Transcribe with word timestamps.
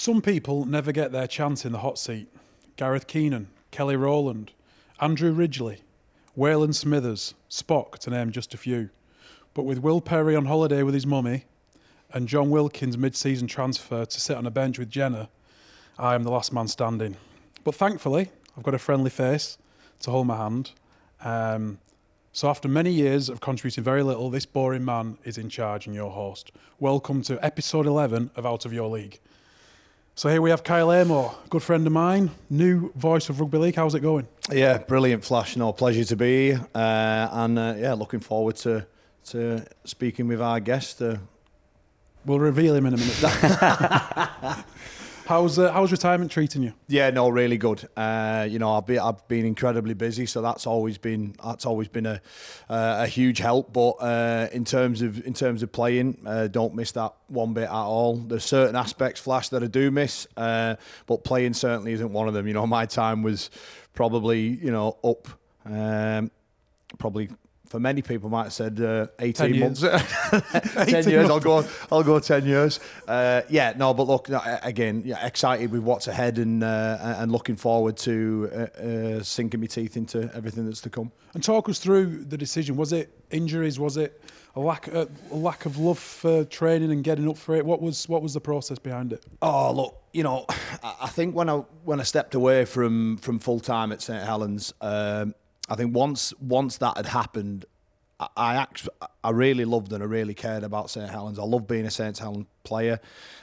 Some 0.00 0.22
people 0.22 0.64
never 0.64 0.92
get 0.92 1.12
their 1.12 1.26
chance 1.26 1.66
in 1.66 1.72
the 1.72 1.80
hot 1.80 1.98
seat. 1.98 2.26
Gareth 2.76 3.06
Keenan, 3.06 3.48
Kelly 3.70 3.96
Rowland, 3.96 4.50
Andrew 4.98 5.30
Ridgeley, 5.30 5.82
Waylon 6.34 6.74
Smithers, 6.74 7.34
Spock, 7.50 7.98
to 7.98 8.08
name 8.08 8.32
just 8.32 8.54
a 8.54 8.56
few. 8.56 8.88
But 9.52 9.64
with 9.64 9.76
Will 9.76 10.00
Perry 10.00 10.34
on 10.34 10.46
holiday 10.46 10.82
with 10.82 10.94
his 10.94 11.04
mummy 11.04 11.44
and 12.14 12.28
Jon 12.28 12.48
Wilkin's 12.48 12.96
mid 12.96 13.14
season 13.14 13.46
transfer 13.46 14.06
to 14.06 14.20
sit 14.20 14.38
on 14.38 14.46
a 14.46 14.50
bench 14.50 14.78
with 14.78 14.88
Jenna, 14.88 15.28
I 15.98 16.14
am 16.14 16.22
the 16.22 16.30
last 16.30 16.50
man 16.50 16.68
standing. 16.68 17.18
But 17.62 17.74
thankfully, 17.74 18.30
I've 18.56 18.62
got 18.62 18.72
a 18.72 18.78
friendly 18.78 19.10
face 19.10 19.58
to 20.00 20.10
hold 20.10 20.28
my 20.28 20.38
hand. 20.38 20.70
Um, 21.22 21.78
so, 22.32 22.48
after 22.48 22.68
many 22.68 22.90
years 22.90 23.28
of 23.28 23.42
contributing 23.42 23.84
very 23.84 24.02
little, 24.02 24.30
this 24.30 24.46
boring 24.46 24.86
man 24.86 25.18
is 25.24 25.36
in 25.36 25.50
charge 25.50 25.84
and 25.84 25.94
your 25.94 26.10
host. 26.10 26.52
Welcome 26.78 27.20
to 27.24 27.38
episode 27.44 27.84
11 27.84 28.30
of 28.34 28.46
Out 28.46 28.64
of 28.64 28.72
Your 28.72 28.88
League. 28.88 29.20
So 30.14 30.28
here 30.28 30.42
we 30.42 30.50
have 30.50 30.62
Kyle 30.62 30.92
Amor, 30.92 31.30
good 31.48 31.62
friend 31.62 31.86
of 31.86 31.92
mine, 31.92 32.30
new 32.50 32.92
voice 32.94 33.30
of 33.30 33.40
Rugby 33.40 33.58
League. 33.58 33.76
How's 33.76 33.94
it 33.94 34.00
going? 34.00 34.26
Yeah, 34.52 34.76
brilliant, 34.78 35.24
Flash. 35.24 35.56
No, 35.56 35.72
pleasure 35.72 36.04
to 36.04 36.16
be 36.16 36.48
here. 36.48 36.66
Uh, 36.74 37.28
and 37.32 37.58
uh, 37.58 37.74
yeah, 37.78 37.94
looking 37.94 38.20
forward 38.20 38.56
to, 38.56 38.86
to 39.26 39.64
speaking 39.84 40.28
with 40.28 40.42
our 40.42 40.60
guest. 40.60 41.00
Uh, 41.00 41.16
we'll 42.26 42.38
reveal 42.38 42.74
him 42.74 42.84
in 42.86 42.94
a 42.94 42.96
minute. 42.98 44.64
how's 45.30 45.60
uh, 45.60 45.72
how's 45.72 45.92
retirement 45.92 46.30
treating 46.30 46.62
you? 46.62 46.74
Yeah, 46.88 47.10
no, 47.10 47.28
really 47.28 47.56
good. 47.56 47.88
Uh, 47.96 48.46
you 48.50 48.58
know, 48.58 48.72
I've 48.72 48.86
been 48.86 48.98
I've 48.98 49.26
been 49.28 49.46
incredibly 49.46 49.94
busy, 49.94 50.26
so 50.26 50.42
that's 50.42 50.66
always 50.66 50.98
been 50.98 51.36
that's 51.42 51.64
always 51.64 51.88
been 51.88 52.06
a 52.06 52.20
uh, 52.68 53.04
a 53.04 53.06
huge 53.06 53.38
help. 53.38 53.72
But 53.72 53.92
uh, 54.00 54.48
in 54.52 54.64
terms 54.64 55.00
of 55.02 55.24
in 55.24 55.32
terms 55.32 55.62
of 55.62 55.72
playing, 55.72 56.18
uh, 56.26 56.48
don't 56.48 56.74
miss 56.74 56.92
that 56.92 57.14
one 57.28 57.54
bit 57.54 57.64
at 57.64 57.70
all. 57.70 58.16
There's 58.16 58.44
certain 58.44 58.76
aspects, 58.76 59.20
Flash, 59.20 59.48
that 59.50 59.62
I 59.62 59.68
do 59.68 59.90
miss, 59.90 60.26
uh, 60.36 60.74
but 61.06 61.22
playing 61.24 61.54
certainly 61.54 61.92
isn't 61.92 62.12
one 62.12 62.26
of 62.26 62.34
them. 62.34 62.48
You 62.48 62.54
know, 62.54 62.66
my 62.66 62.84
time 62.84 63.22
was 63.22 63.50
probably 63.94 64.40
you 64.40 64.72
know 64.72 64.98
up. 65.04 65.28
Um, 65.64 66.30
probably 66.98 67.28
for 67.70 67.78
many 67.78 68.02
people 68.02 68.28
might 68.28 68.44
have 68.44 68.52
said 68.52 68.80
uh, 68.80 69.06
18 69.20 69.60
months. 69.60 69.80
10 70.90 71.08
years. 71.08 71.30
I'll 71.30 71.38
go 71.38 71.64
I'll 71.90 72.02
go 72.02 72.18
10 72.18 72.44
years. 72.44 72.80
Uh, 73.06 73.42
yeah 73.48 73.72
no 73.76 73.94
but 73.94 74.08
look 74.08 74.28
again 74.62 75.02
yeah, 75.04 75.24
excited 75.24 75.70
with 75.70 75.82
what's 75.82 76.08
ahead 76.08 76.38
and 76.38 76.64
uh, 76.64 77.16
and 77.18 77.30
looking 77.30 77.54
forward 77.56 77.96
to 77.98 78.50
uh, 78.52 78.82
uh, 78.82 79.22
sinking 79.22 79.60
my 79.60 79.66
teeth 79.66 79.96
into 79.96 80.28
everything 80.34 80.66
that's 80.66 80.80
to 80.80 80.90
come. 80.90 81.12
And 81.32 81.44
talk 81.44 81.68
us 81.68 81.78
through 81.78 82.24
the 82.24 82.36
decision. 82.36 82.76
Was 82.76 82.92
it 82.92 83.16
injuries? 83.30 83.78
Was 83.78 83.96
it 83.96 84.20
a 84.56 84.60
lack 84.60 84.88
a 84.88 85.08
lack 85.30 85.64
of 85.64 85.78
love 85.78 85.98
for 85.98 86.44
training 86.44 86.90
and 86.90 87.04
getting 87.04 87.28
up 87.28 87.38
for 87.38 87.54
it? 87.54 87.64
What 87.64 87.80
was 87.80 88.08
what 88.08 88.20
was 88.20 88.34
the 88.34 88.40
process 88.40 88.80
behind 88.80 89.12
it? 89.12 89.24
Oh 89.42 89.72
look 89.72 90.02
you 90.12 90.24
know 90.24 90.44
I 90.82 91.06
think 91.08 91.36
when 91.36 91.48
I 91.48 91.58
when 91.84 92.00
I 92.00 92.02
stepped 92.02 92.34
away 92.34 92.64
from 92.64 93.16
from 93.18 93.38
full 93.38 93.60
time 93.60 93.92
at 93.92 94.02
St 94.02 94.24
Helens 94.24 94.74
um, 94.80 95.36
I 95.70 95.76
think 95.76 95.94
once 95.94 96.34
once 96.40 96.78
that 96.78 96.96
had 96.96 97.06
happened, 97.06 97.64
I 98.18 98.66
I, 99.00 99.06
I 99.24 99.30
really 99.30 99.64
loved 99.64 99.92
and 99.92 100.02
I 100.02 100.06
really 100.06 100.34
cared 100.34 100.64
about 100.64 100.90
St 100.90 101.08
Helens. 101.08 101.38
I 101.38 101.44
loved 101.44 101.68
being 101.68 101.86
a 101.86 101.90
St 101.90 102.18
Helens 102.18 102.46
player. 102.64 103.00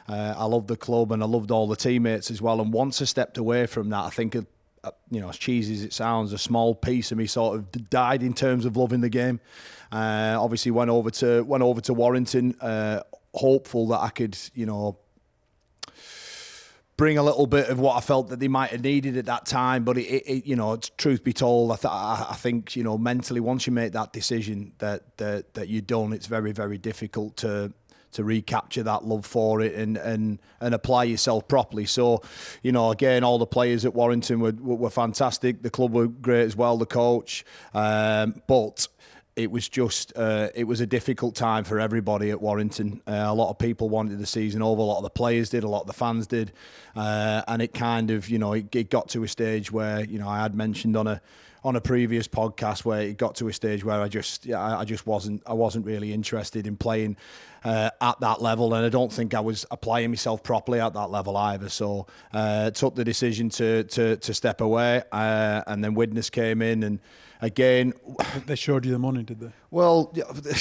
Uh, 0.07 0.35
I 0.37 0.45
loved 0.45 0.67
the 0.67 0.77
club 0.77 1.11
and 1.11 1.23
I 1.23 1.25
loved 1.25 1.51
all 1.51 1.67
the 1.67 1.75
teammates 1.75 2.29
as 2.29 2.41
well. 2.41 2.61
And 2.61 2.73
once 2.73 3.01
I 3.01 3.05
stepped 3.05 3.37
away 3.37 3.65
from 3.65 3.89
that, 3.89 4.03
I 4.03 4.09
think. 4.09 4.35
It, 4.35 4.45
uh, 4.83 4.91
you 5.09 5.19
know, 5.19 5.27
as 5.27 5.37
cheesy 5.37 5.73
as 5.73 5.83
it 5.83 5.91
sounds, 5.91 6.31
a 6.33 6.37
small 6.37 6.75
piece 6.75 7.11
of 7.11 7.17
me 7.17 7.25
sort 7.25 7.55
of 7.57 7.89
died 7.89 8.21
in 8.21 8.31
terms 8.31 8.63
of 8.63 8.77
loving 8.77 9.01
the 9.01 9.09
game. 9.09 9.39
Uh, 9.91 10.37
obviously, 10.39 10.71
went 10.71 10.91
over 10.91 11.09
to 11.09 11.41
went 11.41 11.63
over 11.63 11.81
to 11.81 11.95
Warrington, 11.95 12.55
uh, 12.61 13.01
hopeful 13.33 13.87
that 13.87 13.99
I 13.99 14.09
could, 14.09 14.37
you 14.53 14.67
know, 14.67 14.97
bring 16.97 17.17
a 17.17 17.23
little 17.23 17.47
bit 17.47 17.69
of 17.69 17.79
what 17.79 17.95
I 17.95 18.01
felt 18.01 18.29
that 18.29 18.39
they 18.39 18.47
might 18.47 18.71
have 18.71 18.81
needed 18.81 19.17
at 19.17 19.25
that 19.25 19.45
time. 19.45 19.83
But 19.83 19.97
it, 19.97 20.07
it 20.07 20.45
you 20.45 20.55
know, 20.55 20.75
truth 20.97 21.23
be 21.23 21.33
told, 21.33 21.71
I, 21.71 21.75
th- 21.75 21.91
I 21.91 22.35
think 22.35 22.75
you 22.75 22.83
know 22.83 22.97
mentally 22.97 23.39
once 23.39 23.67
you 23.67 23.73
make 23.73 23.93
that 23.93 24.11
decision 24.11 24.73
that 24.79 25.17
that 25.17 25.53
that 25.53 25.69
you're 25.69 25.81
done, 25.81 26.11
it's 26.11 26.27
very 26.27 26.51
very 26.51 26.77
difficult 26.77 27.37
to 27.37 27.71
to 28.13 28.23
recapture 28.23 28.83
that 28.83 29.05
love 29.05 29.25
for 29.25 29.61
it 29.61 29.75
and 29.75 29.97
and 29.97 30.39
and 30.59 30.73
apply 30.73 31.03
yourself 31.03 31.47
properly. 31.47 31.85
So, 31.85 32.21
you 32.63 32.71
know, 32.71 32.91
again, 32.91 33.23
all 33.23 33.37
the 33.37 33.45
players 33.45 33.85
at 33.85 33.93
Warrington 33.93 34.39
were 34.39 34.53
were 34.53 34.89
fantastic. 34.89 35.61
The 35.61 35.69
club 35.69 35.93
were 35.93 36.07
great 36.07 36.45
as 36.45 36.55
well. 36.55 36.77
The 36.77 36.85
coach, 36.85 37.45
um, 37.73 38.41
but 38.47 38.87
it 39.37 39.51
was 39.51 39.69
just 39.69 40.11
uh, 40.15 40.49
it 40.55 40.63
was 40.63 40.81
a 40.81 40.87
difficult 40.87 41.35
time 41.35 41.63
for 41.63 41.79
everybody 41.79 42.31
at 42.31 42.41
Warrington. 42.41 43.01
Uh, 43.07 43.25
a 43.27 43.33
lot 43.33 43.51
of 43.51 43.59
people 43.59 43.87
wanted 43.87 44.17
the 44.17 44.25
season 44.25 44.63
over. 44.63 44.81
A 44.81 44.85
lot 44.85 44.97
of 44.97 45.03
the 45.03 45.11
players 45.11 45.51
did. 45.51 45.63
A 45.63 45.69
lot 45.69 45.81
of 45.81 45.87
the 45.87 45.93
fans 45.93 46.25
did, 46.25 46.51
uh, 46.95 47.43
and 47.47 47.61
it 47.61 47.71
kind 47.73 48.09
of 48.09 48.29
you 48.29 48.39
know 48.39 48.53
it, 48.53 48.75
it, 48.75 48.89
got 48.89 49.09
to 49.09 49.23
a 49.23 49.27
stage 49.27 49.71
where 49.71 50.03
you 50.03 50.17
know 50.17 50.27
I 50.27 50.41
had 50.41 50.55
mentioned 50.55 50.97
on 50.97 51.05
a 51.05 51.21
on 51.63 51.75
a 51.75 51.81
previous 51.81 52.27
podcast 52.27 52.83
where 52.83 53.01
it 53.01 53.17
got 53.17 53.35
to 53.35 53.47
a 53.47 53.53
stage 53.53 53.85
where 53.85 54.01
I 54.01 54.07
just 54.07 54.47
yeah, 54.47 54.79
I 54.79 54.83
just 54.85 55.05
wasn't 55.05 55.43
I 55.45 55.53
wasn't 55.53 55.85
really 55.85 56.13
interested 56.13 56.65
in 56.65 56.75
playing 56.75 57.15
uh, 57.63 57.91
at 58.01 58.19
that 58.21 58.41
level, 58.41 58.73
and 58.73 58.83
I 58.87 58.89
don't 58.89 59.13
think 59.13 59.35
I 59.35 59.39
was 59.39 59.67
applying 59.69 60.09
myself 60.09 60.41
properly 60.41 60.79
at 60.79 60.93
that 60.93 61.11
level 61.11 61.37
either. 61.37 61.69
So 61.69 62.07
uh, 62.33 62.71
took 62.71 62.95
the 62.95 63.05
decision 63.05 63.49
to 63.49 63.83
to 63.83 64.17
to 64.17 64.33
step 64.33 64.61
away, 64.61 65.03
uh, 65.11 65.61
and 65.67 65.83
then 65.83 65.93
Widnes 65.93 66.31
came 66.31 66.63
in 66.63 66.81
and 66.81 66.99
again, 67.41 67.93
they 68.45 68.55
showed 68.55 68.85
you 68.85 68.91
the 68.91 68.99
money, 68.99 69.23
did 69.23 69.39
they? 69.39 69.51
Well, 69.71 70.13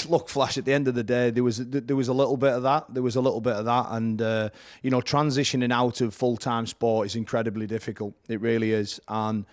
look, 0.09 0.29
Flash. 0.29 0.59
At 0.59 0.65
the 0.65 0.73
end 0.73 0.89
of 0.89 0.95
the 0.95 1.05
day, 1.05 1.31
there 1.31 1.45
was 1.45 1.59
there 1.59 1.97
was 1.97 2.09
a 2.09 2.13
little 2.13 2.37
bit 2.37 2.53
of 2.53 2.63
that. 2.63 2.93
There 2.93 3.03
was 3.03 3.17
a 3.17 3.21
little 3.21 3.41
bit 3.41 3.55
of 3.55 3.65
that, 3.65 3.87
and 3.91 4.21
uh, 4.21 4.51
you 4.83 4.91
know, 4.91 5.01
transitioning 5.01 5.73
out 5.73 6.01
of 6.01 6.15
full 6.15 6.37
time 6.37 6.67
sport 6.67 7.07
is 7.07 7.17
incredibly 7.17 7.67
difficult. 7.67 8.15
It 8.29 8.41
really 8.41 8.73
is, 8.73 9.01
and 9.09 9.47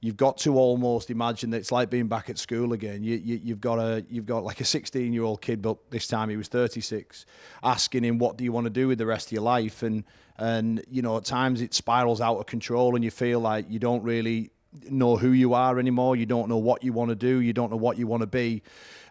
you've 0.00 0.16
got 0.16 0.38
to 0.38 0.56
almost 0.56 1.10
imagine 1.10 1.50
that 1.50 1.58
it's 1.58 1.72
like 1.72 1.90
being 1.90 2.08
back 2.08 2.28
at 2.30 2.38
school 2.38 2.72
again. 2.72 3.02
You, 3.02 3.16
you, 3.16 3.54
have 3.54 3.60
got 3.60 3.78
a 3.78 4.04
you've 4.08 4.26
got 4.26 4.44
like 4.44 4.60
a 4.60 4.64
16 4.64 5.12
year 5.12 5.22
old 5.22 5.40
kid, 5.40 5.62
but 5.62 5.90
this 5.90 6.06
time 6.06 6.28
he 6.28 6.36
was 6.36 6.48
36, 6.48 7.26
asking 7.62 8.04
him 8.04 8.18
what 8.18 8.36
do 8.36 8.44
you 8.44 8.52
want 8.52 8.64
to 8.64 8.70
do 8.70 8.88
with 8.88 8.98
the 8.98 9.06
rest 9.06 9.28
of 9.28 9.32
your 9.32 9.42
life, 9.42 9.82
and 9.82 10.04
and 10.38 10.84
you 10.88 11.02
know 11.02 11.16
at 11.16 11.24
times 11.24 11.60
it 11.60 11.74
spirals 11.74 12.20
out 12.20 12.38
of 12.38 12.46
control, 12.46 12.94
and 12.94 13.04
you 13.04 13.10
feel 13.10 13.40
like 13.40 13.66
you 13.68 13.78
don't 13.78 14.02
really 14.02 14.50
know 14.90 15.16
who 15.16 15.32
you 15.32 15.54
are 15.54 15.78
anymore. 15.78 16.16
You 16.16 16.26
don't 16.26 16.48
know 16.48 16.56
what 16.56 16.82
you 16.82 16.92
want 16.92 17.10
to 17.10 17.14
do. 17.14 17.40
You 17.40 17.52
don't 17.52 17.70
know 17.70 17.76
what 17.76 17.98
you 17.98 18.06
want 18.06 18.22
to 18.22 18.26
be, 18.26 18.62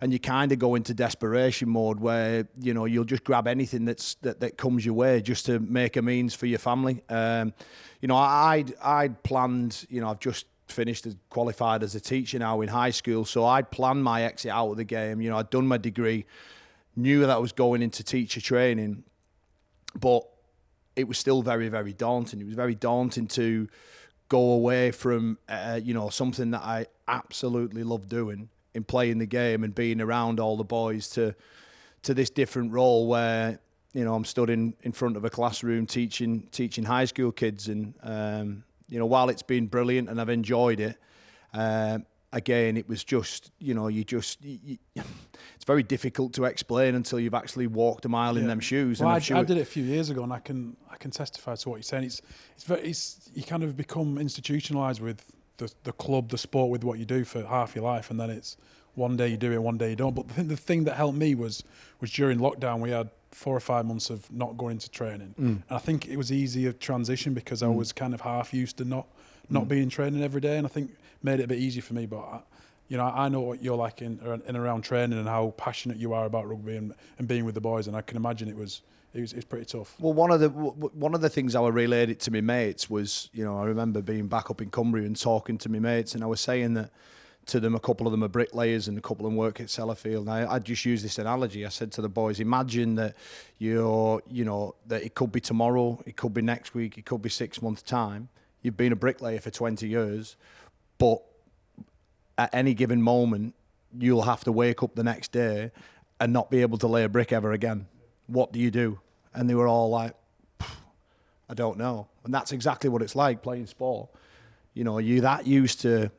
and 0.01 0.11
you 0.11 0.19
kind 0.19 0.51
of 0.51 0.59
go 0.59 0.75
into 0.75 0.93
desperation 0.93 1.69
mode 1.69 1.99
where 1.99 2.47
you 2.59 2.73
know 2.73 2.85
you'll 2.85 3.05
just 3.05 3.23
grab 3.23 3.47
anything 3.47 3.85
that's 3.85 4.15
that, 4.15 4.39
that 4.39 4.57
comes 4.57 4.85
your 4.85 4.93
way 4.93 5.21
just 5.21 5.45
to 5.47 5.59
make 5.59 5.97
a 5.97 6.01
means 6.01 6.33
for 6.33 6.45
your 6.45 6.59
family. 6.59 7.03
Um, 7.09 7.53
you 8.01 8.07
know, 8.07 8.17
I'd 8.17 8.73
I'd 8.81 9.23
planned. 9.23 9.85
You 9.89 10.01
know, 10.01 10.09
I've 10.09 10.19
just 10.19 10.45
finished 10.67 11.05
as 11.05 11.15
qualified 11.29 11.83
as 11.83 11.95
a 11.95 11.99
teacher 11.99 12.39
now 12.39 12.61
in 12.61 12.69
high 12.69 12.89
school, 12.89 13.25
so 13.25 13.45
I'd 13.45 13.71
planned 13.71 14.03
my 14.03 14.23
exit 14.23 14.51
out 14.51 14.71
of 14.71 14.77
the 14.77 14.83
game. 14.83 15.21
You 15.21 15.29
know, 15.29 15.37
I'd 15.37 15.49
done 15.49 15.67
my 15.67 15.77
degree, 15.77 16.25
knew 16.95 17.21
that 17.21 17.29
I 17.29 17.37
was 17.37 17.51
going 17.51 17.81
into 17.81 18.03
teacher 18.03 18.41
training, 18.41 19.03
but 19.99 20.23
it 20.95 21.07
was 21.07 21.17
still 21.17 21.41
very 21.41 21.69
very 21.69 21.93
daunting. 21.93 22.41
It 22.41 22.45
was 22.45 22.55
very 22.55 22.75
daunting 22.75 23.27
to 23.29 23.67
go 24.29 24.51
away 24.51 24.91
from 24.91 25.37
uh, 25.49 25.79
you 25.83 25.93
know 25.93 26.09
something 26.09 26.51
that 26.51 26.61
I 26.61 26.87
absolutely 27.07 27.83
love 27.83 28.07
doing 28.07 28.49
in 28.73 28.83
playing 28.83 29.19
the 29.19 29.25
game 29.25 29.63
and 29.63 29.73
being 29.73 30.01
around 30.01 30.39
all 30.39 30.57
the 30.57 30.63
boys 30.63 31.09
to 31.11 31.35
to 32.03 32.13
this 32.13 32.29
different 32.29 32.71
role 32.71 33.07
where 33.07 33.59
you 33.93 34.03
know 34.03 34.15
I'm 34.15 34.25
stood 34.25 34.49
in, 34.49 34.73
in 34.81 34.91
front 34.91 35.17
of 35.17 35.25
a 35.25 35.29
classroom 35.29 35.85
teaching 35.85 36.47
teaching 36.51 36.83
high 36.83 37.05
school 37.05 37.31
kids. 37.31 37.67
And 37.67 37.93
um, 38.03 38.63
you 38.89 38.99
know 38.99 39.05
while 39.05 39.29
it's 39.29 39.43
been 39.43 39.67
brilliant 39.67 40.09
and 40.09 40.19
I've 40.19 40.29
enjoyed 40.29 40.79
it 40.79 40.97
uh, 41.53 41.99
again, 42.35 42.75
it 42.75 42.87
was 42.87 43.03
just, 43.03 43.49
you 43.59 43.73
know, 43.73 43.87
you 43.87 44.03
just, 44.03 44.43
you, 44.43 44.77
it's 44.95 45.65
very 45.65 45.81
difficult 45.81 46.33
to 46.33 46.43
explain 46.43 46.93
until 46.93 47.19
you've 47.19 47.33
actually 47.33 47.65
walked 47.65 48.05
a 48.05 48.09
mile 48.09 48.35
yeah. 48.35 48.41
in 48.41 48.47
them 48.47 48.59
shoes. 48.59 48.99
Well, 48.99 49.09
I, 49.09 49.15
I, 49.15 49.43
did 49.43 49.57
it 49.57 49.61
a 49.61 49.65
few 49.65 49.83
years 49.83 50.09
ago, 50.09 50.21
and 50.21 50.33
I 50.33 50.39
can, 50.39 50.75
I 50.91 50.97
can 50.97 51.11
testify 51.11 51.55
to 51.55 51.69
what 51.69 51.77
you're 51.77 51.83
saying. 51.83 52.03
It's, 52.03 52.21
it's 52.55 52.65
very, 52.65 52.81
it's, 52.81 53.31
you 53.33 53.43
kind 53.43 53.63
of 53.63 53.75
become 53.77 54.17
institutionalized 54.17 55.01
with 55.01 55.25
the, 55.57 55.73
the 55.85 55.93
club, 55.93 56.29
the 56.29 56.37
sport, 56.37 56.69
with 56.69 56.83
what 56.83 56.99
you 56.99 57.05
do 57.05 57.23
for 57.23 57.43
half 57.45 57.73
your 57.73 57.85
life, 57.85 58.11
and 58.11 58.19
then 58.19 58.29
it's 58.29 58.57
one 58.95 59.15
day 59.15 59.29
you 59.29 59.37
do 59.37 59.53
it, 59.53 59.61
one 59.61 59.77
day 59.77 59.91
you 59.91 59.95
don't. 59.95 60.13
But 60.13 60.27
the 60.27 60.33
thing, 60.33 60.47
the 60.49 60.57
thing 60.57 60.83
that 60.83 60.95
helped 60.95 61.17
me 61.17 61.35
was, 61.35 61.63
was 62.01 62.11
during 62.11 62.39
lockdown, 62.39 62.81
we 62.81 62.91
had 62.91 63.09
four 63.31 63.55
or 63.55 63.61
five 63.61 63.85
months 63.85 64.09
of 64.09 64.29
not 64.31 64.57
going 64.57 64.77
to 64.79 64.91
training, 64.91 65.35
mm. 65.39 65.45
and 65.45 65.63
I 65.69 65.79
think 65.79 66.07
it 66.07 66.17
was 66.17 66.33
easier 66.33 66.73
transition 66.73 67.33
because 67.33 67.63
I 67.63 67.67
mm. 67.67 67.75
was 67.75 67.93
kind 67.93 68.13
of 68.13 68.21
half 68.21 68.53
used 68.53 68.77
to 68.77 68.85
not 68.85 69.07
not 69.49 69.65
mm. 69.65 69.69
being 69.69 69.89
training 69.89 70.21
every 70.21 70.41
day, 70.41 70.57
and 70.57 70.65
I 70.65 70.69
think 70.69 70.91
made 71.25 71.39
it 71.39 71.43
a 71.43 71.47
bit 71.47 71.59
easier 71.59 71.81
for 71.81 71.93
me. 71.93 72.05
But 72.05 72.19
I, 72.19 72.41
you 72.87 72.97
know, 72.97 73.05
I 73.05 73.27
know 73.29 73.41
what 73.41 73.61
you're 73.61 73.75
like 73.75 74.01
in 74.01 74.19
in 74.47 74.55
around 74.55 74.83
training 74.83 75.19
and 75.19 75.27
how 75.27 75.53
passionate 75.57 75.97
you 75.97 76.13
are 76.13 76.25
about 76.25 76.47
rugby 76.47 76.77
and, 76.77 76.93
and 77.17 77.27
being 77.27 77.43
with 77.43 77.55
the 77.55 77.61
boys, 77.61 77.87
and 77.87 77.97
I 77.97 78.01
can 78.01 78.15
imagine 78.15 78.47
it 78.47 78.55
was 78.55 78.81
it 79.13 79.21
was, 79.21 79.45
pretty 79.45 79.65
tough. 79.65 79.95
Well, 79.99 80.13
one 80.13 80.31
of 80.31 80.41
the 80.41 80.49
one 80.49 81.15
of 81.15 81.21
the 81.21 81.29
things 81.29 81.55
I 81.55 81.65
relayed 81.67 82.09
it 82.09 82.19
to 82.21 82.31
my 82.31 82.41
mates 82.41 82.89
was, 82.89 83.29
you 83.33 83.45
know, 83.45 83.57
I 83.57 83.63
remember 83.63 84.01
being 84.01 84.27
back 84.27 84.51
up 84.51 84.61
in 84.61 84.69
Cumbria 84.69 85.05
and 85.05 85.19
talking 85.19 85.57
to 85.59 85.69
my 85.69 85.79
mates, 85.79 86.15
and 86.15 86.23
I 86.23 86.27
was 86.27 86.41
saying 86.41 86.73
that 86.73 86.91
to 87.47 87.59
them. 87.61 87.75
A 87.75 87.79
couple 87.79 88.07
of 88.07 88.11
them 88.11 88.23
are 88.25 88.27
bricklayers, 88.27 88.89
and 88.89 88.97
a 88.97 89.01
couple 89.01 89.25
of 89.25 89.31
them 89.31 89.37
work 89.37 89.61
at 89.61 89.67
Sellafield. 89.67 90.21
And 90.21 90.31
I, 90.31 90.55
I 90.55 90.59
just 90.59 90.83
used 90.83 91.05
this 91.05 91.17
analogy. 91.17 91.65
I 91.65 91.69
said 91.69 91.93
to 91.93 92.01
the 92.01 92.09
boys, 92.09 92.41
imagine 92.41 92.95
that 92.95 93.15
you're, 93.57 94.21
you 94.29 94.43
know, 94.43 94.75
that 94.87 95.03
it 95.03 95.15
could 95.15 95.31
be 95.31 95.39
tomorrow, 95.39 96.01
it 96.05 96.17
could 96.17 96.33
be 96.33 96.41
next 96.41 96.73
week, 96.73 96.97
it 96.97 97.05
could 97.05 97.21
be 97.21 97.29
six 97.29 97.61
months 97.61 97.81
time. 97.81 98.27
You've 98.63 98.77
been 98.77 98.91
a 98.91 98.97
bricklayer 98.97 99.39
for 99.39 99.51
20 99.51 99.87
years, 99.87 100.35
but 100.97 101.21
at 102.37 102.53
any 102.53 102.73
given 102.73 103.01
moment, 103.01 103.55
you'll 103.97 104.23
have 104.23 104.43
to 104.43 104.51
wake 104.51 104.83
up 104.83 104.95
the 104.95 105.03
next 105.03 105.31
day 105.31 105.71
and 106.19 106.33
not 106.33 106.49
be 106.49 106.61
able 106.61 106.77
to 106.79 106.87
lay 106.87 107.03
a 107.03 107.09
brick 107.09 107.31
ever 107.31 107.51
again. 107.51 107.87
What 108.27 108.51
do 108.51 108.59
you 108.59 108.71
do? 108.71 108.99
And 109.33 109.49
they 109.49 109.55
were 109.55 109.67
all 109.67 109.89
like, 109.89 110.15
I 111.47 111.53
don't 111.53 111.77
know. 111.77 112.07
And 112.23 112.33
that's 112.33 112.51
exactly 112.51 112.89
what 112.89 113.01
it's 113.01 113.15
like 113.15 113.41
playing 113.41 113.67
sport. 113.67 114.09
You 114.73 114.83
know, 114.83 114.97
you're 114.97 115.21
that 115.21 115.45
used 115.45 115.81
to 115.81 116.11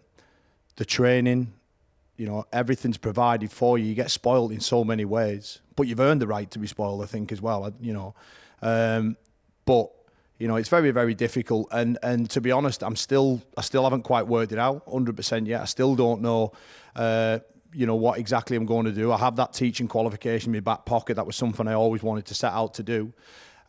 the 0.77 0.85
training, 0.85 1.53
you 2.17 2.27
know, 2.27 2.45
everything's 2.53 2.99
provided 2.99 3.51
for 3.51 3.79
you. 3.79 3.87
You 3.87 3.95
get 3.95 4.11
spoiled 4.11 4.53
in 4.53 4.61
so 4.61 4.85
many 4.85 5.05
ways, 5.05 5.61
but 5.75 5.87
you've 5.87 6.01
earned 6.01 6.21
the 6.23 6.27
right 6.27 6.51
to 6.51 6.59
be 6.59 6.67
spoiled, 6.67 7.03
I 7.03 7.07
think, 7.07 7.33
as 7.33 7.43
well. 7.43 7.71
You 7.81 7.93
know, 7.93 8.15
um, 8.63 9.17
but 9.65 9.91
you 10.39 10.49
know, 10.49 10.57
it's 10.57 10.69
very, 10.69 10.91
very 10.91 11.15
difficult. 11.15 11.69
And 11.73 11.99
and 12.03 12.29
to 12.31 12.41
be 12.41 12.53
honest, 12.53 12.83
I'm 12.83 12.97
still, 12.97 13.43
I 13.57 13.63
still 13.63 13.85
haven't 13.85 14.03
quite 14.03 14.27
worked 14.27 14.53
it 14.53 14.59
out 14.59 14.87
100% 14.87 15.47
yet. 15.47 15.63
I 15.63 15.65
still 15.65 15.95
don't 15.95 16.23
know. 16.23 16.53
Uh, 16.95 17.41
you 17.73 17.85
know 17.87 17.95
what 17.95 18.19
exactly 18.19 18.57
I'm 18.57 18.65
going 18.65 18.87
to 18.87 18.93
do. 18.93 19.13
I 19.13 19.19
have 19.19 19.37
that 19.37 19.53
teaching 19.53 19.87
qualification 19.87 20.55
in 20.55 20.57
my 20.57 20.61
back 20.61 20.87
pocket. 20.87 21.17
That 21.17 21.27
was 21.27 21.37
something 21.37 21.69
I 21.69 21.75
always 21.75 22.03
wanted 22.03 22.25
to 22.27 22.35
set 22.35 22.53
out 22.53 22.75
to 22.75 22.83
do. 22.83 23.13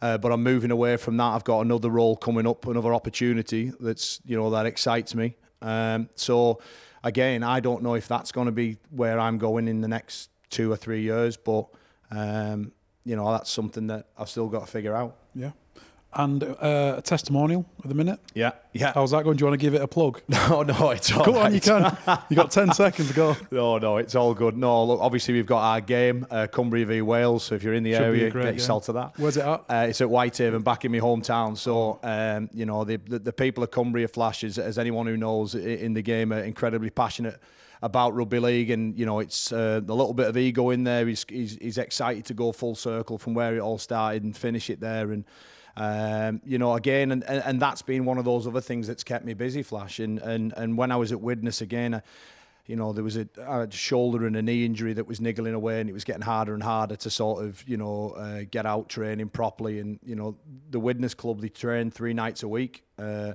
Uh, 0.02 0.18
but 0.18 0.32
I'm 0.32 0.44
moving 0.44 0.72
away 0.72 0.96
from 0.98 1.18
that. 1.18 1.26
I've 1.26 1.44
got 1.44 1.62
another 1.62 1.90
role 1.90 2.16
coming 2.16 2.48
up, 2.48 2.66
another 2.68 2.94
opportunity 2.94 3.72
that's 3.80 4.22
you 4.26 4.38
know 4.38 4.50
that 4.52 4.66
excites 4.66 5.16
me. 5.16 5.36
Um, 5.62 6.10
so 6.16 6.62
again, 7.04 7.44
I 7.44 7.60
don't 7.60 7.82
know 7.84 7.96
if 7.96 8.08
that's 8.08 8.32
going 8.32 8.46
to 8.46 8.52
be 8.52 8.78
where 8.92 9.20
I'm 9.20 9.38
going 9.38 9.68
in 9.68 9.82
the 9.82 9.88
next 9.88 10.30
two 10.50 10.72
or 10.72 10.78
three 10.78 11.02
years, 11.02 11.36
but 11.36 11.68
um, 12.12 12.72
you 13.04 13.16
know 13.16 13.32
that's 13.32 13.50
something 13.50 13.88
that 13.88 14.08
I've 14.18 14.30
still 14.30 14.48
got 14.48 14.62
to 14.62 14.72
figure 14.72 14.96
out. 14.96 15.18
Yeah. 15.34 15.52
And 16.18 16.44
uh, 16.44 16.96
a 16.98 17.02
testimonial 17.04 17.64
at 17.84 17.90
the 17.90 17.96
minute. 17.96 18.20
Yeah, 18.34 18.52
yeah. 18.74 18.92
How's 18.94 19.12
that 19.12 19.24
going? 19.24 19.38
Do 19.38 19.44
you 19.44 19.48
want 19.50 19.60
to 19.60 19.64
give 19.64 19.76
it 19.76 19.82
a 19.84 19.88
plug? 19.88 20.22
No, 20.30 20.64
no, 20.64 20.90
it's 20.90 21.12
all 21.12 21.24
Come 21.24 21.36
on, 21.38 21.54
you 21.54 21.62
can. 21.62 21.96
You 22.30 22.36
got 22.36 22.50
ten 22.50 22.74
seconds 22.74 23.10
to 23.10 23.14
go. 23.14 23.36
No, 23.52 23.78
no, 23.78 23.98
it's 23.98 24.16
all 24.16 24.34
good. 24.34 24.58
No, 24.58 24.84
look, 24.84 25.00
obviously 25.00 25.36
we've 25.36 25.46
got 25.46 25.62
our 25.62 25.80
game, 25.82 26.26
uh, 26.32 26.48
Cumbria 26.48 26.86
v 26.88 27.02
Wales. 27.02 27.44
So 27.44 27.56
if 27.56 27.62
you're 27.64 27.76
in 27.76 27.84
the 27.84 27.94
Should 27.94 28.02
area, 28.02 28.30
great 28.32 28.44
get 28.44 28.50
game. 28.50 28.58
yourself 28.58 28.86
to 28.86 28.94
that. 28.94 29.14
Where's 29.18 29.38
it 29.38 29.46
at? 29.46 29.64
Uh, 29.70 29.86
it's 29.90 30.02
at 30.02 30.10
Whitehaven, 30.10 30.64
back 30.64 30.86
in 30.86 30.92
my 30.92 31.00
hometown. 31.00 31.56
So, 31.56 32.00
um, 32.02 32.50
you 32.52 32.66
know, 32.66 32.84
the, 32.84 32.98
the 32.98 33.20
the 33.20 33.34
people 33.34 33.64
of 33.64 33.70
Cumbria 33.72 34.08
Flash, 34.08 34.44
as, 34.44 34.58
as 34.58 34.80
anyone 34.80 35.06
who 35.06 35.18
knows 35.18 35.54
in 35.54 35.94
the 35.94 36.02
game, 36.02 36.34
are 36.34 36.40
incredibly 36.44 36.90
passionate 36.90 37.40
about 37.84 38.16
rugby 38.16 38.40
league, 38.40 38.72
and 38.72 38.98
you 38.98 39.06
know, 39.06 39.20
it's 39.20 39.52
uh, 39.52 39.82
a 39.88 39.94
little 39.94 40.14
bit 40.16 40.28
of 40.28 40.36
ego 40.36 40.72
in 40.72 40.84
there. 40.84 41.06
He's, 41.06 41.26
he's 41.30 41.58
he's 41.62 41.78
excited 41.78 42.26
to 42.26 42.34
go 42.34 42.52
full 42.52 42.74
circle 42.76 43.18
from 43.20 43.36
where 43.36 43.56
it 43.56 43.60
all 43.60 43.78
started 43.78 44.24
and 44.24 44.36
finish 44.36 44.70
it 44.72 44.80
there, 44.80 45.12
and. 45.12 45.26
Um, 45.78 46.42
you 46.44 46.58
know, 46.58 46.74
again, 46.74 47.12
and, 47.12 47.24
and, 47.26 47.44
and 47.46 47.62
that's 47.62 47.84
been 47.84 48.04
one 48.04 48.18
of 48.18 48.26
those 48.26 48.48
other 48.48 48.62
things 48.62 48.88
that's 48.88 49.04
kept 49.04 49.24
me 49.24 49.36
busy, 49.36 49.62
Flash. 49.62 50.00
And 50.00 50.18
and, 50.20 50.52
and 50.58 50.76
when 50.76 50.92
I 50.92 50.96
was 50.96 51.12
at 51.12 51.22
Widnes 51.22 51.62
again, 51.62 51.94
I, 51.94 52.02
you 52.66 52.76
know, 52.76 52.94
there 52.94 53.04
was 53.04 53.16
a, 53.16 53.28
a 53.38 53.72
shoulder 53.72 54.26
and 54.26 54.36
a 54.36 54.42
knee 54.42 54.66
injury 54.66 54.94
that 54.94 55.06
was 55.06 55.22
niggling 55.22 55.54
away, 55.54 55.80
and 55.80 55.88
it 55.88 55.94
was 55.94 56.04
getting 56.04 56.24
harder 56.24 56.56
and 56.56 56.64
harder 56.64 56.96
to 56.96 57.12
sort 57.12 57.46
of, 57.46 57.64
you 57.70 57.78
know, 57.78 58.10
uh, 58.18 58.42
get 58.50 58.66
out 58.66 58.90
training 58.90 59.30
properly. 59.30 59.78
And 59.80 60.00
you 60.04 60.16
know, 60.16 60.36
the 60.72 60.80
Widnes 60.80 61.14
Club 61.14 61.42
they 61.42 61.50
train 61.50 61.92
three 61.92 62.14
nights 62.14 62.42
a 62.42 62.48
week. 62.48 62.84
Uh, 62.98 63.34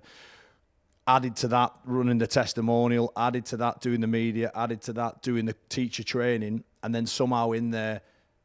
added 1.06 1.36
to 1.36 1.48
that, 1.48 1.72
running 1.84 2.18
the 2.18 2.26
testimonial. 2.26 3.12
Added 3.16 3.46
to 3.46 3.56
that, 3.58 3.80
doing 3.80 4.00
the 4.00 4.08
media. 4.08 4.50
Added 4.52 4.82
to 4.82 4.92
that, 4.94 5.22
doing 5.22 5.46
the 5.46 5.54
teacher 5.68 6.02
training, 6.02 6.64
and 6.82 6.92
then 6.92 7.06
somehow 7.06 7.52
in 7.52 7.70
there 7.70 8.00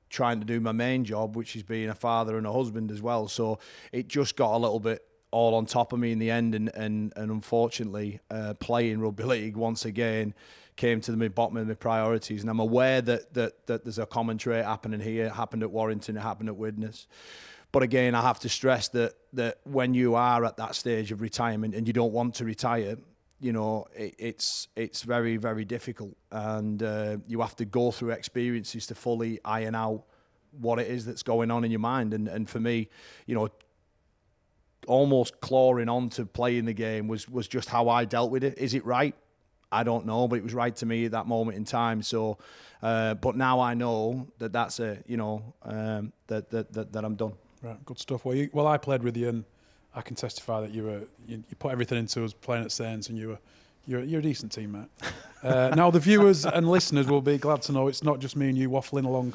trying 0.10 0.40
to 0.40 0.46
do 0.46 0.60
my 0.60 0.72
main 0.72 1.04
job, 1.04 1.36
which 1.36 1.56
is 1.56 1.64
being 1.64 1.90
a 1.90 1.96
father 1.96 2.38
and 2.38 2.48
a 2.48 2.52
husband 2.52 2.92
as 2.92 3.02
well. 3.02 3.28
So 3.28 3.60
it 3.92 4.08
just 4.08 4.36
got 4.36 4.56
a 4.56 4.58
little 4.58 4.80
bit 4.80 5.04
all 5.32 5.56
on 5.56 5.66
top 5.66 5.94
of 5.94 6.00
me 6.00 6.12
in 6.12 6.20
the 6.20 6.32
end, 6.32 6.56
and 6.56 6.70
and, 6.76 7.14
and 7.16 7.32
unfortunately, 7.32 8.20
uh, 8.32 8.54
playing 8.56 9.00
rugby 9.00 9.24
league 9.24 9.58
once 9.58 9.86
again 9.86 10.34
came 10.76 11.02
to 11.02 11.12
the 11.12 11.30
bottom 11.30 11.58
of 11.58 11.68
my 11.68 11.74
priorities. 11.74 12.42
And 12.42 12.50
I'm 12.50 12.60
aware 12.60 13.02
that 13.02 13.34
that 13.34 13.68
that 13.68 13.84
there's 13.84 14.00
a 14.00 14.06
common 14.06 14.38
trait 14.38 14.64
happening 14.64 15.00
here. 15.00 15.26
It 15.26 15.34
happened 15.34 15.64
at 15.64 15.72
Warrington. 15.72 16.16
It 16.18 16.22
happened 16.22 16.50
at 16.50 16.56
Widnes. 16.56 17.08
But 17.72 17.84
again, 17.84 18.16
I 18.16 18.22
have 18.22 18.40
to 18.40 18.50
stress 18.50 18.88
that 18.90 19.14
that 19.34 19.60
when 19.66 19.94
you 19.94 20.16
are 20.16 20.46
at 20.46 20.58
that 20.58 20.76
stage 20.76 21.12
of 21.12 21.22
retirement 21.22 21.76
and 21.76 21.86
you 21.86 21.94
don't 21.94 22.14
want 22.14 22.36
to 22.36 22.46
retire, 22.46 22.98
you 23.40 23.54
know 23.54 23.86
it, 23.96 24.16
it's 24.18 24.68
it's 24.76 25.04
very 25.04 25.38
very 25.38 25.66
difficult, 25.66 26.16
and 26.32 26.82
uh, 26.82 27.18
you 27.28 27.42
have 27.42 27.56
to 27.58 27.66
go 27.66 27.92
through 27.92 28.12
experiences 28.12 28.88
to 28.88 28.96
fully 28.96 29.40
iron 29.46 29.76
out 29.76 30.04
what 30.60 30.80
it 30.80 30.88
is 30.88 31.06
that's 31.06 31.24
going 31.24 31.52
on 31.52 31.64
in 31.64 31.72
your 31.72 31.80
mind. 31.80 32.14
And 32.14 32.28
and 32.28 32.50
for 32.50 32.60
me, 32.60 32.90
you 33.26 33.36
know, 33.36 33.50
almost 34.88 35.40
clawing 35.42 35.90
on 35.90 36.10
to 36.10 36.26
playing 36.26 36.66
the 36.66 36.74
game 36.74 37.08
was 37.08 37.30
was 37.30 37.48
just 37.48 37.70
how 37.70 37.90
I 37.90 38.06
dealt 38.06 38.32
with 38.32 38.44
it. 38.44 38.58
Is 38.58 38.74
it 38.74 38.86
right? 38.86 39.16
I 39.72 39.84
don't 39.84 40.06
know, 40.06 40.28
but 40.28 40.38
it 40.38 40.44
was 40.44 40.54
right 40.54 40.76
to 40.78 40.86
me 40.86 41.06
at 41.06 41.12
that 41.12 41.28
moment 41.28 41.58
in 41.58 41.66
time. 41.66 42.02
So, 42.02 42.38
uh, 42.82 43.16
but 43.16 43.36
now 43.36 43.60
I 43.60 43.74
know 43.74 44.28
that 44.40 44.54
that's 44.54 44.80
a 44.80 44.98
you 45.06 45.18
know 45.18 45.54
um, 45.64 46.14
that, 46.28 46.50
that 46.52 46.74
that 46.74 46.94
that 46.94 47.06
I'm 47.06 47.16
done. 47.16 47.34
Right, 47.62 47.84
good 47.86 48.00
stuff. 48.00 48.24
Well, 48.24 48.36
you, 48.36 48.50
well, 48.54 48.68
I 48.68 48.78
played 48.78 49.04
with 49.04 49.18
you, 49.18 49.30
and 49.30 49.46
I 49.98 50.02
can 50.02 50.16
testify 50.16 50.62
that 50.62 50.72
you 50.72 50.84
were 50.84 51.02
you, 51.28 51.44
you 51.50 51.56
put 51.58 51.72
everything 51.72 51.98
into 51.98 52.24
us 52.24 52.32
playing 52.32 52.64
at 52.64 52.72
Saints, 52.72 53.10
and 53.10 53.18
you 53.18 53.30
were 53.30 53.40
you're, 53.88 54.04
you're 54.04 54.20
a 54.20 54.24
decent 54.24 54.52
teammate. 54.52 54.90
uh, 55.44 55.74
now, 55.76 55.90
the 55.90 56.00
viewers 56.00 56.46
and 56.46 56.70
listeners 56.70 57.08
will 57.08 57.22
be 57.22 57.38
glad 57.38 57.62
to 57.64 57.72
know 57.72 57.88
it's 57.88 58.04
not 58.04 58.20
just 58.20 58.36
me 58.36 58.50
and 58.50 58.58
you 58.58 58.70
waffling 58.70 59.06
along 59.06 59.32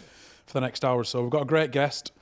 for 0.46 0.52
the 0.52 0.60
next 0.60 0.84
hour 0.84 1.00
or 1.00 1.04
so. 1.04 1.22
We've 1.22 1.30
got 1.30 1.42
a 1.42 1.46
great 1.46 1.72
guest. 1.72 2.12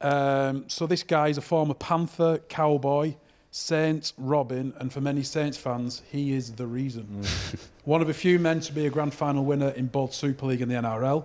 Um, 0.00 0.68
so 0.68 0.86
this 0.86 1.02
guy 1.02 1.28
is 1.28 1.38
a 1.38 1.42
former 1.42 1.74
Panther, 1.74 2.38
Cowboy, 2.48 3.14
Saints, 3.50 4.12
Robin, 4.18 4.74
and 4.78 4.92
for 4.92 5.00
many 5.00 5.22
Saints 5.22 5.56
fans, 5.56 6.02
he 6.10 6.34
is 6.34 6.52
the 6.52 6.66
reason. 6.66 7.24
One 7.84 8.02
of 8.02 8.10
a 8.10 8.14
few 8.14 8.38
men 8.38 8.60
to 8.60 8.72
be 8.72 8.86
a 8.86 8.90
grand 8.90 9.14
final 9.14 9.44
winner 9.44 9.70
in 9.70 9.86
both 9.86 10.12
Super 10.12 10.46
League 10.46 10.60
and 10.60 10.70
the 10.70 10.74
NRL. 10.74 11.24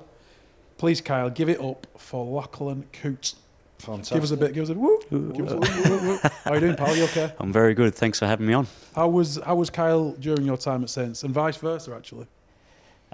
Please, 0.78 1.02
Kyle, 1.02 1.30
give 1.30 1.50
it 1.50 1.60
up 1.60 1.88
for 1.98 2.26
Lachlan 2.26 2.86
Coote. 2.94 3.34
Fantastic. 3.82 4.16
Give 4.16 4.24
us 4.24 4.32
a 4.32 4.38
bit. 4.38 4.54
Give 4.54 4.64
us 4.64 4.70
a 4.70 4.74
woo. 4.74 5.00
Give 5.10 5.48
us 5.48 5.52
a 5.54 5.58
woo, 5.58 5.98
woo, 6.00 6.08
woo. 6.10 6.18
How 6.44 6.52
are 6.52 6.56
you 6.56 6.62
doing, 6.62 6.76
pal? 6.76 6.96
You 6.96 7.04
okay? 7.06 7.34
I'm 7.40 7.52
very 7.52 7.74
good. 7.74 7.94
Thanks 7.96 8.20
for 8.20 8.28
having 8.28 8.48
me 8.48 8.54
on. 8.54 8.68
How 8.96 9.08
was 9.10 9.40
How 9.46 9.56
was 9.56 9.70
Kyle 9.70 10.12
during 10.14 10.46
your 10.46 10.58
time 10.58 10.84
at 10.84 10.90
Saints, 10.90 11.24
and 11.24 11.34
vice 11.34 11.58
versa, 11.58 11.94
actually? 11.96 12.28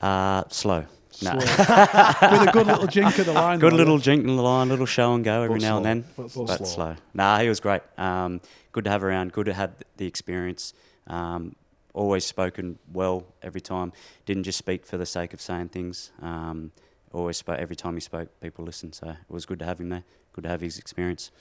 Uh, 0.02 0.44
slow. 0.50 0.86
No. 1.24 1.32
Slow. 1.32 1.34
With 1.40 2.48
a 2.48 2.50
good 2.54 2.68
little 2.68 2.86
jink 2.88 3.18
at 3.18 3.26
the 3.26 3.34
line. 3.34 3.58
Good 3.60 3.74
though, 3.74 3.78
little 3.78 3.98
jink 3.98 4.24
in 4.26 4.36
the 4.36 4.42
line, 4.44 4.70
little 4.70 4.86
show 4.86 5.14
and 5.16 5.24
go 5.24 5.42
every 5.42 5.56
But 5.58 5.62
now 5.62 5.70
slow. 5.70 5.78
and 5.78 5.86
then. 5.86 6.06
But- 6.16 6.34
But, 6.36 6.46
but 6.48 6.58
slow. 6.58 6.66
slow. 6.66 6.96
Nah, 7.16 7.40
he 7.40 7.50
was 7.50 7.60
great. 7.60 7.82
Um, 7.98 8.40
good 8.72 8.84
to 8.84 8.90
have 8.92 9.04
around. 9.04 9.32
Good 9.32 9.48
to 9.48 9.54
have 9.54 9.72
the 9.98 10.06
experience. 10.06 10.74
Um, 11.08 11.56
always 11.94 12.26
spoken 12.26 12.78
well 12.94 13.24
every 13.42 13.62
time. 13.62 13.94
Didn't 14.28 14.44
just 14.44 14.60
speak 14.60 14.86
for 14.86 14.98
the 14.98 15.06
sake 15.08 15.34
of 15.34 15.42
saying 15.42 15.70
things. 15.70 16.12
Um, 16.22 16.72
always 17.12 17.38
spoke 17.38 17.58
every 17.58 17.76
time 17.76 17.96
he 17.96 18.02
spoke. 18.02 18.30
People 18.40 18.66
listened. 18.66 18.94
So 18.94 19.10
it 19.10 19.16
was 19.30 19.48
good 19.48 19.58
to 19.60 19.66
have 19.66 19.80
him 19.80 19.90
there. 19.90 20.04
Good 20.38 20.44
to 20.44 20.50
have 20.50 20.62
his 20.62 20.78
experience. 20.78 21.32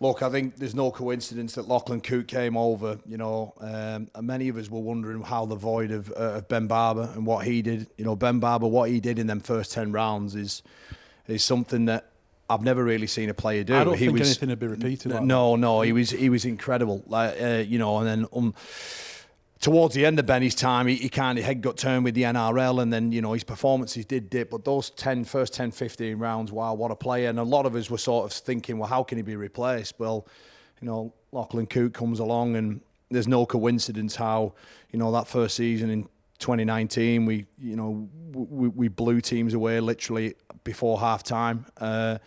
Look, 0.00 0.20
I 0.20 0.28
think 0.28 0.56
there's 0.56 0.74
no 0.74 0.90
coincidence 0.90 1.54
that 1.54 1.68
Lachlan 1.68 2.00
Coote 2.00 2.26
came 2.26 2.56
over. 2.56 2.98
You 3.06 3.16
know, 3.16 3.54
um, 3.60 4.08
and 4.12 4.26
many 4.26 4.48
of 4.48 4.56
us 4.56 4.68
were 4.68 4.80
wondering 4.80 5.22
how 5.22 5.46
the 5.46 5.54
void 5.54 5.92
of, 5.92 6.10
uh, 6.10 6.38
of 6.38 6.48
Ben 6.48 6.66
Barba 6.66 7.12
and 7.14 7.24
what 7.24 7.46
he 7.46 7.62
did. 7.62 7.86
You 7.96 8.04
know, 8.04 8.16
Ben 8.16 8.40
Barba, 8.40 8.66
what 8.66 8.90
he 8.90 8.98
did 8.98 9.20
in 9.20 9.28
them 9.28 9.38
first 9.38 9.70
ten 9.70 9.92
rounds 9.92 10.34
is 10.34 10.64
is 11.28 11.44
something 11.44 11.84
that 11.84 12.10
I've 12.50 12.62
never 12.62 12.82
really 12.82 13.06
seen 13.06 13.30
a 13.30 13.34
player 13.34 13.62
do. 13.62 13.76
I 13.76 13.84
don't 13.84 13.96
he 13.96 14.06
think 14.06 14.18
was, 14.18 14.28
anything 14.30 14.48
would 14.48 14.58
be 14.58 14.66
repeated. 14.66 15.12
Like 15.12 15.22
no, 15.22 15.54
no, 15.54 15.82
he 15.82 15.92
was 15.92 16.10
he 16.10 16.28
was 16.28 16.44
incredible. 16.44 17.04
Like 17.06 17.40
uh, 17.40 17.62
you 17.64 17.78
know, 17.78 17.98
and 17.98 18.06
then 18.08 18.26
um, 18.34 18.52
towards 19.60 19.94
the 19.94 20.04
end 20.04 20.18
of 20.18 20.26
Benny's 20.26 20.54
time, 20.54 20.86
he, 20.86 20.96
he 20.96 21.08
kind 21.08 21.38
of 21.38 21.44
head 21.44 21.62
got 21.62 21.76
turned 21.76 22.04
with 22.04 22.14
the 22.14 22.22
NRL, 22.22 22.82
and 22.82 22.92
then 22.92 23.12
you 23.12 23.22
know 23.22 23.32
his 23.32 23.44
performances 23.44 24.04
did 24.04 24.30
dip. 24.30 24.50
But 24.50 24.64
those 24.64 24.90
10, 24.90 25.24
first 25.24 25.54
10, 25.54 25.70
15 25.70 26.18
rounds, 26.18 26.52
wow, 26.52 26.74
what 26.74 26.90
a 26.90 26.96
player! 26.96 27.28
And 27.28 27.38
a 27.38 27.44
lot 27.44 27.66
of 27.66 27.74
us 27.74 27.90
were 27.90 27.98
sort 27.98 28.26
of 28.26 28.32
thinking, 28.32 28.78
well, 28.78 28.88
how 28.88 29.02
can 29.02 29.18
he 29.18 29.22
be 29.22 29.36
replaced? 29.36 29.94
Well, 29.98 30.26
you 30.80 30.86
know, 30.86 31.14
Lachlan 31.32 31.66
Coote 31.66 31.94
comes 31.94 32.20
along, 32.20 32.56
and 32.56 32.80
there's 33.10 33.28
no 33.28 33.46
coincidence 33.46 34.16
how 34.16 34.54
you 34.90 34.98
know 34.98 35.12
that 35.12 35.28
first 35.28 35.56
season 35.56 35.90
in 35.90 36.08
2019, 36.38 37.24
we 37.24 37.46
you 37.58 37.76
know 37.76 38.08
we, 38.32 38.68
we 38.68 38.88
blew 38.88 39.20
teams 39.20 39.54
away 39.54 39.80
literally 39.80 40.34
before 40.64 41.00
half 41.00 41.22
time. 41.22 41.66
Uh, 41.78 42.18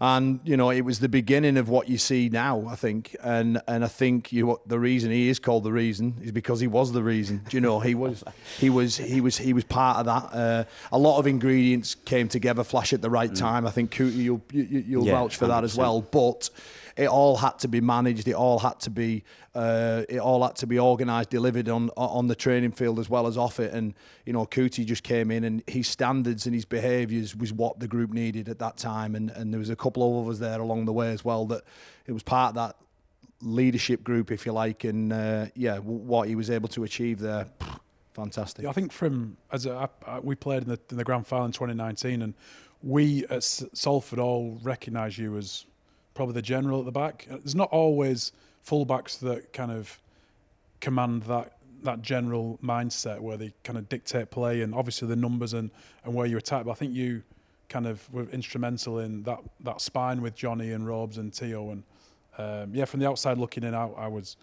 and 0.00 0.40
you 0.44 0.56
know 0.56 0.70
it 0.70 0.82
was 0.82 1.00
the 1.00 1.08
beginning 1.08 1.56
of 1.56 1.68
what 1.68 1.88
you 1.88 1.98
see 1.98 2.28
now. 2.28 2.66
I 2.68 2.76
think, 2.76 3.16
and 3.22 3.60
and 3.68 3.84
I 3.84 3.88
think 3.88 4.32
you 4.32 4.60
the 4.66 4.78
reason 4.78 5.10
he 5.10 5.28
is 5.28 5.38
called 5.38 5.64
the 5.64 5.72
reason 5.72 6.16
is 6.22 6.32
because 6.32 6.60
he 6.60 6.66
was 6.66 6.92
the 6.92 7.02
reason. 7.02 7.42
Do 7.48 7.56
you 7.56 7.60
know 7.60 7.80
he 7.80 7.94
was 7.94 8.24
he 8.58 8.70
was 8.70 8.96
he 8.96 9.20
was 9.20 9.38
he 9.38 9.52
was 9.52 9.64
part 9.64 9.98
of 9.98 10.06
that. 10.06 10.36
Uh, 10.36 10.64
a 10.90 10.98
lot 10.98 11.18
of 11.18 11.26
ingredients 11.26 11.94
came 11.94 12.28
together, 12.28 12.64
flash 12.64 12.92
at 12.92 13.02
the 13.02 13.10
right 13.10 13.34
time. 13.34 13.66
I 13.66 13.70
think 13.70 13.90
Cootie, 13.90 14.16
you'll 14.24 14.42
you, 14.52 14.84
you'll 14.86 15.06
Yeah, 15.06 15.12
vouch 15.12 15.36
for 15.36 15.46
that 15.46 15.64
as 15.64 15.76
well, 15.76 16.00
but 16.00 16.50
it 16.96 17.08
all 17.08 17.36
had 17.36 17.58
to 17.60 17.68
be 17.68 17.80
managed. 17.80 18.28
It 18.28 18.34
all 18.34 18.58
had 18.58 18.80
to 18.80 18.90
be 18.90 19.24
uh, 19.54 20.02
it 20.08 20.18
all 20.18 20.42
had 20.42 20.56
to 20.56 20.66
be 20.66 20.78
organised, 20.78 21.30
delivered 21.30 21.68
on 21.68 21.90
on 21.96 22.28
the 22.28 22.34
training 22.34 22.72
field 22.72 22.98
as 22.98 23.08
well 23.08 23.26
as 23.26 23.36
off 23.36 23.60
it. 23.60 23.72
And 23.72 23.94
you 24.26 24.32
know, 24.32 24.44
Cootie 24.46 24.84
just 24.84 25.02
came 25.02 25.30
in, 25.30 25.44
and 25.44 25.62
his 25.66 25.88
standards 25.88 26.46
and 26.46 26.54
his 26.54 26.64
behaviours 26.64 27.34
was 27.36 27.52
what 27.52 27.80
the 27.80 27.88
group 27.88 28.12
needed 28.12 28.48
at 28.48 28.58
that 28.58 28.76
time. 28.76 29.14
And 29.14 29.30
and 29.30 29.52
there 29.52 29.58
was 29.58 29.70
a 29.70 29.76
couple 29.76 30.02
of 30.02 30.26
others 30.26 30.38
there 30.38 30.60
along 30.60 30.84
the 30.84 30.92
way 30.92 31.12
as 31.12 31.24
well 31.24 31.46
that 31.46 31.62
it 32.06 32.12
was 32.12 32.22
part 32.22 32.50
of 32.50 32.54
that 32.56 32.76
leadership 33.40 34.04
group, 34.04 34.30
if 34.30 34.46
you 34.46 34.52
like. 34.52 34.84
And 34.84 35.12
uh, 35.12 35.46
yeah, 35.54 35.76
w- 35.76 35.98
what 35.98 36.28
he 36.28 36.34
was 36.34 36.50
able 36.50 36.68
to 36.70 36.84
achieve 36.84 37.18
there, 37.18 37.46
fantastic. 38.12 38.64
Yeah, 38.64 38.70
I 38.70 38.72
think 38.72 38.92
from 38.92 39.36
as 39.50 39.66
we 40.22 40.34
played 40.34 40.62
in 40.62 40.68
the 40.68 40.80
in 40.90 40.96
the 40.96 41.04
grand 41.04 41.26
final 41.26 41.46
in 41.46 41.52
2019, 41.52 42.22
and 42.22 42.34
we 42.82 43.24
at 43.26 43.42
Salford 43.42 44.18
all 44.18 44.58
recognise 44.62 45.16
you 45.16 45.36
as 45.36 45.66
probably 46.14 46.34
the 46.34 46.42
general 46.42 46.80
at 46.80 46.84
the 46.84 46.92
back. 46.92 47.26
Uh, 47.30 47.36
There's 47.36 47.54
not 47.54 47.70
always 47.70 48.32
fullbacks 48.66 49.18
that 49.20 49.52
kind 49.52 49.70
of 49.70 49.98
command 50.80 51.22
that 51.24 51.56
that 51.82 52.00
general 52.00 52.60
mindset 52.62 53.18
where 53.18 53.36
they 53.36 53.52
kind 53.64 53.76
of 53.76 53.88
dictate 53.88 54.30
play 54.30 54.62
and 54.62 54.72
obviously 54.72 55.08
the 55.08 55.16
numbers 55.16 55.52
and, 55.52 55.68
and 56.04 56.14
where 56.14 56.26
you 56.26 56.36
attack. 56.36 56.64
But 56.64 56.70
I 56.70 56.74
think 56.74 56.94
you 56.94 57.24
kind 57.68 57.88
of 57.88 58.12
were 58.12 58.28
instrumental 58.30 59.00
in 59.00 59.24
that 59.24 59.40
that 59.60 59.80
spine 59.80 60.22
with 60.22 60.36
Johnny 60.36 60.72
and 60.72 60.86
Robes 60.86 61.18
and 61.18 61.34
Theo 61.34 61.70
and 61.70 61.82
um, 62.38 62.74
yeah, 62.74 62.84
from 62.86 63.00
the 63.00 63.08
outside 63.08 63.38
looking 63.38 63.62
in, 63.64 63.74
I, 63.74 63.88
I 63.88 64.06
was 64.08 64.36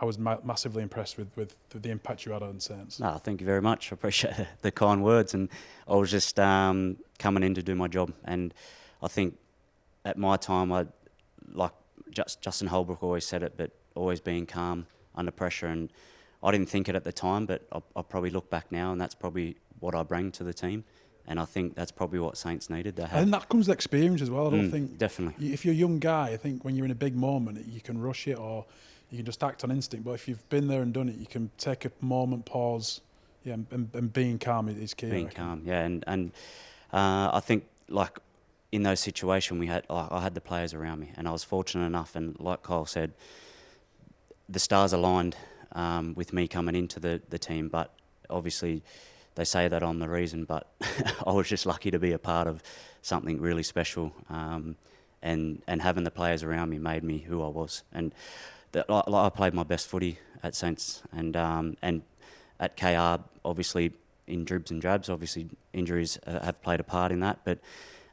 I 0.00 0.04
was 0.04 0.18
ma- 0.18 0.38
massively 0.44 0.82
impressed 0.82 1.18
with, 1.18 1.28
with 1.36 1.54
the 1.70 1.90
impact 1.90 2.24
you 2.24 2.32
had 2.32 2.42
on 2.42 2.58
Saints. 2.58 3.00
No, 3.00 3.18
thank 3.18 3.40
you 3.40 3.46
very 3.46 3.60
much. 3.60 3.92
I 3.92 3.94
appreciate 3.94 4.34
the 4.62 4.72
kind 4.72 5.04
words, 5.04 5.34
and 5.34 5.48
I 5.86 5.94
was 5.94 6.10
just 6.10 6.40
um, 6.40 6.96
coming 7.18 7.42
in 7.42 7.54
to 7.54 7.62
do 7.62 7.74
my 7.74 7.86
job. 7.86 8.12
And 8.24 8.54
I 9.02 9.08
think 9.08 9.36
at 10.04 10.16
my 10.16 10.36
time, 10.36 10.72
I 10.72 10.86
like 11.52 11.72
just, 12.10 12.40
Justin 12.40 12.68
Holbrook 12.68 13.02
always 13.02 13.26
said 13.26 13.42
it, 13.42 13.54
but 13.56 13.70
always 13.94 14.20
being 14.20 14.46
calm 14.46 14.86
under 15.14 15.30
pressure. 15.30 15.66
And 15.66 15.90
I 16.42 16.50
didn't 16.50 16.68
think 16.68 16.88
it 16.88 16.94
at 16.94 17.04
the 17.04 17.12
time, 17.12 17.46
but 17.46 17.66
I, 17.72 17.80
I 17.96 18.02
probably 18.02 18.30
look 18.30 18.50
back 18.50 18.70
now, 18.70 18.92
and 18.92 19.00
that's 19.00 19.14
probably 19.14 19.56
what 19.80 19.94
I 19.94 20.02
bring 20.02 20.32
to 20.32 20.44
the 20.44 20.52
team. 20.54 20.84
And 21.26 21.38
I 21.38 21.44
think 21.44 21.74
that's 21.76 21.92
probably 21.92 22.18
what 22.18 22.36
Saints 22.36 22.70
needed. 22.70 22.96
They 22.96 23.04
I 23.04 23.06
had 23.06 23.20
think 23.20 23.30
that 23.32 23.48
comes 23.48 23.68
with 23.68 23.74
experience 23.74 24.20
as 24.22 24.30
well. 24.30 24.48
I 24.48 24.50
don't 24.50 24.68
Mm, 24.68 24.70
think 24.70 24.98
definitely. 24.98 25.52
if 25.52 25.64
you're 25.64 25.74
a 25.74 25.76
young 25.76 25.98
guy, 25.98 26.30
I 26.30 26.36
think 26.36 26.64
when 26.64 26.74
you're 26.74 26.86
in 26.86 26.90
a 26.90 26.96
big 26.96 27.14
moment, 27.14 27.64
you 27.68 27.80
can 27.80 28.00
rush 28.00 28.26
it 28.26 28.38
or 28.38 28.64
you 29.10 29.18
can 29.18 29.26
just 29.26 29.44
act 29.44 29.62
on 29.62 29.70
instinct. 29.70 30.04
But 30.04 30.12
if 30.12 30.26
you've 30.26 30.48
been 30.48 30.66
there 30.66 30.82
and 30.82 30.92
done 30.92 31.08
it, 31.08 31.16
you 31.16 31.26
can 31.26 31.50
take 31.58 31.84
a 31.84 31.92
moment, 32.00 32.46
pause, 32.46 33.00
yeah, 33.44 33.54
and, 33.54 33.66
and, 33.70 33.90
and 33.94 34.12
being 34.12 34.38
calm 34.38 34.68
is 34.68 34.94
key. 34.94 35.10
Being 35.10 35.28
calm. 35.28 35.62
Yeah, 35.64 35.82
and 35.84 36.02
and 36.06 36.32
uh, 36.92 37.30
I 37.32 37.40
think 37.40 37.66
like 37.88 38.18
in 38.72 38.82
those 38.82 39.00
situations 39.00 39.58
we 39.58 39.66
had, 39.66 39.84
I 39.90 40.20
had 40.20 40.34
the 40.34 40.40
players 40.40 40.74
around 40.74 41.00
me, 41.00 41.10
and 41.16 41.26
I 41.26 41.32
was 41.32 41.44
fortunate 41.44 41.86
enough. 41.86 42.14
And 42.14 42.38
like 42.38 42.62
Kyle 42.62 42.86
said, 42.86 43.12
the 44.48 44.58
stars 44.58 44.92
aligned 44.92 45.36
um, 45.72 46.14
with 46.14 46.32
me 46.32 46.48
coming 46.48 46.74
into 46.74 47.00
the 47.00 47.20
the 47.30 47.38
team. 47.38 47.68
But 47.68 47.92
obviously, 48.28 48.82
they 49.34 49.44
say 49.44 49.68
that 49.68 49.82
I'm 49.82 49.98
the 49.98 50.08
reason, 50.08 50.44
but 50.44 50.68
I 51.26 51.32
was 51.32 51.48
just 51.48 51.66
lucky 51.66 51.90
to 51.90 51.98
be 51.98 52.12
a 52.12 52.18
part 52.18 52.46
of 52.46 52.62
something 53.02 53.40
really 53.40 53.62
special. 53.62 54.12
Um, 54.28 54.76
and 55.22 55.62
and 55.66 55.82
having 55.82 56.04
the 56.04 56.10
players 56.10 56.42
around 56.42 56.70
me 56.70 56.78
made 56.78 57.04
me 57.04 57.18
who 57.18 57.42
I 57.42 57.48
was. 57.48 57.82
And 57.92 58.14
like, 58.72 58.88
like 58.88 59.14
I 59.14 59.28
played 59.30 59.54
my 59.54 59.64
best 59.64 59.88
footy 59.88 60.18
at 60.42 60.54
Saints, 60.54 61.02
and 61.12 61.36
um, 61.36 61.76
and 61.82 62.02
at 62.58 62.76
KR, 62.76 63.22
obviously 63.44 63.92
in 64.26 64.44
dribs 64.44 64.70
and 64.70 64.80
drabs, 64.80 65.08
obviously 65.08 65.48
injuries 65.72 66.18
uh, 66.26 66.40
have 66.44 66.62
played 66.62 66.80
a 66.80 66.84
part 66.84 67.10
in 67.12 67.20
that. 67.20 67.40
But 67.44 67.58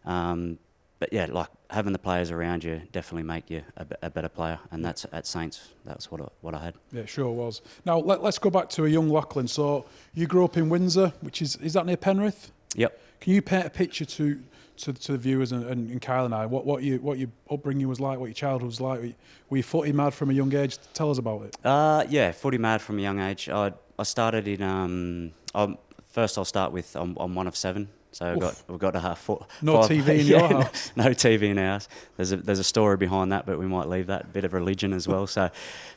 um, 0.07 0.57
but 0.99 1.13
yeah, 1.13 1.27
like 1.29 1.49
having 1.69 1.93
the 1.93 1.99
players 1.99 2.31
around 2.31 2.63
you 2.63 2.81
definitely 2.91 3.23
make 3.23 3.51
you 3.51 3.61
a, 3.75 3.85
a 4.03 4.09
better 4.09 4.29
player, 4.29 4.59
and 4.71 4.83
that's 4.83 5.05
at 5.11 5.27
Saints. 5.27 5.69
That's 5.85 6.09
what 6.11 6.21
I, 6.21 6.27
what 6.41 6.55
I 6.55 6.59
had. 6.59 6.73
Yeah, 6.91 7.01
it 7.01 7.09
sure 7.09 7.29
was. 7.29 7.61
Now 7.85 7.99
let, 7.99 8.23
let's 8.23 8.39
go 8.39 8.49
back 8.49 8.69
to 8.69 8.85
a 8.85 8.89
young 8.89 9.09
Lachlan. 9.09 9.47
So 9.47 9.85
you 10.15 10.25
grew 10.25 10.43
up 10.43 10.57
in 10.57 10.69
Windsor, 10.69 11.13
which 11.21 11.41
is 11.41 11.55
is 11.57 11.73
that 11.73 11.85
near 11.85 11.97
Penrith? 11.97 12.51
Yep. 12.75 12.99
Can 13.21 13.33
you 13.33 13.41
paint 13.41 13.65
a 13.67 13.69
picture 13.69 14.05
to 14.05 14.41
to, 14.77 14.93
to 14.93 15.11
the 15.11 15.17
viewers 15.17 15.51
and, 15.51 15.65
and, 15.65 15.89
and 15.91 16.01
Kyle 16.01 16.25
and 16.25 16.33
I 16.33 16.45
what 16.47 16.65
what 16.65 16.81
you 16.81 16.97
what 16.97 17.19
your 17.19 17.29
upbringing 17.51 17.87
was 17.87 17.99
like, 17.99 18.17
what 18.17 18.27
your 18.27 18.33
childhood 18.33 18.67
was 18.67 18.81
like? 18.81 18.99
Were 18.99 19.05
you, 19.05 19.15
were 19.49 19.57
you 19.57 19.63
footy 19.63 19.91
mad 19.91 20.13
from 20.13 20.31
a 20.31 20.33
young 20.33 20.53
age? 20.55 20.77
Tell 20.93 21.11
us 21.11 21.19
about 21.19 21.43
it. 21.43 21.57
Uh, 21.63 22.05
yeah, 22.09 22.31
footy 22.31 22.57
mad 22.57 22.81
from 22.81 22.97
a 22.97 23.01
young 23.01 23.19
age. 23.19 23.49
I 23.49 23.73
I 23.99 24.03
started 24.03 24.47
in 24.47 24.61
um. 24.63 25.31
I'm, 25.53 25.77
first, 26.11 26.37
I'll 26.37 26.45
start 26.45 26.71
with 26.71 26.95
I'm, 26.95 27.15
I'm 27.19 27.35
one 27.35 27.47
of 27.47 27.55
seven, 27.55 27.89
so 28.17 28.31
we've 28.31 28.41
got 28.41 28.63
we've 28.67 28.79
got 28.79 28.95
a 28.95 28.99
half 28.99 29.19
foot. 29.19 29.43
No 29.61 29.77
TV 29.79 30.07
in 30.21 30.25
your 30.25 30.47
house? 30.47 30.91
No 30.95 31.05
TV 31.05 31.43
in 31.43 31.59
our 31.59 31.73
house. 31.73 31.87
There's 32.15 32.31
a 32.31 32.37
there's 32.37 32.57
a 32.57 32.63
story 32.63 32.97
behind 32.97 33.31
that, 33.31 33.45
but 33.45 33.59
we 33.59 33.67
might 33.67 33.87
leave 33.87 34.07
that 34.07 34.33
bit 34.33 34.43
of 34.43 34.53
religion 34.53 34.91
as 34.91 35.07
well. 35.07 35.27
So, 35.27 35.51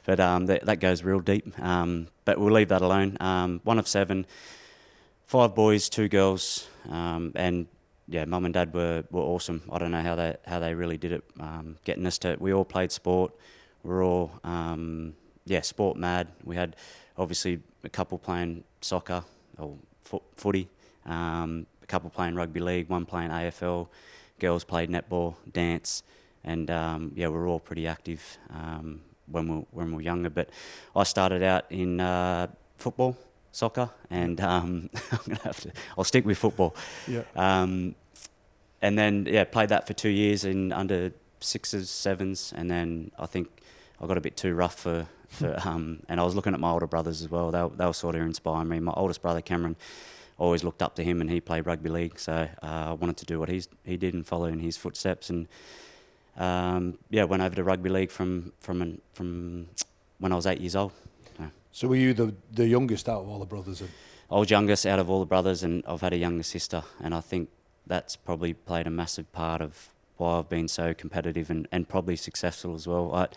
but 0.04 0.20
um, 0.20 0.44
that, 0.44 0.66
that 0.66 0.80
goes 0.80 1.02
real 1.02 1.20
deep. 1.20 1.58
Um, 1.58 2.08
but 2.26 2.38
we'll 2.38 2.52
leave 2.52 2.68
that 2.68 2.82
alone. 2.82 3.16
Um, 3.20 3.62
one 3.64 3.78
of 3.78 3.88
seven, 3.88 4.26
five 5.24 5.54
boys, 5.54 5.88
two 5.88 6.08
girls, 6.08 6.68
um, 6.90 7.32
and 7.36 7.66
yeah, 8.06 8.26
mum 8.26 8.44
and 8.44 8.52
dad 8.52 8.74
were, 8.74 9.02
were 9.10 9.22
awesome. 9.22 9.62
I 9.72 9.78
don't 9.78 9.90
know 9.90 10.02
how 10.02 10.14
they 10.14 10.36
how 10.46 10.58
they 10.58 10.74
really 10.74 10.98
did 10.98 11.12
it, 11.12 11.24
um, 11.40 11.78
getting 11.84 12.04
us 12.04 12.18
to. 12.18 12.36
We 12.38 12.52
all 12.52 12.66
played 12.66 12.92
sport. 12.92 13.32
We're 13.82 14.04
all 14.04 14.30
um, 14.44 15.14
yeah, 15.46 15.62
sport 15.62 15.96
mad. 15.96 16.28
We 16.44 16.54
had 16.54 16.76
obviously 17.16 17.60
a 17.82 17.88
couple 17.88 18.18
playing 18.18 18.64
soccer 18.82 19.24
or 19.56 19.78
fo- 20.02 20.22
footy, 20.36 20.68
um, 21.06 21.66
couple 21.90 22.08
playing 22.08 22.36
rugby 22.36 22.60
league, 22.60 22.88
one 22.88 23.04
playing 23.04 23.30
AFL. 23.30 23.88
Girls 24.38 24.64
played 24.64 24.88
netball, 24.88 25.34
dance, 25.52 26.02
and 26.44 26.70
um, 26.70 27.12
yeah, 27.14 27.26
we 27.26 27.34
were 27.34 27.46
all 27.46 27.60
pretty 27.60 27.86
active 27.86 28.38
um, 28.50 29.02
when 29.26 29.48
we 29.48 29.56
when 29.72 29.88
we 29.88 29.94
were 29.96 30.00
younger. 30.00 30.30
But 30.30 30.48
I 30.96 31.02
started 31.02 31.42
out 31.42 31.66
in 31.68 32.00
uh, 32.00 32.46
football, 32.78 33.18
soccer, 33.52 33.90
and 34.08 34.40
um, 34.40 34.88
I'm 35.12 35.18
gonna 35.26 35.40
have 35.42 35.60
to. 35.60 35.72
I'll 35.98 36.04
stick 36.04 36.24
with 36.24 36.38
football. 36.38 36.74
Yeah. 37.06 37.24
Um, 37.36 37.94
and 38.80 38.96
then 38.98 39.26
yeah, 39.28 39.44
played 39.44 39.68
that 39.68 39.86
for 39.86 39.92
two 39.92 40.08
years 40.08 40.44
in 40.44 40.72
under 40.72 41.12
sixes, 41.40 41.90
sevens, 41.90 42.54
and 42.56 42.70
then 42.70 43.10
I 43.18 43.26
think 43.26 43.48
I 44.00 44.06
got 44.06 44.16
a 44.16 44.22
bit 44.22 44.36
too 44.36 44.54
rough 44.54 44.78
for. 44.78 45.06
for 45.28 45.60
um, 45.64 46.00
and 46.08 46.18
I 46.20 46.24
was 46.24 46.34
looking 46.34 46.54
at 46.54 46.60
my 46.60 46.70
older 46.70 46.86
brothers 46.86 47.20
as 47.20 47.30
well. 47.30 47.50
They, 47.50 47.76
they 47.76 47.86
were 47.86 47.92
sort 47.92 48.14
of 48.14 48.22
inspiring 48.22 48.68
me. 48.68 48.80
My 48.80 48.92
oldest 48.96 49.20
brother 49.22 49.42
Cameron, 49.42 49.76
always 50.40 50.64
looked 50.64 50.82
up 50.82 50.96
to 50.96 51.04
him, 51.04 51.20
and 51.20 51.30
he 51.30 51.40
played 51.40 51.66
rugby 51.66 51.90
league. 51.90 52.18
So 52.18 52.32
uh, 52.32 52.90
I 52.90 52.92
wanted 52.92 53.18
to 53.18 53.26
do 53.26 53.38
what 53.38 53.48
he's 53.48 53.68
he 53.84 53.96
did 53.96 54.14
and 54.14 54.26
follow 54.26 54.46
in 54.46 54.58
his 54.58 54.76
footsteps. 54.76 55.30
And 55.30 55.46
um, 56.36 56.98
yeah, 57.10 57.24
went 57.24 57.42
over 57.42 57.54
to 57.54 57.62
rugby 57.62 57.90
league 57.90 58.10
from 58.10 58.52
from 58.58 58.82
an, 58.82 59.00
from 59.12 59.68
when 60.18 60.32
I 60.32 60.34
was 60.34 60.46
eight 60.46 60.60
years 60.60 60.74
old. 60.74 60.92
So 61.38 61.50
So 61.72 61.88
were 61.88 61.96
you 61.96 62.14
the, 62.14 62.34
the 62.52 62.66
youngest 62.66 63.08
out 63.08 63.22
of 63.22 63.28
all 63.28 63.38
the 63.38 63.46
brothers? 63.46 63.80
And 63.80 63.90
I 64.30 64.38
was 64.38 64.50
youngest 64.50 64.86
out 64.86 64.98
of 64.98 65.08
all 65.08 65.20
the 65.20 65.26
brothers, 65.26 65.62
and 65.62 65.84
I've 65.86 66.00
had 66.00 66.12
a 66.12 66.16
younger 66.16 66.42
sister, 66.42 66.82
and 67.02 67.14
I 67.14 67.20
think 67.20 67.48
that's 67.86 68.16
probably 68.16 68.54
played 68.54 68.86
a 68.86 68.90
massive 68.90 69.30
part 69.32 69.60
of 69.60 69.88
why 70.16 70.38
I've 70.38 70.48
been 70.48 70.68
so 70.68 70.94
competitive 70.94 71.50
and, 71.50 71.66
and 71.72 71.88
probably 71.88 72.16
successful 72.16 72.74
as 72.74 72.86
well. 72.86 73.14
I, 73.14 73.28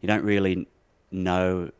you 0.00 0.06
don't 0.06 0.24
really 0.24 0.66
know 1.10 1.70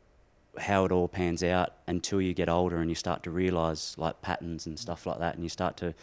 how 0.60 0.84
it 0.84 0.92
all 0.92 1.08
pans 1.08 1.42
out 1.42 1.70
until 1.86 2.20
you 2.20 2.34
get 2.34 2.48
older 2.48 2.78
and 2.78 2.90
you 2.90 2.94
start 2.94 3.22
to 3.24 3.30
realise 3.30 3.96
like 3.98 4.20
patterns 4.22 4.66
and 4.66 4.78
stuff 4.78 5.06
like 5.06 5.18
that, 5.18 5.34
and 5.34 5.42
you 5.42 5.48
start 5.48 5.76
to 5.78 5.94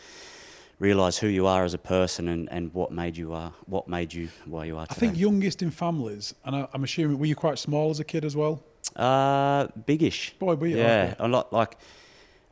realise 0.80 1.18
who 1.18 1.28
you 1.28 1.48
are 1.48 1.64
as 1.64 1.74
a 1.74 1.78
person 1.78 2.28
and, 2.28 2.50
and 2.52 2.74
what 2.74 2.92
made 2.92 3.16
you 3.16 3.32
are 3.32 3.54
what 3.66 3.88
made 3.88 4.14
you 4.14 4.28
where 4.46 4.66
you 4.66 4.78
are 4.78 4.86
I 4.90 4.94
think 4.94 5.18
youngest 5.18 5.62
in 5.62 5.72
families, 5.72 6.34
and 6.44 6.56
I, 6.56 6.68
I'm 6.74 6.84
assuming 6.84 7.18
were 7.18 7.26
you 7.26 7.36
quite 7.36 7.58
small 7.60 7.90
as 7.92 8.00
a 8.00 8.04
kid 8.04 8.26
as 8.26 8.36
well? 8.36 8.62
uh, 8.96 9.68
biggish. 9.86 10.34
Boy, 10.40 10.56
were 10.56 10.68
you? 10.68 10.78
Yeah, 10.78 11.16
a 11.20 11.28
lot 11.28 11.52
like 11.54 11.78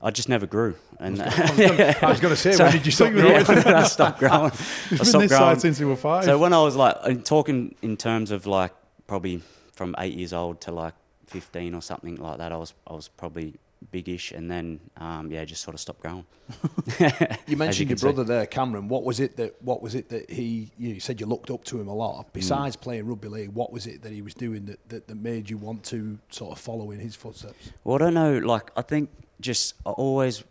I 0.01 0.11
just 0.11 0.27
never 0.29 0.45
grew, 0.47 0.75
and 0.99 1.21
I 1.21 2.09
was 2.09 2.19
going 2.19 2.33
to 2.33 2.35
say, 2.35 2.51
So- 2.53 2.63
when 2.65 2.73
did 2.73 2.85
you 2.85 2.91
stop 2.91 3.11
growing? 3.13 3.45
yeah, 3.45 3.79
I 3.79 3.83
stopped 3.83 4.19
growing. 4.19 4.33
I 4.35 4.45
You've 4.89 4.89
been 4.99 5.05
stopped 5.05 5.21
this 5.29 5.37
growing. 5.37 5.59
since 5.59 5.79
you 5.79 5.87
were 5.87 5.95
five. 5.95 6.25
So 6.25 6.37
when 6.37 6.51
I 6.53 6.61
was 6.61 6.75
like 6.75 6.95
in 7.05 7.21
talking 7.23 7.75
in 7.81 7.95
terms 7.97 8.31
of 8.31 8.45
like 8.45 8.73
probably 9.07 9.41
from 9.73 9.95
eight 9.99 10.13
years 10.13 10.33
old 10.33 10.59
to 10.61 10.71
like 10.71 10.93
fifteen 11.33 11.73
or 11.73 11.81
something 11.81 12.15
like 12.15 12.37
that, 12.37 12.51
I 12.51 12.57
was 12.57 12.73
I 12.87 12.93
was 12.93 13.07
probably 13.07 13.55
biggish, 13.91 14.31
and 14.31 14.49
then 14.49 14.79
um, 14.97 15.31
yeah, 15.31 15.43
just 15.45 15.61
sort 15.61 15.73
of 15.73 15.79
stopped 15.81 16.01
growing. 16.01 16.25
you 17.47 17.57
mentioned 17.57 17.87
can 17.87 17.89
your 17.89 17.97
see. 17.97 18.05
brother 18.05 18.23
there, 18.23 18.45
Cameron. 18.45 18.87
What 18.87 19.03
was 19.03 19.19
it 19.19 19.37
that 19.37 19.61
what 19.61 19.81
was 19.81 19.95
it 19.95 20.09
that 20.09 20.29
he 20.29 20.71
you 20.77 20.99
said 20.99 21.19
you 21.19 21.25
looked 21.25 21.49
up 21.49 21.63
to 21.65 21.79
him 21.81 21.87
a 21.87 21.93
lot? 21.95 22.31
Besides 22.33 22.75
playing 22.75 23.05
rugby 23.07 23.27
league, 23.27 23.49
what 23.49 23.71
was 23.71 23.87
it 23.87 24.01
that 24.03 24.11
he 24.11 24.21
was 24.21 24.33
doing 24.33 24.65
that, 24.65 24.89
that, 24.89 25.07
that 25.07 25.15
made 25.15 25.49
you 25.49 25.57
want 25.57 25.83
to 25.85 26.19
sort 26.29 26.51
of 26.51 26.59
follow 26.59 26.91
in 26.91 26.99
his 26.99 27.15
footsteps? 27.15 27.71
Well, 27.83 27.95
I 27.95 27.99
don't 27.99 28.13
know. 28.13 28.37
Like, 28.37 28.71
I 28.75 28.81
think 28.81 29.09
just 29.41 29.75
I 29.85 29.89
always 29.91 30.43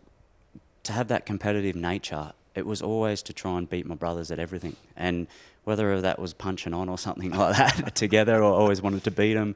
to 0.85 0.93
have 0.93 1.09
that 1.09 1.27
competitive 1.27 1.77
nature. 1.77 2.33
it 2.55 2.67
was 2.67 2.83
always 2.83 3.23
to 3.23 3.33
try 3.33 3.57
and 3.57 3.69
beat 3.71 3.87
my 3.87 3.95
brothers 3.95 4.31
at 4.31 4.39
everything. 4.39 4.77
And 4.97 5.27
whether 5.65 6.01
that 6.01 6.19
was 6.19 6.35
punching 6.35 6.75
on 6.75 6.89
or 6.89 6.99
something 6.99 7.31
like 7.31 7.57
that 7.57 7.95
together, 8.05 8.43
or 8.43 8.53
always 8.53 8.83
wanted 8.83 9.05
to 9.05 9.11
beat 9.11 9.35
them. 9.35 9.55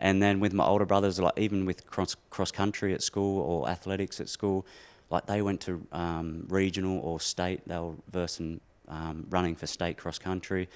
And 0.00 0.22
then 0.22 0.40
with 0.40 0.52
my 0.52 0.64
older 0.64 0.84
brothers, 0.84 1.18
like 1.18 1.38
even 1.38 1.64
with 1.64 1.86
cross 1.86 2.16
cross 2.30 2.50
country 2.50 2.92
at 2.94 3.02
school 3.02 3.40
or 3.40 3.68
athletics 3.68 4.20
at 4.20 4.28
school, 4.28 4.66
like 5.10 5.26
they 5.26 5.42
went 5.42 5.60
to 5.62 5.86
um, 5.92 6.44
regional 6.48 6.98
or 7.00 7.20
state. 7.20 7.66
They 7.66 7.78
were 7.78 7.94
versing 8.10 8.60
um, 8.88 9.26
running 9.30 9.56
for 9.56 9.66
state 9.66 9.96
cross 9.96 10.18
country, 10.18 10.68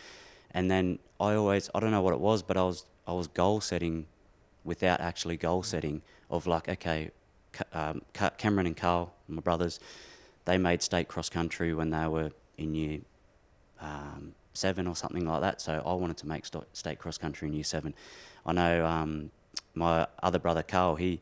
and 0.52 0.70
then 0.70 0.98
I 1.18 1.34
always 1.34 1.68
I 1.74 1.80
don't 1.80 1.90
know 1.90 2.02
what 2.02 2.14
it 2.14 2.20
was, 2.20 2.42
but 2.42 2.56
I 2.56 2.62
was 2.62 2.86
I 3.06 3.12
was 3.12 3.26
goal 3.26 3.60
setting 3.60 4.06
without 4.64 5.00
actually 5.00 5.36
goal 5.36 5.62
setting 5.62 6.02
of 6.30 6.46
like 6.46 6.68
okay, 6.68 7.10
um, 7.72 8.02
Cameron 8.38 8.66
and 8.66 8.76
Carl, 8.76 9.12
my 9.28 9.40
brothers, 9.42 9.80
they 10.44 10.56
made 10.58 10.82
state 10.82 11.08
cross 11.08 11.28
country 11.28 11.74
when 11.74 11.90
they 11.90 12.06
were 12.06 12.30
in 12.56 12.74
year 12.74 13.00
um, 13.80 14.34
seven 14.54 14.86
or 14.86 14.96
something 14.96 15.26
like 15.26 15.40
that. 15.40 15.60
So 15.60 15.82
I 15.84 15.92
wanted 15.94 16.16
to 16.18 16.28
make 16.28 16.44
st- 16.46 16.64
state 16.76 16.98
cross 16.98 17.18
country 17.18 17.48
in 17.48 17.54
year 17.54 17.64
seven. 17.64 17.94
I 18.44 18.52
know 18.52 18.86
um, 18.86 19.30
my 19.74 20.06
other 20.22 20.38
brother 20.38 20.62
Carl, 20.62 20.96
he 20.96 21.20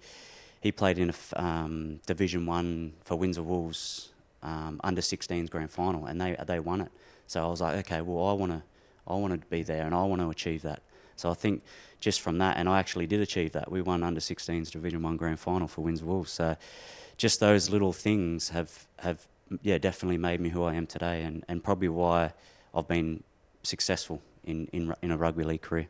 he 0.60 0.72
played 0.72 0.98
in 0.98 1.10
a 1.10 1.42
um, 1.42 2.00
Division 2.06 2.46
One 2.46 2.92
for 3.04 3.16
Windsor 3.16 3.42
Wolves 3.42 4.10
um, 4.42 4.80
under 4.82 5.00
16s 5.00 5.48
grand 5.50 5.70
final, 5.70 6.06
and 6.06 6.20
they 6.20 6.36
they 6.46 6.60
won 6.60 6.80
it. 6.80 6.90
So 7.26 7.44
I 7.44 7.48
was 7.48 7.60
like, 7.60 7.76
okay, 7.86 8.00
well 8.00 8.26
I 8.26 8.32
want 8.32 8.52
to 8.52 8.62
I 9.06 9.14
want 9.14 9.40
to 9.40 9.46
be 9.48 9.62
there, 9.62 9.84
and 9.84 9.94
I 9.94 10.02
want 10.04 10.20
to 10.20 10.30
achieve 10.30 10.62
that. 10.62 10.82
So 11.16 11.30
I 11.30 11.34
think 11.34 11.62
just 12.00 12.20
from 12.20 12.38
that, 12.38 12.56
and 12.56 12.68
I 12.68 12.78
actually 12.78 13.06
did 13.06 13.20
achieve 13.20 13.52
that. 13.52 13.70
We 13.70 13.82
won 13.82 14.02
under 14.02 14.20
16s 14.20 14.70
Division 14.70 15.02
One 15.02 15.16
grand 15.16 15.40
final 15.40 15.66
for 15.66 15.82
Windsor 15.82 16.04
Wolves. 16.04 16.30
So 16.30 16.56
just 17.16 17.40
those 17.40 17.70
little 17.70 17.92
things 17.92 18.50
have 18.50 18.86
have 19.00 19.26
yeah 19.62 19.78
definitely 19.78 20.18
made 20.18 20.40
me 20.40 20.50
who 20.50 20.62
I 20.64 20.74
am 20.74 20.86
today, 20.86 21.22
and, 21.22 21.44
and 21.48 21.62
probably 21.62 21.88
why 21.88 22.32
I've 22.74 22.88
been 22.88 23.22
successful 23.62 24.22
in, 24.44 24.68
in 24.72 24.94
in 25.02 25.10
a 25.10 25.16
rugby 25.16 25.44
league 25.44 25.62
career. 25.62 25.88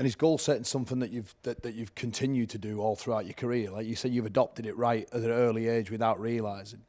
And 0.00 0.06
is 0.06 0.16
goal 0.16 0.38
setting 0.38 0.64
something 0.64 0.98
that 1.00 1.10
you've 1.10 1.34
that, 1.42 1.62
that 1.62 1.74
you've 1.74 1.94
continued 1.94 2.48
to 2.50 2.58
do 2.58 2.80
all 2.80 2.96
throughout 2.96 3.26
your 3.26 3.34
career? 3.34 3.70
Like 3.70 3.86
you 3.86 3.94
said, 3.94 4.12
you've 4.12 4.24
adopted 4.24 4.64
it 4.64 4.74
right 4.78 5.06
at 5.12 5.20
an 5.20 5.30
early 5.30 5.68
age 5.68 5.90
without 5.90 6.18
realising. 6.18 6.80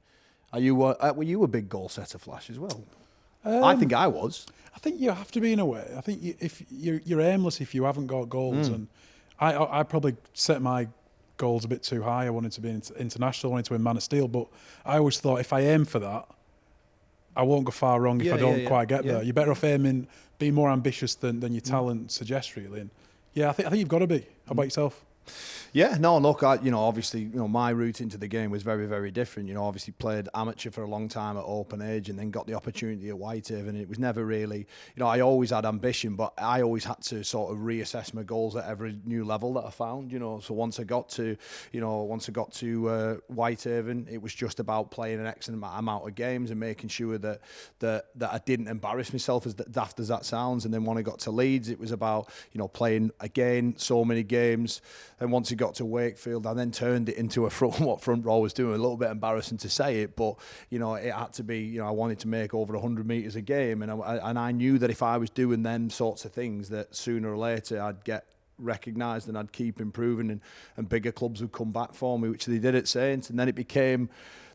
Are 0.53 0.61
you 0.61 0.81
uh, 0.81 1.11
were 1.13 1.25
you 1.25 1.43
a 1.43 1.47
big 1.49 1.67
goal 1.67 1.89
setter, 1.89 2.17
Flash, 2.17 2.49
as 2.49 2.57
well? 2.57 2.85
Um, 3.43 3.65
I 3.65 3.75
think 3.75 3.91
I 3.91 4.07
was. 4.07 4.45
I 4.73 4.79
think 4.79 5.01
you 5.01 5.11
have 5.11 5.29
to 5.31 5.41
be 5.41 5.51
in 5.51 5.59
a 5.59 5.65
way. 5.65 5.85
I 5.97 5.99
think 5.99 6.23
you, 6.23 6.35
if 6.39 6.63
you're, 6.71 7.01
you're 7.03 7.19
aimless 7.19 7.59
if 7.59 7.75
you 7.75 7.83
haven't 7.83 8.07
got 8.07 8.29
goals, 8.29 8.69
mm. 8.69 8.75
and 8.75 8.87
I, 9.41 9.55
I, 9.55 9.81
I 9.81 9.83
probably 9.83 10.15
set 10.31 10.61
my 10.61 10.87
goals 11.35 11.65
a 11.65 11.67
bit 11.67 11.83
too 11.83 12.01
high. 12.01 12.27
I 12.27 12.29
wanted 12.29 12.53
to 12.53 12.61
be 12.61 12.69
international, 12.97 13.51
I 13.51 13.55
wanted 13.55 13.65
to 13.65 13.73
win 13.73 13.83
Man 13.83 13.97
of 13.97 14.03
Steel, 14.03 14.29
but 14.29 14.47
I 14.85 14.99
always 14.99 15.19
thought 15.19 15.41
if 15.41 15.51
I 15.51 15.59
aim 15.59 15.83
for 15.83 15.99
that, 15.99 16.29
I 17.35 17.43
won't 17.43 17.65
go 17.65 17.71
far 17.71 17.99
wrong 18.01 18.19
if 18.19 18.27
yeah, 18.27 18.35
I 18.35 18.37
don't 18.37 18.61
yeah, 18.61 18.67
quite 18.67 18.87
get 18.87 19.03
there. 19.05 19.23
You're 19.23 19.33
better 19.33 19.51
off 19.51 19.63
aiming, 19.63 20.07
being 20.37 20.53
more 20.53 20.69
ambitious 20.69 21.15
than, 21.15 21.39
than 21.39 21.53
your 21.53 21.61
mm. 21.61 21.69
talent 21.69 22.07
mm. 22.07 22.11
suggests, 22.11 22.55
really. 22.57 22.81
And 22.81 22.89
yeah, 23.33 23.49
I 23.49 23.53
think 23.53 23.67
I 23.67 23.69
think 23.69 23.79
you've 23.79 23.89
got 23.89 23.99
to 23.99 24.07
be. 24.07 24.19
How 24.47 24.51
about 24.51 24.63
yourself? 24.63 25.05
Yeah, 25.73 25.95
no, 25.97 26.17
look, 26.17 26.43
I, 26.43 26.55
you 26.55 26.69
know, 26.69 26.81
obviously, 26.81 27.21
you 27.21 27.35
know, 27.35 27.47
my 27.47 27.69
route 27.69 28.01
into 28.01 28.17
the 28.17 28.27
game 28.27 28.51
was 28.51 28.61
very, 28.61 28.87
very 28.87 29.09
different. 29.09 29.47
You 29.47 29.55
know, 29.55 29.63
obviously 29.63 29.93
played 29.97 30.27
amateur 30.33 30.69
for 30.69 30.83
a 30.83 30.87
long 30.87 31.07
time 31.07 31.37
at 31.37 31.45
open 31.45 31.81
age 31.81 32.09
and 32.09 32.19
then 32.19 32.29
got 32.29 32.45
the 32.45 32.55
opportunity 32.55 33.07
at 33.07 33.17
Whitehaven. 33.17 33.69
And 33.69 33.77
It 33.77 33.87
was 33.87 33.97
never 33.97 34.25
really, 34.25 34.59
you 34.59 34.99
know, 34.99 35.07
I 35.07 35.21
always 35.21 35.51
had 35.51 35.65
ambition, 35.65 36.15
but 36.17 36.33
I 36.37 36.61
always 36.61 36.83
had 36.83 37.01
to 37.03 37.23
sort 37.23 37.53
of 37.53 37.59
reassess 37.59 38.13
my 38.13 38.23
goals 38.23 38.57
at 38.57 38.65
every 38.65 38.99
new 39.05 39.23
level 39.23 39.53
that 39.53 39.65
I 39.65 39.69
found, 39.69 40.11
you 40.11 40.19
know. 40.19 40.41
So 40.41 40.53
once 40.53 40.77
I 40.77 40.83
got 40.83 41.07
to, 41.11 41.37
you 41.71 41.79
know, 41.79 42.03
once 42.03 42.27
I 42.27 42.33
got 42.33 42.51
to 42.55 42.89
uh, 42.89 43.15
Whitehaven, 43.27 44.07
it 44.11 44.21
was 44.21 44.33
just 44.33 44.59
about 44.59 44.91
playing 44.91 45.21
an 45.21 45.25
excellent 45.25 45.63
amount 45.63 46.05
of 46.05 46.15
games 46.15 46.51
and 46.51 46.59
making 46.59 46.89
sure 46.89 47.17
that 47.17 47.39
that 47.79 48.07
that 48.15 48.33
I 48.33 48.39
didn't 48.39 48.67
embarrass 48.67 49.13
myself 49.13 49.45
as 49.45 49.53
daft 49.53 50.01
as 50.01 50.09
that 50.09 50.25
sounds. 50.25 50.65
And 50.65 50.73
then 50.73 50.83
when 50.83 50.97
I 50.97 51.01
got 51.01 51.19
to 51.19 51.31
Leeds, 51.31 51.69
it 51.69 51.79
was 51.79 51.91
about, 51.91 52.29
you 52.51 52.59
know, 52.59 52.67
playing 52.67 53.11
again 53.21 53.75
so 53.77 54.03
many 54.03 54.23
games. 54.23 54.81
And 55.21 55.31
once 55.31 55.49
he 55.49 55.55
got 55.55 55.75
to 55.75 55.85
Wakefield, 55.85 56.47
I 56.47 56.55
then 56.55 56.71
turned 56.71 57.07
it 57.07 57.15
into 57.15 57.45
a 57.45 57.49
front 57.51 57.79
what 57.79 58.01
front 58.01 58.25
row 58.25 58.39
was 58.39 58.53
doing. 58.53 58.73
A 58.73 58.77
little 58.77 58.97
bit 58.97 59.11
embarrassing 59.11 59.59
to 59.59 59.69
say 59.69 60.01
it, 60.01 60.15
but 60.15 60.35
you 60.69 60.79
know 60.79 60.95
it 60.95 61.13
had 61.13 61.31
to 61.33 61.43
be. 61.43 61.59
You 61.59 61.79
know 61.79 61.87
I 61.87 61.91
wanted 61.91 62.19
to 62.19 62.27
make 62.27 62.55
over 62.55 62.73
100 62.73 63.07
meters 63.07 63.35
a 63.35 63.41
game, 63.41 63.83
and 63.83 63.91
I, 63.91 64.17
and 64.23 64.37
I 64.37 64.51
knew 64.51 64.79
that 64.79 64.89
if 64.89 65.03
I 65.03 65.17
was 65.17 65.29
doing 65.29 65.61
them 65.61 65.91
sorts 65.91 66.25
of 66.25 66.33
things, 66.33 66.69
that 66.69 66.95
sooner 66.95 67.31
or 67.31 67.37
later 67.37 67.79
I'd 67.79 68.03
get 68.03 68.25
recognised 68.57 69.27
and 69.27 69.37
I'd 69.37 69.51
keep 69.51 69.79
improving, 69.79 70.31
and, 70.31 70.41
and 70.75 70.89
bigger 70.89 71.11
clubs 71.11 71.39
would 71.41 71.51
come 71.51 71.71
back 71.71 71.93
for 71.93 72.17
me, 72.17 72.27
which 72.27 72.47
they 72.47 72.57
did 72.57 72.73
at 72.73 72.87
Saints, 72.87 73.29
and 73.29 73.39
then 73.39 73.47
it 73.47 73.55
became 73.55 74.09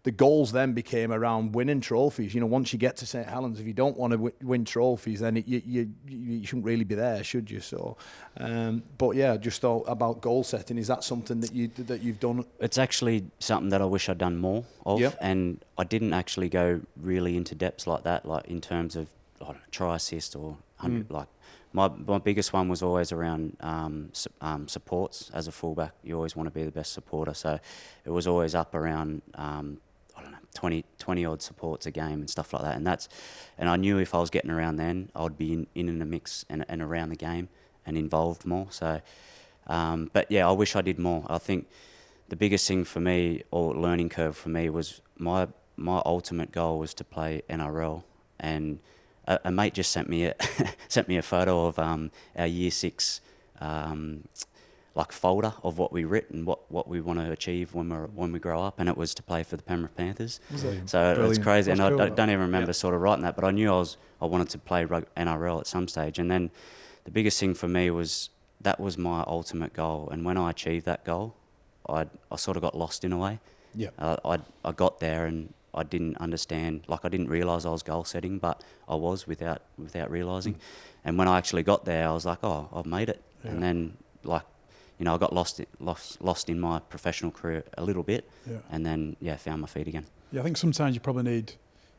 the 0.07 0.13
goals 0.13 0.53
then 0.53 0.73
became 0.73 1.11
around 1.11 1.53
winning 1.53 1.81
trophies. 1.81 2.33
You 2.33 2.41
know, 2.41 2.47
once 2.47 2.73
you 2.73 2.79
get 2.79 2.97
to 2.99 3.07
St 3.07 3.27
Helens, 3.27 3.59
if 3.59 3.67
you 3.67 3.73
don't 3.73 3.97
want 3.97 4.13
to 4.13 4.33
win 4.41 4.65
trophies, 4.65 5.19
then 5.19 5.37
it, 5.37 5.49
you, 5.49 5.61
you 5.67 5.93
you 6.07 6.47
shouldn't 6.47 6.65
really 6.65 6.85
be 6.85 6.95
there, 6.95 7.25
should 7.25 7.51
you? 7.51 7.59
So, 7.59 7.97
um, 8.37 8.85
but 8.99 9.17
yeah, 9.17 9.37
just 9.37 9.61
thought 9.61 9.85
about 9.89 10.21
goal 10.21 10.45
setting. 10.45 10.79
Is 10.79 10.87
that 10.87 11.03
something 11.03 11.41
that 11.41 11.53
you 11.53 11.67
that 11.79 12.03
you've 12.03 12.21
done? 12.21 12.45
It's 12.61 12.79
actually 12.79 13.25
something 13.41 13.71
that 13.71 13.83
I 13.83 13.85
wish 13.85 14.09
I'd 14.09 14.19
done 14.19 14.37
more 14.37 14.65
of, 14.87 15.01
yep. 15.01 15.19
and 15.21 15.65
I 15.77 15.83
didn't 15.83 16.13
actually 16.13 16.51
go 16.51 16.81
really 16.97 17.37
into 17.37 17.57
depths 17.57 17.89
like 17.89 18.05
that, 18.05 18.25
like 18.25 18.47
in 18.47 18.61
terms 18.61 18.95
of 18.95 19.09
I 19.43 19.47
know, 19.47 19.57
try 19.73 19.97
assist 19.97 20.37
or 20.37 20.57
mm. 20.85 21.11
like 21.11 21.27
my, 21.73 21.89
my 21.89 22.19
biggest 22.19 22.53
one 22.53 22.69
was 22.69 22.81
always 22.81 23.11
around 23.11 23.57
um, 23.59 24.11
su- 24.13 24.31
um, 24.41 24.69
supports. 24.69 25.33
As 25.35 25.49
a 25.49 25.53
fullback, 25.53 25.95
you 26.05 26.15
always 26.15 26.37
want 26.37 26.47
to 26.47 26.51
be 26.53 26.63
the 26.63 26.71
best 26.71 26.93
supporter. 26.93 27.35
So 27.35 27.59
it 28.05 28.11
was 28.11 28.29
always 28.29 28.55
up 28.55 28.73
around 28.73 29.23
um, 29.35 29.79
20, 30.57 30.85
20 30.99 31.25
odd 31.25 31.43
supports 31.43 31.87
a 31.87 31.91
game 31.91 32.21
and 32.21 32.29
stuff 32.29 32.53
like 32.53 32.63
that. 32.63 32.77
And 32.77 32.87
that's, 32.87 33.09
and 33.57 33.69
I 33.69 33.77
knew 33.77 33.99
if 33.99 34.15
I 34.15 34.19
was 34.19 34.31
getting 34.31 34.51
around 34.51 34.77
then, 34.77 35.11
I'd 35.15 35.39
be 35.39 35.53
in, 35.53 35.67
in, 35.75 35.89
in 35.89 35.99
the 36.01 36.07
mix 36.07 36.45
and, 36.49 36.65
and 36.69 36.83
around 36.83 37.11
the 37.11 37.17
game 37.17 37.49
and 37.85 37.97
involved 37.97 38.45
more. 38.45 38.67
So, 38.71 39.01
um, 39.69 40.11
but 40.13 40.31
yeah, 40.31 40.49
I 40.49 40.53
wish 40.53 40.75
I 40.75 40.83
did 40.83 40.99
more. 40.99 41.25
I 41.29 41.39
think 41.39 41.69
the 42.29 42.37
biggest 42.37 42.67
thing 42.67 42.85
for 42.85 43.01
me, 43.01 43.43
or 43.51 43.75
learning 43.75 44.09
curve 44.09 44.37
for 44.37 44.49
me, 44.49 44.69
was 44.69 45.01
my 45.17 45.49
my 45.77 46.01
ultimate 46.07 46.53
goal 46.53 46.79
was 46.79 46.95
to 46.95 47.05
play 47.05 47.43
NRL. 47.51 48.03
And 48.41 48.81
a, 49.27 49.39
a 49.45 49.51
mate 49.51 49.75
just 49.75 49.93
sent 49.93 50.09
me 50.09 50.25
a 50.25 50.35
sent 50.89 51.09
me 51.09 51.17
a 51.17 51.23
photo 51.23 51.67
of 51.67 51.79
um, 51.79 52.11
our 52.37 52.47
year 52.47 52.71
six. 52.71 53.21
Um, 53.61 54.25
like 54.97 55.13
folder 55.13 55.53
of 55.63 55.77
what 55.77 55.93
we 55.93 56.05
writ 56.05 56.31
and 56.31 56.47
what, 56.47 56.71
what 56.73 56.89
we 56.89 57.03
want 57.03 57.19
to 57.19 57.31
achieve 57.31 57.75
when 57.75 57.91
we 57.91 57.97
when 57.97 58.33
we 58.33 58.39
grow 58.39 58.63
up, 58.63 58.81
and 58.81 58.89
it 58.89 58.97
was 58.97 59.15
to 59.15 59.23
play 59.23 59.43
for 59.43 59.57
the 59.57 59.63
Penrith 59.63 59.95
Panthers. 59.95 60.41
Brilliant. 60.51 60.91
So 60.91 60.99
Brilliant. 60.99 61.25
it 61.25 61.29
was 61.29 61.39
crazy, 61.39 61.71
That's 61.71 61.81
and 61.81 61.91
cool. 61.91 62.01
I, 62.01 62.07
I, 62.07 62.09
don't 62.09 62.31
even 62.31 62.41
remember 62.41 62.73
sort 62.73 62.95
of 62.95 63.03
writing 63.03 63.23
that, 63.23 63.37
but 63.37 63.45
I 63.45 63.51
knew 63.51 63.71
I 63.71 63.77
was 63.77 63.99
I 64.23 64.25
wanted 64.25 64.49
to 64.49 64.59
play 64.59 64.87
NRL 64.87 65.61
at 65.61 65.67
some 65.67 65.87
stage, 65.87 66.19
and 66.19 66.31
then 66.31 66.51
the 67.05 67.11
biggest 67.11 67.39
thing 67.39 67.55
for 67.55 67.69
me 67.69 67.91
was 67.91 68.31
that 68.63 68.81
was 68.81 68.97
my 68.97 69.23
ultimate 69.27 69.75
goal, 69.75 70.09
and 70.11 70.25
when 70.25 70.39
I 70.39 70.51
achieved 70.51 70.87
that 70.87 71.05
goal, 71.05 71.35
I 71.89 72.07
I 72.33 72.37
sort 72.37 72.57
of 72.57 72.63
got 72.63 72.77
lost 72.77 73.05
in 73.05 73.13
a 73.13 73.19
way. 73.19 73.39
Yeah. 73.75 73.91
Uh, 73.99 74.17
I 74.25 74.39
I 74.65 74.73
got 74.73 75.01
there 75.01 75.27
and 75.27 75.53
I 75.75 75.83
didn't 75.83 76.17
understand, 76.17 76.85
like 76.89 77.05
I 77.05 77.11
didn't 77.11 77.29
realise 77.29 77.67
I 77.67 77.69
was 77.71 77.83
goal 77.83 78.05
setting, 78.05 78.39
but 78.39 78.65
I 78.89 78.95
was 78.95 79.27
without 79.27 79.61
without 79.77 80.11
realising. 80.11 80.55
Mm. 80.55 80.61
And 81.05 81.19
when 81.19 81.29
I 81.29 81.37
actually 81.37 81.65
got 81.65 81.85
there, 81.85 82.09
I 82.09 82.13
was 82.13 82.25
like, 82.25 82.39
oh, 82.43 82.71
I've 82.73 82.87
made 82.87 83.11
it. 83.11 83.23
Yeah. 83.45 83.51
And 83.51 83.63
then 83.63 83.97
like 84.25 84.43
you 84.99 85.05
know, 85.05 85.15
I 85.15 85.19
got 85.19 85.33
lost 85.33 85.61
lost 85.79 86.23
lost 86.23 86.49
in 86.49 86.59
my 86.59 86.79
professional 86.79 87.31
career 87.31 87.65
a 87.77 87.85
little 87.85 88.03
bit, 88.03 88.29
yeah. 88.49 88.59
and 88.71 88.85
then 88.85 89.17
yeah, 89.21 89.37
found 89.37 89.61
my 89.61 89.67
feet 89.67 89.89
again. 89.89 90.07
Yeah, 90.33 90.41
I 90.41 90.45
think 90.45 90.57
sometimes 90.57 90.95
you 90.95 91.01
probably 91.01 91.25
need 91.25 91.53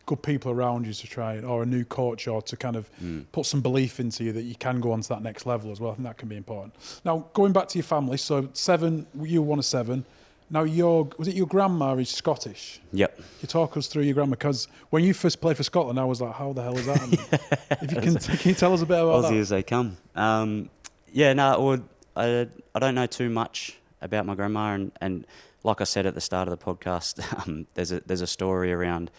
good 0.06 0.24
people 0.24 0.52
around 0.52 0.88
you 0.88 0.94
to 0.94 1.08
try, 1.08 1.40
or 1.40 1.64
a 1.64 1.66
new 1.66 1.84
coach, 1.84 2.28
or 2.28 2.42
to 2.42 2.58
kind 2.58 2.76
of 2.76 2.90
mm. 3.02 3.26
put 3.32 3.46
some 3.46 3.62
belief 3.62 4.00
into 4.00 4.24
you 4.24 4.32
that 4.32 4.44
you 4.44 4.56
can 4.56 4.80
go 4.80 4.92
on 4.92 5.02
to 5.02 5.10
that 5.10 5.22
next 5.22 5.46
level 5.46 5.72
as 5.72 5.80
well. 5.80 5.92
I 5.92 5.96
think 5.96 6.08
that 6.08 6.18
can 6.18 6.30
be 6.30 6.38
important. 6.38 6.74
Now, 7.06 7.28
going 7.34 7.54
back 7.54 7.68
to 7.70 7.78
your 7.78 7.84
family, 7.84 8.18
so 8.18 8.50
seven, 8.54 9.06
you 9.22 9.42
were 9.42 9.48
one 9.48 9.60
of 9.60 9.66
seven. 9.66 10.06
Now, 10.50 10.64
your 10.64 11.10
was 11.18 11.28
it 11.28 11.36
your 11.36 11.46
grandma 11.46 11.96
is 11.98 12.10
Scottish? 12.10 12.80
Yep. 12.94 13.20
You 13.42 13.48
talk 13.48 13.76
us 13.78 13.88
through 13.88 14.04
your 14.04 14.14
grandma 14.14 14.32
because 14.32 14.70
when 14.90 15.04
you 15.04 15.14
first 15.14 15.42
played 15.42 15.58
for 15.58 15.64
Scotland, 15.64 16.00
I 16.00 16.06
was 16.06 16.22
like, 16.22 16.34
"How 16.34 16.54
the 16.54 16.64
hell 16.64 16.78
is 16.78 16.86
that?" 16.86 17.58
if 17.82 17.92
you 17.92 18.02
can, 18.02 18.16
can 18.16 18.50
you 18.50 18.56
tell 18.56 18.74
us 18.74 18.82
a 18.82 18.86
bit 18.86 19.00
about 19.00 19.26
Aussie 19.26 19.32
that? 19.32 19.38
as 19.38 19.50
they 19.50 19.62
come. 19.62 19.98
Um, 20.16 20.70
yeah, 21.12 21.34
no, 21.34 21.82
I, 22.18 22.48
I 22.76 22.80
don't 22.80 22.96
know 22.96 23.06
too 23.06 23.30
much 23.30 23.78
about 24.02 24.26
my 24.26 24.36
grandma, 24.36 24.74
and, 24.74 24.92
and 25.02 25.26
like 25.64 25.82
I 25.82 25.84
said 25.84 26.06
at 26.06 26.16
the 26.16 26.22
start 26.22 26.48
of 26.48 26.58
the 26.58 26.64
podcast, 26.64 27.22
um, 27.48 27.68
there's 27.74 27.92
a 27.92 28.02
there's 28.06 28.22
a 28.22 28.28
story 28.28 28.72
around 28.72 29.12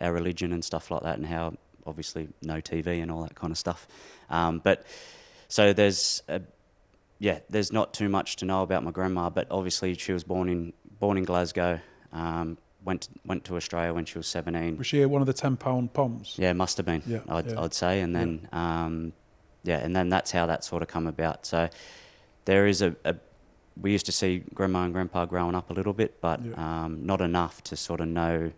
our 0.00 0.12
religion 0.12 0.52
and 0.52 0.64
stuff 0.64 0.90
like 0.90 1.02
that, 1.02 1.16
and 1.16 1.26
how 1.26 1.54
obviously 1.86 2.28
no 2.42 2.60
TV 2.60 3.02
and 3.02 3.10
all 3.10 3.22
that 3.22 3.34
kind 3.34 3.50
of 3.50 3.58
stuff. 3.58 3.86
Um, 4.28 4.60
but 4.62 4.84
so 5.48 5.72
there's 5.72 6.22
a, 6.28 6.42
yeah, 7.18 7.38
there's 7.48 7.72
not 7.72 7.94
too 7.94 8.08
much 8.08 8.36
to 8.36 8.44
know 8.44 8.62
about 8.62 8.82
my 8.82 8.90
grandma, 8.90 9.30
but 9.30 9.46
obviously 9.50 9.94
she 9.94 10.12
was 10.12 10.24
born 10.24 10.48
in 10.48 10.72
born 10.98 11.16
in 11.16 11.24
Glasgow. 11.24 11.80
Um, 12.12 12.58
went 12.84 13.02
to, 13.02 13.10
went 13.24 13.44
to 13.44 13.56
Australia 13.56 13.92
when 13.92 14.04
she 14.04 14.16
was 14.16 14.26
17. 14.28 14.78
Was 14.78 14.86
she 14.86 15.04
one 15.04 15.20
of 15.20 15.26
the 15.26 15.32
10 15.32 15.56
pound 15.56 15.92
poms? 15.92 16.36
Yeah, 16.38 16.52
must 16.52 16.76
have 16.76 16.86
been. 16.86 17.02
Yeah, 17.06 17.18
I'd, 17.28 17.50
yeah. 17.50 17.60
I'd 17.60 17.74
say, 17.74 18.00
and 18.00 18.14
then 18.14 18.48
yeah. 18.52 18.84
Um, 18.84 19.12
yeah, 19.64 19.78
and 19.78 19.94
then 19.94 20.08
that's 20.08 20.30
how 20.30 20.46
that 20.46 20.64
sort 20.64 20.82
of 20.82 20.88
come 20.88 21.08
about. 21.08 21.44
So 21.44 21.68
there 22.46 22.66
is 22.66 22.80
a, 22.80 22.96
a, 23.04 23.14
we 23.80 23.92
used 23.92 24.06
to 24.06 24.12
see 24.12 24.42
grandma 24.54 24.84
and 24.84 24.92
grandpa 24.94 25.26
growing 25.26 25.54
up 25.54 25.70
a 25.70 25.74
little 25.74 25.92
bit, 25.92 26.20
but 26.20 26.42
yeah. 26.42 26.54
um, 26.84 27.04
not 27.04 27.20
enough 27.20 27.62
to 27.64 27.76
sort 27.76 28.00
of 28.00 28.08
know 28.08 28.50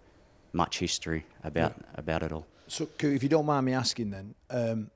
much 0.52 0.78
history 0.78 1.24
about 1.42 1.74
about 1.96 2.22
it 2.22 2.32
all. 2.32 2.46
So, 2.68 2.88
if 3.00 3.22
you 3.22 3.28
don't 3.28 3.46
mind 3.46 3.66
me 3.66 3.72
asking, 3.72 4.10
then 4.10 4.34
um, 4.50 4.90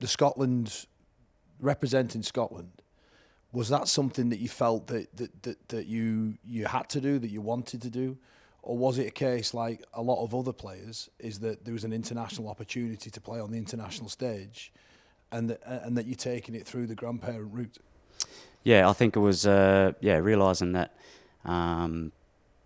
the 0.00 0.06
Scotland 0.06 0.86
representing 1.60 2.22
Scotland 2.22 2.70
was 3.52 3.68
that 3.68 3.88
something 3.88 4.28
that 4.30 4.38
you 4.38 4.48
felt 4.48 4.86
that, 4.86 5.14
that 5.16 5.42
that 5.42 5.68
that 5.68 5.86
you 5.86 6.38
you 6.44 6.66
had 6.66 6.88
to 6.90 7.00
do, 7.00 7.18
that 7.18 7.28
you 7.28 7.40
wanted 7.40 7.82
to 7.82 7.90
do, 7.90 8.16
or 8.62 8.78
was 8.78 8.98
it 8.98 9.06
a 9.06 9.10
case 9.10 9.52
like 9.52 9.84
a 9.92 10.02
lot 10.02 10.22
of 10.24 10.34
other 10.34 10.52
players 10.52 11.10
is 11.18 11.40
that 11.40 11.64
there 11.64 11.74
was 11.74 11.84
an 11.84 11.92
international 11.92 12.48
opportunity 12.48 13.10
to 13.10 13.20
play 13.20 13.40
on 13.40 13.50
the 13.50 13.58
international 13.58 14.08
stage, 14.08 14.72
and 15.32 15.50
that, 15.50 15.60
and 15.66 15.98
that 15.98 16.06
you're 16.06 16.14
taking 16.14 16.54
it 16.54 16.66
through 16.66 16.86
the 16.86 16.94
grandparent 16.94 17.52
route? 17.52 17.78
Yeah, 18.64 18.88
I 18.88 18.92
think 18.92 19.16
it 19.16 19.20
was 19.20 19.46
uh, 19.46 19.92
yeah 20.00 20.16
realizing 20.16 20.72
that 20.72 20.90
um, 21.44 22.12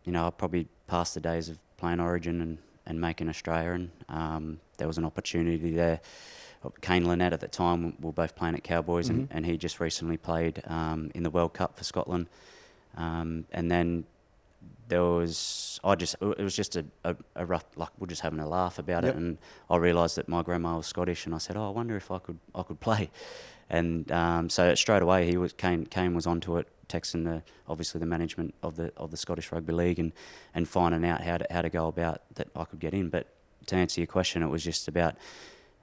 you 0.04 0.12
know 0.12 0.26
I 0.26 0.30
probably 0.30 0.66
passed 0.86 1.14
the 1.14 1.20
days 1.20 1.48
of 1.48 1.58
playing 1.76 2.00
Origin 2.00 2.40
and, 2.40 2.58
and 2.86 3.00
making 3.00 3.28
Australia, 3.28 3.72
and 3.72 3.90
um, 4.08 4.60
there 4.78 4.86
was 4.86 4.98
an 4.98 5.04
opportunity 5.04 5.72
there. 5.72 6.00
Kane 6.82 7.06
Linnett 7.06 7.32
at 7.32 7.40
the 7.40 7.48
time 7.48 7.84
we 8.00 8.06
were 8.06 8.12
both 8.12 8.36
playing 8.36 8.54
at 8.54 8.62
Cowboys, 8.64 9.08
and, 9.08 9.28
and 9.30 9.46
he 9.46 9.56
just 9.56 9.80
recently 9.80 10.18
played 10.18 10.62
um, 10.66 11.10
in 11.14 11.22
the 11.22 11.30
World 11.30 11.54
Cup 11.54 11.78
for 11.78 11.84
Scotland. 11.84 12.26
Um, 12.98 13.46
and 13.52 13.70
then 13.70 14.04
there 14.88 15.02
was 15.02 15.80
I 15.82 15.94
just 15.94 16.16
it 16.20 16.38
was 16.42 16.54
just 16.54 16.76
a, 16.76 16.84
a, 17.04 17.16
a 17.36 17.46
rough 17.46 17.64
like 17.76 17.88
we're 17.98 18.08
just 18.08 18.20
having 18.20 18.40
a 18.40 18.48
laugh 18.48 18.78
about 18.78 19.04
Yep. 19.04 19.14
it, 19.14 19.16
and 19.16 19.38
I 19.70 19.76
realised 19.76 20.16
that 20.16 20.28
my 20.28 20.42
grandma 20.42 20.76
was 20.76 20.86
Scottish, 20.86 21.24
and 21.24 21.34
I 21.34 21.38
said, 21.38 21.56
oh, 21.56 21.66
I 21.66 21.70
wonder 21.70 21.96
if 21.96 22.10
I 22.10 22.18
could 22.18 22.38
I 22.54 22.62
could 22.62 22.80
play, 22.80 23.10
and 23.70 24.10
um, 24.12 24.50
so 24.50 24.74
straight 24.74 25.02
away 25.02 25.26
he 25.26 25.36
was 25.36 25.52
Kane 25.52 25.86
Kane 25.86 26.14
was 26.14 26.26
onto 26.26 26.58
it, 26.58 26.66
texting 26.88 27.24
the 27.24 27.42
obviously 27.68 27.98
the 28.00 28.06
management 28.06 28.54
of 28.62 28.76
the 28.76 28.92
of 28.96 29.10
the 29.10 29.16
Scottish 29.16 29.50
Rugby 29.52 29.72
League 29.72 29.98
and 29.98 30.12
and 30.54 30.68
finding 30.68 31.08
out 31.08 31.22
how 31.22 31.38
to 31.38 31.46
how 31.50 31.62
to 31.62 31.70
go 31.70 31.86
about 31.86 32.22
that 32.34 32.48
I 32.54 32.64
could 32.64 32.80
get 32.80 32.92
in. 32.92 33.08
But 33.08 33.28
to 33.66 33.76
answer 33.76 34.00
your 34.00 34.06
question, 34.08 34.42
it 34.42 34.48
was 34.48 34.64
just 34.64 34.88
about 34.88 35.14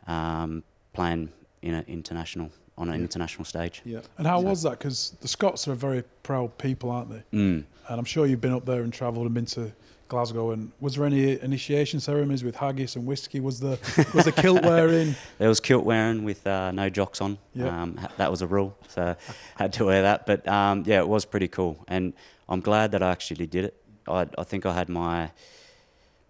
um, 0.05 0.63
playing 0.93 1.29
in 1.61 1.73
an 1.73 1.85
international 1.87 2.51
on 2.77 2.89
an 2.89 3.01
international 3.01 3.43
stage. 3.43 3.81
Yeah. 3.85 4.01
And 4.17 4.27
how 4.27 4.39
was 4.39 4.61
that? 4.61 4.71
Because 4.71 5.15
the 5.21 5.27
Scots 5.27 5.67
are 5.67 5.71
a 5.71 5.75
very 5.75 6.03
proud 6.21 6.57
people, 6.59 6.91
aren't 6.91 7.09
they? 7.09 7.23
Mm. 7.33 7.63
And 7.89 7.99
I'm 7.99 8.05
sure 8.05 8.27
you've 8.27 8.41
been 8.41 8.53
up 8.53 8.65
there 8.65 8.81
and 8.81 8.93
travelled 8.93 9.25
and 9.25 9.33
been 9.33 9.47
to 9.47 9.73
Glasgow. 10.07 10.51
And 10.51 10.71
was 10.79 10.95
there 10.95 11.05
any 11.05 11.39
initiation 11.41 11.99
ceremonies 11.99 12.43
with 12.43 12.55
haggis 12.55 12.95
and 12.95 13.05
whiskey? 13.05 13.39
Was 13.39 13.59
the 13.59 13.79
was 14.13 14.25
the 14.25 14.31
kilt 14.31 14.63
wearing? 14.63 15.15
There 15.37 15.49
was 15.49 15.59
kilt 15.59 15.85
wearing 15.85 16.23
with 16.23 16.45
uh, 16.47 16.71
no 16.71 16.89
jocks 16.89 17.21
on. 17.21 17.37
Yeah. 17.53 17.81
Um, 17.81 17.99
that 18.17 18.31
was 18.31 18.41
a 18.41 18.47
rule, 18.47 18.77
so 18.87 19.15
had 19.55 19.73
to 19.73 19.85
wear 19.85 20.01
that. 20.03 20.25
But 20.25 20.47
um, 20.47 20.83
yeah, 20.85 20.99
it 20.99 21.07
was 21.07 21.25
pretty 21.25 21.47
cool, 21.47 21.83
and 21.87 22.13
I'm 22.49 22.61
glad 22.61 22.91
that 22.91 23.03
I 23.03 23.11
actually 23.11 23.47
did 23.47 23.65
it. 23.65 23.81
I, 24.07 24.27
I 24.37 24.43
think 24.43 24.65
I 24.65 24.73
had 24.73 24.89
my 24.89 25.31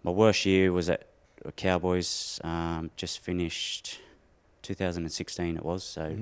my 0.02 0.10
worst 0.10 0.44
year 0.46 0.72
was 0.72 0.88
at 0.90 1.06
Cowboys. 1.56 2.40
Um, 2.44 2.90
just 2.96 3.20
finished 3.20 3.98
2016. 4.62 5.56
It 5.56 5.64
was 5.64 5.84
so. 5.84 6.16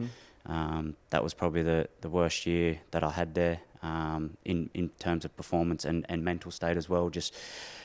Um, 0.48 0.94
that 1.10 1.24
was 1.24 1.34
probably 1.34 1.64
the, 1.64 1.88
the 2.02 2.08
worst 2.08 2.46
year 2.46 2.78
that 2.92 3.02
I 3.02 3.10
had 3.10 3.34
there 3.34 3.58
um, 3.86 4.36
in 4.44 4.70
in 4.74 4.88
terms 4.98 5.24
of 5.24 5.36
performance 5.36 5.84
and, 5.84 6.04
and 6.08 6.24
mental 6.24 6.50
state 6.50 6.76
as 6.76 6.88
well. 6.88 7.08
Just 7.10 7.34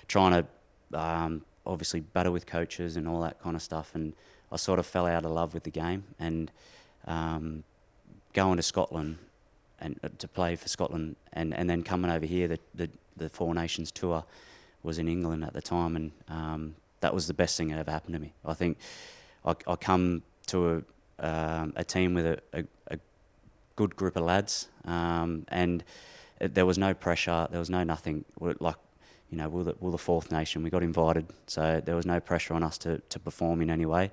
trying 0.08 0.34
to 0.44 1.00
um, 1.00 1.44
obviously 1.66 2.00
battle 2.00 2.34
with 2.34 2.46
coaches 2.46 2.98
and 2.98 3.08
all 3.08 3.22
that 3.22 3.42
kind 3.42 3.56
of 3.56 3.62
stuff, 3.62 3.96
and 3.96 4.14
I 4.52 4.58
sort 4.58 4.80
of 4.80 4.86
fell 4.86 5.06
out 5.06 5.26
of 5.26 5.32
love 5.32 5.54
with 5.54 5.64
the 5.64 5.72
game 5.72 6.04
and 6.20 6.52
um, 7.08 7.64
going 8.34 8.58
to 8.58 8.64
Scotland 8.64 9.18
and 9.80 10.00
uh, 10.04 10.10
to 10.18 10.28
play 10.28 10.56
for 10.56 10.68
Scotland 10.68 11.16
and, 11.34 11.54
and 11.54 11.70
then 11.70 11.84
coming 11.84 12.12
over 12.12 12.26
here. 12.26 12.48
The, 12.48 12.60
the 12.76 12.90
the 13.18 13.30
Four 13.30 13.54
Nations 13.54 13.92
tour 13.92 14.24
was 14.84 14.98
in 14.98 15.08
England 15.08 15.44
at 15.44 15.54
the 15.54 15.62
time, 15.62 15.96
and 15.96 16.12
um, 16.28 16.76
that 17.02 17.14
was 17.14 17.28
the 17.28 17.34
best 17.34 17.58
thing 17.58 17.70
that 17.70 17.78
ever 17.80 17.92
happened 17.92 18.14
to 18.14 18.20
me. 18.20 18.34
I 18.44 18.54
think 18.54 18.78
I, 19.46 19.56
I 19.68 19.76
come 19.76 20.24
to 20.48 20.78
a 20.78 20.82
um, 21.22 21.74
a 21.76 21.84
team 21.84 22.16
with 22.16 22.26
a, 22.26 22.40
a, 22.52 22.64
a 22.81 22.81
good 23.76 23.96
group 23.96 24.16
of 24.16 24.24
lads, 24.24 24.68
um, 24.86 25.46
and 25.48 25.84
it, 26.40 26.54
there 26.54 26.66
was 26.66 26.78
no 26.78 26.94
pressure. 26.94 27.48
There 27.50 27.60
was 27.60 27.70
no 27.70 27.84
nothing. 27.84 28.26
Like, 28.40 28.76
you 29.30 29.38
know, 29.38 29.50
we're 29.50 29.64
the, 29.64 29.76
we're 29.80 29.92
the 29.92 29.98
fourth 29.98 30.32
nation. 30.32 30.64
We 30.64 30.70
got 30.70 30.84
invited, 30.84 31.28
so 31.48 31.82
there 31.84 31.96
was 31.96 32.06
no 32.06 32.20
pressure 32.20 32.54
on 32.54 32.64
us 32.64 32.78
to, 32.80 33.00
to 33.10 33.20
perform 33.20 33.62
in 33.62 33.70
any 33.70 33.86
way, 33.86 34.12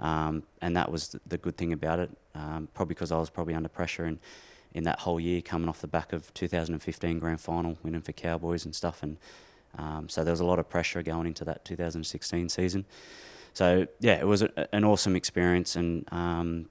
um, 0.00 0.42
and 0.60 0.76
that 0.76 0.90
was 0.90 1.16
the, 1.26 1.38
good 1.38 1.56
thing 1.56 1.72
about 1.72 1.98
it. 1.98 2.10
Um, 2.34 2.68
probably 2.74 2.94
because 2.94 3.12
I 3.12 3.18
was 3.18 3.30
probably 3.30 3.54
under 3.54 3.68
pressure 3.68 4.06
in, 4.06 4.18
in 4.74 4.84
that 4.84 5.00
whole 5.00 5.18
year, 5.18 5.40
coming 5.40 5.68
off 5.68 5.80
the 5.80 5.88
back 5.88 6.12
of 6.12 6.32
2015 6.34 7.18
grand 7.18 7.40
final, 7.40 7.78
winning 7.82 8.02
for 8.02 8.12
Cowboys 8.12 8.64
and 8.64 8.74
stuff, 8.74 9.02
and 9.02 9.16
um, 9.76 10.08
so 10.08 10.24
there 10.24 10.32
was 10.32 10.40
a 10.40 10.44
lot 10.44 10.58
of 10.58 10.68
pressure 10.68 11.02
going 11.02 11.26
into 11.26 11.44
that 11.44 11.64
2016 11.64 12.48
season. 12.48 12.84
So 13.54 13.86
yeah, 14.00 14.14
it 14.14 14.26
was 14.26 14.42
a, 14.42 14.74
an 14.74 14.84
awesome 14.84 15.16
experience, 15.16 15.76
and 15.76 16.04
um, 16.12 16.68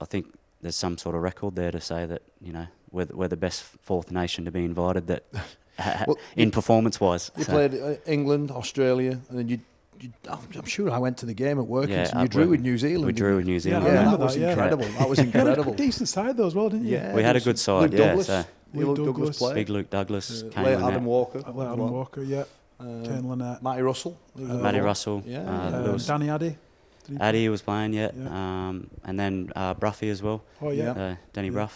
I 0.00 0.04
think 0.04 0.32
there's 0.62 0.76
some 0.76 0.96
sort 0.98 1.14
of 1.16 1.22
record 1.22 1.54
there 1.56 1.70
to 1.72 1.80
say 1.80 2.06
that 2.06 2.22
you 2.40 2.52
know 2.52 2.66
we're, 2.90 3.04
the- 3.06 3.16
we're 3.16 3.28
the 3.28 3.36
best 3.36 3.62
fourth 3.82 4.10
nation 4.10 4.44
to 4.44 4.50
be 4.50 4.64
invited 4.64 5.06
that 5.08 5.24
Well, 6.06 6.18
in 6.36 6.50
performance 6.50 7.00
wise. 7.00 7.30
You 7.36 7.44
played 7.44 7.74
uh, 7.74 7.94
England, 8.06 8.50
Australia, 8.50 9.18
and 9.28 9.38
then 9.38 9.48
you. 9.48 9.58
you 10.00 10.12
I'm 10.28 10.38
I'm 10.56 10.64
sure 10.66 10.90
I 10.90 10.98
went 10.98 11.16
to 11.18 11.26
the 11.26 11.34
game 11.34 11.58
at 11.58 11.66
work. 11.66 11.88
Yeah, 11.88 12.10
you 12.18 12.24
at 12.24 12.30
drew 12.30 12.48
with 12.48 12.60
New 12.60 12.76
Zealand. 12.78 13.06
we 13.06 13.12
drew 13.12 13.36
with 13.36 13.46
New 13.46 13.58
Zealand. 13.58 13.84
I 13.84 13.88
Yeah, 13.88 13.94
remember 13.98 14.18
that 14.18 14.24
was 14.24 14.34
that, 14.34 14.40
yeah. 14.40 14.50
incredible. 14.50 14.84
That 14.98 15.08
was 15.08 15.18
You 15.24 15.24
had 15.26 15.34
a 15.34 15.38
incredible. 15.40 15.74
decent 15.74 16.08
side 16.08 16.36
though 16.36 16.46
as 16.46 16.54
well, 16.54 16.68
didn't 16.68 16.86
you? 16.86 16.92
Yeah, 16.96 17.14
We 17.14 17.22
had 17.22 17.36
a 17.36 17.40
good 17.40 17.58
side, 17.58 17.82
Luke 17.90 17.92
yeah, 17.92 18.06
Douglas, 18.08 18.26
so- 18.26 18.44
Luke 18.74 18.86
Luke 18.88 18.96
Douglas, 18.96 19.14
Douglas. 19.16 19.38
played. 19.38 19.54
Big 19.54 19.68
Luke 19.70 19.90
Douglas, 19.90 20.42
Uh, 20.42 20.48
Kane 20.50 20.64
late 20.64 20.74
Linnett, 20.76 20.90
Adam 20.90 21.04
Walker. 21.06 21.38
Like 21.40 21.68
Adam. 21.68 21.90
Walker, 21.90 22.22
yeah. 22.22 22.44
Uh, 22.80 22.84
Kane 23.04 23.28
Linnett. 23.28 23.62
Matty 23.62 23.82
Russell. 23.82 24.18
Uh, 24.36 24.40
Matty. 24.66 24.80
Russell, 24.80 25.22
Yeah, 25.26 25.40
uh, 25.40 25.70
yeah. 25.84 25.90
Um, 25.92 25.96
Danny 25.98 26.28
Addy. 26.30 26.56
Did 27.04 27.16
he- 27.16 27.20
Addy 27.20 27.48
was 27.48 27.62
playing, 27.62 27.92
yeah, 27.94 28.10
Yeah. 28.16 28.28
Um, 28.68 28.90
and 29.04 29.18
then 29.18 29.50
uh, 29.56 29.74
Bruffy 29.74 30.08
as 30.10 30.22
well, 30.22 30.42
Oh 30.60 30.70
yeah. 30.70 30.90
Uh, 30.92 31.16
Danny 31.32 31.48
Yeah. 31.48 31.52
Brough. 31.54 31.70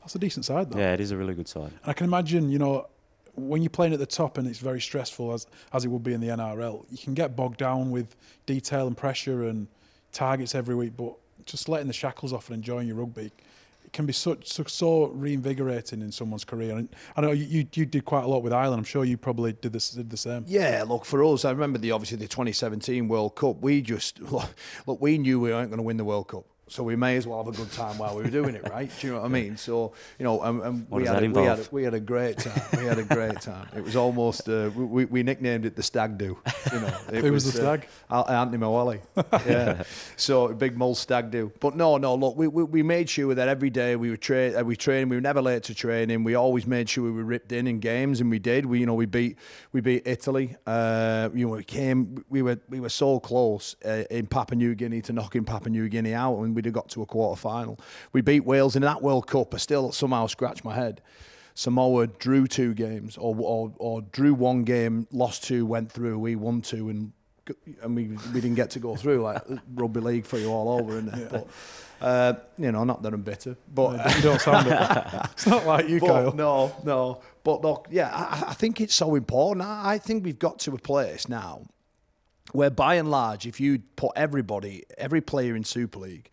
That's 0.00 0.14
a 0.14 0.18
decent 0.18 0.44
side 0.44 0.70
though. 0.70 0.78
Yeah, 0.78 0.92
it 0.92 1.00
is 1.00 1.10
a 1.12 1.16
really 1.16 1.34
good 1.34 1.48
side. 1.48 1.70
And 1.82 1.90
I 1.90 1.92
can 1.92 2.06
imagine, 2.06 2.50
you 2.50 2.58
know, 2.58 2.86
when 3.36 3.62
you're 3.62 3.70
playing 3.70 3.92
at 3.92 3.98
the 3.98 4.06
top 4.06 4.38
and 4.38 4.46
it's 4.46 4.58
very 4.58 4.80
stressful 4.80 5.32
as 5.32 5.46
as 5.72 5.84
it 5.84 5.88
would 5.88 6.04
be 6.04 6.12
in 6.14 6.20
the 6.20 6.28
NRL, 6.28 6.84
you 6.90 6.98
can 6.98 7.14
get 7.14 7.34
bogged 7.34 7.58
down 7.58 7.90
with 7.90 8.14
detail 8.46 8.86
and 8.86 8.96
pressure 8.96 9.44
and 9.48 9.66
targets 10.12 10.54
every 10.54 10.74
week. 10.74 10.92
But 10.96 11.14
just 11.46 11.68
letting 11.68 11.86
the 11.88 11.92
shackles 11.94 12.32
off 12.32 12.48
and 12.48 12.56
enjoying 12.56 12.86
your 12.86 12.96
rugby, 12.96 13.32
can 13.94 14.04
be 14.04 14.12
such 14.12 14.52
so, 14.52 14.64
so 14.64 15.06
reinvigorating 15.06 16.02
in 16.02 16.12
someone's 16.12 16.44
career. 16.44 16.76
And 16.76 16.88
I 17.16 17.22
know 17.22 17.30
you, 17.30 17.66
you 17.72 17.84
did 17.86 18.04
quite 18.04 18.24
a 18.24 18.26
lot 18.26 18.42
with 18.42 18.52
Ireland. 18.52 18.80
I'm 18.80 18.84
sure 18.84 19.04
you 19.04 19.16
probably 19.16 19.52
did 19.54 19.72
this 19.72 19.90
did 19.90 20.10
the 20.10 20.16
same. 20.16 20.44
Yeah, 20.46 20.84
look 20.86 21.06
for 21.06 21.24
us. 21.24 21.44
I 21.44 21.50
remember 21.52 21.78
the 21.78 21.92
obviously 21.92 22.18
the 22.18 22.28
2017 22.28 23.08
World 23.08 23.36
Cup. 23.36 23.62
We 23.62 23.80
just 23.80 24.20
look, 24.20 25.00
we 25.00 25.16
knew 25.16 25.40
we 25.40 25.50
weren't 25.50 25.70
going 25.70 25.78
to 25.78 25.84
win 25.84 25.96
the 25.96 26.04
World 26.04 26.28
Cup, 26.28 26.44
so 26.68 26.82
we 26.82 26.96
may 26.96 27.16
as 27.16 27.26
well 27.26 27.44
have 27.44 27.52
a 27.52 27.56
good 27.56 27.70
time 27.72 27.98
while 27.98 28.16
we 28.16 28.22
were 28.22 28.30
doing 28.30 28.54
it, 28.54 28.68
right? 28.70 28.90
Do 29.00 29.06
you 29.06 29.12
know 29.12 29.20
what 29.20 29.26
I 29.26 29.28
mean? 29.40 29.56
So 29.56 29.92
you 30.18 30.24
know, 30.24 30.40
and, 30.42 30.62
and 30.62 30.90
we, 30.90 31.04
had 31.04 31.22
a, 31.22 31.28
we 31.28 31.44
had 31.44 31.58
a, 31.58 31.66
we 31.70 31.84
had 31.84 31.94
a 31.94 32.00
great 32.00 32.38
time. 32.38 32.62
We 32.78 32.86
had 32.86 32.98
a 32.98 33.04
great 33.04 33.40
time. 33.40 33.68
It 33.76 33.84
was 33.84 33.96
almost 33.96 34.48
uh, 34.48 34.70
we, 34.74 35.04
we 35.04 35.22
nicknamed 35.22 35.66
it 35.66 35.76
the 35.76 35.82
Stag 35.82 36.18
Do. 36.18 36.38
You 36.72 36.80
know, 36.80 36.98
it 37.12 37.24
Who 37.24 37.32
was 37.32 37.44
the 37.44 37.58
stag? 37.58 37.86
Uh, 38.10 38.22
Anthony 38.22 38.58
Mullally. 38.58 39.00
Yeah. 39.46 39.82
so 40.16 40.52
big 40.54 40.76
mull 40.76 40.94
stag 40.94 41.30
do. 41.30 41.52
But 41.60 41.76
no, 41.76 41.96
no. 41.96 42.14
Look, 42.14 42.36
we, 42.36 42.48
we, 42.48 42.64
we 42.64 42.82
made 42.82 43.08
sure 43.08 43.34
that 43.34 43.48
every 43.48 43.70
day 43.70 43.96
we 43.96 44.10
were 44.10 44.16
tra- 44.16 44.60
uh, 44.60 44.64
we 44.64 44.76
trained. 44.76 45.10
We 45.10 45.16
were 45.16 45.22
never 45.22 45.42
late 45.42 45.64
to 45.64 45.74
training. 45.74 46.24
We 46.24 46.34
always 46.34 46.66
made 46.66 46.88
sure 46.88 47.04
we 47.04 47.10
were 47.10 47.24
ripped 47.24 47.52
in 47.52 47.66
in 47.66 47.80
games, 47.80 48.20
and 48.20 48.30
we 48.30 48.38
did. 48.38 48.66
We 48.66 48.80
you 48.80 48.86
know 48.86 48.94
we 48.94 49.06
beat 49.06 49.38
we 49.72 49.80
beat 49.80 50.06
Italy. 50.06 50.56
Uh, 50.66 51.30
you 51.34 51.46
know 51.46 51.52
we 51.54 51.64
came. 51.64 52.24
We 52.28 52.42
were 52.42 52.58
we 52.68 52.80
were 52.80 52.88
so 52.88 53.20
close 53.20 53.76
uh, 53.84 54.04
in 54.10 54.26
Papua 54.26 54.56
New 54.56 54.74
Guinea 54.74 55.02
to 55.02 55.12
knocking 55.12 55.44
Papua 55.44 55.70
New 55.70 55.88
Guinea 55.88 56.14
out, 56.14 56.38
and 56.38 56.53
we'd 56.54 56.64
have 56.64 56.74
got 56.74 56.88
to 56.90 57.02
a 57.02 57.06
quarter 57.06 57.40
final. 57.40 57.78
We 58.12 58.20
beat 58.20 58.44
Wales 58.44 58.76
in 58.76 58.82
that 58.82 59.02
World 59.02 59.26
Cup. 59.26 59.54
I 59.54 59.58
still 59.58 59.92
somehow 59.92 60.26
scratch 60.26 60.64
my 60.64 60.74
head. 60.74 61.00
Samoa 61.54 62.08
drew 62.08 62.46
two 62.48 62.74
games, 62.74 63.16
or, 63.16 63.36
or 63.38 63.72
or 63.78 64.02
drew 64.02 64.34
one 64.34 64.64
game, 64.64 65.06
lost 65.12 65.44
two, 65.44 65.64
went 65.64 65.90
through. 65.92 66.18
We 66.18 66.34
won 66.34 66.62
two, 66.62 66.88
and 66.88 67.12
and 67.82 67.94
we 67.94 68.08
we 68.08 68.40
didn't 68.40 68.54
get 68.54 68.70
to 68.70 68.80
go 68.80 68.96
through 68.96 69.22
like 69.22 69.42
rugby 69.74 70.00
league 70.00 70.26
for 70.26 70.38
you 70.38 70.48
all 70.50 70.80
over, 70.80 70.92
isn't 70.94 71.14
it? 71.14 71.30
But 71.30 71.46
uh, 72.00 72.32
you 72.58 72.72
know, 72.72 72.82
not 72.84 73.02
that 73.02 73.14
I'm 73.14 73.22
bitter, 73.22 73.56
but 73.72 74.16
You 74.16 74.22
don't 74.22 74.40
sound 74.40 74.66
it. 74.66 74.72
It's 75.32 75.46
not 75.46 75.64
like 75.64 75.88
you, 75.88 76.00
but 76.00 76.08
Kyle. 76.08 76.32
no, 76.34 76.72
no. 76.82 77.20
But 77.44 77.62
look, 77.62 77.86
yeah, 77.90 78.10
I, 78.12 78.50
I 78.50 78.54
think 78.54 78.80
it's 78.80 78.94
so 78.94 79.14
important. 79.14 79.64
I, 79.64 79.92
I 79.92 79.98
think 79.98 80.24
we've 80.24 80.38
got 80.38 80.58
to 80.60 80.72
a 80.72 80.78
place 80.78 81.28
now 81.28 81.62
where, 82.54 82.70
by 82.70 82.94
and 82.94 83.10
large, 83.10 83.46
if 83.46 83.60
you 83.60 83.80
put 83.96 84.12
everybody, 84.14 84.84
every 84.96 85.20
player 85.20 85.56
in 85.56 85.64
Super 85.64 85.98
League 85.98 86.30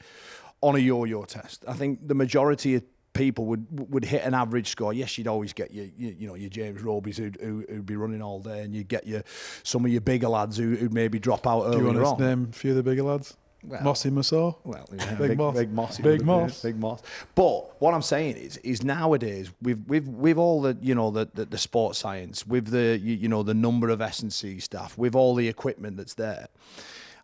on 0.62 0.76
a 0.76 0.80
yo-yo 0.80 1.24
test, 1.24 1.66
I 1.68 1.74
think 1.74 2.08
the 2.08 2.14
majority 2.14 2.76
of 2.76 2.84
people 3.14 3.46
would 3.48 3.92
would 3.92 4.06
hit 4.06 4.24
an 4.24 4.36
average 4.36 4.68
score. 4.70 4.94
Yes, 4.94 5.18
you'd 5.18 5.28
always 5.28 5.52
get 5.52 5.74
your, 5.74 5.86
you, 5.98 6.16
you 6.20 6.28
know, 6.28 6.36
your 6.36 6.52
James 6.52 6.82
Robys 6.82 7.18
who'd, 7.18 7.38
who, 7.42 7.66
who'd 7.68 7.88
be 7.88 7.96
running 7.96 8.22
all 8.22 8.40
day, 8.40 8.62
and 8.62 8.76
you'd 8.76 8.88
get 8.88 9.08
your 9.08 9.24
some 9.64 9.84
of 9.84 9.92
your 9.92 10.02
bigger 10.02 10.30
lads 10.30 10.58
who, 10.58 10.76
who'd 10.76 10.94
maybe 10.94 11.18
drop 11.18 11.48
out 11.48 11.72
Do 11.72 11.80
you 11.80 11.86
want 11.86 11.98
on. 11.98 12.18
to 12.18 12.24
name 12.24 12.48
a 12.52 12.54
few 12.54 12.70
of 12.70 12.78
the 12.78 12.84
bigger 12.84 13.04
lads? 13.04 13.36
Well, 13.64 13.84
Mose 13.84 14.04
Masoe. 14.06 14.58
Well, 14.64 14.88
yeah, 14.96 15.16
Big 15.16 15.30
big, 15.30 15.38
Moss. 15.38 15.56
big 15.56 15.72
moss, 15.72 15.98
Big 16.00 16.26
Moss. 16.26 16.62
big 16.64 16.80
moss. 16.80 17.02
But 17.36 17.80
what 17.82 17.94
I'm 17.94 18.02
saying 18.02 18.38
is, 18.38 18.58
is 18.58 18.84
nowadays 18.84 19.52
with 19.62 19.86
with 19.88 20.08
with 20.08 20.38
all 20.38 20.62
the 20.62 20.78
you 20.82 20.96
know 20.96 21.12
the 21.12 21.30
the, 21.34 21.46
the 21.46 21.58
sports 21.58 22.00
science, 22.00 22.46
with 22.48 22.68
the 22.68 22.98
you, 22.98 23.16
you 23.16 23.28
know 23.28 23.44
the 23.44 23.54
number 23.54 23.90
of 23.90 24.02
S 24.02 24.22
and 24.22 24.34
C 24.34 24.60
staff, 24.60 24.98
with 24.98 25.14
all 25.16 25.36
the 25.36 25.48
equipment 25.48 25.98
that's 25.98 26.16
there. 26.16 26.48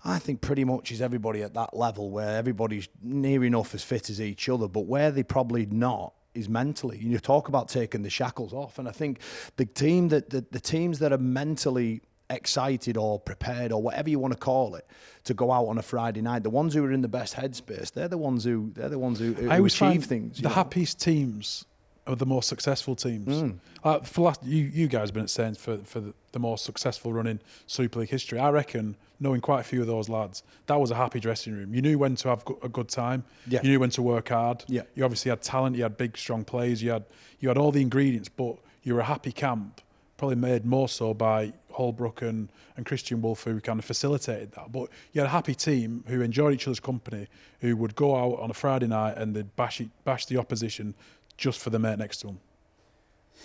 I 0.06 0.20
think 0.20 0.42
pretty 0.42 0.64
much 0.64 0.92
is 0.92 1.02
everybody 1.02 1.42
at 1.42 1.54
that 1.56 1.76
level 1.76 2.12
where 2.12 2.38
everybody's 2.38 2.88
near 3.02 3.44
enough 3.44 3.74
as 3.74 3.84
fit 3.84 4.10
as 4.10 4.22
each 4.22 4.48
other, 4.48 4.68
but 4.68 4.82
where 4.86 5.10
they 5.12 5.24
probably 5.24 5.66
not 5.66 6.14
is 6.36 6.48
mentally. 6.48 7.00
You 7.00 7.18
talk 7.18 7.48
about 7.48 7.68
taking 7.68 8.04
the 8.04 8.10
shackles 8.12 8.54
off, 8.54 8.78
and 8.78 8.88
I 8.88 8.92
think 8.92 9.20
the 9.58 9.66
team 9.66 10.10
that 10.10 10.30
the, 10.30 10.46
the 10.52 10.60
teams 10.60 11.00
that 11.00 11.12
are 11.12 11.18
mentally 11.18 12.02
excited 12.30 12.98
or 12.98 13.20
prepared 13.20 13.72
or 13.72 13.82
whatever 13.82 14.10
you 14.10 14.20
want 14.20 14.34
to 14.34 14.40
call 14.40 14.76
it 14.76 14.86
to 15.24 15.34
go 15.34 15.52
out 15.52 15.66
on 15.66 15.78
a 15.78 15.82
Friday 15.82 16.22
night, 16.22 16.44
the 16.44 16.50
ones 16.50 16.74
who 16.74 16.84
are 16.84 16.92
in 16.92 17.02
the 17.02 17.08
best 17.08 17.36
headspace, 17.36 17.92
they're 17.94 18.08
the 18.08 18.18
ones 18.18 18.44
who 18.44 18.72
they're 18.76 18.90
the 18.90 19.00
ones 19.00 19.20
who, 19.20 19.34
who 19.34 19.50
I 19.50 19.58
achieve 19.60 20.06
things. 20.06 20.38
the 20.38 20.50
know. 20.50 20.56
happiest 20.56 21.00
teams 21.00 21.66
are 22.06 22.16
the 22.16 22.26
most 22.26 22.48
successful 22.48 22.96
teams. 22.96 23.28
Mm. 23.28 23.60
Like 23.84 24.06
for 24.06 24.22
last, 24.22 24.44
you 24.44 24.64
you 24.64 24.88
guys 24.88 25.10
have 25.10 25.14
been 25.14 25.24
at 25.24 25.30
Saints 25.30 25.60
for 25.60 25.78
for 25.80 26.00
the, 26.00 26.14
the 26.32 26.40
most 26.40 26.66
successful 26.66 27.14
run 27.14 27.28
in 27.28 27.40
Super 27.66 28.00
League 28.00 28.10
history. 28.10 28.40
I 28.40 28.50
reckon 28.50 28.96
knowing 29.20 29.42
quite 29.42 29.62
a 29.62 29.64
few 29.64 29.82
of 29.82 29.88
those 29.88 30.10
lads, 30.10 30.44
that 30.68 30.80
was 30.80 30.92
a 30.92 30.96
happy 30.96 31.20
dressing 31.20 31.54
room. 31.54 31.74
You 31.74 31.82
knew 31.82 31.98
when 31.98 32.16
to 32.18 32.30
have 32.30 32.46
go- 32.46 32.60
a 32.62 32.70
good 32.70 32.88
time. 32.88 33.24
Yeah. 33.48 33.62
You 33.64 33.72
knew 33.72 33.80
when 33.80 33.90
to 33.92 34.02
work 34.02 34.30
hard. 34.30 34.64
Yeah. 34.68 34.84
You 34.96 35.04
obviously 35.04 35.30
had 35.30 35.42
talent. 35.42 35.76
You 35.76 35.84
had 35.84 35.98
big, 35.98 36.18
strong 36.18 36.46
players. 36.46 36.84
You 36.84 36.92
had 36.92 37.06
you 37.40 37.48
had 37.50 37.58
all 37.58 37.72
the 37.72 37.82
ingredients, 37.82 38.30
but 38.30 38.58
you 38.84 38.94
were 38.94 39.02
a 39.02 39.06
happy 39.06 39.32
camp. 39.32 39.82
Probably 40.18 40.36
made 40.36 40.66
more 40.66 40.90
so 40.90 41.14
by 41.14 41.54
Holbrook 41.72 42.24
and, 42.24 42.50
and 42.76 42.86
Kristian 42.86 43.22
Woolf, 43.22 43.44
who 43.44 43.60
kind 43.62 43.78
of 43.80 43.86
facilitated 43.86 44.52
that. 44.54 44.72
But 44.72 44.90
you 45.14 45.22
had 45.22 45.28
a 45.28 45.32
happy 45.32 45.54
team 45.54 46.04
who 46.08 46.22
enjoyed 46.22 46.56
each 46.56 46.68
other's 46.68 46.80
company, 46.80 47.28
who 47.62 47.76
would 47.78 47.96
go 47.96 48.16
out 48.16 48.40
on 48.40 48.50
a 48.50 48.54
Friday 48.54 48.88
night 48.88 49.18
and 49.18 49.36
they'd 49.36 49.56
bash, 49.56 49.80
it, 49.82 49.90
bash 50.04 50.26
the 50.26 50.38
opposition 50.38 50.96
just 51.38 51.60
for 51.60 51.70
the 51.70 51.78
mate 51.78 52.00
next 52.00 52.18
to 52.22 52.28
them. 52.28 52.40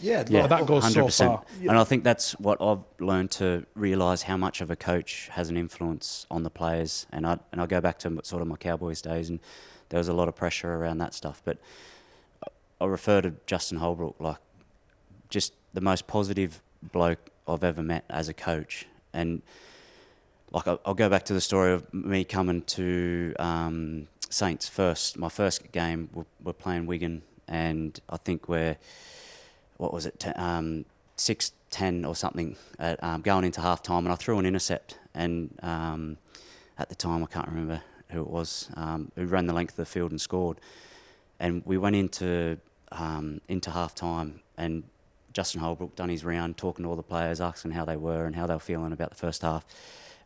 yeah, 0.00 0.24
Yeah, 0.26 0.46
that 0.46 0.64
goes 0.64 0.90
so 0.94 1.04
100%. 1.04 1.26
far. 1.26 1.44
And 1.60 1.72
I 1.78 1.84
think 1.84 2.04
that's 2.04 2.32
what 2.40 2.56
I've 2.62 2.84
learned 2.98 3.30
to 3.32 3.66
realise 3.74 4.22
how 4.22 4.38
much 4.38 4.62
of 4.62 4.70
a 4.70 4.76
coach 4.76 5.28
has 5.32 5.50
an 5.50 5.58
influence 5.58 6.26
on 6.30 6.42
the 6.42 6.48
players. 6.50 7.06
And 7.12 7.26
I 7.26 7.38
and 7.52 7.60
I 7.60 7.66
go 7.66 7.82
back 7.82 7.98
to 8.00 8.18
sort 8.22 8.40
of 8.40 8.48
my 8.48 8.56
Cowboys 8.56 9.02
days, 9.02 9.28
and 9.28 9.40
there 9.90 9.98
was 9.98 10.08
a 10.08 10.14
lot 10.14 10.28
of 10.28 10.34
pressure 10.34 10.72
around 10.72 10.98
that 10.98 11.12
stuff. 11.12 11.42
But 11.44 11.58
I 12.80 12.86
refer 12.86 13.20
to 13.20 13.34
Justin 13.46 13.76
Holbrook 13.76 14.16
like 14.18 14.38
just 15.28 15.52
the 15.72 15.80
most 15.80 16.06
positive 16.06 16.62
bloke 16.82 17.30
I've 17.46 17.64
ever 17.64 17.82
met 17.82 18.04
as 18.10 18.28
a 18.28 18.34
coach. 18.34 18.86
And 19.12 19.42
like 20.50 20.68
I'll, 20.68 20.80
I'll 20.84 20.94
go 20.94 21.08
back 21.08 21.24
to 21.24 21.32
the 21.32 21.40
story 21.40 21.72
of 21.72 21.92
me 21.92 22.24
coming 22.24 22.62
to 22.62 23.34
um, 23.38 24.08
Saints 24.28 24.68
first. 24.68 25.18
My 25.18 25.28
first 25.28 25.72
game, 25.72 26.08
we're, 26.12 26.24
we're 26.42 26.52
playing 26.52 26.86
Wigan, 26.86 27.22
and 27.48 27.98
I 28.08 28.16
think 28.16 28.48
we're 28.48 28.76
what 29.78 29.92
was 29.92 30.06
it, 30.06 30.20
te- 30.20 30.30
um, 30.30 30.84
six 31.16 31.52
ten 31.70 32.04
or 32.04 32.14
something, 32.14 32.56
at, 32.78 33.02
um, 33.02 33.22
going 33.22 33.44
into 33.44 33.60
half 33.60 33.82
time, 33.82 34.04
and 34.04 34.12
I 34.12 34.16
threw 34.16 34.38
an 34.38 34.46
intercept. 34.46 34.98
And 35.14 35.58
um, 35.62 36.18
at 36.78 36.88
the 36.88 36.94
time, 36.94 37.22
I 37.22 37.26
can't 37.26 37.48
remember 37.48 37.82
who 38.10 38.20
it 38.20 38.28
was 38.28 38.70
um, 38.76 39.10
who 39.16 39.24
ran 39.26 39.46
the 39.46 39.54
length 39.54 39.72
of 39.72 39.76
the 39.76 39.86
field 39.86 40.10
and 40.10 40.20
scored. 40.20 40.58
And 41.40 41.62
we 41.64 41.78
went 41.78 41.96
into 41.96 42.58
um, 42.92 43.40
into 43.48 43.70
half 43.70 43.94
time, 43.94 44.40
and 44.56 44.84
Justin 45.32 45.60
Holbrook 45.60 45.96
done 45.96 46.08
his 46.08 46.24
round, 46.24 46.56
talking 46.56 46.84
to 46.84 46.88
all 46.88 46.96
the 46.96 47.02
players, 47.02 47.40
asking 47.40 47.72
how 47.72 47.84
they 47.84 47.96
were 47.96 48.26
and 48.26 48.36
how 48.36 48.46
they 48.46 48.54
were 48.54 48.60
feeling 48.60 48.92
about 48.92 49.10
the 49.10 49.16
first 49.16 49.42
half. 49.42 49.64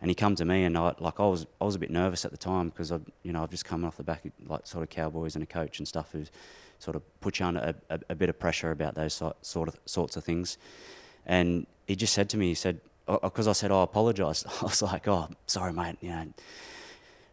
And 0.00 0.10
he 0.10 0.14
come 0.14 0.34
to 0.36 0.44
me, 0.44 0.64
and 0.64 0.76
I 0.76 0.94
like 0.98 1.18
I 1.18 1.26
was 1.26 1.46
I 1.60 1.64
was 1.64 1.74
a 1.74 1.78
bit 1.78 1.90
nervous 1.90 2.24
at 2.24 2.30
the 2.30 2.36
time 2.36 2.68
because 2.68 2.92
I 2.92 2.98
you 3.22 3.32
know 3.32 3.42
I've 3.42 3.50
just 3.50 3.64
come 3.64 3.84
off 3.84 3.96
the 3.96 4.02
back 4.02 4.24
of 4.24 4.32
like 4.46 4.66
sort 4.66 4.82
of 4.82 4.90
Cowboys 4.90 5.36
and 5.36 5.42
a 5.42 5.46
coach 5.46 5.78
and 5.78 5.88
stuff 5.88 6.12
who's 6.12 6.30
sort 6.78 6.96
of 6.96 7.20
put 7.20 7.38
you 7.38 7.46
under 7.46 7.60
a, 7.60 7.94
a, 7.94 8.00
a 8.10 8.14
bit 8.14 8.28
of 8.28 8.38
pressure 8.38 8.70
about 8.70 8.94
those 8.94 9.14
so, 9.14 9.34
sort 9.42 9.68
of 9.68 9.78
sorts 9.86 10.16
of 10.16 10.24
things. 10.24 10.58
And 11.24 11.66
he 11.86 11.96
just 11.96 12.12
said 12.12 12.28
to 12.30 12.36
me, 12.36 12.48
he 12.48 12.54
said, 12.54 12.80
oh, 13.08 13.18
oh, 13.22 13.28
because 13.28 13.48
I 13.48 13.52
said, 13.52 13.70
oh, 13.70 13.80
I 13.80 13.84
apologise. 13.84 14.44
I 14.60 14.64
was 14.64 14.82
like, 14.82 15.08
oh, 15.08 15.28
sorry, 15.46 15.72
mate, 15.72 15.96
you 16.00 16.10
know, 16.10 16.28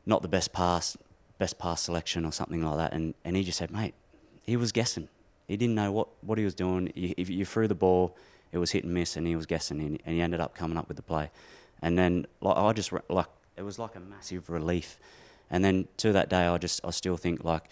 not 0.05 0.21
the 0.21 0.27
best 0.27 0.53
pass, 0.53 0.97
best 1.37 1.57
pass 1.59 1.81
selection 1.81 2.25
or 2.25 2.31
something 2.31 2.63
like 2.63 2.77
that. 2.77 2.93
And, 2.93 3.13
and 3.23 3.35
he 3.35 3.43
just 3.43 3.57
said, 3.57 3.71
mate, 3.71 3.93
he 4.41 4.57
was 4.57 4.71
guessing. 4.71 5.09
He 5.47 5.57
didn't 5.57 5.75
know 5.75 5.91
what, 5.91 6.07
what 6.21 6.37
he 6.37 6.45
was 6.45 6.55
doing. 6.55 6.91
You, 6.95 7.13
if 7.17 7.29
you 7.29 7.45
threw 7.45 7.67
the 7.67 7.75
ball, 7.75 8.15
it 8.51 8.57
was 8.57 8.71
hit 8.71 8.83
and 8.83 8.93
miss, 8.93 9.17
and 9.17 9.27
he 9.27 9.35
was 9.35 9.45
guessing, 9.45 9.79
and, 9.81 9.99
he 10.05 10.21
ended 10.21 10.39
up 10.39 10.55
coming 10.55 10.77
up 10.77 10.87
with 10.87 10.97
the 10.97 11.03
play. 11.03 11.31
And 11.81 11.97
then 11.97 12.27
like 12.39 12.57
I 12.57 12.71
just 12.73 12.93
like 13.09 13.25
it 13.57 13.63
was 13.63 13.77
like 13.77 13.95
a 13.95 13.99
massive 13.99 14.49
relief. 14.49 14.97
And 15.49 15.63
then 15.63 15.87
to 15.97 16.13
that 16.13 16.29
day, 16.29 16.45
I 16.47 16.57
just 16.57 16.79
I 16.83 16.91
still 16.91 17.17
think 17.17 17.43
like 17.43 17.63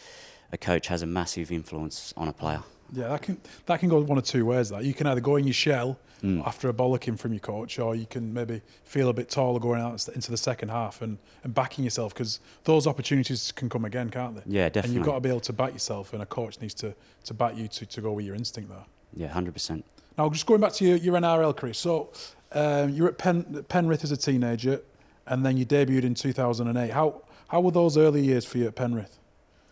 a 0.51 0.57
coach 0.57 0.87
has 0.87 1.01
a 1.01 1.05
massive 1.05 1.51
influence 1.51 2.13
on 2.17 2.27
a 2.27 2.33
player. 2.33 2.63
Yeah, 2.93 3.07
that 3.09 3.21
can 3.21 3.39
that 3.65 3.79
can 3.79 3.89
go 3.89 4.01
one 4.01 4.17
of 4.17 4.23
two 4.25 4.45
ways. 4.45 4.69
That 4.69 4.83
you 4.83 4.93
can 4.93 5.07
either 5.07 5.21
go 5.21 5.35
in 5.37 5.45
your 5.45 5.53
shell 5.53 5.97
Mm. 6.23 6.45
after 6.45 6.69
a 6.69 6.73
bollocking 6.73 7.17
from 7.17 7.33
your 7.33 7.39
coach, 7.39 7.79
or 7.79 7.95
you 7.95 8.05
can 8.05 8.31
maybe 8.31 8.61
feel 8.83 9.09
a 9.09 9.13
bit 9.13 9.27
taller 9.27 9.59
going 9.59 9.81
out 9.81 10.07
into 10.09 10.29
the 10.29 10.37
second 10.37 10.69
half 10.69 11.01
and, 11.01 11.17
and 11.43 11.51
backing 11.51 11.83
yourself 11.83 12.13
because 12.13 12.39
those 12.63 12.85
opportunities 12.85 13.51
can 13.51 13.69
come 13.69 13.85
again, 13.85 14.07
can't 14.11 14.35
they? 14.35 14.43
Yeah, 14.45 14.69
definitely. 14.69 14.89
And 14.89 14.93
you've 14.93 15.05
got 15.07 15.15
to 15.15 15.19
be 15.19 15.29
able 15.29 15.39
to 15.39 15.53
back 15.53 15.73
yourself, 15.73 16.13
and 16.13 16.21
a 16.21 16.27
coach 16.27 16.61
needs 16.61 16.75
to, 16.75 16.93
to 17.23 17.33
back 17.33 17.57
you 17.57 17.67
to, 17.69 17.87
to 17.87 18.01
go 18.01 18.11
with 18.11 18.23
your 18.23 18.35
instinct 18.35 18.69
there. 18.69 18.85
Yeah, 19.15 19.29
hundred 19.29 19.53
percent. 19.53 19.83
Now, 20.15 20.29
just 20.29 20.45
going 20.45 20.61
back 20.61 20.73
to 20.73 20.85
your, 20.85 20.97
your 20.97 21.15
NRL 21.15 21.57
career. 21.57 21.73
So, 21.73 22.11
um, 22.51 22.91
you're 22.91 23.07
at 23.07 23.17
Pen, 23.17 23.65
Penrith 23.67 24.03
as 24.03 24.11
a 24.11 24.17
teenager, 24.17 24.79
and 25.25 25.43
then 25.43 25.57
you 25.57 25.65
debuted 25.65 26.03
in 26.03 26.13
2008. 26.13 26.91
How 26.91 27.23
how 27.47 27.61
were 27.61 27.71
those 27.71 27.97
early 27.97 28.21
years 28.23 28.45
for 28.45 28.59
you 28.59 28.67
at 28.67 28.75
Penrith? 28.75 29.17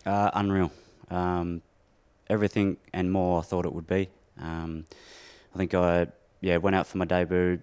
Uh, 0.04 0.32
unreal. 0.34 0.72
Um, 1.12 1.62
everything 2.30 2.76
and 2.92 3.10
more 3.12 3.40
I 3.40 3.42
thought 3.42 3.66
it 3.66 3.72
would 3.74 3.86
be. 3.86 4.08
Um, 4.40 4.86
I 5.54 5.58
think 5.58 5.74
I 5.74 6.06
yeah 6.40 6.56
went 6.58 6.76
out 6.76 6.86
for 6.86 6.98
my 6.98 7.04
debut. 7.04 7.60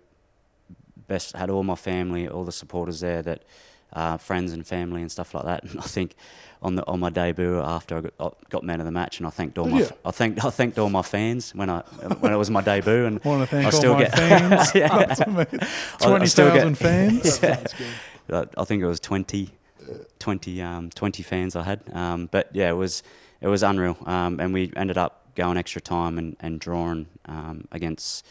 Best 1.08 1.36
had 1.36 1.50
all 1.50 1.64
my 1.64 1.76
family, 1.76 2.28
all 2.28 2.44
the 2.44 2.52
supporters 2.52 3.00
there, 3.00 3.22
that 3.22 3.44
uh, 3.94 4.18
friends 4.18 4.52
and 4.52 4.68
family 4.68 5.02
and 5.02 5.12
stuff 5.12 5.34
like 5.34 5.46
that. 5.46 5.64
And 5.72 5.80
I 5.80 5.84
think 5.84 6.16
on 6.62 6.76
the 6.76 6.86
on 6.86 7.00
my 7.00 7.10
debut 7.10 7.60
after 7.62 7.98
I 7.98 8.02
got, 8.02 8.14
I 8.20 8.30
got 8.50 8.64
man 8.64 8.80
of 8.82 8.86
the 8.86 8.92
match, 8.92 9.20
and 9.20 9.26
I 9.28 9.30
thanked 9.30 9.58
all 9.58 9.66
Did 9.66 9.74
my 9.74 9.80
you? 9.80 9.90
I 10.04 10.12
thanked 10.12 10.44
I 10.44 10.50
thanked 10.50 10.78
all 10.78 10.90
my 10.90 11.02
fans 11.04 11.56
when 11.56 11.70
I 11.70 11.80
when 12.20 12.34
it 12.34 12.36
was 12.36 12.50
my 12.50 12.62
debut, 12.62 13.06
and 13.06 13.24
Want 13.24 13.42
to 13.42 13.48
thank 13.48 13.64
I 13.64 13.70
all 13.70 13.72
still 13.72 13.98
get 13.98 14.14
fans. 14.16 14.72
Yeah. 14.76 14.94
I- 16.02 16.14
I 16.22 16.26
still 16.26 16.52
get- 16.54 16.62
20,000 16.64 16.76
fans. 16.76 17.40
Uh, 18.30 18.46
I 18.58 18.66
think 18.66 18.84
it 18.84 18.88
was 18.88 19.00
20, 19.00 19.50
20, 20.20 20.62
um, 20.62 20.90
20 20.90 21.24
fans 21.24 21.56
I 21.56 21.64
had. 21.64 21.80
Um, 21.94 22.28
but 22.30 22.50
yeah, 22.52 22.70
it 22.70 22.74
was 22.76 23.04
it 23.42 23.48
was 23.48 23.64
unreal. 23.64 23.98
Um, 24.06 24.40
and 24.40 24.54
we 24.54 24.72
ended 24.76 24.98
up 24.98 25.24
going 25.36 25.58
extra 25.58 25.82
time 25.82 26.18
and, 26.18 26.36
and 26.40 26.60
drawing 26.60 27.08
um, 27.26 27.68
against 27.72 28.26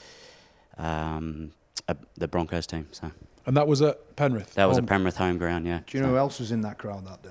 um, 0.78 1.52
a, 1.88 1.96
the 2.16 2.28
Broncos 2.28 2.66
team. 2.66 2.88
So 2.92 3.10
And 3.46 3.56
that 3.56 3.66
was 3.68 3.82
at 3.82 4.16
Penrith. 4.16 4.54
that 4.54 4.66
was 4.66 4.76
Home- 4.76 4.84
at 4.84 4.88
Penrith 4.88 5.16
home 5.16 5.38
ground. 5.38 5.66
Yeah. 5.66 5.80
Do 5.86 5.96
you 5.98 6.02
know 6.02 6.08
So- 6.08 6.12
who 6.12 6.18
else 6.18 6.40
was 6.40 6.52
in 6.52 6.60
that 6.62 6.78
crowd 6.78 7.06
that 7.06 7.22
day? 7.22 7.30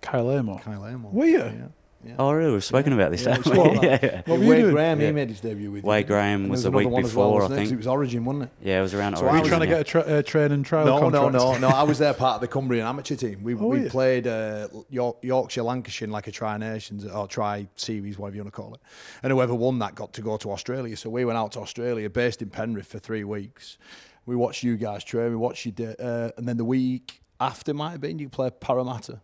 Kyle 0.00 0.30
Amor. 0.30 0.58
Kyle 0.58 0.84
Amor. 0.84 1.08
Were 1.10 1.24
you? 1.26 1.38
Yeah. 1.38 1.66
Yeah. 2.06 2.14
Oh, 2.18 2.32
really? 2.32 2.52
We've 2.52 2.64
spoken 2.64 2.92
about 2.92 3.10
this. 3.10 3.24
Yeah, 3.24 3.36
haven't 3.36 3.52
we 3.52 3.78
we? 3.78 3.86
yeah. 3.88 4.22
What 4.26 4.38
were 4.38 4.44
you 4.44 4.50
Wade 4.50 4.60
doing? 4.62 4.74
Graham, 4.74 5.00
Yeah. 5.00 5.06
he 5.06 5.12
made 5.12 5.28
his 5.28 5.40
debut 5.40 5.70
with 5.70 5.84
you. 5.84 6.04
Graham 6.04 6.42
And 6.42 6.50
was 6.50 6.62
there 6.62 6.70
the 6.70 6.76
week 6.78 6.88
one 6.88 7.04
as 7.04 7.14
well, 7.14 7.32
before, 7.32 7.52
I 7.52 7.56
think. 7.56 7.70
It 7.72 7.76
was 7.76 7.86
Origin, 7.86 8.24
wasn't 8.24 8.44
it? 8.44 8.50
Yeah, 8.62 8.78
it 8.78 8.82
was 8.82 8.94
around. 8.94 9.16
So 9.16 9.22
were 9.24 9.28
you 9.30 9.36
Origin, 9.38 9.48
trying 9.48 9.60
to 9.60 9.66
get 9.66 9.80
a 9.80 9.84
tra- 9.84 10.00
uh, 10.02 10.22
training 10.22 10.62
trial 10.62 10.86
No, 10.86 10.98
contract? 11.00 11.32
no, 11.32 11.52
no, 11.54 11.58
no. 11.58 11.68
I 11.68 11.82
was 11.82 11.98
there 11.98 12.14
part 12.14 12.36
of 12.36 12.40
the 12.40 12.48
Cumbrian 12.48 12.86
amateur 12.86 13.16
team. 13.16 13.42
We, 13.42 13.54
Oh, 13.54 13.68
we 13.68 13.84
yeah. 13.84 13.90
played 13.90 14.26
uh, 14.26 14.68
York, 14.90 15.18
Yorkshire, 15.22 15.62
Lancashire 15.62 16.06
in 16.06 16.12
like 16.12 16.26
a 16.26 16.32
Tri 16.32 16.56
Nations 16.58 17.04
or 17.06 17.26
Tri 17.26 17.66
Series, 17.76 18.18
whatever 18.18 18.36
you 18.36 18.42
want 18.42 18.54
to 18.54 18.60
call 18.60 18.74
it. 18.74 18.80
And 19.22 19.32
whoever 19.32 19.54
won 19.54 19.78
that 19.80 19.94
got 19.94 20.12
to 20.14 20.20
go 20.22 20.36
to 20.36 20.50
Australia. 20.52 20.96
So 20.96 21.10
we 21.10 21.24
went 21.24 21.38
out 21.38 21.52
to 21.52 21.60
Australia, 21.60 22.10
based 22.10 22.42
in 22.42 22.50
Penrith 22.50 22.86
for 22.86 22.98
three 22.98 23.24
weeks. 23.24 23.78
We 24.26 24.36
watched 24.36 24.62
you 24.62 24.76
guys 24.76 25.04
train. 25.04 25.30
We 25.30 25.36
watched 25.36 25.66
you, 25.66 25.72
do, 25.72 25.94
uh, 26.00 26.30
and 26.36 26.48
then 26.48 26.56
the 26.56 26.64
week 26.64 27.20
after 27.40 27.74
might 27.74 27.90
have 27.90 28.00
been 28.00 28.18
you 28.18 28.28
play 28.28 28.48
Parramatta. 28.50 29.20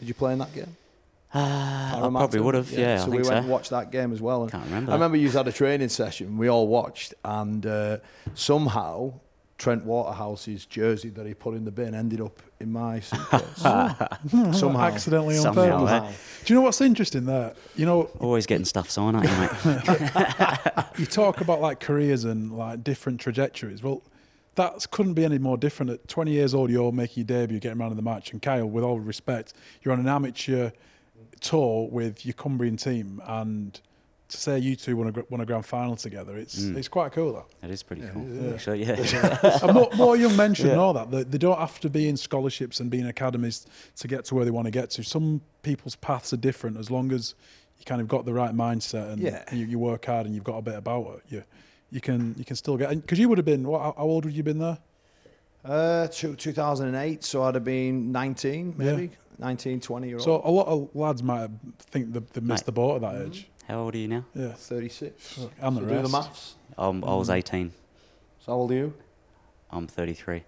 Did 0.00 0.08
you 0.08 0.14
play 0.14 0.32
in 0.32 0.40
that 0.40 0.52
game? 0.54 0.76
Uh, 1.34 1.38
I 1.38 1.90
Parramatta? 1.94 2.10
probably 2.28 2.40
would 2.40 2.54
have. 2.54 2.70
Yeah, 2.70 2.98
so 2.98 3.04
I 3.04 3.08
we 3.08 3.16
think 3.18 3.24
went 3.24 3.26
so. 3.26 3.34
and 3.34 3.48
watched 3.48 3.70
that 3.70 3.90
game 3.90 4.12
as 4.12 4.20
well. 4.22 4.42
And 4.42 4.52
Can't 4.52 4.64
remember 4.64 4.90
I 4.90 4.92
that. 4.92 4.98
remember 4.98 5.16
you 5.18 5.28
had 5.30 5.48
a 5.48 5.52
training 5.52 5.88
session. 5.88 6.38
We 6.38 6.48
all 6.48 6.66
watched, 6.68 7.14
and 7.24 7.66
uh, 7.66 7.98
somehow 8.34 9.14
Trent 9.58 9.84
Waterhouse's 9.84 10.66
jersey 10.66 11.08
that 11.10 11.26
he 11.26 11.34
put 11.34 11.54
in 11.54 11.64
the 11.64 11.70
bin 11.70 11.94
ended 11.94 12.20
up 12.20 12.40
in 12.60 12.70
my 12.72 13.00
suitcase. 13.00 13.42
somehow. 13.56 14.80
Accidentally 14.80 15.36
on 15.36 15.42
Somehow, 15.42 15.86
purpose. 15.86 16.14
eh? 16.14 16.42
Do 16.44 16.52
you 16.54 16.60
know 16.60 16.64
what's 16.64 16.80
interesting 16.80 17.26
there? 17.26 17.54
You 17.74 17.86
know, 17.86 18.02
Always 18.20 18.46
getting 18.46 18.64
stuff 18.64 18.88
signed, 18.90 19.16
aren't 19.16 19.28
you, 19.28 19.36
mate? 19.36 20.84
you 20.98 21.06
talk 21.06 21.40
about 21.40 21.60
like 21.60 21.80
careers 21.80 22.24
and 22.24 22.52
like 22.56 22.84
different 22.84 23.20
trajectories. 23.20 23.82
Well, 23.82 24.02
that 24.54 24.90
couldn't 24.90 25.14
be 25.14 25.24
any 25.24 25.38
more 25.38 25.58
different. 25.58 25.90
At 25.90 26.08
20 26.08 26.30
years 26.30 26.54
old, 26.54 26.70
you're 26.70 26.92
making 26.92 27.26
your 27.26 27.40
debut, 27.40 27.58
getting 27.60 27.78
around 27.80 27.90
in 27.90 27.96
the 27.96 28.02
match. 28.02 28.32
And 28.32 28.40
Kyle, 28.40 28.66
with 28.66 28.84
all 28.84 28.98
respect, 29.00 29.52
you're 29.82 29.92
on 29.92 30.00
an 30.00 30.08
amateur 30.08 30.70
tour 31.40 31.88
with 31.90 32.24
your 32.26 32.34
Cumbrian 32.34 32.76
team, 32.76 33.20
and 33.26 33.78
to 34.28 34.36
say 34.36 34.58
you 34.58 34.74
two 34.74 34.96
won 34.96 35.06
a, 35.06 35.12
gr- 35.12 35.20
won 35.30 35.40
a 35.40 35.46
grand 35.46 35.64
final 35.64 35.94
together, 35.94 36.36
it's 36.36 36.58
Mm. 36.58 36.76
it's 36.76 36.88
quite 36.88 37.12
cool. 37.12 37.34
That. 37.34 37.44
That 37.60 37.70
is 37.70 37.82
pretty 37.84 38.02
cool. 38.12 38.26
yeah. 38.28 38.52
Actually, 38.54 38.84
yeah. 38.84 39.58
and 39.62 39.72
more, 39.74 39.88
more 39.96 40.16
young 40.16 40.34
men 40.36 40.52
should 40.54 40.66
Yeah. 40.66 40.74
know 40.76 40.92
that. 40.94 41.10
They, 41.10 41.22
they 41.22 41.38
don't 41.38 41.58
have 41.58 41.78
to 41.80 41.88
be 41.90 42.08
in 42.08 42.16
scholarships 42.16 42.80
and 42.80 42.90
be 42.90 42.98
in 42.98 43.06
academies 43.06 43.66
to 43.96 44.08
get 44.08 44.24
to 44.26 44.34
where 44.34 44.44
they 44.44 44.50
want 44.50 44.64
to 44.66 44.72
get 44.72 44.90
to. 44.90 45.04
Some 45.04 45.42
people's 45.62 45.94
paths 45.96 46.32
are 46.32 46.36
different 46.38 46.76
as 46.76 46.90
long 46.90 47.12
as 47.12 47.34
you 47.78 47.84
kind 47.84 48.00
of 48.00 48.08
got 48.08 48.24
the 48.24 48.32
right 48.32 48.52
mindset 48.54 49.12
and 49.12 49.20
Yeah. 49.22 49.44
you, 49.54 49.64
you 49.66 49.78
work 49.78 50.06
hard 50.06 50.26
and 50.26 50.34
you've 50.34 50.42
got 50.44 50.56
a 50.56 50.62
bit 50.62 50.74
about 50.74 51.06
it. 51.18 51.22
You, 51.32 51.44
you 51.90 52.00
can 52.00 52.34
you 52.36 52.44
can 52.44 52.56
still 52.56 52.76
get 52.76 52.90
because 52.90 53.20
you 53.20 53.28
would 53.28 53.38
have 53.38 53.44
been 53.44 53.62
what? 53.68 53.80
How 53.80 53.94
how 53.96 54.04
old 54.04 54.24
would 54.24 54.34
you 54.34 54.38
have 54.38 54.44
been 54.46 54.58
there? 54.58 54.78
Uh, 55.64 56.06
two, 56.08 56.34
2008, 56.36 57.24
so 57.24 57.42
I'd 57.42 57.54
have 57.56 57.64
been 57.64 58.12
19, 58.12 58.74
maybe 58.76 59.10
19, 59.38 59.80
20 59.80 60.06
year 60.08 60.16
old. 60.16 60.24
So 60.24 60.40
a 60.44 60.50
lot 60.50 60.66
of 60.66 60.88
lads 60.94 61.22
might 61.22 61.50
think 61.78 62.12
they, 62.12 62.20
they 62.20 62.40
missed 62.40 62.62
Mate. 62.62 62.66
the 62.66 62.72
boat 62.72 62.96
at 62.96 63.00
that 63.02 63.26
age. 63.26 63.48
How 63.68 63.80
old 63.80 63.94
are 63.94 63.98
you 63.98 64.08
now? 64.08 64.24
Yeah, 64.34 64.52
36. 64.52 65.38
and 65.60 65.76
the 65.76 65.80
so 65.80 65.86
do 65.86 65.94
the 65.94 66.00
rest. 66.02 66.12
maths. 66.12 66.54
Um, 66.78 67.02
I 67.04 67.14
was 67.14 67.30
18. 67.30 67.72
So 68.40 68.52
how 68.52 68.58
old 68.58 68.70
are 68.70 68.74
you? 68.74 68.94
I'm 69.70 69.86
33. 69.86 70.42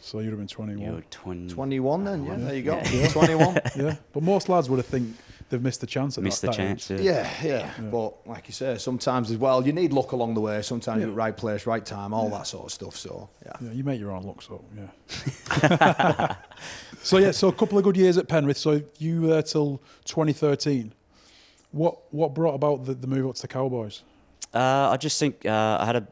So 0.00 0.20
you'd 0.20 0.30
have 0.30 0.38
been 0.38 0.46
21. 0.46 0.84
You're 0.92 1.02
20. 1.10 1.52
21 1.52 2.04
then, 2.04 2.24
yeah, 2.24 2.30
Yeah. 2.30 2.36
there 2.44 2.54
you 2.54 2.62
go. 2.62 2.80
Yeah. 2.90 3.08
21. 3.08 3.54
yeah, 3.76 3.96
but 4.12 4.22
most 4.22 4.48
lads 4.48 4.70
would 4.70 4.76
have 4.78 4.86
think 4.86 5.14
they've 5.48 5.62
missed 5.62 5.80
the 5.80 5.86
chance 5.86 6.18
at 6.18 6.24
Missed 6.24 6.42
that, 6.42 6.48
the 6.52 6.56
that 6.56 6.56
chance. 6.56 6.90
age. 6.90 7.00
Yeah. 7.00 7.30
Yeah, 7.42 7.48
yeah, 7.78 7.88
But 7.90 8.26
like 8.26 8.46
you 8.48 8.52
say, 8.52 8.78
sometimes 8.78 9.30
as 9.30 9.36
well, 9.36 9.64
you 9.66 9.72
need 9.72 9.92
luck 9.92 10.12
along 10.12 10.34
the 10.34 10.40
way. 10.40 10.60
Sometimes 10.62 11.00
Yeah. 11.00 11.06
you're 11.06 11.14
right 11.14 11.36
place, 11.36 11.66
right 11.66 11.84
time, 11.84 12.12
all 12.12 12.28
that 12.30 12.46
sort 12.46 12.66
of 12.66 12.72
stuff. 12.72 12.96
So, 12.96 13.28
yeah. 13.44 13.52
Yeah, 13.60 13.72
you 13.72 13.84
make 13.84 14.00
your 14.00 14.10
own 14.12 14.22
luck, 14.24 14.42
so 14.42 14.64
yeah. 14.76 16.34
so 17.02 17.18
yeah, 17.18 17.30
so 17.30 17.48
a 17.48 17.52
couple 17.52 17.78
of 17.78 17.84
good 17.84 17.96
years 17.96 18.18
at 18.18 18.28
Penrith. 18.28 18.58
So 18.58 18.82
you 18.98 19.22
were 19.22 19.28
there 19.28 19.42
till 19.42 19.80
2013. 20.04 20.92
What 21.72 21.98
what 22.12 22.34
brought 22.34 22.54
about 22.54 22.84
the, 22.86 22.94
the 22.94 23.06
move 23.06 23.26
up 23.28 23.34
to 23.36 23.42
the 23.42 23.48
Cowboys? 23.48 24.02
Uh, 24.54 24.90
I 24.90 24.96
just 24.96 25.18
think 25.18 25.44
uh, 25.44 25.78
I 25.80 25.84
had 25.84 25.96
a 25.96 26.06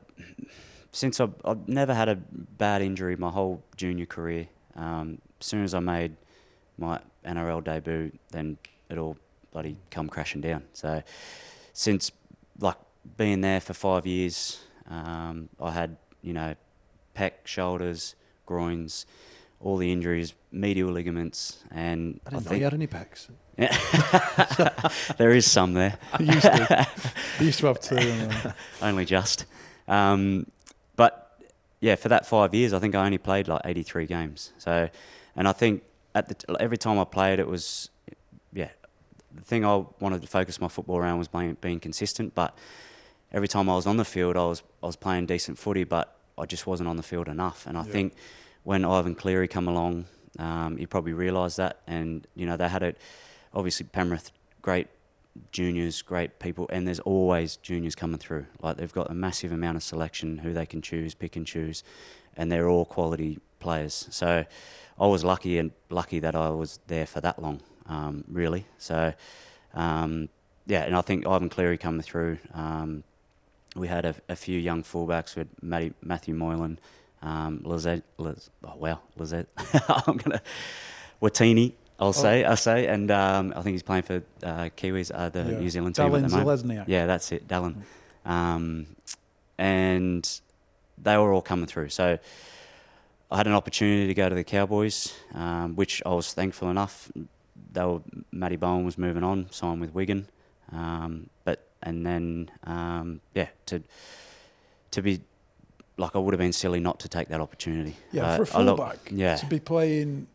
since 0.92 1.18
I've, 1.20 1.34
I've 1.44 1.66
never 1.66 1.94
had 1.94 2.08
a 2.08 2.16
bad 2.16 2.82
injury 2.82 3.16
my 3.16 3.30
whole 3.30 3.62
junior 3.76 4.06
career. 4.06 4.46
Um, 4.76 5.18
as 5.40 5.46
soon 5.46 5.64
as 5.64 5.74
I 5.74 5.80
made 5.80 6.16
my 6.78 7.00
NRL 7.24 7.64
debut, 7.64 8.12
then 8.30 8.58
it 8.90 8.98
all 8.98 9.16
bloody 9.54 9.76
come 9.90 10.08
crashing 10.08 10.42
down. 10.42 10.64
So 10.74 11.02
since 11.72 12.10
like 12.58 12.76
being 13.16 13.40
there 13.40 13.60
for 13.60 13.72
five 13.72 14.04
years, 14.06 14.60
um, 14.90 15.48
I 15.58 15.70
had 15.70 15.96
you 16.20 16.34
know 16.34 16.54
pec, 17.16 17.32
shoulders, 17.44 18.16
groins, 18.44 19.06
all 19.60 19.78
the 19.78 19.90
injuries, 19.90 20.34
medial 20.52 20.90
ligaments, 20.90 21.64
and 21.70 22.20
I 22.26 22.30
didn't 22.30 22.44
know 22.44 22.48
think 22.50 22.58
you 22.58 22.64
had 22.64 22.74
any 22.74 22.86
pecs. 22.88 23.28
there 25.16 25.30
is 25.30 25.48
some 25.48 25.74
there. 25.74 25.96
I 26.12 26.22
used 26.22 26.42
to, 26.42 26.88
I 27.40 27.42
used 27.42 27.60
to 27.60 27.66
have 27.66 27.80
two. 27.80 27.96
And, 27.96 28.32
uh, 28.32 28.52
only 28.82 29.04
just. 29.04 29.46
Um, 29.86 30.46
but 30.96 31.40
yeah, 31.80 31.94
for 31.94 32.08
that 32.08 32.26
five 32.26 32.52
years, 32.52 32.72
I 32.72 32.80
think 32.80 32.96
I 32.96 33.06
only 33.06 33.18
played 33.18 33.46
like 33.46 33.62
83 33.64 34.06
games. 34.06 34.52
So, 34.58 34.88
and 35.36 35.46
I 35.46 35.52
think 35.52 35.84
at 36.16 36.28
the 36.28 36.34
t- 36.34 36.46
every 36.58 36.76
time 36.76 36.98
I 36.98 37.04
played, 37.04 37.38
it 37.38 37.46
was. 37.46 37.90
The 39.34 39.42
thing 39.42 39.64
I 39.64 39.84
wanted 40.00 40.22
to 40.22 40.28
focus 40.28 40.60
my 40.60 40.68
football 40.68 40.96
around 40.98 41.18
was 41.18 41.28
being, 41.28 41.56
being 41.60 41.80
consistent. 41.80 42.34
But 42.34 42.56
every 43.32 43.48
time 43.48 43.68
I 43.68 43.74
was 43.74 43.86
on 43.86 43.96
the 43.96 44.04
field, 44.04 44.36
I 44.36 44.44
was 44.46 44.62
I 44.82 44.86
was 44.86 44.96
playing 44.96 45.26
decent 45.26 45.58
footy, 45.58 45.84
but 45.84 46.16
I 46.38 46.46
just 46.46 46.66
wasn't 46.66 46.88
on 46.88 46.96
the 46.96 47.02
field 47.02 47.28
enough. 47.28 47.66
And 47.66 47.76
I 47.76 47.84
Yeah. 47.84 47.92
think 47.92 48.14
when 48.62 48.84
Ivan 48.84 49.14
Cleary 49.14 49.48
come 49.48 49.68
along, 49.68 50.06
um, 50.38 50.76
he 50.76 50.86
probably 50.86 51.12
realised 51.12 51.56
that. 51.58 51.80
And 51.86 52.26
you 52.34 52.46
know 52.46 52.56
they 52.56 52.68
had 52.68 52.82
it. 52.82 52.98
Obviously, 53.52 53.86
Penrith, 53.86 54.30
great 54.62 54.88
juniors, 55.50 56.00
great 56.02 56.38
people, 56.38 56.66
and 56.70 56.86
there's 56.86 57.00
always 57.00 57.56
juniors 57.56 57.94
coming 57.96 58.18
through. 58.18 58.46
Like 58.60 58.76
they've 58.76 58.92
got 58.92 59.10
a 59.10 59.14
massive 59.14 59.50
amount 59.52 59.76
of 59.76 59.82
selection 59.82 60.38
who 60.38 60.52
they 60.52 60.66
can 60.66 60.80
choose, 60.80 61.14
pick 61.14 61.34
and 61.36 61.46
choose, 61.46 61.82
and 62.36 62.50
they're 62.52 62.68
all 62.68 62.84
quality 62.84 63.38
players. 63.58 64.06
So 64.10 64.44
I 65.00 65.06
was 65.06 65.24
lucky 65.24 65.58
and 65.58 65.72
lucky 65.90 66.20
that 66.20 66.34
I 66.36 66.50
was 66.50 66.78
there 66.86 67.06
for 67.06 67.20
that 67.20 67.40
long, 67.42 67.60
um, 67.88 68.24
really. 68.28 68.66
So 68.78 69.14
um, 69.74 70.28
yeah, 70.66 70.82
and 70.84 70.96
I 70.96 71.00
think 71.00 71.26
Ivan 71.26 71.48
Cleary 71.48 71.78
coming 71.78 72.02
through. 72.02 72.38
Um, 72.52 73.04
we 73.76 73.88
had 73.88 74.04
a, 74.04 74.14
a 74.28 74.36
few 74.36 74.58
young 74.58 74.82
fullbacks. 74.82 75.34
We 75.34 75.40
had 75.40 75.48
Matty, 75.60 75.92
Matthew 76.00 76.34
Moylan, 76.34 76.78
um, 77.22 77.60
Lizette, 77.64 78.04
Liz, 78.18 78.50
oh 78.64 78.76
wow, 78.76 79.00
Lizette. 79.16 79.46
I'm 80.06 80.16
gonna 80.16 80.40
Watene. 81.20 81.72
I'll 81.98 82.12
say, 82.12 82.44
I 82.44 82.56
say, 82.56 82.88
and 82.88 83.08
um, 83.12 83.52
I 83.54 83.62
think 83.62 83.74
he's 83.74 83.82
playing 83.84 84.02
for 84.02 84.16
uh, 84.42 84.68
Kiwis, 84.76 85.12
uh, 85.14 85.28
the 85.28 85.44
yeah. 85.44 85.58
New 85.58 85.70
Zealand 85.70 85.94
team 85.94 86.06
Dallin 86.06 86.24
at 86.24 86.30
the 86.30 86.36
moment. 86.36 86.60
Zelezniak. 86.60 86.84
Yeah, 86.88 87.06
that's 87.06 87.30
it, 87.30 87.46
Dallin. 87.46 87.76
Um, 88.26 88.86
and 89.58 90.40
they 91.00 91.16
were 91.16 91.32
all 91.32 91.40
coming 91.40 91.66
through. 91.66 91.90
So 91.90 92.18
I 93.30 93.36
had 93.36 93.46
an 93.46 93.52
opportunity 93.52 94.08
to 94.08 94.14
go 94.14 94.28
to 94.28 94.34
the 94.34 94.42
Cowboys, 94.42 95.14
um, 95.34 95.76
which 95.76 96.02
I 96.04 96.10
was 96.10 96.32
thankful 96.32 96.68
enough. 96.68 97.12
They 97.74 97.84
were, 97.84 98.00
Matty 98.32 98.56
Bowen 98.56 98.84
was 98.84 98.96
moving 98.96 99.22
on, 99.22 99.48
signed 99.50 99.80
with 99.80 99.94
Wigan. 99.94 100.28
Um, 100.72 101.28
but 101.44 101.66
and 101.82 102.06
then 102.06 102.50
um, 102.64 103.20
yeah, 103.34 103.48
to 103.66 103.82
to 104.92 105.02
be 105.02 105.20
like 105.96 106.16
I 106.16 106.18
would 106.18 106.32
have 106.32 106.40
been 106.40 106.52
silly 106.52 106.80
not 106.80 106.98
to 107.00 107.08
take 107.08 107.28
that 107.28 107.40
opportunity. 107.40 107.96
Yeah, 108.12 108.26
Uh, 108.26 108.36
for 108.36 108.42
a 108.42 108.46
fullback, 108.46 108.98
yeah, 109.10 109.36
to 109.36 109.46
be 109.46 109.60
playing 109.60 110.26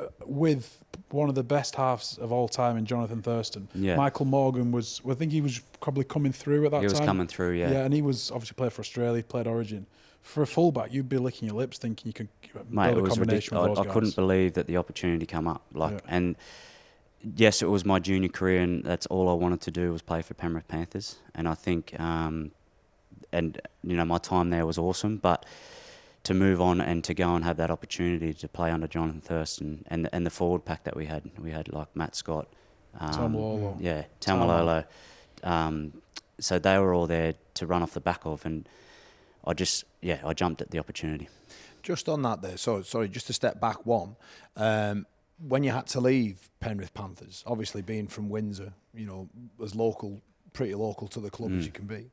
uh, 0.00 0.06
with 0.26 0.84
one 1.10 1.28
of 1.28 1.34
the 1.34 1.42
best 1.42 1.74
halves 1.76 2.18
of 2.18 2.32
all 2.32 2.48
time 2.48 2.76
in 2.76 2.84
Jonathan 2.84 3.22
Thurston. 3.22 3.68
Yeah. 3.74 3.96
Michael 3.96 4.26
Morgan 4.26 4.72
was, 4.72 5.00
I 5.08 5.14
think 5.14 5.32
he 5.32 5.40
was 5.40 5.60
probably 5.80 6.04
coming 6.04 6.32
through 6.32 6.66
at 6.66 6.70
that 6.72 6.78
time. 6.78 6.82
he 6.82 6.86
was 6.86 6.98
time. 6.98 7.06
coming 7.06 7.26
through. 7.26 7.52
yeah. 7.52 7.70
Yeah, 7.70 7.84
and 7.84 7.94
he 7.94 8.02
was 8.02 8.30
obviously 8.30 8.56
played 8.56 8.72
for 8.72 8.80
Australia, 8.80 9.22
played 9.22 9.46
Origin. 9.46 9.86
For 10.28 10.42
a 10.42 10.46
fullback, 10.46 10.92
you'd 10.92 11.08
be 11.08 11.16
licking 11.16 11.48
your 11.48 11.56
lips 11.56 11.78
thinking 11.78 12.08
you 12.08 12.12
could 12.12 12.28
Mate, 12.70 12.92
build 12.94 13.06
a 13.06 13.08
combination 13.08 13.56
I, 13.56 13.72
I 13.72 13.86
couldn't 13.86 14.14
believe 14.14 14.52
that 14.54 14.66
the 14.66 14.76
opportunity 14.76 15.24
came 15.24 15.48
up. 15.48 15.62
Like, 15.72 15.94
Yeah. 15.94 16.16
and 16.16 16.36
yes, 17.22 17.62
it 17.62 17.70
was 17.70 17.86
my 17.86 17.98
junior 17.98 18.28
career, 18.28 18.60
and 18.60 18.84
that's 18.84 19.06
all 19.06 19.30
I 19.30 19.32
wanted 19.32 19.62
to 19.62 19.70
do 19.70 19.90
was 19.90 20.02
play 20.02 20.20
for 20.20 20.34
Penrith 20.34 20.68
Panthers. 20.68 21.16
And 21.34 21.48
I 21.48 21.54
think, 21.54 21.98
um, 21.98 22.50
and 23.32 23.58
you 23.82 23.96
know, 23.96 24.04
my 24.04 24.18
time 24.18 24.50
there 24.50 24.66
was 24.66 24.76
awesome, 24.76 25.16
but 25.16 25.46
to 26.24 26.34
move 26.34 26.60
on 26.60 26.82
and 26.82 27.02
to 27.04 27.14
go 27.14 27.34
and 27.34 27.42
have 27.42 27.56
that 27.56 27.70
opportunity 27.70 28.34
to 28.34 28.48
play 28.48 28.70
under 28.70 28.86
Jonathan 28.86 29.22
Thurston 29.22 29.84
and 29.86 30.10
and 30.12 30.26
the 30.26 30.30
forward 30.30 30.62
pack 30.66 30.84
that 30.84 30.94
we 30.94 31.06
had, 31.06 31.22
we 31.38 31.52
had 31.52 31.72
like 31.72 31.88
Matt 31.96 32.14
Scott, 32.14 32.48
um, 33.00 33.12
Taumalolo. 33.14 33.76
yeah, 33.80 34.02
Tama. 34.20 34.44
Taumalolo. 34.44 34.84
Um, 35.42 36.02
so 36.38 36.58
they 36.58 36.78
were 36.78 36.92
all 36.92 37.06
there 37.06 37.32
to 37.54 37.66
run 37.66 37.82
off 37.82 37.94
the 37.94 38.00
back 38.00 38.26
of, 38.26 38.44
and 38.44 38.68
I 39.48 39.54
just, 39.54 39.84
yeah, 40.02 40.20
I 40.24 40.34
jumped 40.34 40.60
at 40.60 40.70
the 40.70 40.78
opportunity. 40.78 41.28
Just 41.82 42.08
on 42.08 42.22
that 42.22 42.42
there, 42.42 42.58
so 42.58 42.82
sorry, 42.82 43.08
just 43.08 43.26
to 43.28 43.32
step 43.32 43.60
back 43.60 43.86
one. 43.86 44.14
Um, 44.56 45.06
when 45.48 45.62
you 45.62 45.70
had 45.70 45.86
to 45.88 46.00
leave 46.00 46.50
Penrith 46.60 46.92
Panthers, 46.92 47.42
obviously 47.46 47.80
being 47.80 48.08
from 48.08 48.28
Windsor, 48.28 48.74
you 48.92 49.06
know, 49.06 49.28
as 49.64 49.74
local, 49.74 50.20
pretty 50.52 50.74
local 50.74 51.08
to 51.08 51.20
the 51.20 51.30
club 51.30 51.52
as 51.52 51.64
you 51.64 51.72
can 51.72 51.86
be. 51.86 52.10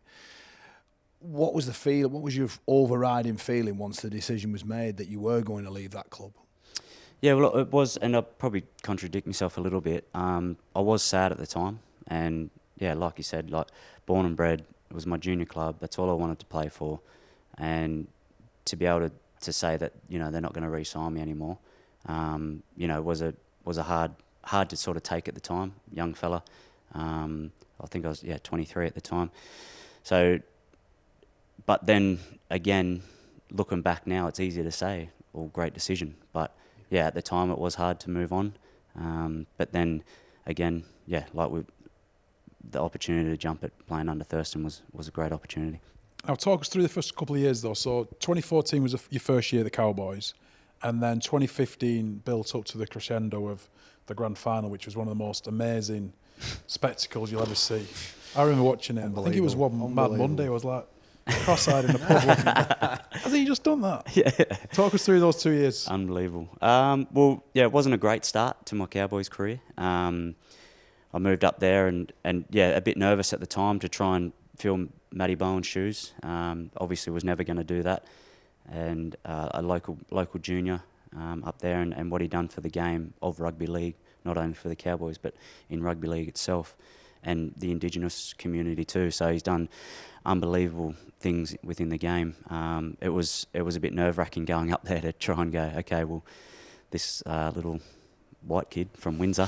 What 1.20 1.54
was 1.54 1.66
the 1.66 1.74
feel? 1.74 2.08
What 2.08 2.22
was 2.22 2.38
your 2.38 2.50
overriding 2.68 3.38
feeling 3.38 3.78
once 3.78 4.02
the 4.02 4.10
decision 4.10 4.52
was 4.52 4.64
made 4.64 4.98
that 4.98 5.10
you 5.10 5.20
were 5.20 5.42
going 5.42 5.66
to 5.66 5.72
leave 5.72 5.92
that 5.92 6.10
club? 6.12 6.32
Yeah, 7.22 7.34
well, 7.34 7.58
it 7.58 7.72
was, 7.72 7.98
and 7.98 8.16
I'll 8.16 8.22
probably 8.22 8.64
contradict 8.84 9.26
myself 9.26 9.58
a 9.58 9.62
little 9.62 9.82
bit. 9.82 10.08
Um, 10.14 10.58
I 10.76 10.82
was 10.82 11.02
sad 11.02 11.32
at 11.32 11.40
the 11.40 11.48
time, 11.48 11.80
and 12.08 12.52
yeah, 12.78 12.94
like 12.94 13.16
you 13.18 13.24
said, 13.24 13.50
like 13.50 13.68
born 14.06 14.26
and 14.26 14.36
bred, 14.36 14.64
it 14.90 14.94
was 14.94 15.08
my 15.08 15.18
junior 15.18 15.46
club. 15.46 15.78
That's 15.80 15.98
all 15.98 16.10
I 16.10 16.14
wanted 16.14 16.40
to 16.40 16.46
play 16.46 16.70
for, 16.70 17.00
and 17.58 18.08
to 18.66 18.76
be 18.76 18.86
able 18.86 19.02
to, 19.02 19.12
to 19.42 19.54
say 19.54 19.78
that 19.78 19.94
you 20.10 20.20
know 20.20 20.32
they're 20.32 20.42
not 20.42 20.54
going 20.54 20.64
to 20.64 20.70
re-sign 20.70 21.14
me 21.14 21.22
anymore, 21.22 21.58
um, 22.08 22.64
you 22.76 22.88
know, 22.88 23.02
was 23.02 23.22
a 23.22 23.34
was 23.64 23.78
a 23.78 23.84
hard 23.84 24.12
hard 24.44 24.70
to 24.70 24.78
sort 24.78 24.98
of 24.98 25.04
take 25.04 25.28
at 25.28 25.36
the 25.36 25.42
time, 25.42 25.74
young 25.92 26.14
fella. 26.14 26.44
Um, 26.94 27.52
I 27.82 27.88
think 27.88 28.06
I 28.06 28.10
was 28.10 28.24
yeah 28.24 28.38
23 28.44 28.88
at 28.88 28.96
the 28.96 29.02
time, 29.02 29.32
so. 30.04 30.40
But 31.66 31.88
then 31.88 32.20
again, 32.52 33.02
looking 33.50 33.82
back 33.82 34.06
now, 34.06 34.28
it's 34.28 34.40
easier 34.40 34.64
to 34.64 34.72
say, 34.72 35.10
"Well, 35.34 35.48
great 35.48 35.74
decision," 35.74 36.16
but 36.32 36.56
yeah, 36.90 37.08
at 37.08 37.16
the 37.16 37.22
time 37.22 37.50
it 37.50 37.58
was 37.58 37.76
hard 37.76 38.00
to 38.02 38.10
move 38.10 38.32
on. 38.32 38.54
Um, 38.96 39.48
but 39.58 39.72
then 39.72 40.04
again, 40.46 40.84
yeah, 41.08 41.26
like 41.34 41.50
we, 41.50 41.64
the 42.70 42.82
opportunity 42.82 43.30
to 43.30 43.38
jump 43.38 43.64
at 43.64 43.72
playing 43.88 44.10
under 44.10 44.24
Thurston 44.24 44.64
was, 44.64 44.82
was 44.92 45.08
a 45.08 45.12
great 45.12 45.32
opportunity. 45.32 45.80
Now, 46.28 46.36
talk 46.36 46.62
us 46.62 46.70
through 46.70 46.84
the 46.84 46.90
first 46.90 47.16
couple 47.16 47.36
of 47.36 47.42
years, 47.42 47.62
though. 47.62 47.74
So, 47.74 48.06
2014 48.20 48.82
was 48.82 48.96
your 49.10 49.20
first 49.20 49.52
year 49.54 49.62
at 49.62 49.66
the 49.66 49.70
Cowboys, 49.70 50.34
and 50.82 51.02
then 51.02 51.20
2015 51.20 52.22
built 52.26 52.56
up 52.56 52.66
to 52.66 52.78
the 52.78 52.88
crescendo 52.88 53.48
of 53.48 53.70
the 54.08 54.16
grand 54.16 54.38
final, 54.38 54.70
which 54.70 54.86
was 54.86 54.96
one 54.96 55.08
of 55.08 55.18
the 55.18 55.24
most 55.24 55.48
amazing 55.48 56.14
spectacles 56.68 57.32
you'll 57.32 57.42
ever 57.42 57.56
see. 57.56 57.86
I 58.36 58.44
remember 58.44 58.64
watching 58.64 58.98
it. 58.98 59.06
I 59.18 59.24
think 59.24 59.36
it 59.36 59.42
was 59.42 59.56
one 59.56 59.94
Mad 59.96 60.12
Monday. 60.12 60.48
I 60.48 60.50
was 60.50 60.66
like 60.66 60.86
cross-eyed 61.28 61.86
in 61.86 61.94
the 61.94 62.00
pub. 62.00 62.24
looking, 62.28 63.22
Has 63.22 63.34
he 63.34 63.46
just 63.46 63.64
done 63.64 63.82
that? 63.82 64.06
Yeah. 64.16 64.30
Talk 64.74 64.94
us 64.94 65.06
through 65.06 65.20
those 65.20 65.42
two 65.42 65.52
years. 65.52 65.88
Unbelievable. 65.88 66.50
Um, 66.62 67.08
well, 67.12 67.44
yeah, 67.54 67.64
it 67.64 67.72
wasn't 67.72 67.96
a 67.96 67.98
great 67.98 68.26
start 68.26 68.66
to 68.68 68.76
my 68.76 68.86
Cowboys 68.86 69.30
career. 69.30 69.60
Um, 69.78 70.36
I 71.14 71.20
moved 71.20 71.44
up 71.44 71.60
there 71.60 71.88
and, 71.88 72.12
and 72.24 72.46
yeah, 72.50 72.70
a 72.70 72.82
bit 72.82 72.98
nervous 72.98 73.34
at 73.34 73.40
the 73.40 73.48
time 73.48 73.80
to 73.80 73.90
try 73.90 74.18
and 74.18 74.34
fill 74.58 74.88
Matty 75.12 75.36
Bowen's 75.36 75.68
shoes. 75.68 76.14
Um, 76.24 76.72
obviously, 76.78 77.14
was 77.14 77.24
never 77.24 77.44
going 77.44 77.58
to 77.58 77.64
do 77.64 77.84
that. 77.84 78.06
And 78.70 79.16
uh, 79.26 79.50
a 79.52 79.62
local 79.62 79.98
local 80.10 80.40
junior 80.40 80.82
um, 81.16 81.44
up 81.46 81.60
there 81.60 81.82
and, 81.82 81.94
and 81.94 82.12
what 82.12 82.22
he 82.22 82.28
done 82.28 82.48
for 82.48 82.62
the 82.62 82.70
game 82.70 83.14
of 83.22 83.40
rugby 83.40 83.68
league, 83.68 83.96
not 84.24 84.38
only 84.38 84.54
for 84.54 84.70
the 84.70 84.76
Cowboys 84.76 85.18
but 85.18 85.36
in 85.70 85.84
rugby 85.84 86.08
league 86.08 86.28
itself 86.28 86.76
and 87.24 87.54
the 87.58 87.72
Indigenous 87.72 88.34
community 88.34 88.86
too. 88.86 89.12
So 89.12 89.32
he's 89.32 89.44
done 89.44 89.68
unbelievable 90.26 90.96
things 91.20 91.56
within 91.64 91.90
the 91.90 91.98
game. 91.98 92.36
Um, 92.50 92.98
it 93.02 93.10
was 93.10 93.48
it 93.54 93.64
was 93.64 93.76
a 93.76 93.80
bit 93.80 93.94
nerve 93.94 94.18
wracking 94.18 94.46
going 94.46 94.72
up 94.72 94.84
there 94.84 95.02
to 95.02 95.12
try 95.14 95.42
and 95.42 95.52
go, 95.52 95.72
okay, 95.78 96.04
well, 96.04 96.24
this 96.92 97.24
uh, 97.26 97.52
little 97.56 97.80
white 98.46 98.70
kid 98.70 98.90
from 98.94 99.18
Windsor, 99.18 99.48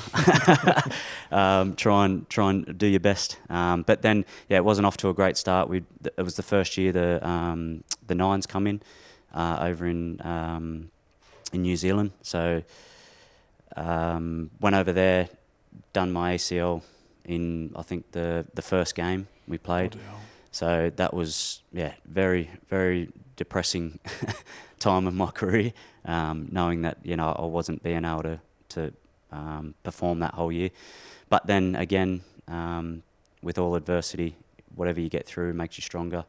um, 1.32 1.76
try 1.76 2.06
and 2.06 2.30
try 2.30 2.50
and 2.50 2.78
do 2.78 2.88
your 2.88 3.00
best. 3.00 3.38
Um, 3.50 3.84
but 3.84 4.02
then, 4.02 4.26
yeah, 4.50 4.58
it 4.58 4.66
wasn't 4.66 4.86
off 4.86 4.98
to 4.98 5.10
a 5.10 5.14
great 5.14 5.38
start. 5.38 5.70
We 5.70 5.84
it 6.04 6.22
was 6.22 6.36
the 6.36 6.44
first 6.44 6.78
year 6.78 6.92
the 6.92 7.28
um, 7.28 7.84
the 8.06 8.16
nines 8.16 8.46
come 8.46 8.68
in 8.68 8.82
uh, 9.34 9.60
over 9.62 9.86
in 9.88 10.22
um, 10.26 10.92
in 11.54 11.62
New 11.62 11.76
Zealand. 11.76 12.12
So 12.22 12.64
um, 13.76 14.50
went 14.60 14.76
over 14.76 14.92
there, 14.92 15.30
done 15.94 16.12
my 16.12 16.36
ACL 16.36 16.82
in 17.26 17.72
I 17.76 17.84
think 17.84 18.12
the 18.12 18.46
the 18.54 18.62
first 18.62 18.96
game 18.96 19.28
we 19.48 19.58
played. 19.58 19.96
Hell. 19.96 20.20
So 20.52 20.92
that 20.96 21.14
was 21.14 21.62
yeah 21.72 21.94
very 22.06 22.50
very 22.70 23.10
depressing 23.36 24.00
time 24.80 25.08
of 25.08 25.14
my 25.14 25.32
career, 25.32 25.74
um, 26.06 26.48
knowing 26.52 26.82
that 26.82 26.98
you 27.04 27.16
know 27.16 27.36
I 27.38 27.46
wasn't 27.46 27.84
being 27.84 28.06
able 28.06 28.24
to 28.24 28.40
to 28.70 28.94
um, 29.32 29.74
perform 29.84 30.20
that 30.20 30.34
whole 30.34 30.52
year. 30.52 30.70
But 31.30 31.46
then 31.48 31.76
again, 31.76 32.22
um, 32.48 33.04
with 33.42 33.58
all 33.58 33.76
adversity, 33.76 34.36
whatever 34.76 35.00
you 35.02 35.10
get 35.10 35.26
through 35.26 35.54
makes 35.54 35.78
you 35.78 35.82
stronger. 35.82 36.26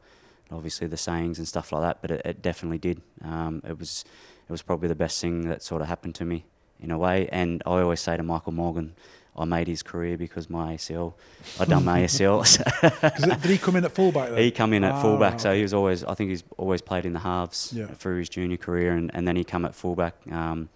Obviously 0.51 0.86
the 0.86 0.97
sayings 0.97 1.39
and 1.39 1.47
stuff 1.47 1.72
like 1.72 1.82
that, 1.82 1.99
but 2.01 2.11
it, 2.11 2.22
it 2.24 2.43
definitely 2.43 2.78
did. 2.78 3.03
Um, 3.22 3.62
it 3.68 3.78
was 3.78 4.05
it 4.49 4.51
was 4.53 4.62
probably 4.62 4.89
the 4.89 4.95
best 4.95 5.20
thing 5.20 5.47
that 5.49 5.62
sort 5.62 5.82
of 5.82 5.89
happened 5.89 6.14
to 6.16 6.24
me 6.24 6.47
in 6.80 6.91
a 6.91 6.97
way. 6.97 7.28
And 7.30 7.62
I 7.66 7.80
always 7.82 8.01
say 8.01 8.16
to 8.16 8.22
Michael 8.22 8.53
Morgan, 8.53 8.95
I 9.36 9.45
made 9.45 9.68
his 9.68 9.82
career 9.82 10.16
because 10.16 10.49
my 10.49 10.74
ACL, 10.76 11.12
I 11.61 11.66
done 11.66 11.84
my 11.84 12.01
ACL. 12.01 12.41
It- 13.30 13.43
did 13.43 13.51
he 13.51 13.59
come 13.59 13.76
in 13.76 13.84
at 13.84 13.93
fullback 13.93 14.30
then? 14.30 14.39
he 14.39 14.51
come 14.51 14.72
in 14.72 14.84
at 14.84 14.93
Ah, 14.95 15.03
fullback, 15.03 15.39
so 15.39 15.55
he 15.55 15.61
was 15.61 15.74
always. 15.74 16.03
I 16.03 16.14
think 16.14 16.30
he's 16.30 16.45
always 16.57 16.80
played 16.80 17.05
in 17.05 17.12
the 17.12 17.18
halves 17.20 17.72
Yeah. 17.76 17.86
through 17.89 18.20
his 18.20 18.30
junior 18.30 18.57
career, 18.57 18.93
and, 18.95 19.11
and 19.14 19.28
then 19.28 19.36
he 19.36 19.45
come 19.45 19.66
at 19.66 19.74
fullback. 19.74 20.14
Um, 20.32 20.70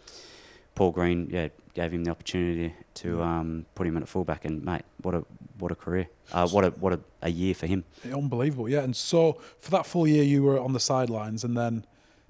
Paul 0.75 0.91
Green, 0.93 1.29
yeah, 1.31 1.49
gave 1.75 1.93
him 1.93 2.05
the 2.05 2.11
opportunity 2.11 2.75
to 2.95 3.23
um, 3.23 3.66
put 3.75 3.87
him 3.87 3.97
in 3.97 4.03
at 4.03 4.09
fullback, 4.09 4.45
and 4.45 4.64
mate, 4.64 4.83
what 5.03 5.14
a 5.14 5.25
what 5.59 5.70
a 5.73 5.75
career, 5.75 6.09
uh, 6.33 6.49
what 6.49 6.64
a 6.64 6.70
what 6.70 6.93
a, 6.93 7.01
a 7.23 7.31
year 7.31 7.55
for 7.55 7.66
him. 7.66 7.85
Unbelievable, 8.05 8.68
yeah. 8.68 8.81
And 8.81 8.95
so 8.95 9.39
for 9.61 9.70
that 9.70 9.87
full 9.87 10.07
year, 10.07 10.25
you 10.25 10.43
were 10.43 10.59
on 10.59 10.73
the 10.73 10.81
sidelines, 10.81 11.45
and 11.45 11.57
then 11.57 11.85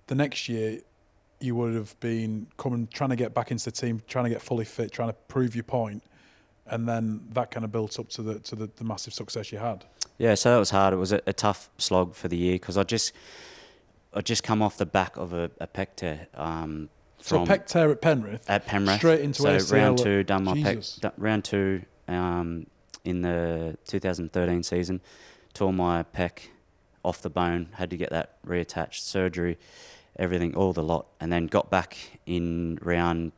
the 0.07 0.15
next 0.15 0.49
year, 0.49 0.81
you 1.41 1.55
would 1.55 1.75
have 1.75 1.99
been 2.01 2.47
coming, 2.57 2.89
trying 2.93 3.11
to 3.11 3.17
get 3.17 3.35
back 3.35 3.51
into 3.51 3.65
the 3.65 3.73
team, 3.73 4.03
trying 4.07 4.25
to 4.25 4.31
get 4.31 4.43
fully 4.43 4.65
fit, 4.65 4.93
trying 4.93 5.09
to 5.09 5.17
prove 5.29 5.55
your 5.55 5.65
point, 5.65 6.03
and 6.67 6.89
then 6.89 7.21
that 7.33 7.51
kind 7.51 7.65
of 7.65 7.73
built 7.73 7.99
up 7.99 8.09
to 8.11 8.23
the 8.23 8.39
to 8.41 8.57
the, 8.57 8.71
the 8.77 8.85
massive 8.85 9.15
success 9.15 9.53
you 9.53 9.59
had. 9.59 9.85
Yeah, 10.19 10.35
so 10.35 10.53
that 10.53 10.59
was 10.59 10.71
hard. 10.71 10.95
It 10.95 10.99
was 10.99 11.13
a, 11.13 11.21
a 11.27 11.33
tough 11.33 11.71
slog 11.79 12.15
for 12.15 12.29
the 12.29 12.37
year 12.37 12.55
because 12.55 12.77
I 12.77 12.83
just 12.85 13.13
I 14.15 14.21
just 14.21 14.43
come 14.43 14.63
off 14.63 14.77
the 14.77 14.87
back 14.87 15.17
of 15.17 15.33
a, 15.33 15.51
a 15.61 15.67
pec 15.67 15.89
tear. 15.97 16.27
Um, 16.35 16.91
from 17.23 17.47
pec 17.47 17.67
tear 17.67 17.91
at 17.91 18.01
Penrith, 18.01 18.49
at 18.49 18.67
Penrith. 18.67 18.99
straight 18.99 19.21
into 19.21 19.43
so 19.43 19.57
ACL 19.57 19.73
round 19.73 19.99
two, 19.99 20.23
done 20.25 20.45
my 20.45 20.55
Jesus. 20.55 20.99
pec, 20.99 21.11
d- 21.11 21.23
round 21.23 21.45
two 21.45 21.83
um, 22.09 22.67
in 23.05 23.23
the 23.23 23.77
2013 23.87 24.63
season, 24.63 25.01
tore 25.55 25.73
my 25.73 26.03
pec 26.03 26.49
off 27.05 27.23
the 27.23 27.31
bone, 27.31 27.69
had 27.75 27.91
to 27.91 27.97
get 27.97 28.11
that 28.11 28.43
reattached, 28.47 29.01
surgery, 29.01 29.59
everything, 30.19 30.55
all 30.55 30.73
the 30.73 30.83
lot, 30.83 31.07
and 31.21 31.33
then 31.33 31.47
got 31.47 31.71
back 31.71 31.97
in 32.27 32.79
round 32.83 33.33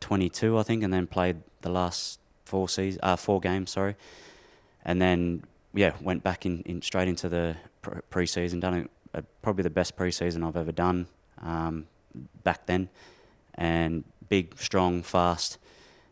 22, 0.00 0.56
I 0.58 0.62
think, 0.62 0.82
and 0.82 0.92
then 0.92 1.06
played 1.06 1.42
the 1.62 1.70
last 1.70 2.20
four 2.44 2.68
season, 2.68 3.00
uh, 3.02 3.16
four 3.16 3.40
games, 3.40 3.70
sorry, 3.70 3.96
and 4.84 5.02
then 5.02 5.44
yeah, 5.74 5.92
went 6.00 6.22
back 6.22 6.46
in, 6.46 6.62
in 6.62 6.80
straight 6.82 7.08
into 7.08 7.28
the 7.28 7.56
pre- 7.82 8.00
pre-season, 8.10 8.60
done 8.60 8.88
a, 9.14 9.18
a, 9.18 9.22
probably 9.42 9.62
the 9.62 9.70
best 9.70 9.96
pre-season 9.96 10.42
I've 10.42 10.56
ever 10.56 10.72
done 10.72 11.06
um, 11.42 11.86
back 12.42 12.66
then, 12.66 12.88
and 13.54 14.04
big, 14.28 14.58
strong, 14.58 15.02
fast, 15.02 15.58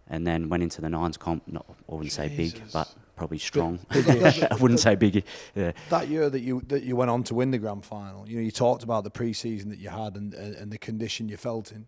and 0.08 0.26
then 0.26 0.48
went 0.48 0.62
into 0.62 0.80
the 0.80 0.88
nines 0.88 1.16
comp. 1.16 1.42
Not, 1.46 1.66
I 1.68 1.94
wouldn't 1.94 2.12
say 2.12 2.28
big, 2.28 2.60
but 2.72 2.92
probably 3.16 3.38
strong. 3.38 3.78
I 3.90 4.56
wouldn't 4.60 4.80
say 4.80 4.94
big. 4.94 5.24
Yeah, 5.54 5.72
that 5.90 6.08
year 6.08 6.30
that 6.30 6.40
you 6.40 6.62
that 6.68 6.82
you 6.82 6.96
went 6.96 7.10
on 7.10 7.22
to 7.24 7.34
win 7.34 7.50
the 7.50 7.58
grand 7.58 7.84
final, 7.84 8.28
you 8.28 8.36
know, 8.36 8.42
you 8.42 8.50
talked 8.50 8.82
about 8.82 9.04
the 9.04 9.10
pre-season 9.10 9.70
that 9.70 9.78
you 9.78 9.88
had 9.88 10.16
and 10.16 10.34
and, 10.34 10.54
and 10.54 10.72
the 10.72 10.78
condition 10.78 11.28
you 11.28 11.36
felt 11.36 11.72
in, 11.72 11.86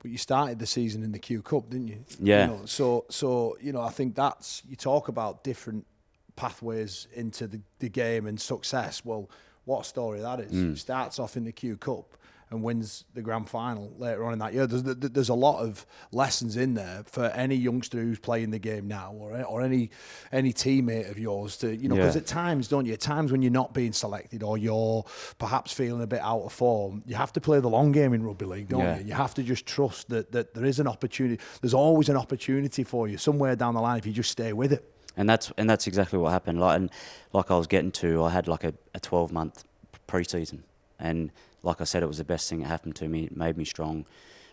but 0.00 0.10
you 0.10 0.18
started 0.18 0.58
the 0.58 0.66
season 0.66 1.02
in 1.02 1.12
the 1.12 1.18
Q 1.18 1.42
Cup, 1.42 1.70
didn't 1.70 1.88
you? 1.88 2.04
Yeah. 2.20 2.46
You 2.46 2.52
know, 2.52 2.66
so 2.66 3.04
so 3.10 3.56
you 3.60 3.72
know, 3.72 3.80
I 3.80 3.90
think 3.90 4.14
that's 4.14 4.62
you 4.68 4.76
talk 4.76 5.08
about 5.08 5.44
different 5.44 5.86
pathways 6.34 7.08
into 7.14 7.46
the, 7.46 7.60
the 7.78 7.88
game 7.88 8.26
and 8.26 8.38
success. 8.40 9.04
Well, 9.04 9.30
what 9.64 9.80
a 9.80 9.84
story 9.84 10.20
that 10.20 10.40
is. 10.40 10.52
Mm. 10.52 10.78
Starts 10.78 11.18
off 11.18 11.36
in 11.36 11.44
the 11.44 11.52
Q 11.52 11.76
Cup 11.76 12.16
and 12.50 12.62
wins 12.62 13.04
the 13.14 13.20
grand 13.22 13.48
final 13.48 13.92
later 13.98 14.24
on 14.24 14.32
in 14.32 14.38
that 14.38 14.54
year. 14.54 14.66
There's 14.68 14.82
there's 14.84 15.28
a 15.28 15.34
lot 15.34 15.60
of 15.64 15.84
lessons 16.12 16.56
in 16.56 16.74
there 16.74 17.02
for 17.04 17.24
any 17.26 17.56
youngster 17.56 17.98
who's 17.98 18.20
playing 18.20 18.50
the 18.52 18.58
game 18.60 18.86
now, 18.86 19.12
or 19.18 19.42
or 19.42 19.62
any 19.62 19.90
any 20.30 20.52
teammate 20.52 21.10
of 21.10 21.18
yours 21.18 21.56
to 21.58 21.74
you 21.74 21.88
know 21.88 21.96
because 21.96 22.14
Yeah. 22.14 22.20
at 22.20 22.26
times 22.28 22.68
don't 22.68 22.86
you 22.86 22.92
at 22.92 23.00
times 23.00 23.32
when 23.32 23.42
you're 23.42 23.50
not 23.50 23.74
being 23.74 23.92
selected 23.92 24.44
or 24.44 24.56
you're 24.58 25.04
perhaps 25.38 25.72
feeling 25.72 26.02
a 26.02 26.06
bit 26.06 26.20
out 26.20 26.42
of 26.42 26.52
form, 26.52 27.02
you 27.06 27.16
have 27.16 27.32
to 27.32 27.40
play 27.40 27.58
the 27.58 27.68
long 27.68 27.90
game 27.90 28.12
in 28.14 28.22
rugby 28.22 28.44
league, 28.46 28.68
don't 28.68 28.80
Yeah. 28.80 28.98
you? 29.00 29.06
You 29.06 29.14
have 29.14 29.34
to 29.34 29.42
just 29.42 29.66
trust 29.66 30.08
that 30.10 30.30
that 30.32 30.54
there 30.54 30.64
is 30.64 30.78
an 30.78 30.86
opportunity. 30.86 31.42
There's 31.60 31.74
always 31.74 32.08
an 32.08 32.16
opportunity 32.16 32.84
for 32.84 33.08
you 33.08 33.18
somewhere 33.18 33.56
down 33.56 33.74
the 33.74 33.80
line 33.80 33.98
if 33.98 34.06
you 34.06 34.12
just 34.12 34.30
stay 34.30 34.52
with 34.52 34.72
it. 34.72 34.84
and 35.16 35.28
that's 35.28 35.50
and 35.58 35.68
that's 35.68 35.86
exactly 35.88 36.18
what 36.18 36.30
happened. 36.30 36.60
Like 36.60 36.76
and 36.76 36.90
like 37.32 37.50
I 37.50 37.56
was 37.56 37.66
getting 37.66 37.90
to, 38.02 38.22
I 38.22 38.30
had 38.30 38.46
like 38.46 38.62
a, 38.62 38.72
a 38.94 39.00
12 39.00 39.32
month 39.32 39.64
pre-season, 40.06 40.62
and 41.00 41.32
like 41.66 41.80
I 41.80 41.84
said, 41.84 42.02
it 42.02 42.06
was 42.06 42.18
the 42.18 42.24
best 42.24 42.48
thing 42.48 42.60
that 42.60 42.68
happened 42.68 42.94
to 42.96 43.08
me. 43.08 43.24
It 43.24 43.36
made 43.36 43.56
me 43.56 43.64
strong, 43.64 44.06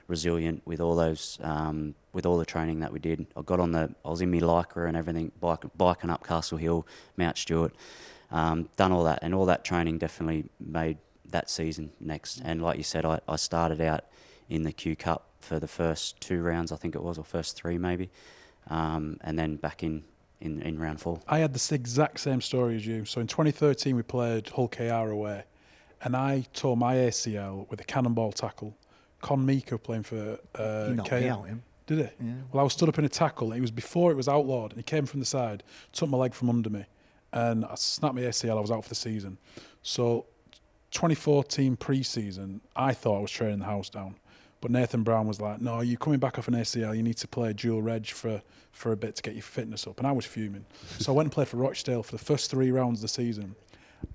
resilient 0.07 0.63
with 0.65 0.81
all 0.81 0.95
those 0.95 1.37
um, 1.41 1.93
with 2.11 2.25
all 2.25 2.37
the 2.37 2.45
training 2.45 2.79
that 2.79 2.91
we 2.91 2.99
did. 2.99 3.27
I 3.37 3.41
got 3.41 3.59
on 3.59 3.71
the, 3.71 3.93
I 4.03 4.09
was 4.09 4.21
in 4.21 4.31
my 4.31 4.39
lycra 4.39 4.87
and 4.87 4.97
everything, 4.97 5.31
bike, 5.39 5.63
biking 5.77 6.09
up 6.09 6.25
Castle 6.25 6.57
Hill, 6.57 6.85
Mount 7.15 7.37
Stuart, 7.37 7.73
um, 8.31 8.69
done 8.77 8.91
all 8.91 9.03
that, 9.03 9.19
and 9.21 9.33
all 9.33 9.45
that 9.45 9.63
training 9.63 9.99
definitely 9.99 10.45
made 10.59 10.97
that 11.29 11.49
season 11.49 11.91
next. 11.99 12.41
And 12.43 12.61
like 12.61 12.77
you 12.77 12.83
said, 12.83 13.05
I, 13.05 13.19
I 13.27 13.35
started 13.35 13.79
out 13.79 14.05
in 14.49 14.63
the 14.63 14.71
Q 14.71 14.95
Cup 14.95 15.29
for 15.39 15.59
the 15.59 15.67
first 15.67 16.19
two 16.19 16.41
rounds, 16.41 16.71
I 16.71 16.77
think 16.77 16.95
it 16.95 17.03
was, 17.03 17.17
or 17.17 17.23
first 17.23 17.55
three 17.55 17.77
maybe, 17.77 18.09
um, 18.69 19.17
and 19.21 19.37
then 19.37 19.57
back 19.57 19.83
in, 19.83 20.03
in, 20.41 20.61
in 20.61 20.79
round 20.79 20.99
four. 20.99 21.19
I 21.27 21.39
had 21.39 21.53
this 21.53 21.71
exact 21.71 22.19
same 22.19 22.41
story 22.41 22.75
as 22.75 22.87
you. 22.87 23.05
So 23.05 23.21
in 23.21 23.27
2013, 23.27 23.95
we 23.95 24.01
played 24.01 24.49
Hull 24.49 24.67
KR 24.67 25.09
away, 25.09 25.43
and 26.03 26.15
I 26.15 26.45
tore 26.53 26.77
my 26.77 26.95
ACL 26.95 27.69
with 27.69 27.79
a 27.81 27.83
cannonball 27.83 28.31
tackle. 28.33 28.75
Con 29.21 29.45
Mika 29.45 29.77
playing 29.77 30.03
for 30.03 30.37
uh, 30.55 30.87
you 30.89 30.95
knocked 30.95 31.11
me 31.11 31.27
out, 31.29 31.47
him. 31.47 31.63
Did 31.87 31.99
he? 31.99 32.25
Well, 32.51 32.61
I 32.61 32.63
was 32.63 32.73
stood 32.73 32.89
up 32.89 32.99
in 32.99 33.05
a 33.05 33.09
tackle. 33.09 33.53
It 33.53 33.61
was 33.61 33.71
before 33.71 34.11
it 34.11 34.15
was 34.15 34.27
outlawed, 34.27 34.71
and 34.71 34.79
he 34.79 34.83
came 34.83 35.05
from 35.05 35.19
the 35.21 35.25
side, 35.25 35.63
took 35.93 36.09
my 36.09 36.17
leg 36.17 36.33
from 36.33 36.49
under 36.49 36.69
me, 36.69 36.85
and 37.31 37.65
I 37.65 37.75
snapped 37.75 38.15
my 38.15 38.21
ACL. 38.21 38.57
I 38.57 38.61
was 38.61 38.71
out 38.71 38.83
for 38.83 38.89
the 38.89 38.95
season. 38.95 39.37
So, 39.81 40.25
2014 40.91 41.75
pre-season, 41.77 42.61
I 42.75 42.93
thought 42.93 43.17
I 43.17 43.21
was 43.21 43.31
training 43.31 43.59
the 43.59 43.65
house 43.65 43.89
down, 43.89 44.15
but 44.61 44.71
Nathan 44.71 45.03
Brown 45.03 45.25
was 45.25 45.39
like, 45.39 45.61
"No, 45.61 45.79
you're 45.81 45.97
coming 45.97 46.19
back 46.19 46.37
off 46.37 46.47
an 46.49 46.53
ACL. 46.55 46.95
You 46.95 47.03
need 47.03 47.17
to 47.17 47.27
play 47.27 47.53
dual 47.53 47.81
reg 47.81 48.07
for 48.07 48.41
for 48.71 48.91
a 48.91 48.97
bit 48.97 49.15
to 49.15 49.21
get 49.21 49.35
your 49.35 49.43
fitness 49.43 49.87
up." 49.87 49.99
And 49.99 50.07
I 50.07 50.11
was 50.11 50.25
fuming. 50.25 50.65
So 50.99 51.13
I 51.13 51.15
went 51.15 51.27
and 51.27 51.31
played 51.33 51.47
for 51.47 51.57
Rochdale 51.57 52.03
for 52.03 52.11
the 52.11 52.23
first 52.23 52.51
three 52.51 52.71
rounds 52.71 52.99
of 52.99 53.03
the 53.03 53.07
season, 53.07 53.55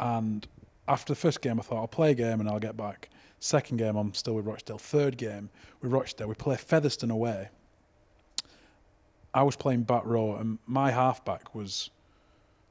and 0.00 0.46
after 0.88 1.12
the 1.12 1.20
first 1.20 1.40
game, 1.40 1.60
I 1.60 1.62
thought 1.62 1.78
I'll 1.78 1.86
play 1.86 2.12
a 2.12 2.14
game 2.14 2.40
and 2.40 2.48
I'll 2.48 2.58
get 2.58 2.76
back. 2.76 3.10
Second 3.40 3.76
game, 3.76 3.96
I'm 3.96 4.14
still 4.14 4.34
with 4.34 4.46
Rochdale. 4.46 4.78
Third 4.78 5.16
game, 5.16 5.50
with 5.80 5.92
Rochdale, 5.92 6.26
we 6.26 6.34
play 6.34 6.56
Featherstone 6.56 7.10
away. 7.10 7.50
I 9.32 9.42
was 9.42 9.54
playing 9.54 9.82
back 9.82 10.04
row, 10.04 10.34
and 10.34 10.58
my 10.66 10.90
halfback 10.90 11.54
was 11.54 11.90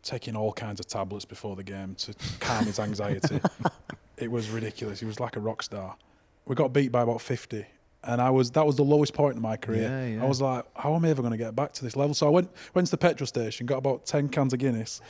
taking 0.04 0.36
all 0.36 0.52
kinds 0.52 0.80
of 0.80 0.88
tablets 0.88 1.26
before 1.26 1.56
the 1.56 1.64
game 1.64 1.96
to 1.96 2.14
calm 2.40 2.66
his 2.66 2.80
anxiety. 2.80 3.40
it 4.18 4.32
was 4.32 4.50
ridiculous. 4.50 5.00
He 5.00 5.06
was 5.06 5.20
like 5.20 5.36
a 5.36 5.40
rock 5.40 5.64
star. 5.64 5.96
We 6.46 6.56
got 6.56 6.74
beat 6.74 6.92
by 6.92 7.04
about 7.04 7.22
50. 7.22 7.66
And 8.04 8.22
I 8.22 8.30
was 8.30 8.52
that 8.52 8.66
was 8.66 8.76
the 8.78 8.84
lowest 8.84 9.14
point 9.14 9.36
in 9.36 9.42
my 9.42 9.58
career. 9.58 9.82
Yeah, 9.82 10.06
yeah. 10.06 10.24
I 10.24 10.28
was 10.28 10.40
like, 10.40 10.66
how 10.76 10.96
am 10.96 11.04
I 11.04 11.10
ever 11.10 11.22
going 11.22 11.32
to 11.32 11.38
get 11.38 11.56
back 11.56 11.74
to 11.74 11.84
this 11.84 11.96
level? 11.96 12.14
So 12.14 12.28
I 12.28 12.30
went 12.30 12.50
went 12.74 12.88
to 12.88 12.92
the 12.92 12.98
petrol 12.98 13.28
station, 13.28 13.66
got 13.66 13.80
about 13.80 14.06
10 14.06 14.30
cans 14.30 14.54
of 14.54 14.60
Guinness, 14.60 15.02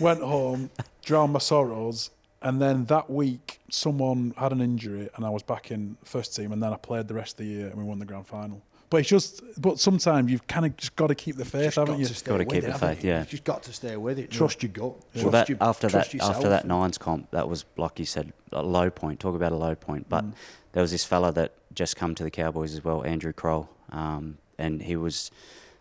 went 0.00 0.22
home, 0.22 0.70
drowned 1.04 1.32
my 1.32 1.40
sorrows, 1.40 2.10
and 2.42 2.60
then 2.60 2.84
that 2.86 3.08
week 3.10 3.60
someone 3.70 4.34
had 4.36 4.52
an 4.52 4.60
injury 4.60 5.08
and 5.16 5.24
I 5.24 5.30
was 5.30 5.42
back 5.42 5.70
in 5.70 5.96
first 6.04 6.34
team 6.36 6.52
and 6.52 6.62
then 6.62 6.72
I 6.72 6.76
played 6.76 7.08
the 7.08 7.14
rest 7.14 7.32
of 7.34 7.46
the 7.46 7.52
year 7.52 7.66
and 7.68 7.76
we 7.76 7.84
won 7.84 7.98
the 7.98 8.04
grand 8.04 8.26
final. 8.26 8.62
But 8.90 8.98
it's 8.98 9.08
just, 9.08 9.42
but 9.58 9.80
sometimes 9.80 10.30
you've 10.30 10.46
kind 10.46 10.66
of 10.66 10.76
just 10.76 10.94
got 10.96 11.06
to 11.06 11.14
keep 11.14 11.36
the 11.36 11.46
faith, 11.46 11.62
Just 11.64 11.76
haven't 11.76 11.94
got 11.94 12.00
you? 12.00 12.06
to 12.14 12.24
Gotta 12.24 12.44
keep 12.44 12.62
it, 12.64 12.66
the 12.72 12.78
faith, 12.78 13.02
you? 13.02 13.10
yeah. 13.10 13.18
You've 13.20 13.28
just 13.30 13.44
got 13.44 13.62
to 13.62 13.72
stay 13.72 13.96
with 13.96 14.18
it. 14.18 14.30
Trust 14.30 14.62
your 14.62 14.70
gut. 14.70 14.92
Well, 15.14 15.30
that 15.30 15.48
your, 15.48 15.56
after 15.62 15.88
trust 15.88 16.10
that 16.10 16.14
yourself. 16.14 16.36
after 16.36 16.48
that 16.50 16.66
nines 16.66 16.98
comp, 16.98 17.30
that 17.30 17.48
was 17.48 17.64
like 17.78 17.98
you 17.98 18.04
said, 18.04 18.34
a 18.52 18.62
low 18.62 18.90
point. 18.90 19.18
Talk 19.18 19.34
about 19.34 19.52
a 19.52 19.56
low 19.56 19.74
point. 19.74 20.10
But 20.10 20.24
Mm. 20.26 20.32
there 20.72 20.82
was 20.82 20.90
this 20.90 21.04
fella 21.04 21.32
that 21.32 21.52
just 21.74 21.96
come 21.96 22.14
to 22.16 22.22
the 22.22 22.30
Cowboys 22.30 22.74
as 22.74 22.84
well, 22.84 23.02
Andrew 23.02 23.32
Kroll, 23.32 23.70
um, 23.90 24.36
and 24.58 24.82
he 24.82 24.94
was 24.94 25.30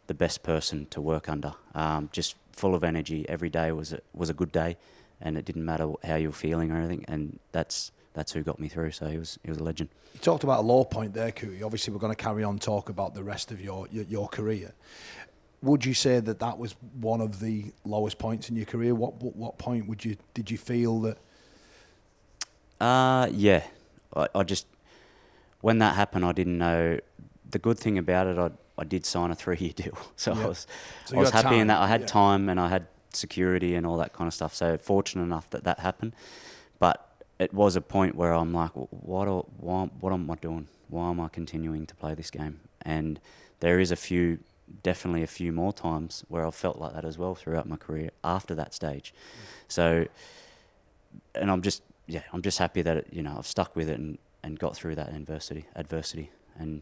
the 0.07 0.14
best 0.14 0.41
person 0.41 0.88
to 0.91 1.01
work 1.01 1.28
under. 1.28 1.53
Um, 1.76 2.07
just 2.14 2.36
full 2.53 2.74
of 2.76 2.82
energy. 2.84 3.28
Every 3.28 3.49
day 3.49 3.74
was 3.74 3.91
a, 3.91 3.99
was 4.14 4.30
a 4.30 4.34
good 4.34 4.53
day, 4.53 4.78
and 5.22 5.38
it 5.38 5.45
didn't 5.45 5.65
matter 5.65 5.91
how 6.03 6.15
you 6.15 6.30
were 6.30 6.34
feeling 6.34 6.72
or 6.72 6.78
anything. 6.78 7.05
And 7.07 7.39
that's 7.51 7.91
that's 8.13 8.34
who 8.34 8.43
got 8.43 8.59
me 8.59 8.67
through. 8.67 8.91
So 8.91 9.07
he 9.07 9.17
was 9.17 9.39
he 9.43 9.49
was 9.49 9.59
a 9.59 9.63
legend. 9.63 9.89
You 10.13 10.19
talked 10.19 10.43
about 10.43 10.59
a 10.59 10.67
low 10.67 10.84
point 10.84 11.13
there, 11.13 11.32
Cootie. 11.32 11.63
Obviously, 11.63 11.93
we're 11.93 11.99
going 11.99 12.15
to 12.15 12.22
carry 12.24 12.43
on 12.43 12.59
talk 12.59 12.89
about 12.89 13.15
the 13.15 13.24
rest 13.24 13.51
of 13.51 13.61
your, 13.61 13.88
your 13.91 14.03
your 14.05 14.28
career. 14.28 14.74
Would 15.61 15.86
you 15.86 15.93
say 15.93 16.19
that 16.19 16.39
that 16.39 16.57
was 16.57 16.76
one 16.99 17.22
of 17.22 17.39
the 17.39 17.72
lowest 17.86 18.17
points 18.17 18.49
in 18.49 18.55
your 18.55 18.65
career? 18.65 18.95
What 18.95 19.22
what, 19.22 19.36
what 19.36 19.57
point 19.57 19.88
would 19.88 20.03
you 20.03 20.17
did 20.34 20.49
you 20.51 20.57
feel 20.57 20.99
that? 21.01 21.17
Uh, 22.82 23.28
yeah. 23.32 23.63
I, 24.15 24.28
I 24.34 24.43
just, 24.43 24.65
when 25.61 25.78
that 25.80 25.95
happened, 25.95 26.26
I 26.26 26.32
didn't 26.32 26.57
know. 26.57 26.99
The 27.49 27.59
good 27.59 27.78
thing 27.78 27.97
about 27.97 28.28
it, 28.28 28.38
I, 28.38 28.49
I 28.78 28.84
did 28.84 29.05
sign 29.05 29.30
a 29.30 29.36
three 29.36 29.57
year 29.57 29.74
deal. 29.74 29.97
So 30.15 30.34
Yeah. 30.34 30.43
I 30.43 30.47
was, 30.47 30.67
So 31.05 31.17
I 31.17 31.19
was 31.19 31.30
happy 31.30 31.59
in 31.59 31.67
that. 31.67 31.80
I 31.80 31.88
had 31.88 32.01
yeah. 32.01 32.07
time 32.07 32.49
and 32.49 32.59
I 32.59 32.67
had 32.69 32.88
security 33.16 33.76
and 33.76 33.86
all 33.86 33.97
that 33.97 34.14
kind 34.14 34.28
of 34.28 34.34
stuff. 34.34 34.53
So 34.53 34.78
fortunate 34.78 35.24
enough 35.24 35.49
that 35.51 35.64
that 35.64 35.80
happened. 35.80 36.14
But 36.80 37.07
it 37.39 37.53
was 37.53 37.76
a 37.76 37.82
point 37.82 38.16
where 38.16 38.34
I'm 38.34 38.53
like, 38.53 38.72
what, 38.74 39.28
why, 39.59 39.86
what 39.99 40.14
am 40.14 40.30
I 40.30 40.36
doing? 40.36 40.68
Why 40.89 41.09
am 41.09 41.20
I 41.20 41.28
continuing 41.28 41.86
to 41.88 41.95
play 41.95 42.14
this 42.14 42.30
game? 42.32 42.59
And 42.82 43.20
there 43.59 43.80
is 43.80 43.91
a 43.91 43.95
few, 43.95 44.39
definitely 44.84 45.24
a 45.24 45.28
few 45.28 45.51
more 45.51 45.74
times 45.74 46.24
where 46.28 46.45
I've 46.45 46.55
felt 46.55 46.78
like 46.80 46.93
that 46.93 47.05
as 47.05 47.18
well 47.18 47.36
throughout 47.36 47.68
my 47.68 47.78
career 47.78 48.12
after 48.24 48.53
that 48.55 48.74
stage. 48.74 49.14
So, 49.68 50.05
and 51.36 51.49
I'm 51.51 51.62
just 51.62 51.82
yeah, 52.07 52.24
I'm 52.34 52.41
just 52.41 52.57
happy 52.57 52.82
that 52.82 52.97
it, 52.97 53.07
you 53.12 53.24
know 53.24 53.36
I've 53.38 53.47
stuck 53.47 53.76
with 53.76 53.89
it 53.89 53.97
and, 53.99 54.18
and 54.43 54.59
got 54.59 54.76
through 54.76 54.95
that 54.95 55.09
adversity 55.09 55.66
adversity 55.76 56.30
and 56.57 56.82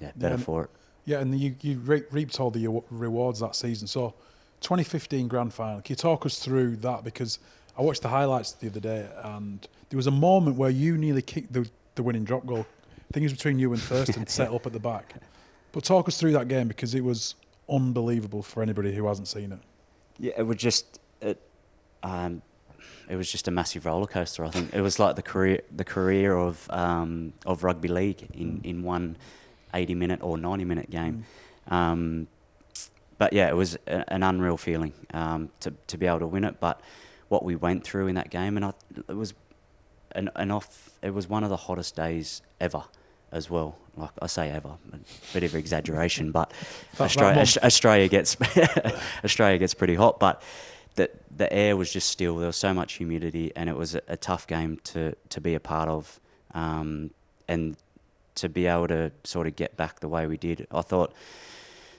yeah, 0.00 0.12
better 0.16 0.34
and- 0.34 0.44
for 0.44 0.64
it. 0.64 0.70
Yeah, 1.06 1.20
and 1.20 1.38
you, 1.38 1.54
you 1.60 1.78
re- 1.80 2.04
reaped 2.10 2.40
all 2.40 2.50
the 2.50 2.66
rewards 2.90 3.40
that 3.40 3.54
season. 3.54 3.86
So, 3.86 4.14
2015 4.64 5.28
grand 5.28 5.52
final. 5.52 5.80
Can 5.82 5.92
you 5.92 5.96
talk 5.96 6.26
us 6.26 6.38
through 6.38 6.76
that? 6.76 7.04
Because 7.04 7.38
I 7.78 7.82
watched 7.82 8.02
the 8.02 8.08
highlights 8.08 8.52
the 8.52 8.68
other 8.68 8.80
day, 8.80 9.06
and 9.22 9.66
there 9.90 9.96
was 9.96 10.06
a 10.06 10.12
moment 10.12 10.56
where 10.56 10.70
you 10.70 10.96
nearly 10.96 11.22
kicked 11.22 11.52
the, 11.52 11.68
the 11.94 12.02
winning 12.02 12.24
drop 12.24 12.46
goal. 12.46 12.66
I 12.98 13.12
think 13.12 13.22
it 13.22 13.26
was 13.26 13.32
between 13.34 13.58
you 13.58 13.72
and 13.72 13.80
Thurston 13.80 14.26
set 14.28 14.50
up 14.50 14.66
at 14.66 14.72
the 14.72 14.80
back. 14.80 15.14
But 15.72 15.84
talk 15.84 16.08
us 16.08 16.18
through 16.18 16.32
that 16.32 16.48
game 16.48 16.66
because 16.66 16.94
it 16.94 17.04
was 17.04 17.34
unbelievable 17.68 18.42
for 18.42 18.62
anybody 18.62 18.94
who 18.94 19.06
hasn't 19.06 19.28
seen 19.28 19.52
it. 19.52 19.58
Yeah, 20.18 20.32
it 20.38 20.44
was 20.44 20.56
just 20.56 20.98
it, 21.20 21.40
um, 22.02 22.42
it 23.08 23.16
was 23.16 23.30
just 23.30 23.48
a 23.48 23.50
massive 23.50 23.84
roller 23.84 24.06
coaster. 24.06 24.44
I 24.44 24.50
think 24.50 24.72
it 24.72 24.80
was 24.80 24.98
like 24.98 25.16
the 25.16 25.22
career 25.22 25.60
the 25.74 25.84
career 25.84 26.36
of 26.36 26.66
um, 26.70 27.32
of 27.44 27.64
rugby 27.64 27.88
league 27.88 28.28
in, 28.32 28.60
in 28.64 28.82
one 28.82 29.16
80 29.74 29.94
minute 29.94 30.20
or 30.22 30.38
90 30.38 30.64
minute 30.64 30.90
game. 30.90 31.24
Um, 31.68 32.28
but 33.18 33.32
yeah, 33.32 33.48
it 33.48 33.56
was 33.56 33.76
a, 33.86 34.12
an 34.12 34.22
unreal 34.22 34.56
feeling 34.56 34.92
um, 35.12 35.50
to 35.60 35.72
to 35.88 35.98
be 35.98 36.06
able 36.06 36.20
to 36.20 36.26
win 36.26 36.44
it. 36.44 36.60
But 36.60 36.80
what 37.28 37.44
we 37.44 37.56
went 37.56 37.84
through 37.84 38.06
in 38.08 38.14
that 38.16 38.30
game, 38.30 38.56
and 38.56 38.66
I, 38.66 38.72
it 39.08 39.16
was 39.16 39.34
an, 40.12 40.30
an 40.36 40.50
off. 40.50 40.90
It 41.02 41.12
was 41.14 41.28
one 41.28 41.44
of 41.44 41.50
the 41.50 41.56
hottest 41.56 41.96
days 41.96 42.42
ever, 42.60 42.84
as 43.32 43.50
well. 43.50 43.76
Like 43.96 44.10
I 44.20 44.26
say, 44.26 44.50
ever, 44.50 44.76
a 44.92 44.98
bit 45.32 45.44
of 45.44 45.54
exaggeration, 45.54 46.32
but 46.32 46.52
Australia. 47.00 47.44
Australia 47.62 48.08
gets 48.08 48.36
Australia 49.24 49.58
gets 49.58 49.74
pretty 49.74 49.94
hot, 49.94 50.18
but 50.18 50.42
the 50.96 51.10
the 51.36 51.52
air 51.52 51.76
was 51.76 51.92
just 51.92 52.08
still. 52.08 52.36
There 52.36 52.46
was 52.46 52.56
so 52.56 52.74
much 52.74 52.94
humidity, 52.94 53.52
and 53.54 53.68
it 53.68 53.76
was 53.76 53.94
a, 53.94 54.02
a 54.08 54.16
tough 54.16 54.46
game 54.46 54.80
to 54.84 55.14
to 55.28 55.40
be 55.40 55.54
a 55.54 55.60
part 55.60 55.88
of, 55.88 56.20
um, 56.54 57.10
and 57.48 57.76
to 58.36 58.48
be 58.48 58.66
able 58.66 58.88
to 58.88 59.12
sort 59.22 59.46
of 59.46 59.54
get 59.54 59.76
back 59.76 60.00
the 60.00 60.08
way 60.08 60.26
we 60.26 60.36
did. 60.36 60.66
I 60.72 60.82
thought 60.82 61.12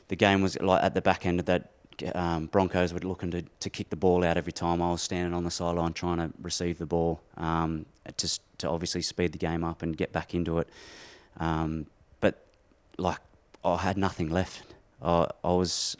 the 0.07 0.15
game 0.15 0.41
was 0.41 0.59
like 0.59 0.83
at 0.83 0.93
the 0.93 1.01
back 1.01 1.25
end 1.25 1.39
of 1.39 1.45
that. 1.47 1.71
Um, 2.13 2.47
Broncos 2.47 2.91
were 2.91 2.99
looking 2.99 3.31
to, 3.31 3.41
to 3.61 3.69
kick 3.69 3.89
the 3.89 3.95
ball 3.95 4.25
out 4.25 4.35
every 4.35 4.51
time. 4.51 4.81
I 4.81 4.91
was 4.91 5.01
standing 5.01 5.33
on 5.33 5.45
the 5.45 5.51
sideline 5.51 5.93
trying 5.93 6.17
to 6.17 6.29
receive 6.41 6.77
the 6.77 6.85
ball, 6.85 7.21
um, 7.37 7.85
to 8.17 8.39
to 8.57 8.69
obviously 8.69 9.01
speed 9.01 9.31
the 9.31 9.37
game 9.37 9.63
up 9.63 9.81
and 9.81 9.95
get 9.95 10.11
back 10.11 10.33
into 10.33 10.59
it. 10.59 10.67
Um, 11.39 11.87
but 12.19 12.45
like 12.97 13.19
I 13.63 13.77
had 13.77 13.97
nothing 13.97 14.29
left. 14.29 14.73
I, 15.01 15.29
I 15.43 15.53
was, 15.53 15.95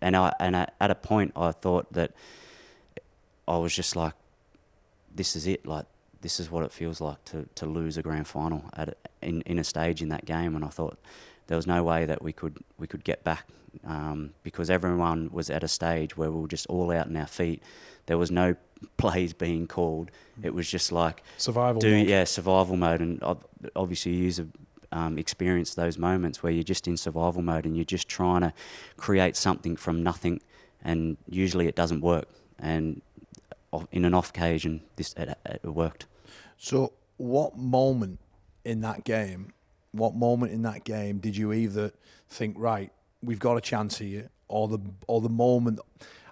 and 0.00 0.16
I 0.16 0.32
and 0.40 0.56
I, 0.56 0.68
at 0.80 0.90
a 0.90 0.96
point 0.96 1.32
I 1.36 1.52
thought 1.52 1.92
that 1.92 2.12
I 3.46 3.56
was 3.58 3.74
just 3.74 3.94
like, 3.94 4.14
this 5.14 5.36
is 5.36 5.46
it. 5.46 5.64
Like 5.64 5.86
this 6.22 6.40
is 6.40 6.50
what 6.50 6.64
it 6.64 6.72
feels 6.72 7.00
like 7.00 7.24
to, 7.26 7.48
to 7.54 7.66
lose 7.66 7.96
a 7.96 8.02
grand 8.02 8.26
final 8.26 8.64
at 8.72 8.96
in 9.22 9.42
in 9.42 9.58
a 9.58 9.64
stage 9.64 10.02
in 10.02 10.08
that 10.08 10.24
game. 10.24 10.56
And 10.56 10.64
I 10.64 10.68
thought 10.68 10.98
there 11.46 11.56
was 11.56 11.66
no 11.66 11.82
way 11.82 12.04
that 12.06 12.22
we 12.22 12.32
could 12.32 12.58
we 12.78 12.86
could 12.86 13.04
get 13.04 13.22
back 13.24 13.46
um, 13.84 14.30
because 14.42 14.70
everyone 14.70 15.30
was 15.32 15.50
at 15.50 15.62
a 15.62 15.68
stage 15.68 16.16
where 16.16 16.30
we 16.30 16.40
were 16.40 16.48
just 16.48 16.66
all 16.66 16.90
out 16.90 17.06
in 17.06 17.16
our 17.16 17.26
feet. 17.26 17.62
There 18.06 18.18
was 18.18 18.30
no 18.30 18.56
plays 18.96 19.32
being 19.32 19.66
called. 19.66 20.10
It 20.42 20.54
was 20.54 20.70
just 20.70 20.92
like 20.92 21.22
Survival. 21.36 21.80
do 21.80 21.96
mode. 21.98 22.06
yeah 22.08 22.24
survival 22.24 22.76
mode 22.76 23.00
and 23.00 23.22
obviously 23.74 24.12
you 24.12 24.24
use 24.24 24.38
a 24.38 24.46
um, 24.92 25.18
experience 25.18 25.74
those 25.74 25.98
moments 25.98 26.42
where 26.42 26.52
you're 26.52 26.62
just 26.62 26.86
in 26.86 26.96
survival 26.96 27.42
mode 27.42 27.66
and 27.66 27.74
you're 27.76 27.84
just 27.84 28.08
trying 28.08 28.42
to 28.42 28.52
create 28.96 29.34
something 29.36 29.76
from 29.76 30.02
nothing 30.02 30.40
and 30.84 31.16
usually 31.28 31.66
it 31.66 31.74
doesn't 31.74 32.00
work 32.02 32.28
and 32.58 33.02
in 33.90 34.04
an 34.04 34.14
off 34.14 34.30
occasion 34.30 34.80
this 34.94 35.12
it, 35.14 35.36
it 35.44 35.64
worked 35.64 36.06
So, 36.56 36.92
what 37.16 37.56
moment 37.56 38.20
in 38.64 38.80
that 38.82 39.04
game? 39.04 39.48
What 39.96 40.14
moment 40.14 40.52
in 40.52 40.62
that 40.62 40.84
game 40.84 41.18
did 41.18 41.36
you 41.36 41.52
either 41.52 41.92
think, 42.28 42.56
right, 42.58 42.90
we've 43.22 43.38
got 43.38 43.56
a 43.56 43.60
chance 43.60 43.98
here, 43.98 44.30
or 44.48 44.68
the 44.68 44.78
or 45.06 45.20
the 45.20 45.28
moment? 45.28 45.80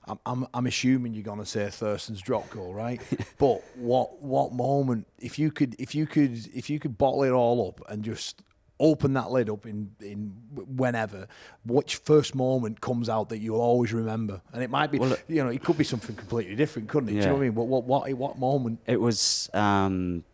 I'm 0.07 0.19
I'm, 0.27 0.47
I'm 0.53 0.67
assuming 0.67 1.15
you're 1.15 1.23
gonna 1.23 1.47
say 1.47 1.69
Thurston's 1.71 2.21
drop 2.21 2.51
goal, 2.51 2.75
right? 2.75 3.01
but 3.39 3.63
what 3.77 4.23
what 4.23 4.53
moment? 4.53 5.07
If 5.19 5.39
you 5.39 5.51
could 5.51 5.75
if 5.79 5.95
you 5.95 6.07
could 6.07 6.47
if 6.55 6.69
you 6.69 6.79
could 6.79 6.99
bottle 6.99 7.23
it 7.25 7.31
all 7.31 7.69
up 7.69 7.81
and 7.91 8.05
just 8.05 8.43
open 8.81 9.15
that 9.15 9.31
lid 9.31 9.49
up 9.49 9.65
in 9.67 9.93
in 10.03 10.33
whenever 10.53 11.29
which 11.65 11.95
first 11.97 12.35
moment 12.35 12.81
comes 12.81 13.09
out 13.09 13.29
that 13.29 13.39
you'll 13.39 13.61
always 13.61 13.93
remember 13.93 14.43
and 14.53 14.65
it 14.65 14.69
might 14.69 14.91
be 14.91 14.99
Well, 14.99 15.17
you 15.29 15.45
know 15.45 15.49
it 15.49 15.63
could 15.63 15.79
be 15.79 15.85
something 15.85 16.17
completely 16.17 16.57
different 16.57 16.89
couldn't 16.89 17.11
it 17.11 17.13
do 17.13 17.19
you 17.19 17.23
know 17.23 17.27
Yeah. 17.29 17.33
what 17.35 17.39
i 17.39 17.45
mean 17.45 17.55
what 17.55 17.69
what 17.69 17.85
what, 17.85 18.13
what 18.19 18.37
moment 18.39 18.81
it 18.85 19.01
was 19.01 19.49
um, 19.55 20.25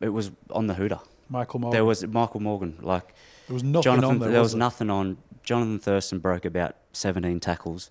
it 0.00 0.08
was 0.08 0.30
on 0.50 0.68
the 0.68 0.74
hooter 0.74 0.98
Michael 1.28 1.60
Morgan. 1.60 1.76
there 1.76 1.84
was 1.84 2.06
Michael 2.06 2.40
Morgan 2.40 2.78
like 2.80 3.14
There 3.48 3.54
was 3.54 3.62
nothing 3.64 3.82
Jonathan, 3.82 4.04
on 4.10 4.18
there. 4.18 4.30
there 4.30 4.40
was 4.40 4.52
was 4.54 4.58
nothing 4.58 4.90
on. 4.90 5.18
Jonathan 5.42 5.78
Thurston 5.78 6.18
broke 6.18 6.44
about 6.44 6.74
17 6.92 7.38
tackles, 7.40 7.88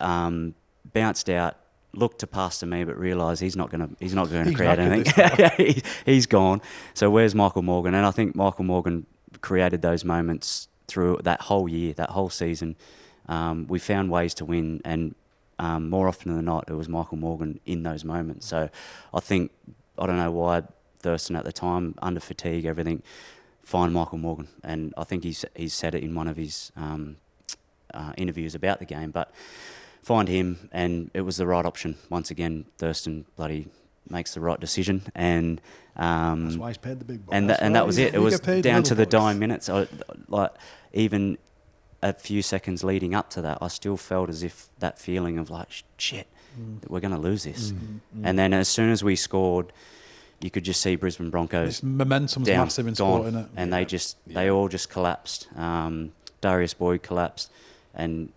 um, 0.00 0.54
bounced 0.92 1.28
out, 1.30 1.56
looked 1.92 2.18
to 2.20 2.26
pass 2.26 2.58
to 2.60 2.66
me, 2.66 2.84
but 2.84 2.98
realised 2.98 3.40
he's 3.40 3.56
not 3.56 3.70
going 3.70 3.88
to. 3.88 3.96
He's 4.00 4.14
not 4.14 4.30
going 4.30 4.46
to 4.46 4.54
create 4.54 4.78
anything. 4.78 5.50
He- 5.56 5.82
he's 6.04 6.26
gone. 6.26 6.60
So 6.94 7.08
where's 7.10 7.34
Michael 7.34 7.62
Morgan? 7.62 7.94
And 7.94 8.04
I 8.06 8.10
think 8.10 8.34
Michael 8.34 8.64
Morgan 8.64 9.06
created 9.40 9.82
those 9.82 10.04
moments 10.04 10.68
through 10.88 11.18
that 11.24 11.42
whole 11.42 11.68
year, 11.68 11.92
that 11.94 12.10
whole 12.10 12.30
season. 12.30 12.76
Um, 13.28 13.66
we 13.68 13.78
found 13.78 14.10
ways 14.10 14.34
to 14.34 14.44
win, 14.44 14.80
and 14.84 15.14
um, 15.58 15.88
more 15.90 16.06
often 16.08 16.34
than 16.34 16.44
not, 16.44 16.64
it 16.68 16.74
was 16.74 16.88
Michael 16.88 17.16
Morgan 17.18 17.60
in 17.66 17.82
those 17.82 18.04
moments. 18.04 18.46
So 18.46 18.68
I 19.12 19.20
think 19.20 19.50
I 19.98 20.06
don't 20.06 20.16
know 20.16 20.30
why 20.30 20.62
Thurston 20.98 21.36
at 21.36 21.44
the 21.44 21.52
time, 21.52 21.94
under 22.02 22.20
fatigue, 22.20 22.64
everything, 22.64 23.02
find 23.62 23.92
Michael 23.92 24.18
Morgan, 24.18 24.48
and 24.62 24.92
I 24.96 25.04
think 25.04 25.24
he's 25.24 25.44
he's 25.54 25.74
said 25.74 25.94
it 25.94 26.02
in 26.02 26.14
one 26.14 26.28
of 26.28 26.36
his 26.36 26.72
um, 26.76 27.16
uh, 27.94 28.12
interviews 28.16 28.54
about 28.54 28.78
the 28.78 28.84
game. 28.86 29.10
But 29.10 29.32
find 30.02 30.28
him, 30.28 30.68
and 30.72 31.10
it 31.14 31.22
was 31.22 31.36
the 31.36 31.46
right 31.46 31.64
option. 31.66 31.96
Once 32.10 32.30
again, 32.30 32.64
Thurston 32.78 33.26
bloody 33.36 33.68
makes 34.08 34.34
the 34.34 34.40
right 34.40 34.60
decision, 34.60 35.02
and 35.14 35.60
um, 35.96 36.44
That's 36.44 36.56
why 36.56 36.68
he's 36.68 36.78
paid 36.78 37.00
the 37.00 37.04
big 37.04 37.26
bucks. 37.26 37.34
and 37.36 37.50
that, 37.50 37.60
and 37.62 37.74
that 37.74 37.86
was 37.86 37.98
it. 37.98 38.14
It 38.14 38.20
was 38.20 38.38
down 38.40 38.82
to 38.84 38.94
the 38.94 39.06
dying 39.06 39.38
minutes. 39.38 39.68
I, 39.68 39.88
like 40.28 40.52
even 40.92 41.38
a 42.02 42.12
few 42.12 42.42
seconds 42.42 42.84
leading 42.84 43.14
up 43.14 43.30
to 43.30 43.42
that, 43.42 43.58
I 43.60 43.68
still 43.68 43.96
felt 43.96 44.28
as 44.28 44.42
if 44.42 44.68
that 44.78 44.98
feeling 44.98 45.38
of 45.38 45.50
like 45.50 45.68
shit, 45.98 46.28
we're 46.86 47.00
going 47.00 47.14
to 47.14 47.18
lose 47.18 47.42
this. 47.44 47.72
And 48.22 48.38
then 48.38 48.52
as 48.52 48.68
soon 48.68 48.90
as 48.90 49.02
we 49.02 49.16
scored, 49.16 49.72
you 50.40 50.50
could 50.50 50.64
just 50.64 50.80
see 50.80 50.96
Brisbane 50.96 51.30
Broncos 51.30 51.66
This 51.68 51.82
momentum's 51.82 52.46
down, 52.46 52.66
massive 52.66 52.86
in 52.86 52.94
gone, 52.94 53.20
sport, 53.22 53.34
innit? 53.34 53.48
and 53.56 53.72
they 53.72 53.84
just 53.84 54.16
they 54.26 54.50
all 54.50 54.68
just 54.68 54.90
collapsed. 54.90 55.48
Um, 55.56 56.12
Darius 56.40 56.74
Boyd 56.74 57.02
collapsed, 57.02 57.50
and 57.94 58.30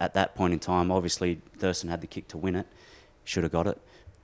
at 0.00 0.14
that 0.14 0.34
point 0.34 0.52
in 0.52 0.58
time, 0.58 0.90
obviously 0.92 1.40
Thurston 1.58 1.88
had 1.90 2.00
the 2.00 2.06
kick 2.06 2.28
to 2.28 2.36
win 2.38 2.54
it. 2.54 2.66
Should 3.24 3.42
have 3.44 3.52
got 3.52 3.66
it. 3.66 3.78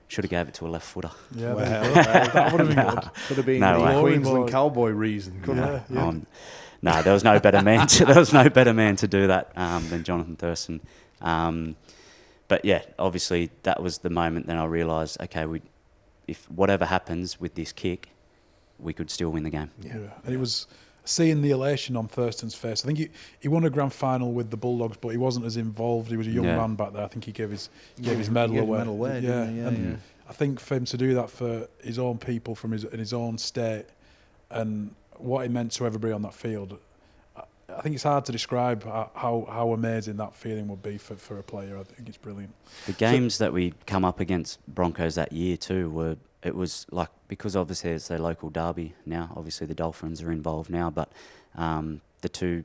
Should 0.07 0.23
have 0.23 0.29
gave 0.31 0.47
it 0.47 0.53
to 0.55 0.67
a 0.67 0.69
left 0.69 0.85
footer. 0.85 1.09
Yeah, 1.35 1.53
Well, 1.53 1.65
there 1.65 1.87
you 1.89 1.95
go. 1.95 2.01
that 2.03 2.51
would 2.51 2.59
have 2.61 2.75
been 2.75 2.85
good. 2.95 3.09
Could 3.27 3.37
have 3.37 3.45
been 3.47 3.59
No 3.59 3.79
the 3.79 3.85
way. 3.85 4.01
Queensland 4.01 4.45
boy. 4.45 4.51
cowboy 4.51 4.89
reason, 4.91 5.41
couldn't 5.41 5.63
Yeah, 5.63 5.75
it? 5.77 5.81
yeah. 5.89 6.05
Um, 6.07 6.27
no, 6.83 7.01
there 7.01 7.13
was 7.13 7.23
no 7.23 7.39
better 7.39 7.61
man. 7.63 7.87
To, 7.87 8.05
there 8.05 8.15
was 8.19 8.31
no 8.31 8.47
better 8.47 8.71
man 8.73 8.95
to 8.97 9.07
do 9.07 9.25
that 9.27 9.51
um, 9.55 9.89
than 9.89 10.03
Jonathan 10.03 10.35
Thurston. 10.35 10.79
Um, 11.21 11.75
but 12.47 12.63
yeah, 12.63 12.83
obviously 12.99 13.49
that 13.63 13.81
was 13.81 13.97
the 13.99 14.11
moment. 14.11 14.45
Then 14.45 14.57
I 14.57 14.65
realised, 14.65 15.19
okay, 15.21 15.47
we, 15.47 15.63
if 16.27 16.49
whatever 16.51 16.85
happens 16.85 17.39
with 17.39 17.55
this 17.55 17.71
kick, 17.71 18.09
we 18.79 18.93
could 18.93 19.09
still 19.09 19.29
win 19.31 19.43
the 19.43 19.49
game. 19.49 19.71
Yeah. 19.81 19.97
And 20.25 20.33
it 20.33 20.37
was 20.39 20.67
seeing 21.05 21.41
the 21.41 21.51
elation 21.51 21.95
on 21.95 22.07
Thurston's 22.07 22.55
face. 22.55 22.83
I 22.83 22.87
think 22.87 22.97
he, 22.97 23.09
he 23.39 23.47
won 23.47 23.63
a 23.63 23.69
grand 23.69 23.93
final 23.93 24.33
with 24.33 24.49
the 24.49 24.57
Bulldogs, 24.57 24.97
but 24.99 25.09
he 25.09 25.17
wasn't 25.17 25.45
as 25.45 25.55
involved. 25.55 26.09
He 26.09 26.17
was 26.17 26.27
a 26.27 26.31
young 26.31 26.45
Yeah. 26.45 26.57
man 26.57 26.75
back 26.75 26.93
there. 26.93 27.03
I 27.03 27.07
think 27.07 27.25
he 27.25 27.31
gave 27.31 27.51
his 27.51 27.69
he 27.95 28.01
gave 28.03 28.13
Yeah, 28.13 28.17
his 28.17 28.29
medal 28.29 28.55
gave 28.55 28.63
away. 28.63 28.77
medal 28.79 28.93
away, 28.93 29.19
yeah. 29.19 29.43
Yeah, 29.49 29.67
and 29.67 29.89
yeah. 29.91 29.95
I 30.27 30.33
think 30.33 30.59
for 30.59 30.75
him 30.75 30.85
to 30.85 30.97
do 30.97 31.13
that 31.13 31.29
for 31.29 31.67
his 31.83 31.99
own 31.99 32.17
people 32.17 32.55
from 32.55 32.71
his 32.71 32.83
in 32.85 32.97
his 32.99 33.13
own 33.13 33.37
state 33.37 33.85
and 34.49 34.93
what 35.17 35.45
it 35.45 35.51
meant 35.51 35.71
to 35.73 35.85
everybody 35.85 36.11
on 36.11 36.23
that 36.23 36.33
field. 36.33 36.79
I- 37.77 37.81
think 37.81 37.95
it's 37.95 38.03
hard 38.03 38.25
to 38.25 38.31
describe 38.31 38.83
how, 38.83 39.47
how, 39.49 39.71
amazing 39.73 40.17
that 40.17 40.33
feeling 40.35 40.67
would 40.67 40.81
be 40.81 40.97
for, 40.97 41.15
for 41.15 41.37
a 41.39 41.43
player. 41.43 41.77
I 41.77 41.83
think 41.83 42.07
it's 42.07 42.17
brilliant. 42.17 42.53
The 42.85 42.93
games 42.93 43.37
that 43.39 43.53
we 43.53 43.73
come 43.85 44.05
up 44.05 44.19
against 44.19 44.65
Broncos 44.67 45.15
that 45.15 45.31
year 45.31 45.57
too 45.57 45.89
were 45.89 46.17
it 46.43 46.55
was 46.55 46.85
like 46.91 47.09
because 47.27 47.55
obviously 47.55 47.89
it's 47.91 48.07
their 48.07 48.19
local 48.19 48.49
derby 48.49 48.93
now. 49.05 49.31
Obviously 49.35 49.65
the 49.65 49.73
Dolphins 49.73 50.21
are 50.21 50.31
involved 50.31 50.69
now, 50.69 50.89
but 50.91 51.11
um, 51.55 52.01
the 52.21 52.29
two 52.29 52.63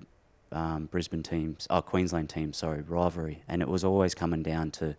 um, 0.52 0.86
Brisbane 0.86 1.22
teams, 1.22 1.66
oh 1.70 1.80
Queensland 1.80 2.28
teams, 2.28 2.58
sorry, 2.58 2.82
rivalry, 2.82 3.42
and 3.48 3.62
it 3.62 3.68
was 3.68 3.82
always 3.82 4.14
coming 4.14 4.42
down 4.42 4.70
to 4.72 4.96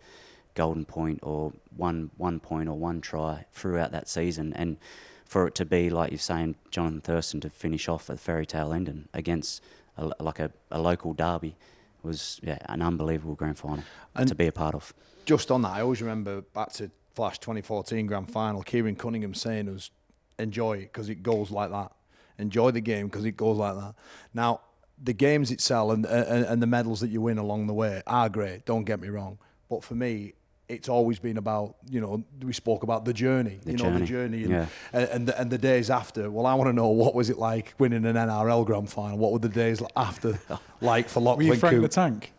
golden 0.54 0.84
point 0.84 1.20
or 1.22 1.52
one 1.76 2.10
one 2.16 2.40
point 2.40 2.68
or 2.68 2.76
one 2.76 3.00
try 3.00 3.46
throughout 3.52 3.92
that 3.92 4.08
season, 4.08 4.52
and 4.54 4.76
for 5.24 5.46
it 5.46 5.54
to 5.54 5.64
be 5.64 5.88
like 5.88 6.10
you're 6.10 6.18
saying, 6.18 6.56
Jonathan 6.70 7.00
Thurston 7.00 7.40
to 7.40 7.50
finish 7.50 7.88
off 7.88 8.10
at 8.10 8.18
fairy 8.18 8.44
tale 8.44 8.72
ending 8.72 9.08
against 9.14 9.62
a, 9.96 10.12
like 10.20 10.38
a, 10.40 10.50
a 10.70 10.80
local 10.80 11.12
derby 11.12 11.56
was 12.02 12.40
yeah 12.42 12.58
an 12.66 12.82
unbelievable 12.82 13.34
grand 13.34 13.56
final 13.58 13.84
And- 14.14 14.28
to 14.28 14.34
be 14.34 14.46
a 14.46 14.52
part 14.52 14.74
of. 14.74 14.92
just 15.24 15.50
on 15.50 15.62
that, 15.62 15.72
I 15.72 15.80
always 15.82 16.00
remember 16.02 16.40
back 16.40 16.72
to 16.74 16.90
Flash 17.14 17.38
2014 17.40 18.06
grand 18.06 18.30
final, 18.30 18.62
Keiron 18.62 18.96
Cunningham 18.98 19.34
saying 19.34 19.68
us, 19.68 19.90
enjoy 20.38 20.78
it 20.78 20.92
because 20.92 21.08
it 21.10 21.22
goes 21.22 21.50
like 21.50 21.70
that. 21.70 21.92
Enjoy 22.38 22.70
the 22.70 22.80
game 22.80 23.06
because 23.06 23.24
it 23.26 23.36
goes 23.36 23.58
like 23.58 23.76
that. 23.76 23.94
Now, 24.32 24.62
the 25.00 25.12
games 25.12 25.50
itself 25.50 25.92
and, 25.92 26.06
and, 26.06 26.44
and 26.46 26.62
the 26.62 26.66
medals 26.66 27.00
that 27.00 27.08
you 27.10 27.20
win 27.20 27.36
along 27.38 27.66
the 27.66 27.74
way 27.74 28.02
are 28.06 28.28
great, 28.30 28.64
don't 28.64 28.84
get 28.84 28.98
me 29.00 29.08
wrong. 29.08 29.38
But 29.68 29.84
for 29.84 29.94
me, 29.94 30.32
it's 30.72 30.88
always 30.88 31.18
been 31.18 31.36
about, 31.36 31.76
you 31.90 32.00
know, 32.00 32.22
we 32.42 32.52
spoke 32.52 32.82
about 32.82 33.04
the 33.04 33.12
journey, 33.12 33.60
The 33.64 33.72
you 33.72 33.76
know, 33.78 33.84
the 33.98 34.04
journey, 34.04 34.06
journey 34.06 34.42
and, 34.44 34.50
yeah. 34.52 34.66
and, 34.92 35.08
and, 35.10 35.28
the, 35.28 35.40
and 35.40 35.50
the 35.50 35.58
days 35.58 35.90
after. 35.90 36.30
Well, 36.30 36.46
I 36.46 36.54
want 36.54 36.68
to 36.68 36.72
know 36.72 36.88
what 36.88 37.14
was 37.14 37.30
it 37.30 37.38
like 37.38 37.74
winning 37.78 38.04
an 38.06 38.16
NRL 38.16 38.64
grand 38.66 38.90
final? 38.90 39.18
What 39.18 39.32
were 39.32 39.38
the 39.38 39.48
days 39.48 39.82
after 39.96 40.38
like 40.80 41.08
for 41.08 41.20
Were 41.20 41.26
Lachlan 41.26 41.46
you 41.46 41.54
Frank 41.56 41.74
the 41.76 41.88
Coote? 41.88 41.92
Tank? 41.92 42.32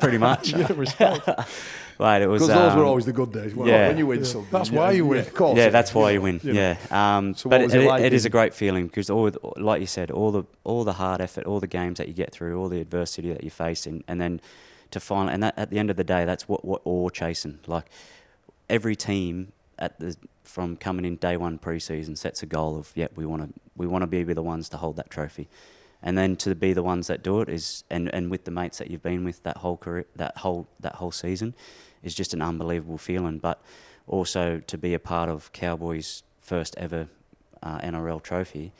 pretty 0.00 0.18
much. 0.18 0.52
yeah, 0.52 0.70
respect. 0.74 1.28
Right, 1.98 2.22
it 2.22 2.26
was. 2.26 2.42
Because 2.42 2.54
those 2.54 2.74
were 2.76 2.82
um, 2.82 2.88
always 2.88 3.04
the 3.06 3.12
good 3.12 3.32
days. 3.32 3.54
Well, 3.54 3.68
yeah. 3.68 3.88
when 3.88 3.98
you 3.98 4.06
win 4.06 4.18
Yeah. 4.18 4.24
something. 4.24 4.50
That's 4.50 4.70
why 4.70 4.90
you 4.92 5.06
win. 5.06 5.20
of 5.20 5.32
course. 5.32 5.56
yeah, 5.56 5.68
that's 5.68 5.94
why 5.94 6.10
you 6.10 6.14
you 6.18 6.22
win. 6.22 6.40
you. 6.42 6.52
Yeah, 6.52 6.76
um, 6.90 7.34
So 7.34 7.48
but 7.48 7.60
it, 7.62 7.72
it 7.74 7.86
like 7.86 8.02
it 8.02 8.12
is 8.12 8.24
a 8.24 8.30
great 8.30 8.52
feeling 8.52 8.86
because 8.88 9.10
all, 9.10 9.30
the- 9.30 9.38
like 9.56 9.80
you 9.80 9.86
said, 9.86 10.10
all 10.10 10.32
the 10.32 10.44
all 10.64 10.82
the 10.84 10.94
hard 10.94 11.20
effort, 11.20 11.44
all 11.46 11.60
the 11.60 11.68
games 11.68 11.98
that 11.98 12.08
you 12.08 12.14
get 12.14 12.32
through, 12.32 12.60
all 12.60 12.68
the 12.68 12.80
adversity 12.80 13.32
that 13.32 13.44
you 13.44 13.50
face, 13.50 13.86
and, 13.86 14.02
and 14.08 14.20
then 14.20 14.40
to 14.94 15.00
finally, 15.00 15.34
and 15.34 15.42
that, 15.42 15.54
at 15.56 15.70
the 15.70 15.78
end 15.78 15.90
of 15.90 15.96
the 15.96 16.04
day, 16.04 16.24
that's 16.24 16.48
what 16.48 16.64
what 16.64 16.80
all 16.84 17.10
chasing. 17.10 17.58
Like 17.66 17.86
every 18.68 18.96
team 18.96 19.52
at 19.78 19.98
the 20.00 20.16
from 20.42 20.76
coming 20.76 21.04
in 21.04 21.16
day 21.16 21.36
one 21.36 21.58
preseason 21.58 22.16
sets 22.16 22.42
a 22.42 22.46
goal 22.46 22.78
of, 22.78 22.92
yeah 22.94 23.08
we 23.16 23.26
want 23.26 23.42
to 23.42 23.60
we 23.76 23.86
want 23.86 24.02
to 24.02 24.06
be 24.06 24.22
the 24.22 24.42
ones 24.42 24.68
to 24.70 24.76
hold 24.76 24.96
that 24.96 25.10
trophy. 25.10 25.48
And 26.02 26.18
then 26.18 26.36
to 26.36 26.54
be 26.54 26.74
the 26.74 26.82
ones 26.82 27.06
that 27.06 27.22
do 27.22 27.40
it 27.40 27.48
is, 27.48 27.82
and, 27.90 28.12
and 28.14 28.30
with 28.30 28.44
the 28.44 28.50
mates 28.50 28.76
that 28.76 28.90
you've 28.90 29.02
been 29.02 29.24
with 29.24 29.42
that 29.44 29.56
whole 29.58 29.78
career, 29.78 30.04
that 30.16 30.36
whole 30.38 30.66
that 30.80 30.96
whole 30.96 31.12
season, 31.12 31.54
is 32.02 32.14
just 32.14 32.34
an 32.34 32.42
unbelievable 32.42 32.98
feeling. 32.98 33.38
But 33.38 33.62
also 34.06 34.60
to 34.60 34.78
be 34.78 34.92
a 34.94 34.98
part 34.98 35.28
of 35.30 35.50
Cowboys' 35.52 36.22
first 36.40 36.76
ever 36.76 37.08
uh, 37.62 37.78
NRL 37.78 38.22
trophy, 38.22 38.72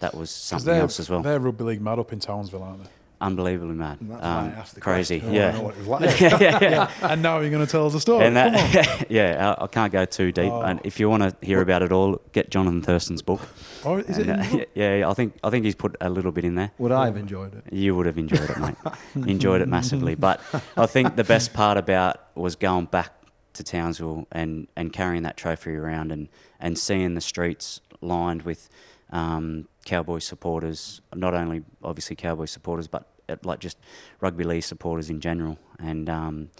that 0.00 0.14
was 0.14 0.30
something 0.30 0.74
else 0.74 1.00
as 1.00 1.08
well. 1.08 1.22
They're 1.22 1.40
rugby 1.40 1.64
league 1.64 1.80
mad 1.80 1.98
up 1.98 2.12
in 2.12 2.20
Townsville, 2.20 2.62
aren't 2.62 2.84
they? 2.84 2.90
Unbelievably 3.18 3.74
mad, 3.74 4.00
And 4.00 4.10
that's 4.10 4.22
why 4.22 4.28
um, 4.28 4.44
I 4.44 4.48
asked 4.60 4.74
the 4.74 4.80
crazy, 4.80 5.20
question. 5.20 5.40
I 5.40 5.40
wanna 5.40 5.52
know 5.52 5.58
yeah. 5.58 5.64
what 5.64 5.74
it 5.74 5.78
was 5.78 5.88
like. 5.88 6.20
yeah, 6.20 6.38
yeah, 6.40 6.70
yeah. 6.70 6.90
And 7.10 7.22
now 7.22 7.40
you're 7.40 7.50
going 7.50 7.64
to 7.64 7.70
tell 7.70 7.86
us 7.86 7.94
a 7.94 8.00
story. 8.00 8.26
And 8.26 8.36
Come 8.36 8.46
on. 8.46 8.52
that, 8.72 9.06
yeah, 9.10 9.54
I, 9.58 9.64
I 9.64 9.66
can't 9.68 9.90
go 9.90 10.04
too 10.04 10.32
deep. 10.32 10.52
Oh. 10.52 10.60
And 10.60 10.80
if 10.84 11.00
you 11.00 11.08
want 11.08 11.22
to 11.22 11.34
hear 11.46 11.62
about 11.62 11.82
it 11.82 11.92
all, 11.92 12.20
get 12.32 12.50
Jonathan 12.50 12.82
Thurston's 12.82 13.22
book. 13.22 13.40
Or 13.84 14.00
is 14.00 14.18
it 14.18 14.28
And, 14.28 14.44
in 14.52 14.60
uh, 14.60 14.64
yeah, 14.74 15.08
I 15.08 15.14
think 15.14 15.34
I 15.42 15.48
think 15.48 15.64
he's 15.64 15.74
put 15.74 15.96
a 16.00 16.10
little 16.10 16.32
bit 16.32 16.44
in 16.44 16.56
there. 16.56 16.72
Would 16.78 16.92
I 16.92 17.06
have 17.06 17.16
enjoyed 17.16 17.54
it? 17.54 17.72
You 17.72 17.96
would 17.96 18.04
have 18.06 18.18
enjoyed 18.18 18.50
it, 18.50 18.58
mate. 18.58 18.76
enjoyed 19.14 19.62
it 19.62 19.68
massively. 19.68 20.14
But 20.14 20.40
I 20.76 20.84
think 20.86 21.16
the 21.16 21.24
best 21.24 21.54
part 21.54 21.78
about 21.78 22.16
was 22.36 22.54
going 22.54 22.86
back 22.86 23.12
to 23.54 23.64
Townsville 23.64 24.26
and, 24.30 24.68
and 24.76 24.92
carrying 24.92 25.22
that 25.22 25.36
trophy 25.38 25.74
around 25.74 26.12
and, 26.12 26.28
and 26.60 26.78
seeing 26.78 27.14
the 27.14 27.20
streets 27.22 27.80
lined 28.02 28.42
with 28.42 28.68
um, 29.10 29.68
Cowboy 29.86 30.18
supporters, 30.18 31.00
not 31.14 31.32
only 31.32 31.62
obviously 31.82 32.16
Cowboy 32.16 32.44
supporters, 32.44 32.88
but 32.88 33.06
uh, 33.28 33.36
like 33.44 33.60
just 33.60 33.78
rugby 34.20 34.44
league 34.44 34.64
supporters 34.64 35.08
in 35.08 35.20
general. 35.20 35.58
And 35.78 36.10
um, 36.10 36.50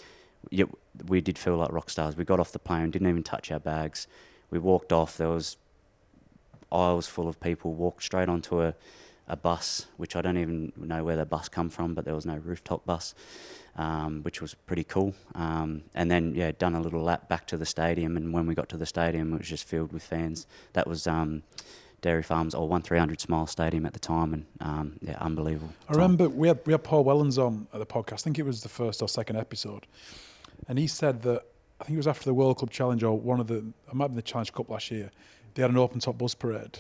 yeah, 0.51 0.65
we 1.07 1.21
did 1.21 1.37
feel 1.37 1.57
like 1.57 1.73
rock 1.73 1.91
stars. 1.91 2.17
We 2.17 2.25
got 2.25 2.41
off 2.41 2.53
the 2.53 2.61
plane, 2.61 2.91
didn't 2.91 3.09
even 3.09 3.25
touch 3.25 3.51
our 3.51 3.59
bags. 3.59 4.07
We 4.51 4.59
walked 4.61 4.93
off. 4.93 5.19
There 5.19 5.29
was 5.29 5.59
aisles 6.71 7.09
full 7.09 7.29
of 7.29 7.39
people. 7.41 7.75
Walked 7.75 8.05
straight 8.05 8.29
onto 8.29 8.63
a, 8.63 8.75
a 9.27 9.37
bus, 9.37 9.87
which 9.97 10.15
I 10.15 10.23
don't 10.23 10.39
even 10.39 10.73
know 10.77 11.03
where 11.03 11.17
the 11.17 11.27
bus 11.27 11.49
come 11.49 11.69
from, 11.69 11.95
but 11.95 12.05
there 12.05 12.15
was 12.15 12.27
no 12.27 12.37
rooftop 12.37 12.87
bus, 12.87 13.13
um, 13.75 14.23
which 14.23 14.41
was 14.41 14.55
pretty 14.55 14.85
cool. 14.85 15.15
Um, 15.35 15.83
and 15.97 16.09
then 16.09 16.33
yeah, 16.37 16.53
done 16.57 16.77
a 16.77 16.81
little 16.81 17.03
lap 17.03 17.29
back 17.29 17.49
to 17.49 17.57
the 17.57 17.67
stadium. 17.67 18.17
And 18.17 18.33
when 18.33 18.47
we 18.47 18.55
got 18.55 18.69
to 18.69 18.77
the 18.77 18.87
stadium, 18.87 19.35
it 19.35 19.39
was 19.39 19.49
just 19.49 19.65
filled 19.65 19.93
with 19.93 20.05
fans. 20.05 20.47
That 20.75 20.87
was. 20.87 21.09
Um, 21.09 21.43
Dairy 22.07 22.23
Farmers 22.23 22.55
or 22.55 22.69
one 22.69 22.83
three 22.83 22.99
hundred 23.01 23.21
Smile 23.21 23.49
Stadium 23.49 23.85
at 23.85 23.93
the 23.93 23.99
time, 23.99 24.33
and 24.33 24.47
um, 24.61 24.93
yeah, 25.03 25.17
unbelievable. 25.21 25.73
I 25.89 25.93
time. 25.93 26.03
remember 26.03 26.29
we 26.29 26.47
had 26.47 26.61
we 26.65 26.73
had 26.73 26.85
Paul 26.85 27.05
Wellens 27.05 27.37
on 27.45 27.67
at 27.73 27.81
the 27.81 27.87
podcast. 27.87 28.13
I 28.13 28.17
think 28.19 28.39
it 28.39 28.45
was 28.45 28.63
the 28.63 28.69
first 28.69 29.03
or 29.03 29.09
second 29.09 29.37
episode, 29.37 29.87
and 30.69 30.79
he 30.79 30.87
said 30.87 31.23
that 31.23 31.43
I 31.81 31.85
think 31.85 31.95
it 31.97 31.99
was 31.99 32.07
after 32.07 32.25
the 32.25 32.35
World 32.35 32.59
Club 32.59 32.71
Challenge 32.71 33.03
or 33.03 33.19
one 33.19 33.41
of 33.41 33.49
the 33.49 33.57
it 33.57 33.95
might 33.95 34.05
have 34.05 34.11
been 34.13 34.17
the 34.17 34.23
Challenge 34.23 34.53
Cup 34.53 34.71
last 34.71 34.91
year. 34.91 35.11
They 35.55 35.63
had 35.63 35.71
an 35.73 35.79
open 35.79 35.99
top 35.99 36.17
bus 36.17 36.35
parade. 36.35 36.79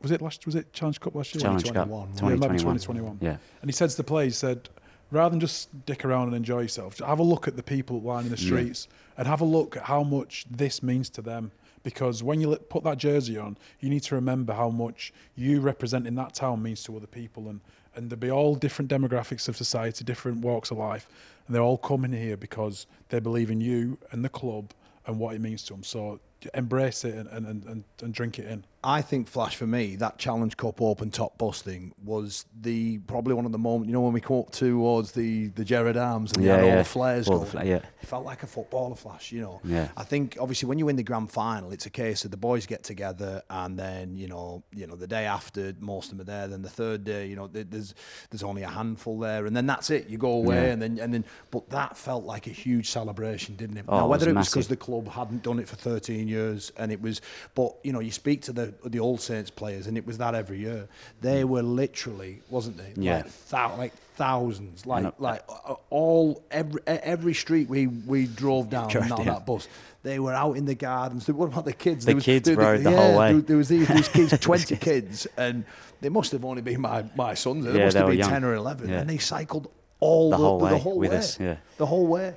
Was 0.00 0.10
it 0.10 0.22
last? 0.22 0.46
Was 0.46 0.54
it 0.54 0.72
Challenge 0.72 0.98
Cup 0.98 1.14
last 1.14 1.34
year? 1.34 1.42
Challenge 1.42 1.64
Cup 1.64 1.74
2021. 1.88 2.30
Yeah, 2.30 2.34
it 2.36 2.38
might 2.40 2.52
be 2.52 2.58
2021. 2.58 3.18
2021. 3.18 3.18
Yeah, 3.20 3.36
And 3.60 3.68
he 3.68 3.72
said 3.72 3.90
to 3.90 3.96
the 3.98 4.04
players, 4.04 4.34
he 4.34 4.38
said, 4.46 4.68
rather 5.10 5.30
than 5.30 5.40
just 5.40 5.84
dick 5.84 6.04
around 6.06 6.28
and 6.28 6.36
enjoy 6.36 6.60
yourself, 6.60 6.96
just 6.96 7.06
have 7.08 7.18
a 7.18 7.22
look 7.22 7.46
at 7.48 7.56
the 7.56 7.62
people 7.62 8.00
lining 8.00 8.30
the 8.30 8.36
Yeah. 8.38 8.46
streets 8.46 8.88
and 9.18 9.26
have 9.26 9.40
a 9.40 9.44
look 9.44 9.76
at 9.76 9.84
how 9.84 10.02
much 10.02 10.46
this 10.50 10.82
means 10.82 11.08
to 11.10 11.22
them. 11.22 11.52
Because 11.84 12.22
when 12.22 12.40
you 12.40 12.56
put 12.56 12.82
that 12.84 12.98
jersey 12.98 13.38
on, 13.38 13.56
you 13.78 13.88
need 13.88 14.02
to 14.04 14.16
remember 14.16 14.54
how 14.54 14.70
much 14.70 15.12
you 15.36 15.60
representing 15.60 16.16
that 16.16 16.34
town 16.34 16.62
means 16.62 16.82
to 16.84 16.96
other 16.96 17.06
people. 17.06 17.48
And, 17.48 17.60
and 17.94 18.10
there'll 18.10 18.20
be 18.20 18.30
all 18.30 18.56
different 18.56 18.90
demographics 18.90 19.48
of 19.48 19.56
society, 19.56 20.02
different 20.02 20.38
walks 20.38 20.70
of 20.72 20.78
life. 20.78 21.06
And 21.46 21.54
they're 21.54 21.62
all 21.62 21.78
coming 21.78 22.12
here 22.12 22.38
because 22.38 22.86
they 23.10 23.20
believe 23.20 23.50
in 23.50 23.60
you 23.60 23.98
and 24.10 24.24
the 24.24 24.30
club 24.30 24.72
and 25.06 25.18
what 25.18 25.34
it 25.34 25.40
means 25.42 25.62
to 25.64 25.74
them. 25.74 25.84
So 25.84 26.20
embrace 26.54 27.04
it 27.04 27.14
and, 27.14 27.28
and, 27.28 27.46
and, 27.46 27.64
and, 27.64 27.84
and 28.02 28.14
drink 28.14 28.38
it 28.38 28.46
in. 28.46 28.64
I 28.86 29.00
think 29.00 29.28
Flash 29.28 29.56
for 29.56 29.66
me, 29.66 29.96
that 29.96 30.18
Challenge 30.18 30.54
Cup 30.58 30.82
open 30.82 31.10
top 31.10 31.38
bus 31.38 31.62
thing 31.62 31.94
was 32.04 32.44
the 32.60 32.98
probably 32.98 33.32
one 33.32 33.46
of 33.46 33.52
the 33.52 33.56
moments. 33.58 33.86
You 33.88 33.94
know 33.94 34.02
when 34.02 34.12
we 34.12 34.20
come 34.20 34.40
up 34.40 34.50
towards 34.50 35.12
the 35.12 35.46
the 35.48 35.64
Gerard 35.64 35.96
Arms 35.96 36.32
and 36.32 36.44
Yeah, 36.44 36.62
yeah, 36.62 36.70
all 36.72 36.76
the 36.78 36.84
flares 36.84 37.26
All 37.26 37.36
going. 37.38 37.44
the 37.46 37.50
fla- 37.50 37.64
yeah. 37.64 37.76
It 37.76 38.06
felt 38.06 38.26
like 38.26 38.42
a 38.42 38.46
footballer 38.46 38.94
Flash. 38.94 39.32
You 39.32 39.40
know. 39.40 39.60
Yeah. 39.64 39.88
I 39.96 40.04
think 40.04 40.36
obviously 40.38 40.68
when 40.68 40.78
you 40.78 40.84
win 40.84 40.96
the 40.96 41.02
grand 41.02 41.30
final, 41.32 41.70
it's 41.72 41.86
a 41.86 41.90
case 41.90 42.26
of 42.26 42.30
the 42.30 42.36
boys 42.36 42.66
get 42.66 42.82
together 42.82 43.42
and 43.48 43.78
then 43.78 44.18
you 44.18 44.28
know 44.28 44.62
you 44.74 44.86
know 44.86 44.96
the 44.96 45.06
day 45.06 45.24
after 45.24 45.72
most 45.80 46.12
of 46.12 46.18
them 46.18 46.20
are 46.20 46.30
there. 46.30 46.48
Then 46.48 46.60
the 46.60 46.68
third 46.68 47.04
day, 47.04 47.26
you 47.26 47.36
know 47.36 47.46
there's 47.46 47.94
there's 48.30 48.42
only 48.42 48.64
a 48.64 48.68
handful 48.68 49.18
there, 49.18 49.46
and 49.46 49.56
then 49.56 49.64
that's 49.64 49.88
it. 49.88 50.10
You 50.10 50.18
go 50.18 50.32
away 50.32 50.56
Yeah. 50.66 50.72
and 50.72 50.82
then 50.82 50.98
and 50.98 51.14
then. 51.14 51.24
But 51.50 51.70
that 51.70 51.96
felt 51.96 52.24
like 52.24 52.46
a 52.48 52.50
huge 52.50 52.90
celebration, 52.90 53.56
didn't 53.56 53.78
it? 53.78 53.86
Oh, 53.88 54.00
now 54.00 54.08
whether 54.08 54.28
it 54.28 54.34
was 54.36 54.50
because 54.50 54.68
the 54.68 54.76
club 54.76 55.08
hadn't 55.08 55.42
done 55.42 55.58
it 55.58 55.68
for 55.68 55.76
13 55.76 56.28
years 56.28 56.33
and 56.76 56.92
it 56.92 57.00
was 57.00 57.20
but 57.54 57.74
you 57.82 57.92
know 57.92 58.00
you 58.00 58.10
speak 58.10 58.42
to 58.42 58.52
the 58.52 58.74
the 58.84 58.98
old 59.00 59.20
saints 59.20 59.50
players 59.50 59.86
and 59.86 59.96
it 59.96 60.06
was 60.06 60.18
that 60.18 60.34
every 60.34 60.58
year 60.58 60.88
they 61.20 61.42
mm. 61.42 61.48
were 61.48 61.62
literally 61.62 62.40
wasn't 62.50 62.76
they 62.76 62.92
Yeah. 62.96 63.16
like, 63.16 63.48
thou- 63.48 63.76
like 63.76 63.92
thousands 64.16 64.86
like 64.86 65.02
know. 65.04 65.14
like 65.18 65.42
all 65.90 66.42
every 66.50 66.80
every 66.86 67.34
street 67.34 67.68
we 67.68 67.86
we 67.86 68.26
drove 68.26 68.70
down 68.70 68.88
Drove 68.88 69.10
on 69.12 69.18
down. 69.18 69.26
that 69.26 69.46
bus 69.46 69.68
they 70.02 70.18
were 70.18 70.32
out 70.34 70.56
in 70.56 70.64
the 70.66 70.74
gardens 70.74 71.28
what 71.28 71.46
about 71.46 71.64
the 71.64 71.72
kids 71.72 72.04
The 72.04 72.10
There 72.10 72.14
was- 72.16 72.24
kids 72.24 72.46
there- 72.48 72.56
rode 72.56 72.82
the 72.82 72.90
yeah, 72.90 72.96
whole 72.96 73.18
way. 73.18 73.32
there, 73.32 73.40
there 73.42 73.56
was 73.56 73.68
these, 73.68 73.88
these 73.88 74.08
kids 74.08 74.38
20 74.40 74.76
kids 74.76 75.26
and 75.36 75.64
they 76.00 76.08
must 76.10 76.32
have 76.32 76.44
only 76.44 76.62
been 76.62 76.80
my 76.80 77.04
my 77.16 77.34
sons 77.34 77.64
they 77.64 77.72
Yeah, 77.78 77.84
must 77.86 77.94
they 77.94 78.00
have 78.00 78.08
been 78.08 78.18
young. 78.18 78.30
10 78.30 78.44
or 78.44 78.54
11 78.54 78.88
Yeah. 78.88 79.00
and 79.00 79.10
they 79.10 79.18
cycled 79.18 79.70
all 80.00 80.30
The 80.30 80.36
the, 80.36 80.42
whole 80.42 80.58
the 80.58 80.64
way 80.64 80.78
whole 80.78 80.98
with 80.98 81.10
way 81.12 81.16
us, 81.18 81.40
yeah. 81.40 81.56
the 81.78 81.86
whole 81.86 82.06
way 82.06 82.34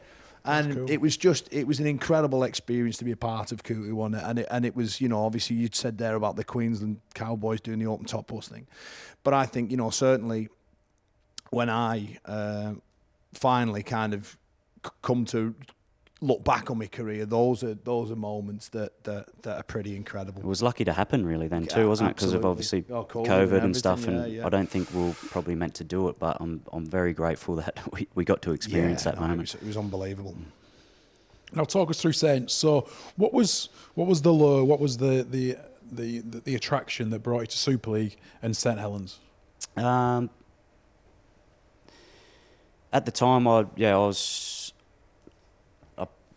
and 0.47 0.73
cool. 0.73 0.89
it 0.89 1.01
was 1.01 1.17
just 1.17 1.51
it 1.51 1.67
was 1.67 1.79
an 1.79 1.87
incredible 1.87 2.43
experience 2.43 2.97
to 2.97 3.05
be 3.05 3.11
a 3.11 3.17
part 3.17 3.51
of 3.51 3.63
Kutu 3.63 3.93
one, 3.93 4.15
and 4.15 4.39
it, 4.39 4.47
and 4.49 4.65
it 4.65 4.75
was 4.75 5.01
you 5.01 5.09
know 5.09 5.25
obviously 5.25 5.55
you'd 5.57 5.75
said 5.75 5.97
there 5.97 6.15
about 6.15 6.35
the 6.35 6.43
Queensland 6.43 6.99
Cowboys 7.13 7.61
doing 7.61 7.79
the 7.79 7.87
open 7.87 8.05
top 8.05 8.27
bus 8.27 8.47
thing, 8.47 8.67
but 9.23 9.33
I 9.33 9.45
think 9.45 9.71
you 9.71 9.77
know 9.77 9.89
certainly 9.89 10.49
when 11.49 11.69
I 11.69 12.17
uh, 12.25 12.73
finally 13.33 13.83
kind 13.83 14.13
of 14.13 14.37
come 15.01 15.25
to 15.25 15.55
look 16.21 16.43
back 16.43 16.71
on 16.71 16.79
my 16.79 16.87
career, 16.87 17.25
those 17.25 17.63
are 17.63 17.75
those 17.75 18.09
are 18.11 18.15
moments 18.15 18.69
that 18.69 19.03
that, 19.03 19.27
that 19.43 19.57
are 19.57 19.63
pretty 19.63 19.95
incredible. 19.95 20.41
It 20.41 20.47
was 20.47 20.61
lucky 20.63 20.83
to 20.85 20.93
happen, 20.93 21.25
really, 21.25 21.47
then 21.47 21.63
Yeah, 21.63 21.75
too, 21.75 21.87
wasn't 21.87 22.09
it? 22.11 22.15
Because 22.15 22.33
of 22.33 22.45
obviously 22.45 22.83
Oh, 22.89 23.03
COVID 23.03 23.15
and 23.15 23.51
COVID, 23.51 23.63
and 23.63 23.77
stuff. 23.77 23.99
everything, 23.99 24.19
And 24.23 24.31
yeah, 24.33 24.39
yeah. 24.41 24.45
I 24.45 24.49
don't 24.49 24.69
think 24.69 24.91
we're 24.93 25.13
probably 25.29 25.55
meant 25.55 25.75
to 25.75 25.83
do 25.83 26.09
it, 26.09 26.17
but 26.19 26.37
I'm 26.39 26.61
I'm 26.73 26.85
very 26.85 27.13
grateful 27.13 27.55
that 27.57 27.79
we, 27.93 28.07
we 28.15 28.25
got 28.25 28.41
to 28.43 28.51
experience 28.51 29.05
Yeah, 29.05 29.11
that 29.11 29.19
no, 29.19 29.25
it 29.25 29.29
moment. 29.29 29.41
was, 29.53 29.55
it 29.55 29.63
was 29.63 29.77
unbelievable. 29.77 30.35
Now 31.53 31.63
talk 31.63 31.89
us 31.89 32.01
through 32.01 32.13
Saints. 32.13 32.53
So 32.53 32.89
what 33.15 33.33
was 33.33 33.69
what 33.95 34.07
was 34.07 34.21
the 34.21 34.33
low? 34.33 34.63
What 34.63 34.79
was 34.79 34.97
the 34.97 35.25
the 35.29 35.57
the, 35.89 36.19
the, 36.19 36.39
the 36.41 36.55
attraction 36.55 37.11
that 37.11 37.19
brought 37.19 37.39
you 37.41 37.47
to 37.47 37.57
Super 37.57 37.91
League 37.91 38.17
and 38.41 38.57
St 38.57 38.77
Helens? 38.77 39.19
Um, 39.77 40.29
at 42.91 43.05
the 43.05 43.11
time, 43.11 43.47
I 43.47 43.65
yeah, 43.75 43.93
I 43.95 43.99
was. 43.99 44.56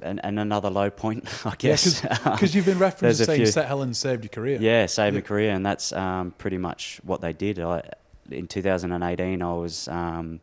And, 0.03 0.21
and 0.25 0.39
another 0.39 0.71
low 0.71 0.91
point, 0.91 1.29
I 1.47 1.55
guess. 1.57 2.01
because 2.01 2.55
you've 2.55 2.65
been 2.67 2.79
referenced 2.79 3.01
There's 3.19 3.21
as 3.21 3.29
a 3.29 3.33
saying 3.33 3.39
few. 3.39 3.47
St 3.47 3.67
Helens 3.67 3.99
saved 3.99 4.25
your 4.25 4.31
career. 4.31 4.59
Yeah, 4.61 4.87
saved 4.87 5.15
my 5.15 5.21
career, 5.21 5.51
and 5.53 5.65
that's 5.65 5.93
um, 5.93 6.33
pretty 6.39 6.59
much 6.59 7.01
what 7.05 7.21
they 7.21 7.33
did. 7.33 7.59
I, 7.59 7.83
in 8.31 8.47
2018, 8.47 9.43
I 9.43 9.53
was 9.53 9.89
um, 9.89 10.41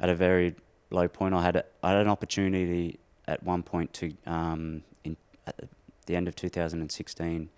at 0.00 0.08
a 0.08 0.14
very 0.14 0.54
low 0.90 1.06
point. 1.08 1.34
I 1.34 1.42
had 1.42 1.56
a, 1.56 1.64
I 1.82 1.90
had 1.90 1.98
an 1.98 2.08
opportunity 2.08 2.98
at 3.28 3.42
one 3.42 3.62
point 3.62 3.92
to 3.94 4.12
um, 4.26 4.82
in 5.04 5.16
at 5.46 5.54
the 6.06 6.16
end 6.16 6.26
of 6.28 6.34
2016 6.34 7.48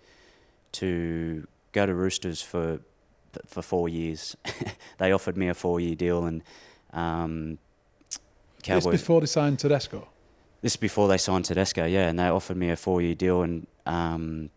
to 0.73 1.47
go 1.71 1.85
to 1.85 1.93
Roosters 1.93 2.41
for 2.41 2.79
for 3.47 3.61
four 3.61 3.89
years. 3.89 4.35
they 4.97 5.11
offered 5.11 5.37
me 5.37 5.47
a 5.49 5.53
four 5.53 5.79
year 5.79 5.95
deal, 5.95 6.25
and 6.25 6.43
um, 6.93 7.57
This 8.09 8.19
Cowboys. 8.63 9.01
before 9.01 9.21
they 9.21 9.27
signed 9.27 9.59
Tedesco. 9.59 10.07
This 10.65 10.73
is 10.73 10.77
before 10.77 11.07
they 11.07 11.19
signed 11.19 11.45
Tedesco, 11.45 11.85
yeah, 11.85 12.09
and 12.09 12.17
they 12.17 12.23
offered 12.23 12.57
me 12.57 12.71
a 12.71 12.75
four-year 12.75 13.13
deal, 13.13 13.43
and 13.43 13.67
um, 13.85 14.49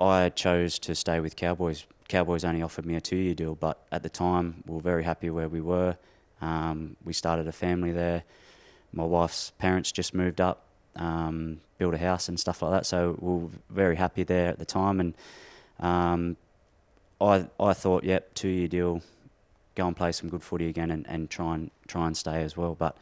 I 0.00 0.30
chose 0.30 0.76
to 0.80 0.96
stay 0.96 1.20
with 1.20 1.36
Cowboys. 1.36 1.86
Cowboys 2.08 2.44
only 2.44 2.62
offered 2.62 2.84
me 2.84 2.96
a 2.96 3.00
two-year 3.00 3.36
deal, 3.36 3.54
but 3.54 3.78
at 3.92 4.02
the 4.02 4.08
time 4.08 4.64
we 4.66 4.74
were 4.74 4.80
very 4.80 5.04
happy 5.04 5.30
where 5.30 5.48
we 5.48 5.60
were. 5.60 5.96
Um, 6.42 6.96
we 7.04 7.12
started 7.12 7.46
a 7.46 7.52
family 7.52 7.92
there. 7.92 8.24
My 8.92 9.04
wife's 9.04 9.52
parents 9.60 9.92
just 9.92 10.14
moved 10.14 10.40
up, 10.40 10.64
um, 10.96 11.60
built 11.78 11.94
a 11.94 11.98
house 11.98 12.28
and 12.28 12.40
stuff 12.40 12.60
like 12.60 12.72
that, 12.72 12.84
so 12.84 13.16
we 13.20 13.34
were 13.34 13.50
very 13.70 13.94
happy 13.94 14.24
there 14.24 14.48
at 14.48 14.58
the 14.58 14.66
time. 14.66 14.98
And 14.98 15.14
um, 15.78 16.36
I 17.20 17.46
I 17.60 17.72
thought, 17.72 18.02
yep, 18.02 18.34
two-year 18.34 18.66
deal, 18.66 19.02
go 19.76 19.86
and 19.86 19.96
play 19.96 20.10
some 20.10 20.28
good 20.28 20.42
footy 20.42 20.68
again, 20.68 20.90
and, 20.90 21.06
and 21.06 21.30
try 21.30 21.54
and 21.54 21.70
try 21.86 22.08
and 22.08 22.16
stay 22.16 22.42
as 22.42 22.56
well. 22.56 22.74
But 22.74 22.96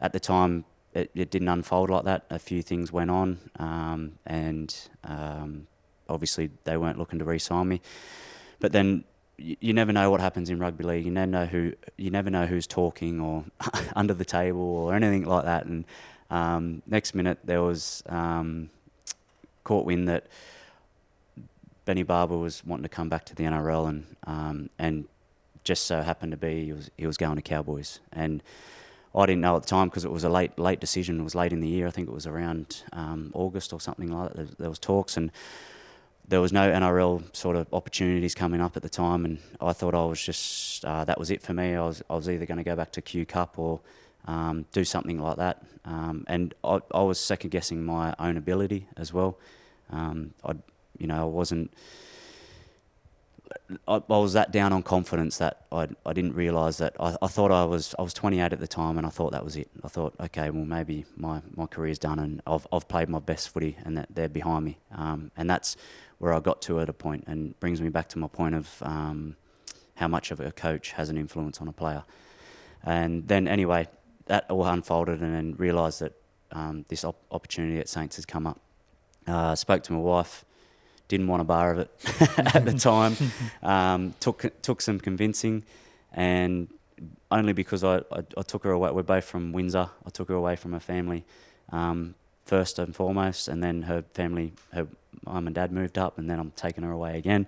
at 0.00 0.12
the 0.12 0.20
time, 0.20 0.64
it, 0.94 1.10
it 1.14 1.30
didn't 1.30 1.48
unfold 1.48 1.90
like 1.90 2.04
that. 2.04 2.24
A 2.30 2.38
few 2.38 2.62
things 2.62 2.92
went 2.92 3.10
on, 3.10 3.38
um, 3.58 4.12
and 4.26 4.74
um, 5.02 5.66
obviously 6.08 6.50
they 6.64 6.76
weren't 6.76 6.98
looking 6.98 7.18
to 7.18 7.24
re-sign 7.24 7.68
me. 7.68 7.80
But 8.60 8.72
then 8.72 9.04
you, 9.36 9.56
you 9.60 9.72
never 9.72 9.92
know 9.92 10.10
what 10.10 10.20
happens 10.20 10.50
in 10.50 10.58
rugby 10.58 10.84
league. 10.84 11.04
You 11.04 11.10
never 11.10 11.30
know 11.30 11.46
who 11.46 11.72
you 11.96 12.10
never 12.10 12.30
know 12.30 12.46
who's 12.46 12.66
talking 12.66 13.20
or 13.20 13.44
under 13.96 14.14
the 14.14 14.24
table 14.24 14.60
or 14.60 14.94
anything 14.94 15.24
like 15.24 15.44
that. 15.44 15.66
And 15.66 15.84
um, 16.30 16.82
next 16.86 17.14
minute 17.14 17.38
there 17.44 17.62
was 17.62 18.02
um, 18.08 18.70
caught 19.64 19.84
wind 19.84 20.08
that 20.08 20.26
Benny 21.84 22.04
Barba 22.04 22.36
was 22.38 22.64
wanting 22.64 22.84
to 22.84 22.88
come 22.88 23.08
back 23.08 23.24
to 23.26 23.34
the 23.34 23.44
NRL 23.44 23.88
and 23.88 24.16
um, 24.26 24.70
and 24.78 25.06
just 25.64 25.86
so 25.86 26.02
happened 26.02 26.30
to 26.30 26.38
be 26.38 26.66
he 26.66 26.72
was 26.72 26.90
he 26.96 27.06
was 27.06 27.16
going 27.16 27.36
to 27.36 27.42
Cowboys 27.42 27.98
and 28.12 28.42
I 29.16 29.26
didn't 29.26 29.42
know 29.42 29.56
at 29.56 29.62
the 29.62 29.68
time 29.68 29.88
because 29.88 30.04
it 30.04 30.10
was 30.10 30.24
a 30.24 30.28
late 30.28 30.58
late 30.58 30.80
decision. 30.80 31.20
It 31.20 31.24
was 31.24 31.34
late 31.34 31.52
in 31.52 31.60
the 31.60 31.68
year. 31.68 31.86
I 31.86 31.90
think 31.90 32.08
it 32.08 32.14
was 32.14 32.26
around 32.26 32.82
um, 32.92 33.30
August 33.34 33.72
or 33.72 33.80
something 33.80 34.10
like 34.10 34.32
that. 34.32 34.58
There, 34.58 34.68
was 34.68 34.78
talks 34.78 35.16
and 35.16 35.30
there 36.26 36.40
was 36.40 36.52
no 36.52 36.70
NRL 36.70 37.34
sort 37.34 37.54
of 37.56 37.72
opportunities 37.72 38.34
coming 38.34 38.60
up 38.60 38.76
at 38.76 38.82
the 38.82 38.88
time, 38.88 39.24
and 39.24 39.38
I 39.60 39.72
thought 39.72 39.94
I 39.94 40.04
was 40.04 40.20
just 40.20 40.84
uh, 40.84 41.04
that 41.04 41.18
was 41.18 41.30
it 41.30 41.42
for 41.42 41.54
me. 41.54 41.74
I 41.74 41.86
was 41.86 42.02
I 42.10 42.16
was 42.16 42.28
either 42.28 42.46
going 42.46 42.58
to 42.58 42.64
go 42.64 42.74
back 42.74 42.92
to 42.92 43.02
Q 43.02 43.24
Cup 43.24 43.58
or 43.58 43.80
um, 44.26 44.64
do 44.72 44.84
something 44.84 45.18
like 45.18 45.36
that, 45.36 45.62
um, 45.84 46.24
and 46.26 46.54
I, 46.64 46.80
I 46.92 47.02
was 47.02 47.20
second 47.20 47.50
guessing 47.50 47.84
my 47.84 48.14
own 48.18 48.36
ability 48.36 48.88
as 48.96 49.12
well. 49.12 49.38
Um, 49.90 50.34
I 50.44 50.54
you 50.98 51.06
know 51.06 51.22
I 51.22 51.24
wasn't. 51.24 51.72
I, 53.88 53.94
I 53.94 54.18
was 54.18 54.32
that 54.34 54.52
down 54.52 54.72
on 54.72 54.82
confidence 54.82 55.38
that 55.38 55.64
I, 55.72 55.88
I 56.04 56.12
didn't 56.12 56.34
realise 56.34 56.78
that 56.78 56.94
I, 57.00 57.16
I 57.22 57.26
thought 57.28 57.50
I 57.50 57.64
was 57.64 57.94
I 57.98 58.02
was 58.02 58.12
28 58.14 58.52
at 58.52 58.60
the 58.60 58.66
time 58.66 58.98
and 58.98 59.06
I 59.06 59.10
thought 59.10 59.32
that 59.32 59.44
was 59.44 59.56
it. 59.56 59.70
I 59.82 59.88
thought 59.88 60.14
okay 60.20 60.50
well 60.50 60.64
maybe 60.64 61.04
my, 61.16 61.40
my 61.56 61.66
career's 61.66 61.98
done 61.98 62.18
and 62.18 62.42
I've, 62.46 62.66
I've 62.72 62.88
played 62.88 63.08
my 63.08 63.18
best 63.20 63.48
footy 63.50 63.76
and 63.84 63.96
that 63.96 64.08
they're 64.10 64.28
behind 64.28 64.64
me 64.64 64.78
um, 64.92 65.30
and 65.36 65.48
that's 65.48 65.76
where 66.18 66.32
I 66.32 66.40
got 66.40 66.62
to 66.62 66.80
at 66.80 66.88
a 66.88 66.92
point 66.92 67.24
and 67.26 67.58
brings 67.60 67.80
me 67.80 67.88
back 67.88 68.08
to 68.10 68.18
my 68.18 68.28
point 68.28 68.54
of 68.54 68.70
um, 68.82 69.36
how 69.96 70.08
much 70.08 70.30
of 70.30 70.40
a 70.40 70.52
coach 70.52 70.92
has 70.92 71.08
an 71.08 71.16
influence 71.16 71.60
on 71.60 71.68
a 71.68 71.72
player. 71.72 72.04
And 72.84 73.26
then 73.28 73.48
anyway 73.48 73.88
that 74.26 74.50
all 74.50 74.66
unfolded 74.66 75.20
and 75.20 75.34
then 75.34 75.54
realised 75.56 76.00
that 76.00 76.12
um, 76.52 76.84
this 76.88 77.04
op- 77.04 77.22
opportunity 77.30 77.78
at 77.78 77.88
Saints 77.88 78.16
has 78.16 78.24
come 78.24 78.46
up. 78.46 78.60
Uh, 79.26 79.54
spoke 79.54 79.82
to 79.82 79.92
my 79.92 79.98
wife 79.98 80.44
didn't 81.08 81.28
want 81.28 81.42
a 81.42 81.44
bar 81.44 81.72
of 81.72 81.78
it 81.80 81.90
at 82.54 82.64
the 82.64 82.72
time. 82.90 83.16
Um, 83.62 84.14
took 84.20 84.50
took 84.62 84.80
some 84.80 84.98
convincing, 85.00 85.64
and 86.12 86.68
only 87.30 87.52
because 87.52 87.84
I, 87.84 87.98
I, 88.12 88.24
I 88.36 88.42
took 88.42 88.64
her 88.64 88.70
away. 88.70 88.90
We're 88.90 89.02
both 89.02 89.24
from 89.24 89.52
Windsor. 89.52 89.90
I 90.06 90.10
took 90.10 90.28
her 90.28 90.34
away 90.34 90.56
from 90.56 90.72
her 90.72 90.80
family 90.80 91.24
um, 91.70 92.14
first 92.44 92.78
and 92.78 92.94
foremost, 92.94 93.48
and 93.48 93.62
then 93.62 93.82
her 93.82 94.04
family, 94.14 94.52
her 94.72 94.86
mum 95.24 95.46
and 95.46 95.54
dad 95.54 95.72
moved 95.72 95.98
up, 95.98 96.18
and 96.18 96.28
then 96.28 96.38
I'm 96.38 96.52
taking 96.52 96.84
her 96.84 96.92
away 96.92 97.18
again. 97.18 97.46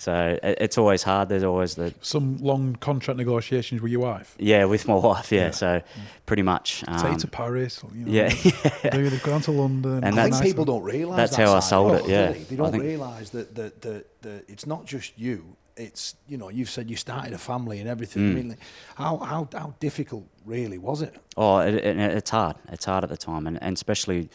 So 0.00 0.38
it, 0.42 0.56
it's 0.64 0.78
always 0.78 1.02
hard. 1.02 1.28
There's 1.28 1.44
always 1.44 1.74
the 1.74 1.92
Some 2.00 2.38
long 2.38 2.74
contract 2.76 3.18
negotiations 3.18 3.82
with 3.82 3.92
your 3.92 4.00
wife. 4.00 4.34
yeah 4.38 4.64
with 4.64 4.88
my 4.88 4.94
wife. 4.94 5.30
Yeah, 5.30 5.46
Yeah. 5.46 5.50
so 5.50 5.82
pretty 6.24 6.42
much. 6.42 6.80
Take 6.80 7.04
Um, 7.04 7.16
to 7.18 7.26
Paris. 7.28 7.82
Or, 7.84 7.90
you 7.94 8.06
know, 8.06 8.12
yeah, 8.12 8.28
do 8.92 9.10
they've 9.10 9.22
gone 9.32 9.42
to 9.42 9.50
London. 9.52 9.96
And 10.02 10.06
I 10.06 10.24
that's- 10.24 10.40
think 10.40 10.50
people 10.50 10.64
don't 10.64 10.82
realise 10.82 11.16
that's 11.18 11.36
that 11.36 11.46
how 11.48 11.54
I 11.56 11.60
sold 11.60 11.92
it, 12.00 12.08
yeah. 12.08 12.32
They, 12.32 12.38
They 12.44 12.56
don't 12.56 12.70
think- 12.70 12.82
realise 12.82 13.28
that, 13.30 13.54
that, 13.56 13.82
that, 13.82 14.22
that 14.22 14.44
it's 14.48 14.66
not 14.66 14.86
just 14.86 15.18
you. 15.18 15.56
It's 15.76 16.14
you 16.28 16.36
know 16.36 16.48
you've 16.50 16.68
said 16.70 16.90
you 16.90 16.96
started 16.96 17.32
a 17.32 17.38
family 17.38 17.78
and 17.80 17.88
everything. 17.88 18.22
Mm. 18.22 18.30
I 18.30 18.34
mean, 18.34 18.48
like, 18.50 18.58
how 18.96 19.16
how 19.18 19.48
how 19.52 19.74
difficult 19.80 20.24
really 20.44 20.76
was 20.78 21.00
it? 21.00 21.14
Oh, 21.36 21.58
it, 21.58 21.74
it, 21.74 21.96
it's 22.18 22.30
hard. 22.30 22.56
It's 22.70 22.84
hard 22.84 23.02
at 23.04 23.08
the 23.10 23.16
time, 23.16 23.46
and, 23.46 23.56
and 23.62 23.76
especially 23.76 24.28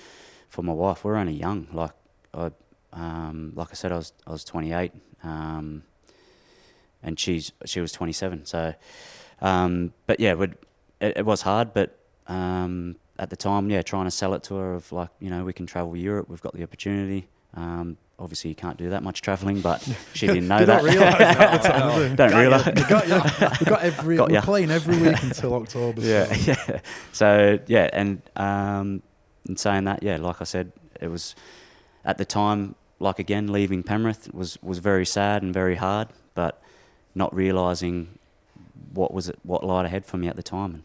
for 0.50 0.64
my 0.64 0.74
wife. 0.74 1.04
We're 1.04 1.18
only 1.18 1.34
young. 1.34 1.68
Like 1.72 1.92
I, 2.34 2.50
um, 2.94 3.52
like 3.56 3.68
I 3.72 3.74
said, 3.76 3.92
I 3.92 3.98
was 3.98 4.14
I 4.26 4.32
was 4.32 4.44
28, 4.44 4.92
um, 5.26 5.84
and 7.04 7.20
she's 7.20 7.52
she 7.66 7.80
was 7.82 7.92
27. 7.92 8.46
So, 8.46 8.74
um, 9.42 9.94
but 10.08 10.20
yeah, 10.20 10.34
we'd, 10.36 10.56
it, 11.02 11.18
it 11.18 11.26
was 11.26 11.42
hard. 11.42 11.74
But 11.74 11.98
um, 12.28 12.96
at 13.20 13.30
the 13.30 13.36
time, 13.36 13.70
yeah, 13.70 13.82
trying 13.82 14.06
to 14.06 14.12
sell 14.12 14.34
it 14.34 14.44
to 14.44 14.56
her 14.56 14.74
of 14.76 14.92
like 14.92 15.10
you 15.20 15.30
know 15.30 15.44
we 15.44 15.54
can 15.54 15.66
travel 15.66 15.96
Europe. 15.96 16.30
We've 16.30 16.42
got 16.42 16.54
the 16.54 16.64
opportunity. 16.64 17.28
Um, 17.56 17.98
obviously, 18.20 18.50
you 18.50 18.56
can't 18.56 18.78
do 18.78 18.90
that 18.90 19.02
much 19.04 19.22
traveling, 19.22 19.62
but 19.62 19.88
she 20.14 20.28
didn't 20.34 20.48
know 20.48 20.60
They 20.60 20.66
that. 20.66 20.82
don't 20.82 20.92
realise 20.92 21.18
that 21.18 21.62
time, 21.64 22.00
do 22.02 22.10
they? 22.10 22.16
don't 22.16 22.40
realise. 22.40 22.66
We 22.66 22.74
got, 22.84 23.08
yeah, 23.08 23.58
we 23.60 23.66
got 23.66 23.82
every. 23.82 24.16
Got 24.18 24.30
we're 24.30 24.36
ya. 24.36 24.42
playing 24.42 24.72
every 24.72 24.98
week 24.98 25.22
until 25.24 25.54
October. 25.56 26.02
so- 26.02 26.08
Yeah, 26.08 26.36
yeah. 26.46 26.80
So 27.14 27.60
yeah, 27.68 27.90
and 27.94 28.22
um, 28.36 29.04
in 29.48 29.56
saying 29.58 29.84
that, 29.86 30.04
yeah, 30.04 30.18
like 30.18 30.42
I 30.42 30.44
said, 30.46 30.72
it 31.00 31.08
was 31.08 31.36
at 32.04 32.18
the 32.18 32.26
time, 32.26 32.76
like 33.00 33.20
again, 33.20 33.52
leaving 33.52 33.84
Penrith 33.84 34.34
was 34.34 34.58
was 34.62 34.80
very 34.80 35.06
sad 35.06 35.44
and 35.44 35.54
very 35.54 35.76
hard, 35.76 36.10
but 36.34 36.62
not 37.14 37.34
realizing 37.36 38.20
what 38.94 39.14
was 39.14 39.30
it, 39.30 39.38
what 39.44 39.64
lied 39.64 39.86
ahead 39.86 40.06
for 40.06 40.18
me 40.18 40.28
at 40.28 40.36
the 40.36 40.44
time. 40.44 40.84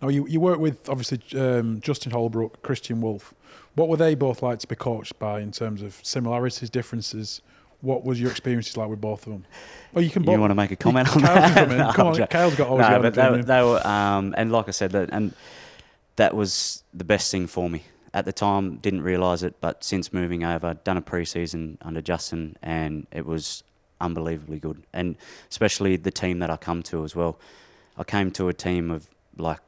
Now 0.00 0.08
you 0.08 0.26
you 0.26 0.40
work 0.40 0.58
with 0.58 0.88
obviously 0.88 1.20
um, 1.38 1.80
Justin 1.80 2.12
Holbrook, 2.12 2.62
Kristian 2.62 3.00
Woolf. 3.00 3.34
What 3.74 3.88
were 3.88 3.96
they 3.96 4.14
both 4.14 4.42
like 4.42 4.58
to 4.60 4.66
be 4.66 4.74
coached 4.74 5.18
by 5.18 5.40
in 5.40 5.52
terms 5.52 5.82
of 5.82 6.00
similarities, 6.02 6.70
differences? 6.70 7.40
What 7.80 8.04
was 8.04 8.20
your 8.20 8.30
experiences 8.32 8.76
like 8.76 8.88
with 8.88 9.00
both 9.00 9.24
of 9.26 9.32
them? 9.32 9.44
Well, 9.92 10.02
you 10.02 10.10
can. 10.10 10.22
You 10.22 10.26
both, 10.26 10.40
want 10.40 10.50
to 10.50 10.56
make 10.56 10.72
a 10.72 10.76
comment 10.76 11.14
on 11.14 11.22
Kyle 11.22 11.34
that? 11.34 11.54
can 11.54 11.68
come 11.68 11.72
in. 11.72 11.78
No, 11.86 11.92
Come 11.92 12.06
on, 12.08 12.14
joking. 12.14 12.26
Kyle's 12.26 12.54
got 12.56 12.68
always 12.68 12.88
no, 12.88 13.02
but 13.02 13.14
they, 13.14 13.40
they 13.42 13.62
were, 13.62 13.86
um, 13.86 14.34
and 14.36 14.50
like 14.50 14.66
I 14.66 14.72
said, 14.72 14.90
that, 14.92 15.10
and 15.12 15.32
that 16.16 16.34
was 16.34 16.82
the 16.92 17.04
best 17.04 17.30
thing 17.30 17.46
for 17.46 17.70
me 17.70 17.84
at 18.14 18.24
the 18.24 18.32
time. 18.32 18.76
Didn't 18.76 19.02
realise 19.02 19.42
it, 19.42 19.56
but 19.60 19.84
since 19.84 20.12
moving 20.12 20.44
over, 20.44 20.74
done 20.84 20.96
a 20.96 21.02
pre-season 21.02 21.78
under 21.82 22.00
Justin, 22.00 22.56
and 22.62 23.06
it 23.12 23.26
was 23.26 23.62
unbelievably 24.00 24.60
good. 24.60 24.82
And 24.92 25.16
especially 25.50 25.96
the 25.96 26.10
team 26.10 26.38
that 26.38 26.50
I 26.50 26.56
come 26.56 26.82
to 26.84 27.04
as 27.04 27.14
well. 27.16 27.38
I 27.96 28.04
came 28.04 28.30
to 28.32 28.48
a 28.48 28.54
team 28.54 28.90
of 28.90 29.08
like 29.36 29.60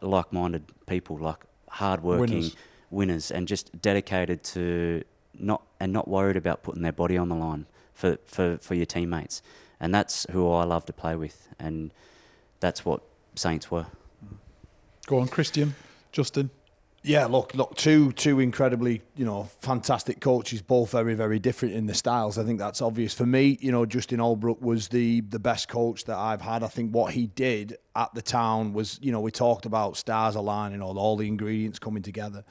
like-minded 0.00 0.64
people, 0.86 1.18
like 1.18 1.38
hardworking 1.68 2.36
Winners. 2.36 2.56
winners. 2.90 3.30
and 3.30 3.48
just 3.48 3.80
dedicated 3.82 4.44
to 4.44 5.02
not 5.34 5.62
and 5.80 5.92
not 5.92 6.06
worried 6.06 6.36
about 6.36 6.62
putting 6.62 6.82
their 6.82 6.92
body 6.92 7.16
on 7.16 7.28
the 7.28 7.34
line 7.34 7.66
for, 7.92 8.18
for, 8.26 8.58
for 8.58 8.74
your 8.74 8.86
teammates. 8.86 9.42
And 9.80 9.92
that's 9.92 10.26
who 10.30 10.50
I 10.52 10.64
love 10.64 10.86
to 10.86 10.92
play 10.92 11.16
with, 11.16 11.48
and 11.58 11.92
that's 12.60 12.84
what 12.84 13.02
Saints 13.34 13.70
were. 13.70 13.86
Go 15.06 15.18
on, 15.18 15.26
Kristian, 15.26 15.72
Justin. 16.12 16.50
Yeah, 17.04 17.26
look, 17.26 17.52
look, 17.56 17.74
two 17.74 18.12
two 18.12 18.38
incredibly, 18.38 19.02
you 19.16 19.24
know, 19.24 19.48
fantastic 19.58 20.20
coaches, 20.20 20.62
both 20.62 20.92
very, 20.92 21.14
very 21.14 21.40
different 21.40 21.74
in 21.74 21.86
the 21.86 21.94
styles. 21.94 22.38
I 22.38 22.44
think 22.44 22.60
that's 22.60 22.80
obvious. 22.80 23.12
For 23.12 23.26
me, 23.26 23.58
you 23.60 23.72
know, 23.72 23.84
Justin 23.84 24.20
Holbrook 24.20 24.62
was 24.62 24.88
the 24.88 25.20
the 25.22 25.40
best 25.40 25.68
coach 25.68 26.04
that 26.04 26.16
I've 26.16 26.40
had. 26.40 26.62
I 26.62 26.68
think 26.68 26.92
what 26.92 27.12
he 27.12 27.26
did 27.26 27.76
at 27.96 28.14
the 28.14 28.22
town 28.22 28.72
was, 28.72 29.00
you 29.02 29.10
know, 29.10 29.20
we 29.20 29.32
talked 29.32 29.66
about 29.66 29.96
stars 29.96 30.36
aligning, 30.36 30.80
all 30.80 30.96
all 30.96 31.16
the 31.16 31.26
ingredients 31.26 31.80
coming 31.80 32.04
together, 32.04 32.44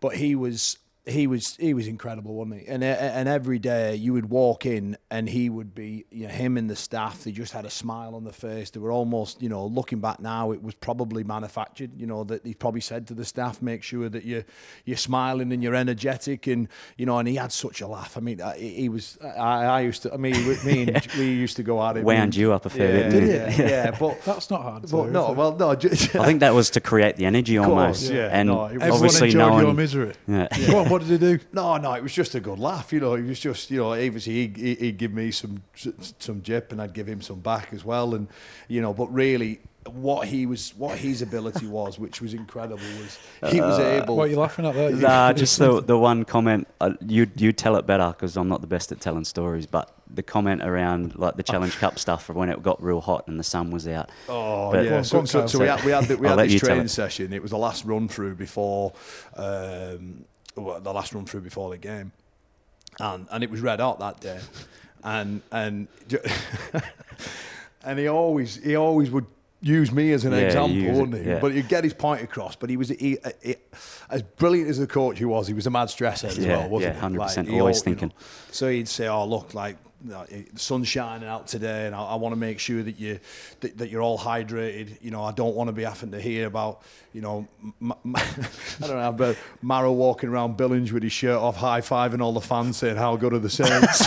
but 0.00 0.16
he 0.16 0.34
was 0.34 0.78
he 1.06 1.26
was 1.26 1.56
he 1.56 1.74
was 1.74 1.86
incredible, 1.86 2.34
wasn't 2.34 2.62
he? 2.62 2.66
And 2.66 2.82
and 2.82 3.28
every 3.28 3.58
day 3.58 3.94
you 3.94 4.14
would 4.14 4.30
walk 4.30 4.64
in 4.64 4.96
and 5.10 5.28
he 5.28 5.50
would 5.50 5.74
be 5.74 6.06
you 6.10 6.26
know, 6.26 6.32
him 6.32 6.56
and 6.56 6.70
the 6.70 6.76
staff. 6.76 7.24
They 7.24 7.32
just 7.32 7.52
had 7.52 7.66
a 7.66 7.70
smile 7.70 8.14
on 8.14 8.24
their 8.24 8.32
face. 8.32 8.70
They 8.70 8.80
were 8.80 8.90
almost 8.90 9.42
you 9.42 9.50
know 9.50 9.66
looking 9.66 10.00
back 10.00 10.18
now, 10.20 10.52
it 10.52 10.62
was 10.62 10.74
probably 10.74 11.22
manufactured. 11.22 11.90
You 12.00 12.06
know 12.06 12.24
that 12.24 12.46
he 12.46 12.54
probably 12.54 12.80
said 12.80 13.06
to 13.08 13.14
the 13.14 13.26
staff, 13.26 13.60
make 13.60 13.82
sure 13.82 14.08
that 14.08 14.24
you 14.24 14.44
you're 14.86 14.96
smiling 14.96 15.52
and 15.52 15.62
you're 15.62 15.74
energetic 15.74 16.46
and 16.46 16.68
you 16.96 17.04
know. 17.04 17.18
And 17.18 17.28
he 17.28 17.34
had 17.34 17.52
such 17.52 17.82
a 17.82 17.86
laugh. 17.86 18.16
I 18.16 18.20
mean, 18.20 18.40
uh, 18.40 18.54
he, 18.54 18.70
he 18.70 18.88
was. 18.88 19.18
I, 19.22 19.64
I 19.64 19.80
used 19.82 20.02
to. 20.04 20.14
I 20.14 20.16
mean, 20.16 20.46
with 20.48 20.64
me 20.64 20.82
and 20.84 21.06
we 21.18 21.26
used 21.26 21.56
to 21.56 21.62
go 21.62 21.82
at 21.82 21.98
it. 21.98 22.04
Wound 22.04 22.34
you 22.34 22.54
up 22.54 22.64
a 22.64 22.70
fair 22.70 22.88
yeah, 22.88 23.02
bit. 23.02 23.04
yeah, 23.04 23.10
didn't 23.10 23.28
it? 23.30 23.58
yeah, 23.58 23.68
yeah, 23.68 23.96
but. 23.98 24.20
That's 24.24 24.48
not 24.50 24.62
hard. 24.62 24.82
But 24.90 25.04
do, 25.04 25.10
no, 25.10 25.32
well, 25.32 25.54
no. 25.54 25.74
ju- 25.74 25.90
I 25.90 26.24
think 26.24 26.40
that 26.40 26.54
was 26.54 26.70
to 26.70 26.80
create 26.80 27.16
the 27.16 27.26
energy 27.26 27.56
course, 27.56 27.68
almost, 27.68 28.10
yeah. 28.10 28.28
and 28.32 28.48
No, 28.48 28.64
it 28.66 28.74
was- 28.74 28.82
everyone 28.82 28.92
obviously 28.92 29.26
enjoyed 29.28 29.38
no 29.50 29.56
your 29.58 29.66
one. 29.66 29.76
misery. 29.76 30.12
Yeah. 30.26 30.48
Go 30.66 30.78
on, 30.78 30.88
what 30.94 31.02
did 31.02 31.10
he 31.10 31.18
do? 31.18 31.44
No, 31.52 31.76
no, 31.76 31.92
it 31.94 32.02
was 32.02 32.12
just 32.12 32.34
a 32.36 32.40
good 32.40 32.58
laugh. 32.60 32.92
You 32.92 33.00
know, 33.00 33.14
it 33.14 33.24
was 33.24 33.40
just 33.40 33.70
you 33.70 33.78
know, 33.78 33.92
obviously 33.92 34.32
he'd, 34.32 34.56
he'd 34.56 34.78
he'd 34.78 34.96
give 34.98 35.12
me 35.12 35.32
some 35.32 35.62
some 35.74 36.40
jip 36.42 36.70
and 36.70 36.80
I'd 36.80 36.92
give 36.92 37.08
him 37.08 37.20
some 37.20 37.40
back 37.40 37.72
as 37.72 37.84
well, 37.84 38.14
and 38.14 38.28
you 38.68 38.80
know, 38.80 38.94
but 38.94 39.12
really. 39.12 39.60
What 39.86 40.28
he 40.28 40.46
was, 40.46 40.74
what 40.78 40.96
his 40.96 41.20
ability 41.20 41.66
was, 41.66 41.98
which 41.98 42.22
was 42.22 42.32
incredible, 42.32 42.78
was 42.78 43.18
he 43.52 43.60
was 43.60 43.78
able. 43.78 44.16
What 44.16 44.28
are 44.28 44.30
you 44.30 44.38
laughing 44.38 44.64
at 44.64 44.74
there? 44.74 44.90
Nah, 44.92 45.34
just 45.34 45.58
the 45.58 45.82
the 45.82 45.98
one 45.98 46.24
comment. 46.24 46.66
Uh, 46.80 46.94
you 47.06 47.30
you 47.36 47.52
tell 47.52 47.76
it 47.76 47.86
better 47.86 48.06
because 48.06 48.34
I'm 48.38 48.48
not 48.48 48.62
the 48.62 48.66
best 48.66 48.92
at 48.92 49.00
telling 49.02 49.24
stories. 49.26 49.66
But 49.66 49.94
the 50.08 50.22
comment 50.22 50.62
around 50.62 51.18
like 51.18 51.36
the 51.36 51.42
Challenge 51.42 51.76
Cup 51.76 51.98
stuff 51.98 52.30
when 52.30 52.48
it 52.48 52.62
got 52.62 52.82
real 52.82 53.02
hot 53.02 53.28
and 53.28 53.38
the 53.38 53.44
sun 53.44 53.70
was 53.70 53.86
out. 53.86 54.08
Oh 54.26 54.72
But- 54.72 54.84
yeah. 54.86 54.90
Go 54.90 55.02
so, 55.02 55.18
on, 55.18 55.26
so, 55.26 55.46
so 55.46 55.58
we 55.58 55.66
had 55.66 55.84
we 55.84 55.92
had, 55.92 56.04
the, 56.04 56.16
we 56.16 56.28
had 56.28 56.38
this 56.38 56.60
training 56.60 56.86
it. 56.86 56.88
session. 56.88 57.34
It 57.34 57.42
was 57.42 57.50
the 57.50 57.58
last 57.58 57.84
run 57.84 58.08
through 58.08 58.36
before 58.36 58.94
um, 59.36 59.44
well, 59.44 60.33
the 60.54 60.92
last 60.92 61.12
run 61.14 61.24
through 61.26 61.40
before 61.42 61.70
the 61.70 61.78
game, 61.78 62.12
and 63.00 63.26
and 63.30 63.42
it 63.44 63.50
was 63.50 63.60
red 63.60 63.80
hot 63.80 63.98
that 64.00 64.20
day, 64.20 64.40
and 65.04 65.42
and 65.52 65.88
and 67.84 67.98
he 67.98 68.08
always 68.08 68.56
he 68.62 68.76
always 68.76 69.10
would 69.10 69.26
use 69.60 69.90
me 69.92 70.12
as 70.12 70.24
an 70.26 70.32
Yeah, 70.32 70.38
example, 70.40 70.92
wouldn't 71.00 71.22
he? 71.24 71.30
yeah. 71.30 71.38
But 71.40 71.52
he'd 71.52 71.68
get 71.68 71.84
his 71.84 71.94
point 71.94 72.22
across. 72.22 72.54
But 72.56 72.68
he 72.70 72.76
was 72.76 72.90
he, 72.90 73.16
he, 73.42 73.56
as 74.10 74.22
brilliant 74.22 74.68
as 74.68 74.78
the 74.78 74.86
coach 74.86 75.18
he 75.18 75.24
was. 75.24 75.46
He 75.46 75.54
was 75.54 75.66
a 75.66 75.70
mad 75.70 75.88
stresser 75.90 76.26
as 76.28 76.38
Yeah, 76.38 76.58
well, 76.58 76.68
wasn't 76.68 76.96
yeah, 76.96 77.08
he? 77.08 77.16
100%, 77.16 77.48
he 77.48 77.60
always 77.60 77.76
al- 77.82 77.90
you 77.90 77.94
know, 77.96 78.00
thinking. 78.00 78.12
so 78.50 78.68
he'd 78.68 78.88
say, 78.88 79.08
"Oh, 79.08 79.24
look, 79.26 79.54
like 79.54 79.76
the 80.04 80.46
sun's 80.56 80.88
shining 80.88 81.28
out 81.28 81.46
today, 81.46 81.86
and 81.86 81.94
I, 81.94 82.02
I 82.02 82.14
want 82.16 82.32
to 82.32 82.36
make 82.38 82.58
sure 82.58 82.82
that 82.82 83.00
you 83.00 83.20
that, 83.60 83.78
that 83.78 83.90
you're 83.90 84.02
all 84.02 84.18
hydrated. 84.18 85.02
You 85.02 85.10
know, 85.10 85.24
I 85.24 85.32
don't 85.32 85.54
want 85.54 85.68
to 85.68 85.72
be 85.72 85.84
having 85.84 86.10
to 86.12 86.20
hear 86.20 86.46
about, 86.46 86.82
you 87.12 87.20
know, 87.20 87.48
I 87.84 87.96
don't 88.80 88.96
know, 88.96 89.12
but 89.12 89.36
Marrow 89.62 89.92
walking 89.92 90.28
around 90.28 90.56
Billinge 90.56 90.92
with 90.92 91.02
his 91.02 91.12
shirt 91.12 91.38
off, 91.38 91.56
high 91.56 91.80
fiving 91.80 92.20
all 92.20 92.32
the 92.32 92.40
fans, 92.40 92.76
saying 92.76 92.96
how 92.96 93.16
good 93.16 93.32
are 93.32 93.38
the 93.38 93.50
Saints. 93.50 94.04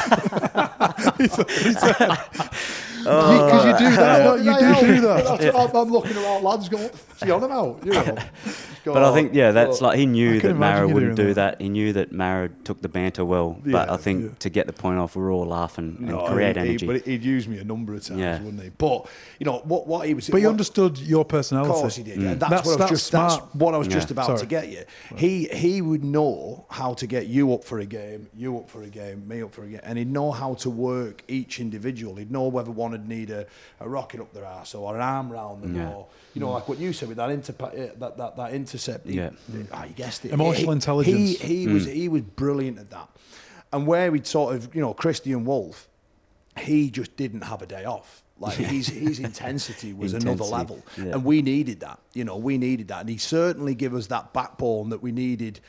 Because 3.07 3.65
you 3.81 3.87
do 3.89 3.95
that, 3.95 4.23
don't 4.23 4.43
you? 4.43 4.53
Do 4.53 4.87
do 4.95 5.01
that. 5.01 5.39
that's 5.39 5.55
I'm, 5.55 5.75
I'm 5.75 5.91
looking 5.91 6.17
around, 6.17 6.43
lads, 6.43 6.69
going, 6.69 6.83
what's 6.83 7.23
he 7.23 7.31
on 7.31 7.43
about? 7.43 7.85
You 7.85 7.93
know. 7.93 8.17
But 8.85 9.03
I 9.03 9.13
think 9.13 9.33
yeah, 9.33 9.51
that's 9.51 9.81
like 9.81 9.97
he 9.99 10.05
knew 10.05 10.39
that 10.39 10.55
Mara 10.55 10.87
wouldn't 10.87 11.17
do 11.17 11.33
that. 11.33 11.57
that. 11.57 11.61
He 11.61 11.67
knew 11.67 11.91
that 11.93 12.13
Mara 12.13 12.47
took 12.63 12.81
the 12.81 12.87
banter 12.87 13.25
well. 13.25 13.59
but 13.65 13.89
I 13.89 13.97
think 13.97 14.23
yeah. 14.23 14.29
to 14.39 14.49
get 14.49 14.65
the 14.67 14.71
point 14.71 14.97
off, 14.97 15.15
we're 15.17 15.31
all 15.31 15.45
laughing 15.45 15.97
and 15.99 16.07
No, 16.07 16.25
create 16.27 16.55
he- 16.55 16.61
he- 16.63 16.69
energy. 16.69 16.87
but 16.87 17.01
he'd 17.05 17.23
use 17.23 17.49
me 17.49 17.57
a 17.57 17.65
number 17.65 17.93
of 17.95 18.05
times, 18.05 18.19
Yeah. 18.21 18.41
wouldn't 18.41 18.63
he? 18.63 18.69
But 18.69 19.07
you 19.39 19.45
know 19.45 19.57
what? 19.65 19.87
What 19.87 20.07
he 20.07 20.13
was. 20.13 20.29
But 20.29 20.37
he 20.37 20.45
what- 20.45 20.51
understood 20.51 20.97
your 20.99 21.25
personality. 21.25 21.69
Of 21.71 21.75
course 21.75 21.95
he 21.97 22.03
did. 22.03 22.21
Yeah. 22.21 22.35
Mm. 22.35 22.39
That's, 22.39 22.49
That's- 22.49 22.65
what 22.65 22.71
I 22.71 22.71
was 22.75 22.77
that's 22.79 22.91
just. 22.91 23.07
smart. 23.07 23.41
That's 23.43 23.55
what 23.55 23.73
I 23.73 23.77
was 23.77 23.87
just 23.89 24.11
about 24.11 24.25
Sorry. 24.27 24.39
to 24.39 24.45
get 24.45 24.69
you. 24.69 24.83
He 25.17 25.45
he 25.51 25.81
would 25.81 26.05
know 26.05 26.65
how 26.69 26.93
to 26.93 27.07
get 27.07 27.27
you 27.27 27.53
up 27.53 27.65
for 27.65 27.79
a 27.79 27.85
game, 27.85 28.29
you 28.37 28.57
up 28.57 28.69
for 28.69 28.83
a 28.83 28.87
game, 28.89 29.27
me 29.27 29.41
up 29.43 29.53
for 29.53 29.63
a 29.63 29.67
game, 29.67 29.81
and 29.83 29.97
he'd 29.97 30.09
know 30.11 30.31
how 30.31 30.53
to 30.55 30.69
work 30.69 31.23
each 31.27 31.59
individual. 31.59 32.15
He'd 32.15 32.31
know 32.31 32.47
whether 32.47 32.71
one 32.71 32.93
would 32.97 33.07
need 33.07 33.29
a, 33.29 33.45
a 33.79 33.87
rocket 33.87 34.19
up 34.21 34.33
their 34.33 34.45
arse 34.45 34.75
or 34.75 34.95
an 34.95 35.01
arm 35.01 35.31
round 35.31 35.63
them, 35.63 35.75
Yeah. 35.75 35.89
or 35.93 36.07
you 36.33 36.41
know, 36.41 36.51
like 36.51 36.67
what 36.67 36.79
you 36.79 36.93
said 36.93 37.07
with 37.09 37.17
that 37.17 37.29
inter 37.29 37.53
that, 37.53 38.17
that 38.17 38.35
that 38.35 38.53
intercept. 38.53 39.07
He- 39.07 39.15
Yeah. 39.17 39.29
ah, 39.71 39.85
you 39.85 39.93
guessed 39.93 40.25
it. 40.25 40.31
Emotional 40.31 40.71
He- 40.71 40.75
intelligence. 40.75 41.39
He 41.39 41.65
he 41.65 41.67
was 41.67 41.85
he 41.85 42.09
was 42.09 42.21
brilliant 42.23 42.79
at 42.79 42.89
that, 42.91 43.09
and 43.71 43.87
where 43.87 44.13
he'd 44.13 44.27
sort 44.27 44.55
of 44.55 44.73
you 44.75 44.81
know 44.81 44.93
Kristian 44.93 45.43
Woolf, 45.45 45.87
he 46.59 46.89
just 46.89 47.15
didn't 47.15 47.41
have 47.43 47.61
a 47.61 47.65
day 47.65 47.85
off. 47.85 48.23
Like 48.39 48.57
his 48.57 48.87
his 48.89 49.19
intensity 49.19 49.93
was 49.93 50.13
another 50.21 50.43
level, 50.43 50.83
yeah. 50.97 51.13
and 51.13 51.25
we 51.25 51.41
needed 51.41 51.79
that. 51.79 51.99
You 52.13 52.23
know, 52.23 52.37
we 52.37 52.57
needed 52.59 52.87
that, 52.89 53.01
and 53.01 53.09
he 53.09 53.17
certainly 53.17 53.73
gave 53.73 53.95
us 53.95 54.07
that 54.07 54.31
backbone 54.33 54.89
that 54.89 55.01
we 55.01 55.11
needed. 55.11 55.59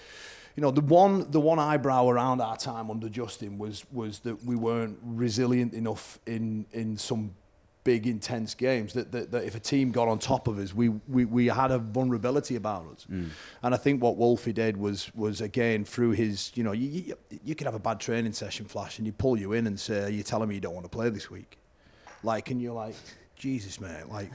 You 0.59 0.62
know, 0.62 0.72
the 0.72 0.80
one 0.80 1.30
the 1.30 1.38
one 1.38 1.61
eyebrow 1.61 2.09
around 2.09 2.40
our 2.40 2.56
time 2.56 2.90
under 2.90 3.09
Justin 3.09 3.59
was 3.59 3.84
was 3.92 4.18
that 4.24 4.44
we 4.44 4.56
weren't 4.56 4.98
resilient 5.04 5.72
enough 5.72 6.18
in 6.26 6.66
in 6.72 6.96
some 6.96 7.36
big 7.84 8.09
intense 8.09 8.56
games 8.56 8.92
that, 8.94 9.12
that, 9.12 9.30
that 9.30 9.44
if 9.44 9.54
a 9.54 9.61
team 9.61 9.92
got 9.92 10.09
on 10.09 10.18
top 10.18 10.48
of 10.48 10.59
us 10.59 10.74
we, 10.74 10.88
we, 10.88 11.24
we 11.24 11.46
had 11.46 11.70
a 11.70 11.78
vulnerability 11.78 12.56
about 12.56 12.84
us. 12.92 13.06
Mm. 13.09 13.28
And 13.62 13.72
I 13.72 13.76
think 13.76 14.02
what 14.02 14.16
Wolfie 14.16 14.52
did 14.52 14.76
was 14.76 15.14
was 15.14 15.40
again 15.40 15.84
through 15.84 16.11
his 16.11 16.50
you 16.56 16.64
know 16.64 16.72
you, 16.72 16.88
you, 16.88 17.14
you 17.44 17.54
could 17.54 17.68
have 17.68 17.76
a 17.76 17.78
bad 17.78 18.00
training 18.00 18.32
session 18.32 18.66
flash 18.66 18.98
and 18.98 19.06
you 19.06 19.12
pull 19.12 19.38
you 19.38 19.52
in 19.52 19.64
and 19.68 19.78
say 19.78 20.11
you're 20.11 20.24
telling 20.24 20.48
me 20.48 20.56
you 20.56 20.61
don't 20.61 20.74
want 20.74 20.86
to 20.86 20.90
play 20.90 21.09
this 21.09 21.30
week? 21.30 21.56
Like 22.24 22.50
and 22.50 22.61
you're 22.61 22.74
like 22.74 22.96
Jesus 23.36 23.80
mate 23.80 24.09
like 24.11 24.32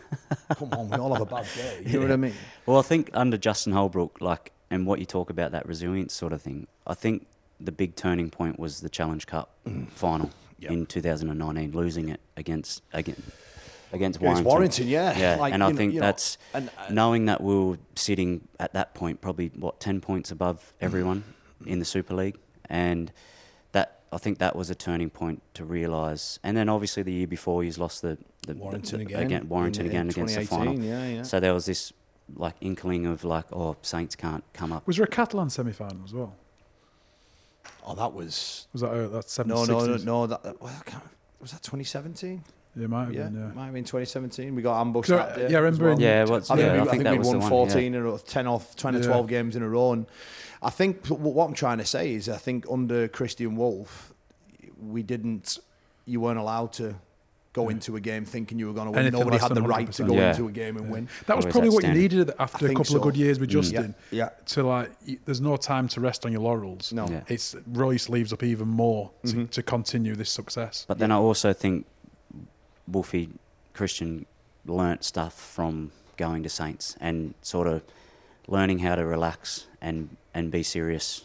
come 0.57 0.71
on 0.71 0.89
we 0.89 0.95
all 0.95 1.13
have 1.13 1.23
a 1.23 1.25
bad 1.25 1.47
day. 1.53 1.83
You 1.85 1.99
know 1.99 2.05
what 2.05 2.13
I 2.13 2.15
mean? 2.15 2.33
Well, 2.65 2.79
I 2.79 2.81
think 2.81 3.09
under 3.13 3.37
Justin 3.37 3.73
Holbrook, 3.73 4.21
like, 4.21 4.52
and 4.71 4.85
what 4.85 4.99
you 4.99 5.05
talk 5.05 5.29
about 5.29 5.51
that 5.51 5.65
resilience 5.67 6.13
sort 6.13 6.33
of 6.33 6.41
thing, 6.41 6.67
I 6.87 6.93
think 6.93 7.27
the 7.59 7.71
big 7.71 7.95
turning 7.95 8.29
point 8.29 8.59
was 8.59 8.81
the 8.81 8.89
Challenge 8.89 9.25
Cup 9.27 9.55
final 9.89 10.31
Yep. 10.59 10.71
in 10.71 10.85
2019, 10.85 11.71
losing 11.73 12.07
it 12.07 12.21
against 12.37 12.83
again 12.93 13.21
against 13.91 14.21
Warrington. 14.21 14.45
Warrington, 14.45 14.87
yeah. 14.87 15.17
yeah. 15.17 15.35
Like, 15.35 15.53
and 15.53 15.61
I 15.61 15.69
know- 15.69 15.75
think 15.75 15.93
know, 15.95 15.99
that's 15.99 16.37
and, 16.53 16.69
uh, 16.77 16.89
knowing 16.89 17.25
that 17.25 17.41
we 17.41 17.53
were 17.53 17.77
sitting 17.95 18.47
at 18.61 18.71
that 18.73 18.93
point 18.93 19.19
probably 19.19 19.51
what 19.55 19.81
10 19.81 19.99
points 19.99 20.31
above 20.31 20.73
everyone 20.79 21.25
in 21.65 21.79
the 21.79 21.85
Super 21.85 22.13
League, 22.15 22.37
and 22.69 23.11
that 23.73 23.99
I 24.13 24.17
think 24.19 24.37
that 24.37 24.55
was 24.55 24.69
a 24.69 24.75
turning 24.75 25.09
point 25.09 25.41
to 25.55 25.65
realise. 25.65 26.39
And 26.43 26.55
then 26.55 26.69
obviously 26.69 27.03
the 27.03 27.11
year 27.11 27.27
before, 27.27 27.61
he's 27.63 27.77
lost 27.77 28.01
the, 28.01 28.17
the 28.47 28.53
Warrington 28.53 29.03
the, 29.03 29.13
again 29.15 29.49
Warrington 29.49 29.85
in- 29.85 29.91
again 29.91 30.05
in 30.05 30.09
against 30.11 30.35
the 30.35 30.45
final. 30.45 30.79
yeah, 30.79 31.07
yeah. 31.07 31.23
So 31.23 31.41
there 31.41 31.53
was 31.53 31.65
this 31.65 31.91
like 32.35 32.55
inkling 32.61 33.05
of 33.05 33.23
like, 33.23 33.45
oh, 33.51 33.75
Saints 33.81 34.15
can't 34.15 34.43
come 34.53 34.71
up. 34.71 34.85
Was 34.87 34.97
there 34.97 35.05
a 35.05 35.09
Catalan 35.09 35.49
semi-final 35.49 36.01
as 36.05 36.13
well? 36.13 36.35
oh 37.85 37.95
that 37.95 38.13
was 38.13 38.67
Was 38.73 38.81
that 38.81 38.91
uh, 38.91 39.07
that's 39.09 39.37
70s, 39.37 39.45
no 39.47 39.63
no 39.65 39.85
no 39.85 39.97
no 39.97 40.27
that 40.27 40.43
well, 40.61 40.73
was 41.41 41.51
that 41.51 41.61
2017 41.63 42.43
Yeah, 42.75 42.83
it 42.83 42.89
might 42.89 43.05
have 43.05 43.13
yeah, 43.13 43.23
been. 43.23 43.35
Yeah. 43.35 43.53
might 43.53 43.65
have 43.65 43.73
been 43.73 43.83
2017 43.83 44.53
we 44.55 44.61
got 44.61 44.79
ambushed 44.81 45.09
'Cause 45.09 45.19
I- 45.19 45.25
that 45.27 45.35
day 45.37 45.49
yeah, 45.51 45.57
I 45.57 45.61
remember 45.61 45.85
well. 45.89 45.99
Yeah, 46.01 46.25
what's, 46.25 46.49
I 46.51 46.55
think, 46.55 46.65
yeah, 46.67 46.73
we, 46.73 46.79
I 46.79 46.81
I 46.81 46.85
think 46.87 47.03
think 47.03 47.11
we'd 47.11 47.17
was 47.19 47.27
won 47.27 47.35
the 47.39 47.41
one. 47.43 47.49
14 47.49 47.93
yeah. 47.93 47.99
or 48.01 48.19
10 48.19 48.47
off 48.47 48.75
10 48.75 48.95
or 48.95 49.03
12 49.03 49.27
games 49.27 49.55
in 49.55 49.63
a 49.63 49.69
row 49.69 49.91
and 49.93 50.05
I 50.61 50.69
think 50.69 51.07
what 51.07 51.45
I'm 51.45 51.53
trying 51.53 51.77
to 51.79 51.85
say 51.85 52.13
is 52.13 52.27
I 52.29 52.37
think 52.37 52.65
under 52.69 53.07
Kristian 53.07 53.55
Woolf 53.55 54.13
we 54.81 55.03
didn't 55.03 55.59
you 56.05 56.19
weren't 56.21 56.39
allowed 56.39 56.73
to 56.73 56.95
go 57.53 57.69
into 57.69 57.95
a 57.95 57.99
game 58.01 58.25
thinking 58.25 58.57
you 58.59 58.67
were 58.67 58.73
going 58.73 58.87
to 58.87 58.91
win 58.91 58.99
Anything 59.01 59.19
nobody 59.19 59.37
had 59.37 59.53
the 59.53 59.61
right 59.61 59.91
to 59.93 60.03
go 60.03 60.15
Yeah. 60.15 60.31
into 60.31 60.47
a 60.47 60.51
game 60.51 60.75
and 60.77 60.89
win 60.89 61.07
That 61.27 61.35
was 61.37 61.45
Always 61.45 61.53
probably 61.53 61.69
what 61.69 61.83
you 61.83 61.93
needed 61.93 62.31
after 62.39 62.65
a 62.65 62.67
think 62.69 62.77
couple 62.79 62.95
of 62.95 63.01
good 63.03 63.15
years 63.15 63.39
with 63.39 63.49
Justin. 63.49 63.93
yeah 64.11 64.29
To 64.47 64.63
like, 64.63 64.91
there's 65.25 65.39
no 65.41 65.55
time 65.57 65.87
to 65.89 66.01
rest 66.01 66.25
on 66.25 66.31
your 66.31 66.41
laurels. 66.41 66.91
No. 66.91 67.07
Yeah. 67.07 67.21
It's 67.27 67.55
rolling 67.67 67.93
your 67.93 67.99
sleeves 67.99 68.33
up 68.33 68.41
even 68.43 68.67
more 68.67 69.11
to, 69.25 69.27
Mm-hmm. 69.33 69.45
to 69.45 69.61
continue 69.63 70.15
this 70.15 70.31
success. 70.31 70.85
But 70.87 70.97
then 70.97 71.11
I 71.11 71.15
also 71.15 71.53
think 71.53 71.85
Wolfie 72.87 73.29
Kristian 73.73 74.25
learnt 74.65 75.03
stuff 75.03 75.33
from 75.33 75.91
going 76.17 76.43
to 76.43 76.49
Saints 76.49 76.95
and 76.99 77.33
sort 77.41 77.67
of 77.67 77.81
learning 78.47 78.79
how 78.79 78.95
to 78.95 79.05
relax 79.05 79.67
and, 79.81 80.15
and 80.33 80.51
be 80.51 80.63
serious 80.63 81.23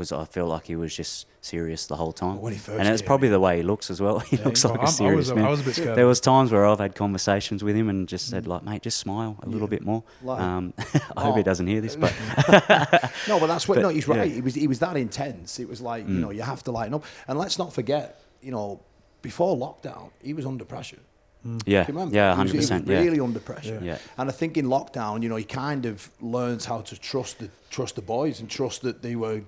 because 0.00 0.12
I 0.12 0.24
felt 0.24 0.48
like 0.48 0.64
he 0.66 0.76
was 0.76 0.96
just 0.96 1.26
serious 1.42 1.86
the 1.86 1.96
whole 1.96 2.12
time. 2.12 2.40
when 2.40 2.54
he 2.54 2.58
first 2.58 2.78
and 2.80 2.88
it's 2.88 3.02
came 3.02 3.06
probably 3.06 3.28
the 3.28 3.38
way 3.38 3.58
he 3.58 3.62
looks 3.62 3.90
as 3.90 4.00
well. 4.00 4.18
He 4.30 4.38
looks 4.38 4.64
Well, 4.64 4.72
like 4.72 4.80
I'm- 4.80 4.88
a 4.88 4.92
serious 4.92 5.28
I 5.28 5.32
was, 5.34 5.36
man. 5.36 5.44
I 5.44 5.50
was 5.50 5.60
a 5.60 5.64
bit 5.64 5.74
scared. 5.74 5.96
there 5.98 6.06
was 6.06 6.20
times 6.20 6.50
where 6.52 6.64
I've 6.66 6.78
had 6.78 6.94
conversations 6.94 7.62
with 7.62 7.76
him 7.76 7.88
and 7.90 8.08
just 8.08 8.28
said 8.30 8.46
like, 8.46 8.62
mate, 8.64 8.80
just 8.82 8.98
smile 8.98 9.36
a 9.42 9.48
little 9.48 9.68
bit 9.68 9.82
more. 9.84 10.02
Like- 10.22 10.40
um, 10.40 10.72
I 11.16 11.22
hope 11.24 11.34
he 11.36 11.40
Oh. 11.42 11.44
doesn't 11.44 11.66
hear 11.66 11.82
this, 11.82 11.96
but 11.96 12.14
No, 13.28 13.38
but 13.38 13.46
that's 13.48 13.68
what. 13.68 13.74
But, 13.76 13.82
no, 13.82 13.88
he's 13.90 14.08
yeah. 14.08 14.16
right. 14.16 14.32
He 14.32 14.40
was 14.40 14.54
he 14.54 14.66
was 14.66 14.78
that 14.78 14.96
intense. 14.96 15.58
It 15.60 15.68
was 15.68 15.80
like 15.82 16.08
you 16.08 16.14
know 16.14 16.30
you 16.30 16.42
have 16.42 16.62
to 16.64 16.70
lighten 16.70 16.94
up. 16.94 17.04
And 17.28 17.38
let's 17.38 17.58
not 17.58 17.72
forget, 17.74 18.22
you 18.40 18.50
know, 18.52 18.80
before 19.22 19.54
lockdown, 19.56 20.10
he 20.22 20.32
was 20.32 20.46
under 20.46 20.64
pressure. 20.64 20.98
yeah, 21.44 21.84
Do 21.84 21.92
you 21.92 21.98
remember? 21.98 22.14
yeah, 22.14 22.24
He 22.24 22.28
was- 22.30 22.36
hundred 22.36 22.52
he 22.52 22.56
was 22.58 22.66
percent, 22.66 22.86
yeah. 22.86 23.00
really 23.00 23.20
under 23.20 23.40
pressure. 23.40 23.78
Yeah. 23.82 23.92
Yeah. 23.92 23.98
And 24.18 24.28
I 24.28 24.32
think 24.32 24.56
in 24.56 24.66
lockdown, 24.66 25.22
you 25.22 25.28
know, 25.28 25.36
he 25.36 25.44
kind 25.44 25.86
of 25.86 26.10
learns 26.20 26.64
how 26.66 26.80
to 26.82 26.94
trust 26.98 27.38
the 27.38 27.48
trust 27.70 27.94
the 27.96 28.02
boys 28.02 28.40
and 28.40 28.48
trust 28.50 28.82
that 28.82 29.00
they 29.02 29.14
were 29.16 29.40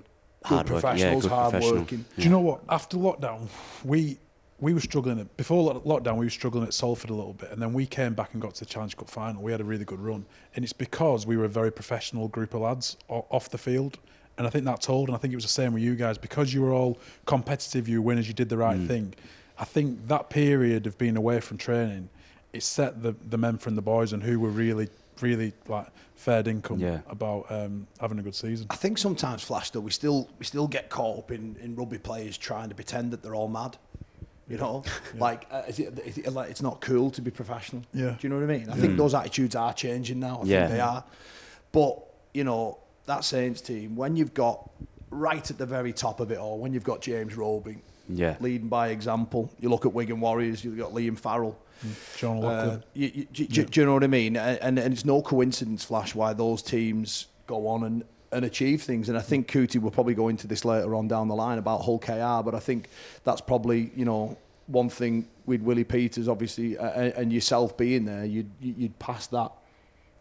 good 0.42 0.54
Hard 0.54 0.70
work- 0.70 0.82
yeah, 0.82 0.90
professionals, 0.90 1.22
good 1.22 1.32
hard 1.32 1.50
professional. 1.50 1.80
working. 1.80 2.04
Do 2.16 2.22
you 2.22 2.30
know 2.30 2.40
what? 2.40 2.60
After 2.68 2.96
lockdown, 2.96 3.48
we 3.84 4.18
we 4.62 4.72
were 4.72 4.80
struggling 4.80 5.18
at 5.18 5.36
before 5.36 5.74
lockdown. 5.80 6.16
We 6.16 6.26
were 6.26 6.30
struggling 6.30 6.64
at 6.64 6.72
Salford 6.72 7.10
a 7.10 7.14
little 7.14 7.32
bit, 7.32 7.50
and 7.50 7.60
then 7.60 7.72
we 7.72 7.84
came 7.84 8.14
back 8.14 8.32
and 8.32 8.40
got 8.40 8.54
to 8.54 8.60
the 8.60 8.70
Challenge 8.70 8.96
Cup 8.96 9.10
final. 9.10 9.42
We 9.42 9.50
had 9.50 9.60
a 9.60 9.64
really 9.64 9.84
good 9.84 9.98
run, 10.00 10.24
and 10.54 10.64
it's 10.64 10.72
because 10.72 11.26
we 11.26 11.36
were 11.36 11.44
a 11.44 11.48
very 11.48 11.72
professional 11.72 12.28
group 12.28 12.54
of 12.54 12.60
lads 12.60 12.96
off 13.08 13.50
the 13.50 13.58
field. 13.58 13.98
And 14.38 14.46
I 14.46 14.50
think 14.50 14.64
that 14.64 14.80
told, 14.80 15.08
and 15.08 15.16
I 15.16 15.18
think 15.18 15.32
it 15.32 15.36
was 15.36 15.44
the 15.44 15.50
same 15.50 15.72
with 15.72 15.82
you 15.82 15.96
guys 15.96 16.16
because 16.16 16.54
you 16.54 16.62
were 16.62 16.72
all 16.72 16.98
competitive. 17.26 17.88
You 17.88 18.00
were 18.00 18.06
winners. 18.06 18.28
You 18.28 18.34
did 18.34 18.48
the 18.48 18.56
right 18.56 18.78
mm. 18.78 18.86
thing. 18.86 19.14
I 19.58 19.64
think 19.64 20.06
that 20.06 20.30
period 20.30 20.86
of 20.86 20.96
being 20.96 21.16
away 21.16 21.40
from 21.40 21.58
training, 21.58 22.08
it 22.52 22.62
set 22.62 23.02
the 23.02 23.16
the 23.28 23.38
men 23.38 23.58
from 23.58 23.74
the 23.74 23.82
boys 23.82 24.12
and 24.12 24.22
who 24.22 24.38
were 24.38 24.48
really 24.48 24.88
really 25.22 25.52
like 25.68 25.86
fair 26.16 26.46
income 26.48 26.78
Yeah. 26.78 27.00
about 27.08 27.50
um, 27.50 27.86
having 28.00 28.18
a 28.18 28.22
good 28.22 28.34
season. 28.34 28.66
I 28.70 28.76
think 28.76 28.98
sometimes, 28.98 29.42
Flash, 29.42 29.70
though, 29.70 29.80
we 29.80 29.90
still 29.90 30.28
we 30.38 30.44
still 30.44 30.68
get 30.68 30.88
caught 30.90 31.18
up 31.18 31.30
in, 31.30 31.56
in 31.60 31.74
rugby 31.76 31.98
players 31.98 32.36
trying 32.36 32.68
to 32.68 32.74
pretend 32.74 33.10
that 33.12 33.22
they're 33.22 33.34
all 33.34 33.48
mad. 33.48 33.76
You 34.48 34.58
know, 34.58 34.84
like 35.18 35.46
uh, 35.50 35.62
is 35.68 35.78
it, 35.78 35.98
is 36.04 36.18
it, 36.18 36.32
like 36.32 36.50
it's 36.50 36.62
not 36.62 36.80
cool 36.80 37.10
to 37.12 37.22
be 37.22 37.30
professional. 37.30 37.82
Yeah. 37.94 38.10
Do 38.10 38.16
you 38.20 38.28
know 38.28 38.36
what 38.36 38.44
I 38.50 38.58
mean? 38.58 38.68
I 38.68 38.74
think 38.76 38.96
those 38.96 39.14
attitudes 39.14 39.54
are 39.56 39.72
changing 39.72 40.20
now. 40.20 40.40
I 40.42 40.46
Yeah. 40.46 40.60
think 40.66 40.72
they 40.72 40.80
are. 40.80 41.04
But 41.70 41.98
you 42.34 42.44
know 42.44 42.78
that 43.06 43.24
Saints 43.24 43.60
team, 43.60 43.96
when 43.96 44.16
you've 44.16 44.34
got 44.34 44.68
right 45.10 45.50
at 45.50 45.58
the 45.58 45.66
very 45.66 45.92
top 45.92 46.20
of 46.20 46.30
it 46.30 46.38
all, 46.38 46.58
when 46.58 46.72
you've 46.72 46.84
got 46.84 47.00
James 47.00 47.34
Roby, 47.36 47.78
Yeah. 48.08 48.36
leading 48.40 48.68
by 48.68 48.88
example. 48.88 49.50
You 49.60 49.68
look 49.68 49.86
at 49.86 49.92
Wigan 49.92 50.20
Warriors. 50.20 50.64
You've 50.64 50.78
got 50.78 50.92
Liam 50.92 51.18
Farrell. 51.18 51.56
John 52.16 52.44
Uh, 52.44 52.80
you, 52.94 53.10
you, 53.14 53.24
do, 53.32 53.46
do- 53.46 53.64
do 53.64 53.80
you 53.80 53.86
know 53.86 53.94
what 53.94 54.04
I 54.04 54.08
mean? 54.08 54.36
And, 54.36 54.58
and, 54.60 54.78
and 54.78 54.92
it's 54.94 55.04
no 55.04 55.20
coincidence, 55.22 55.84
Flash, 55.84 56.14
why 56.14 56.32
those 56.32 56.62
teams 56.62 57.26
go 57.46 57.66
on 57.66 57.82
and, 57.84 58.04
and 58.30 58.44
achieve 58.44 58.82
things. 58.82 59.08
And 59.08 59.18
I 59.18 59.20
think 59.20 59.48
Cootie 59.48 59.78
will 59.78 59.90
probably 59.90 60.14
go 60.14 60.28
into 60.28 60.46
this 60.46 60.64
later 60.64 60.94
on 60.94 61.08
down 61.08 61.28
the 61.28 61.34
line 61.34 61.58
about 61.58 61.82
Hull 61.82 61.98
KR, 61.98 62.42
but 62.44 62.54
I 62.54 62.60
think 62.60 62.88
that's 63.24 63.40
probably, 63.40 63.90
you 63.96 64.04
know, 64.04 64.36
one 64.68 64.88
thing 64.88 65.26
with 65.44 65.60
Willie 65.62 65.82
Peters, 65.84 66.28
obviously, 66.28 66.78
uh, 66.78 66.88
and 67.16 67.32
yourself 67.32 67.76
being 67.76 68.04
there, 68.04 68.24
you'd, 68.24 68.50
you'd 68.60 68.96
pass 69.00 69.26
that, 69.28 69.50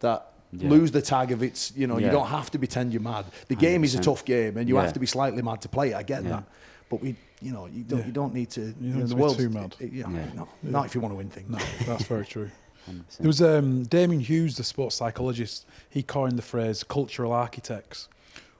that 0.00 0.32
Yeah. 0.52 0.68
lose 0.68 0.90
the 0.90 1.00
tag 1.00 1.30
of 1.30 1.44
it's, 1.44 1.72
you 1.76 1.86
know, 1.86 1.98
you 1.98 2.10
don't 2.10 2.26
have 2.26 2.50
to 2.50 2.58
pretend 2.58 2.92
you're 2.92 3.00
mad. 3.02 3.24
The 3.46 3.54
game 3.54 3.84
is 3.84 3.94
a 3.94 4.00
tough 4.00 4.24
game 4.24 4.56
and 4.56 4.68
you 4.68 4.74
Yeah. 4.76 4.82
have 4.82 4.92
to 4.94 5.00
be 5.00 5.06
slightly 5.06 5.42
mad 5.42 5.60
to 5.62 5.68
play 5.68 5.90
it. 5.92 5.94
I 5.94 6.02
get 6.02 6.24
Yeah. 6.24 6.30
that. 6.30 6.44
But 6.92 7.00
we, 7.00 7.16
you 7.40 7.52
know, 7.54 7.64
you 7.64 7.84
don't, 7.84 8.00
Yeah. 8.00 8.06
you 8.06 8.12
don't 8.12 8.34
need 8.34 8.50
to, 8.50 8.60
you, 8.60 8.92
don't 8.92 8.94
know, 8.94 9.00
the 9.00 9.08
to 9.08 9.14
be 9.14 9.20
world's- 9.22 9.36
too 9.38 9.48
mad. 9.48 9.76
it- 9.80 9.92
yeah, 9.94 10.10
Yeah. 10.10 10.26
No, 10.34 10.48
not 10.62 10.84
if 10.84 10.94
you 10.94 11.00
want 11.00 11.12
to 11.12 11.16
win 11.16 11.30
things. 11.30 11.48
No, 11.48 11.58
that's 11.86 12.04
very 12.04 12.26
true. 12.26 12.50
100%. 12.86 13.16
There 13.18 13.26
was 13.26 13.40
um, 13.40 13.84
Damian 13.84 14.20
Hughes, 14.20 14.58
the 14.58 14.64
sports 14.64 14.96
psychologist. 14.96 15.64
He 15.88 16.02
coined 16.02 16.36
the 16.36 16.42
phrase 16.42 16.84
"cultural 16.84 17.32
architects." 17.32 18.10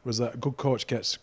Was 0.05 0.17
that 0.17 0.35
a 0.35 0.39
good 0.39 0.57
coach 0.57 0.87
gets 0.87 1.19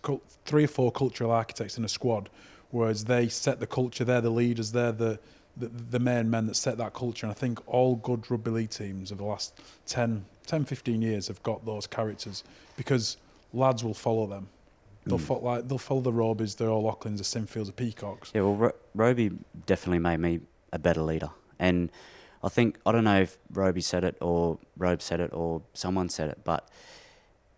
three 0.45 0.65
or 0.65 0.67
four 0.67 0.91
cultural 0.91 1.31
architects 1.31 1.79
in 1.79 1.83
a 1.83 1.89
squad, 1.89 2.29
whereas 2.69 3.05
they 3.05 3.27
set 3.27 3.59
the 3.59 3.65
culture. 3.67 4.03
They're 4.05 4.21
the 4.21 4.29
leaders. 4.29 4.71
They're 4.71 4.91
the 4.91 5.17
the, 5.57 5.67
the 5.67 5.99
main 5.99 6.29
men 6.29 6.45
that 6.45 6.55
set 6.57 6.77
that 6.77 6.93
culture. 6.93 7.25
And 7.25 7.31
I 7.31 7.33
think 7.33 7.59
all 7.67 7.95
good 7.95 8.29
rugby 8.29 8.51
league 8.51 8.69
teams 8.69 9.09
of 9.11 9.17
the 9.17 9.25
last 9.25 9.59
10, 9.87 10.23
10 10.45 10.63
15 10.63 11.01
years 11.01 11.27
have 11.27 11.41
got 11.43 11.65
those 11.65 11.85
characters 11.87 12.43
because 12.77 13.17
lads 13.51 13.83
will 13.83 13.95
follow 13.95 14.25
them. 14.27 14.47
They'll 15.09 15.17
mm. 15.17 15.21
fo- 15.21 15.39
like 15.39 15.67
they'll 15.67 15.77
follow 15.77 16.01
the 16.01 16.11
Robys, 16.11 16.55
the 16.55 16.65
O'Loughlins, 16.65 17.17
the 17.17 17.23
Sinfields, 17.23 17.67
the 17.67 17.73
Peacocks. 17.73 18.31
Yeah, 18.33 18.41
well, 18.41 18.55
Ro- 18.55 18.75
Roby 18.95 19.31
definitely 19.65 19.99
made 19.99 20.19
me 20.19 20.39
a 20.71 20.79
better 20.79 21.01
leader, 21.01 21.31
and 21.57 21.91
I 22.43 22.49
think 22.49 22.77
I 22.85 22.91
don't 22.91 23.03
know 23.03 23.21
if 23.21 23.37
Roby 23.51 23.81
said 23.81 24.03
it 24.03 24.15
or 24.21 24.59
Robe 24.77 25.01
said 25.01 25.19
it 25.19 25.31
or 25.33 25.61
someone 25.73 26.09
said 26.09 26.29
it, 26.29 26.39
but 26.43 26.69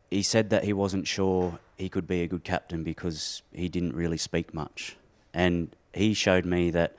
he 0.10 0.24
said 0.24 0.50
that 0.50 0.64
he 0.64 0.74
wasn't 0.74 1.08
sure 1.08 1.60
he 1.78 1.90
could 1.90 2.08
be 2.08 2.22
a 2.22 2.28
good 2.28 2.44
captain 2.44 2.84
because 2.84 3.44
he 3.54 3.70
didn't 3.70 3.96
really 3.96 4.18
speak 4.18 4.54
much, 4.54 4.96
and 5.34 5.76
he 5.94 6.14
showed 6.14 6.46
me 6.46 6.72
that 6.72 6.96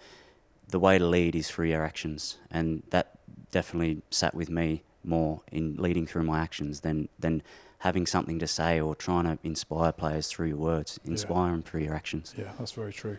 the 0.68 0.78
way 0.78 0.98
to 0.98 1.06
lead 1.06 1.34
is 1.34 1.50
through 1.50 1.68
your 1.68 1.84
actions, 1.84 2.38
and 2.50 2.82
that 2.90 3.18
definitely 3.50 4.02
sat 4.10 4.34
with 4.34 4.50
me 4.50 4.82
more 5.04 5.40
in 5.50 5.76
leading 5.76 6.06
through 6.06 6.22
my 6.22 6.40
actions 6.40 6.80
than 6.80 7.08
than 7.18 7.42
having 7.82 8.06
something 8.06 8.38
to 8.38 8.46
say 8.46 8.80
or 8.80 8.94
trying 8.94 9.24
to 9.24 9.36
inspire 9.42 9.90
players 9.90 10.28
through 10.28 10.46
your 10.46 10.56
words. 10.56 11.00
Inspire 11.04 11.50
them 11.50 11.62
through 11.62 11.80
your 11.80 11.96
actions. 11.96 12.32
Yeah, 12.38 12.52
that's 12.56 12.70
very 12.70 12.92
true. 12.92 13.18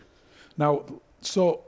Now, 0.56 0.86
so 1.20 1.64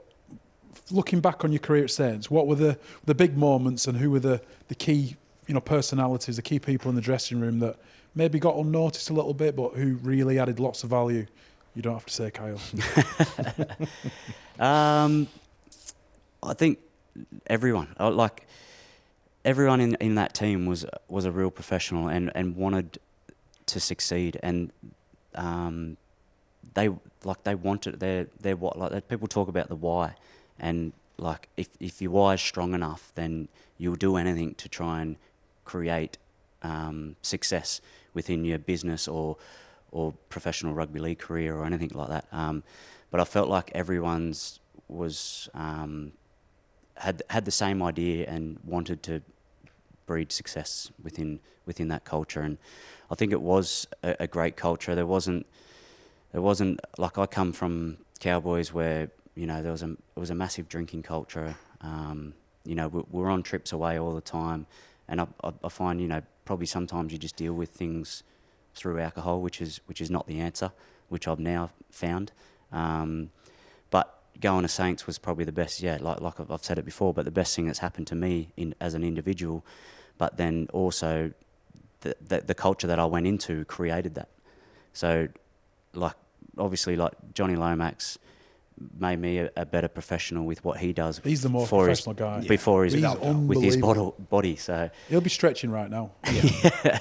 looking 0.89 1.19
back 1.19 1.45
on 1.45 1.51
your 1.51 1.59
career 1.59 1.83
at 1.83 1.91
Saints, 1.91 2.31
what 2.31 2.47
were 2.47 2.55
the 2.55 2.79
the 3.05 3.13
big 3.13 3.37
moments 3.37 3.85
and 3.85 3.95
who 3.95 4.09
were 4.09 4.19
the 4.19 4.41
the 4.67 4.73
key 4.73 5.15
you 5.45 5.53
know 5.53 5.61
personalities, 5.61 6.37
the 6.37 6.41
key 6.41 6.57
people 6.57 6.89
in 6.89 6.95
the 6.95 7.01
dressing 7.01 7.39
room 7.39 7.59
that 7.59 7.75
maybe 8.15 8.39
got 8.39 8.55
unnoticed 8.55 9.11
a 9.11 9.13
little 9.13 9.33
bit, 9.33 9.55
but 9.55 9.73
who 9.73 9.93
really 9.97 10.39
added 10.39 10.59
lots 10.59 10.83
of 10.83 10.89
value? 10.89 11.27
You 11.75 11.83
don't 11.83 11.93
have 11.93 12.05
to 12.07 12.13
say 12.13 12.31
Kyle. 12.31 12.59
Um, 14.59 15.27
I 16.41 16.55
think 16.55 16.79
everyone, 17.45 17.89
uh, 17.99 18.09
like 18.09 18.47
everyone 19.47 19.79
in, 19.79 19.95
in 19.95 20.15
that 20.15 20.33
team, 20.33 20.65
was 20.65 20.85
was 21.07 21.25
a 21.25 21.31
real 21.31 21.49
professional 21.49 22.09
and, 22.09 22.31
and 22.35 22.55
wanted 22.55 22.99
to 23.67 23.79
succeed, 23.79 24.37
and 24.43 24.71
um, 25.33 25.97
they 26.73 26.89
like 27.23 27.43
they 27.43 27.55
wanted 27.55 27.99
their 27.99 28.27
their 28.39 28.55
what 28.55 28.77
like 28.77 29.07
people 29.07 29.27
talk 29.27 29.47
about 29.47 29.69
the 29.69 29.75
why, 29.75 30.15
and 30.59 30.91
like 31.17 31.47
if 31.55 31.69
if 31.79 32.01
your 32.01 32.11
why 32.11 32.33
is 32.33 32.41
strong 32.41 32.73
enough, 32.73 33.11
then 33.15 33.47
you'll 33.77 33.95
do 33.95 34.17
anything 34.17 34.53
to 34.55 34.67
try 34.69 35.01
and 35.01 35.15
create 35.63 36.17
um, 36.61 37.15
success 37.21 37.81
within 38.13 38.43
your 38.43 38.59
business 38.59 39.07
or 39.07 39.37
or 39.91 40.13
professional 40.29 40.73
rugby 40.73 40.99
league 40.99 41.19
career 41.19 41.55
or 41.55 41.65
anything 41.65 41.91
like 41.93 42.09
that. 42.09 42.25
Um, 42.33 42.63
but 43.11 43.21
I 43.21 43.23
felt 43.23 43.47
like 43.47 43.71
everyone's 43.73 44.59
was 44.89 45.49
um, 45.53 46.11
had 46.97 47.23
had 47.29 47.45
the 47.45 47.51
same 47.51 47.81
idea 47.81 48.27
and 48.27 48.59
wanted 48.65 49.01
to 49.03 49.21
breed 50.07 50.31
success 50.31 50.91
within 51.03 51.39
within 51.67 51.89
that 51.89 52.05
culture. 52.05 52.41
And 52.41 52.57
I 53.11 53.15
think 53.15 53.31
it 53.31 53.41
was 53.41 53.85
a, 54.01 54.15
a 54.21 54.27
great 54.27 54.55
culture. 54.55 54.95
There 54.95 55.05
wasn't 55.05 55.45
there 56.31 56.41
wasn't 56.41 56.79
like 56.97 57.19
I 57.19 57.27
come 57.27 57.53
from 57.53 57.97
Cowboys 58.19 58.73
where 58.73 59.11
you 59.35 59.45
know 59.45 59.61
there 59.61 59.71
was 59.71 59.83
a 59.83 59.91
it 59.91 60.19
was 60.19 60.31
a 60.31 60.35
massive 60.35 60.67
drinking 60.67 61.03
culture. 61.03 61.55
Um, 61.81 62.33
you 62.65 62.73
know 62.73 62.87
we, 62.87 63.03
we're 63.11 63.29
on 63.29 63.43
trips 63.43 63.71
away 63.71 63.99
all 63.99 64.15
the 64.15 64.21
time, 64.21 64.65
and 65.07 65.21
I, 65.21 65.27
I, 65.43 65.53
I 65.63 65.69
find 65.69 66.01
you 66.01 66.07
know 66.07 66.23
probably 66.45 66.65
sometimes 66.65 67.11
you 67.11 67.19
just 67.19 67.35
deal 67.35 67.53
with 67.53 67.69
things 67.69 68.23
through 68.73 68.99
alcohol, 68.99 69.41
which 69.41 69.61
is 69.61 69.81
which 69.85 70.01
is 70.01 70.09
not 70.09 70.25
the 70.27 70.39
answer, 70.39 70.71
which 71.09 71.27
I've 71.27 71.39
now 71.39 71.71
found. 71.91 72.31
Um, 72.71 73.29
going 74.39 74.61
to 74.63 74.67
Saints 74.67 75.07
was 75.07 75.17
probably 75.17 75.45
the 75.45 75.51
best. 75.51 75.81
Yeah, 75.81 75.97
like 76.01 76.21
like 76.21 76.39
I've 76.39 76.51
I've 76.51 76.63
said 76.63 76.77
it 76.77 76.85
before, 76.85 77.13
but 77.13 77.25
the 77.25 77.31
best 77.31 77.55
thing 77.55 77.65
that's 77.67 77.79
happened 77.79 78.07
to 78.07 78.15
me 78.15 78.49
in 78.57 78.75
as 78.79 78.93
an 78.93 79.03
individual. 79.03 79.65
But 80.17 80.37
then 80.37 80.67
also, 80.73 81.31
the 82.01 82.15
the, 82.25 82.41
the 82.41 82.55
culture 82.55 82.87
that 82.87 82.99
I 82.99 83.05
went 83.05 83.27
into 83.27 83.65
created 83.65 84.15
that. 84.15 84.29
So, 84.93 85.27
like 85.93 86.15
obviously, 86.57 86.95
like 86.95 87.13
Jonny 87.33 87.55
Lomax 87.55 88.17
made 88.99 89.17
me 89.17 89.39
a, 89.39 89.49
a 89.57 89.65
better 89.65 89.87
professional 89.87 90.45
with 90.45 90.63
what 90.63 90.77
he 90.77 90.93
does. 90.93 91.19
He's 91.23 91.41
the 91.41 91.49
most 91.49 91.67
for 91.69 91.87
his- 91.87 92.01
professional 92.01 92.13
guy. 92.13 92.41
Yeah. 92.43 92.47
before 92.47 92.83
his 92.83 92.93
He's 92.93 93.03
with 93.03 93.19
his 93.63 93.75
unbelievable. 93.75 94.11
body, 94.11 94.25
body. 94.29 94.55
So 94.55 94.89
He'll 95.09 95.21
be 95.21 95.31
stretching 95.31 95.71
right 95.71 95.89
now. 95.89 96.11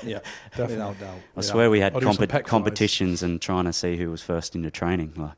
Yeah, 0.03 0.21
Definitely. 0.53 0.77
without 0.77 1.01
doubt. 1.01 1.19
I 1.37 1.41
swear 1.43 1.69
we 1.69 1.81
had 1.81 1.95
Or 1.95 2.01
do 2.01 2.07
some 2.07 2.17
compet- 2.17 2.29
pec 2.29 2.31
flies. 2.31 2.47
competitions 2.47 3.23
and 3.23 3.43
trying 3.43 3.65
to 3.67 3.73
see 3.75 3.97
who 3.99 4.11
was 4.11 4.23
first 4.23 4.55
into 4.55 4.71
training. 4.71 5.13
Like, 5.17 5.33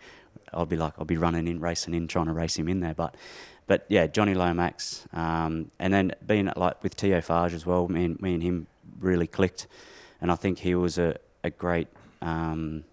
I'll 0.52 0.66
be 0.66 0.76
like, 0.76 0.94
I'll 0.98 1.04
be 1.04 1.16
running 1.16 1.46
in, 1.48 1.60
racing 1.60 1.94
in, 1.94 2.08
trying 2.08 2.26
to 2.26 2.32
race 2.32 2.56
him 2.56 2.68
in 2.68 2.80
there. 2.80 2.94
But, 2.94 3.14
but 3.66 3.84
yeah, 3.88 4.06
Jonny 4.06 4.34
Lomax, 4.34 5.06
um, 5.12 5.70
and 5.78 5.92
then 5.92 6.12
being 6.26 6.50
like 6.56 6.82
with 6.82 6.94
Theo 6.94 7.20
Fages 7.20 7.54
as 7.54 7.66
well. 7.66 7.88
Me 7.88 8.04
and 8.04 8.20
me 8.20 8.34
and 8.34 8.42
him 8.42 8.66
really 9.00 9.26
clicked, 9.26 9.66
and 10.20 10.32
I 10.32 10.34
think 10.34 10.58
he 10.60 10.74
was 10.74 10.98
a 10.98 11.16
a 11.44 11.50
great 11.50 11.88
um, 12.22 12.84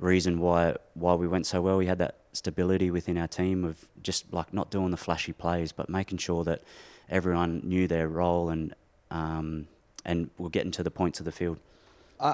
reason 0.00 0.40
why 0.40 0.76
why 0.94 1.14
we 1.14 1.28
went 1.28 1.46
so 1.46 1.62
well. 1.62 1.76
We 1.76 1.86
had 1.86 1.98
that 1.98 2.16
stability 2.32 2.90
within 2.90 3.16
our 3.16 3.28
team 3.28 3.64
of 3.64 3.84
just 4.02 4.32
like 4.32 4.52
not 4.52 4.70
doing 4.70 4.90
the 4.90 4.96
flashy 4.96 5.32
plays, 5.32 5.72
but 5.72 5.88
making 5.88 6.18
sure 6.18 6.44
that 6.44 6.62
everyone 7.08 7.60
knew 7.64 7.88
their 7.88 8.08
role 8.08 8.48
and 8.50 8.74
um, 9.10 9.68
and 10.04 10.30
were 10.38 10.50
getting 10.50 10.72
to 10.72 10.82
the 10.82 10.90
points 10.90 11.18
of 11.20 11.24
the 11.24 11.32
field. 11.32 11.58
I, 12.20 12.28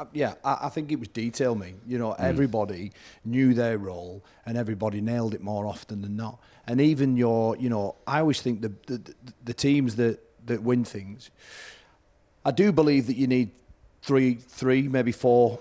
I, 0.00 0.06
yeah, 0.12 0.34
I, 0.44 0.58
I 0.62 0.68
think 0.68 0.90
it 0.92 0.98
was 0.98 1.08
detail, 1.08 1.54
me. 1.54 1.74
You 1.86 1.96
Mm. 1.96 2.00
know, 2.00 2.12
everybody 2.12 2.92
knew 3.24 3.54
their 3.54 3.78
role 3.78 4.22
and 4.44 4.56
everybody 4.56 5.00
nailed 5.00 5.34
it 5.34 5.42
more 5.42 5.66
often 5.66 6.02
than 6.02 6.16
not. 6.16 6.38
And 6.66 6.80
even 6.80 7.16
your, 7.16 7.56
you 7.56 7.68
know, 7.68 7.96
I 8.06 8.20
always 8.20 8.40
think 8.40 8.60
the 8.62 8.72
the, 8.86 8.98
the, 8.98 9.14
the 9.44 9.54
teams 9.54 9.96
that, 9.96 10.18
that 10.46 10.62
win 10.62 10.84
things, 10.84 11.30
I 12.44 12.50
do 12.50 12.72
believe 12.72 13.06
that 13.08 13.16
you 13.16 13.26
need 13.26 13.50
three, 14.02 14.34
three, 14.34 14.88
maybe 14.88 15.12
four 15.12 15.58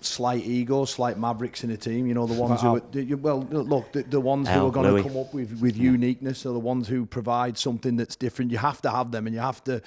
slight 0.00 0.44
egos, 0.44 0.90
slight 0.90 1.18
mavericks 1.18 1.64
in 1.64 1.70
a 1.70 1.76
team. 1.76 2.06
You 2.06 2.14
know, 2.14 2.26
the 2.26 2.40
ones 2.40 2.60
who, 2.60 2.76
are, 2.76 3.16
well, 3.16 3.40
look, 3.50 3.92
the, 3.92 4.02
the 4.02 4.20
ones 4.20 4.48
who 4.48 4.66
are 4.66 4.70
going 4.70 4.90
Louis. 4.90 5.02
to 5.02 5.08
come 5.08 5.18
up 5.18 5.32
with, 5.34 5.60
with 5.60 5.76
uniqueness 5.76 6.46
are 6.46 6.52
the 6.52 6.58
ones 6.58 6.88
who 6.88 7.06
provide 7.06 7.58
something 7.58 7.96
that's 7.96 8.16
different. 8.16 8.50
You 8.50 8.58
have 8.58 8.82
to 8.82 8.90
have 8.90 9.10
them, 9.10 9.26
and 9.26 9.34
you 9.34 9.40
have 9.40 9.62
to. 9.64 9.82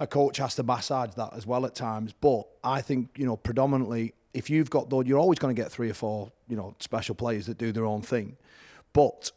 A 0.00 0.06
coach 0.06 0.38
has 0.38 0.54
to 0.56 0.62
massage 0.62 1.14
that 1.14 1.34
as 1.34 1.46
well 1.46 1.66
at 1.66 1.74
times. 1.74 2.12
But 2.20 2.44
I 2.64 2.80
think 2.80 3.10
you 3.16 3.26
know, 3.26 3.36
predominantly, 3.36 4.14
if 4.34 4.50
you've 4.50 4.70
got 4.70 4.90
though, 4.90 5.02
you're 5.02 5.18
always 5.18 5.38
going 5.38 5.54
to 5.54 5.60
get 5.60 5.70
three 5.70 5.90
or 5.90 5.94
four, 5.94 6.32
you 6.48 6.56
know, 6.56 6.74
special 6.78 7.14
players 7.14 7.46
that 7.46 7.58
do 7.58 7.72
their 7.72 7.86
own 7.86 8.02
thing. 8.02 8.36
But 8.92 9.32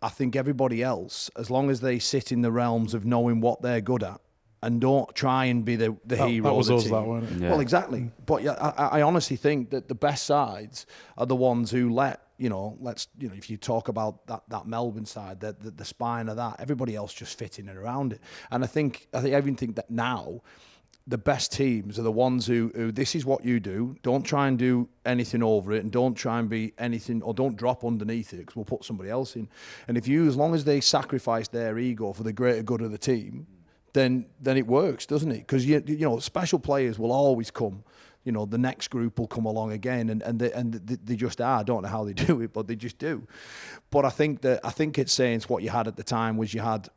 I 0.00 0.08
think 0.08 0.36
everybody 0.36 0.82
else, 0.82 1.30
as 1.36 1.50
long 1.50 1.70
as 1.70 1.80
they 1.80 1.98
sit 1.98 2.30
in 2.30 2.42
the 2.42 2.52
realms 2.52 2.94
of 2.94 3.04
knowing 3.04 3.40
what 3.40 3.62
they're 3.62 3.80
good 3.80 4.02
at. 4.02 4.20
And 4.60 4.80
don't 4.80 5.14
try 5.14 5.44
and 5.44 5.64
be 5.64 5.76
the, 5.76 5.96
the 6.04 6.16
That- 6.16 6.28
hero 6.28 6.48
that 6.48 6.54
was 6.54 6.68
of 6.68 6.76
the 6.76 6.76
us, 6.78 6.82
team. 6.84 6.92
that, 6.92 7.06
wasn't 7.06 7.32
it? 7.32 7.44
Yeah. 7.44 7.50
Well, 7.50 7.60
exactly. 7.60 8.10
But 8.26 8.42
yeah, 8.42 8.52
I, 8.54 8.98
I 8.98 9.02
honestly 9.02 9.36
think 9.36 9.70
that 9.70 9.86
the 9.86 9.94
best 9.94 10.26
sides 10.26 10.84
are 11.16 11.26
the 11.26 11.36
ones 11.36 11.70
who 11.70 11.90
let 11.90 12.22
you 12.38 12.48
know. 12.48 12.76
Let's 12.80 13.06
you 13.18 13.28
know, 13.28 13.34
if 13.36 13.48
you 13.50 13.56
talk 13.56 13.86
about 13.88 14.26
that 14.26 14.42
that 14.48 14.66
Melbourne 14.66 15.06
side, 15.06 15.40
that 15.40 15.60
the, 15.60 15.70
the 15.70 15.84
spine 15.84 16.28
of 16.28 16.36
that, 16.36 16.56
everybody 16.58 16.96
else 16.96 17.12
just 17.14 17.38
fitting 17.38 17.68
it 17.68 17.76
around 17.76 18.12
it. 18.14 18.20
And 18.50 18.64
I 18.64 18.66
think 18.66 19.06
I 19.14 19.20
think 19.20 19.34
I 19.34 19.38
even 19.38 19.54
think 19.54 19.76
that 19.76 19.90
now. 19.90 20.40
The 21.06 21.16
best 21.16 21.52
teams 21.52 21.98
are 21.98 22.02
the 22.02 22.12
ones 22.12 22.46
who, 22.46 22.70
who 22.74 22.92
this 22.92 23.14
is 23.14 23.24
what 23.24 23.42
you 23.42 23.60
do. 23.60 23.96
Don't 24.02 24.24
try 24.24 24.46
and 24.46 24.58
do 24.58 24.90
anything 25.06 25.42
over 25.42 25.72
it, 25.72 25.82
and 25.82 25.90
don't 25.90 26.12
try 26.14 26.38
and 26.38 26.50
be 26.50 26.74
anything, 26.76 27.22
or 27.22 27.32
don't 27.32 27.56
drop 27.56 27.82
underneath 27.82 28.34
it 28.34 28.40
because 28.40 28.56
we'll 28.56 28.66
put 28.66 28.84
somebody 28.84 29.08
else 29.08 29.34
in. 29.34 29.48
And 29.86 29.96
if 29.96 30.06
you, 30.06 30.28
as 30.28 30.36
long 30.36 30.54
as 30.54 30.64
they 30.64 30.82
sacrifice 30.82 31.48
their 31.48 31.78
ego 31.78 32.12
for 32.12 32.24
the 32.24 32.32
greater 32.34 32.62
good 32.62 32.82
of 32.82 32.90
the 32.90 32.98
team, 32.98 33.46
then 33.92 34.26
then 34.40 34.56
it 34.56 34.66
works, 34.66 35.06
doesn't 35.06 35.30
it? 35.30 35.38
Because 35.38 35.66
you 35.66 35.82
you 35.86 36.08
know 36.08 36.18
special 36.18 36.58
players 36.58 36.98
will 36.98 37.12
always 37.12 37.50
come. 37.50 37.84
You 38.24 38.32
know 38.32 38.44
the 38.44 38.58
next 38.58 38.88
group 38.88 39.18
will 39.18 39.26
come 39.26 39.46
along 39.46 39.72
again, 39.72 40.10
and 40.10 40.22
and 40.22 40.38
they, 40.38 40.52
and 40.52 40.74
they, 40.74 41.16
just 41.16 41.40
are. 41.40 41.60
I 41.60 41.62
don't 41.62 41.82
know 41.82 41.88
how 41.88 42.04
they 42.04 42.12
do 42.26 42.40
it, 42.42 42.52
but 42.52 42.66
they 42.66 42.76
just 42.76 42.98
do. 42.98 43.26
But 43.90 44.04
I 44.04 44.10
think 44.10 44.42
that 44.42 44.60
I 44.64 44.70
think 44.70 44.98
it's 44.98 45.12
saying 45.12 45.42
what 45.48 45.62
you 45.62 45.70
had 45.70 45.88
at 45.88 45.96
the 45.96 46.04
time 46.04 46.36
was 46.36 46.52
you 46.52 46.60
had 46.60 46.88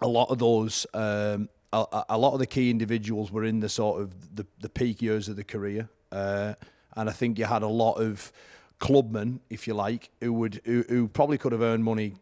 a 0.00 0.08
lot 0.08 0.30
of 0.30 0.38
those. 0.38 0.86
Um, 0.94 1.48
a, 1.72 2.04
a 2.10 2.18
lot 2.18 2.34
of 2.34 2.38
the 2.38 2.46
key 2.46 2.70
individuals 2.70 3.32
were 3.32 3.42
in 3.42 3.58
the 3.58 3.68
sort 3.68 4.00
of 4.00 4.36
the, 4.36 4.46
the 4.60 4.68
peak 4.68 5.02
years 5.02 5.28
of 5.28 5.34
the 5.34 5.42
career, 5.42 5.88
uh, 6.12 6.54
and 6.94 7.10
I 7.10 7.12
think 7.12 7.36
you 7.36 7.46
had 7.46 7.62
a 7.62 7.68
lot 7.68 7.94
of 7.94 8.32
clubmen, 8.78 9.40
if 9.50 9.66
you 9.66 9.74
like, 9.74 10.10
who 10.20 10.32
would 10.34 10.60
who, 10.64 10.84
who 10.88 11.08
probably 11.08 11.38
could 11.38 11.50
have 11.50 11.62
earned 11.62 11.82
money 11.82 12.14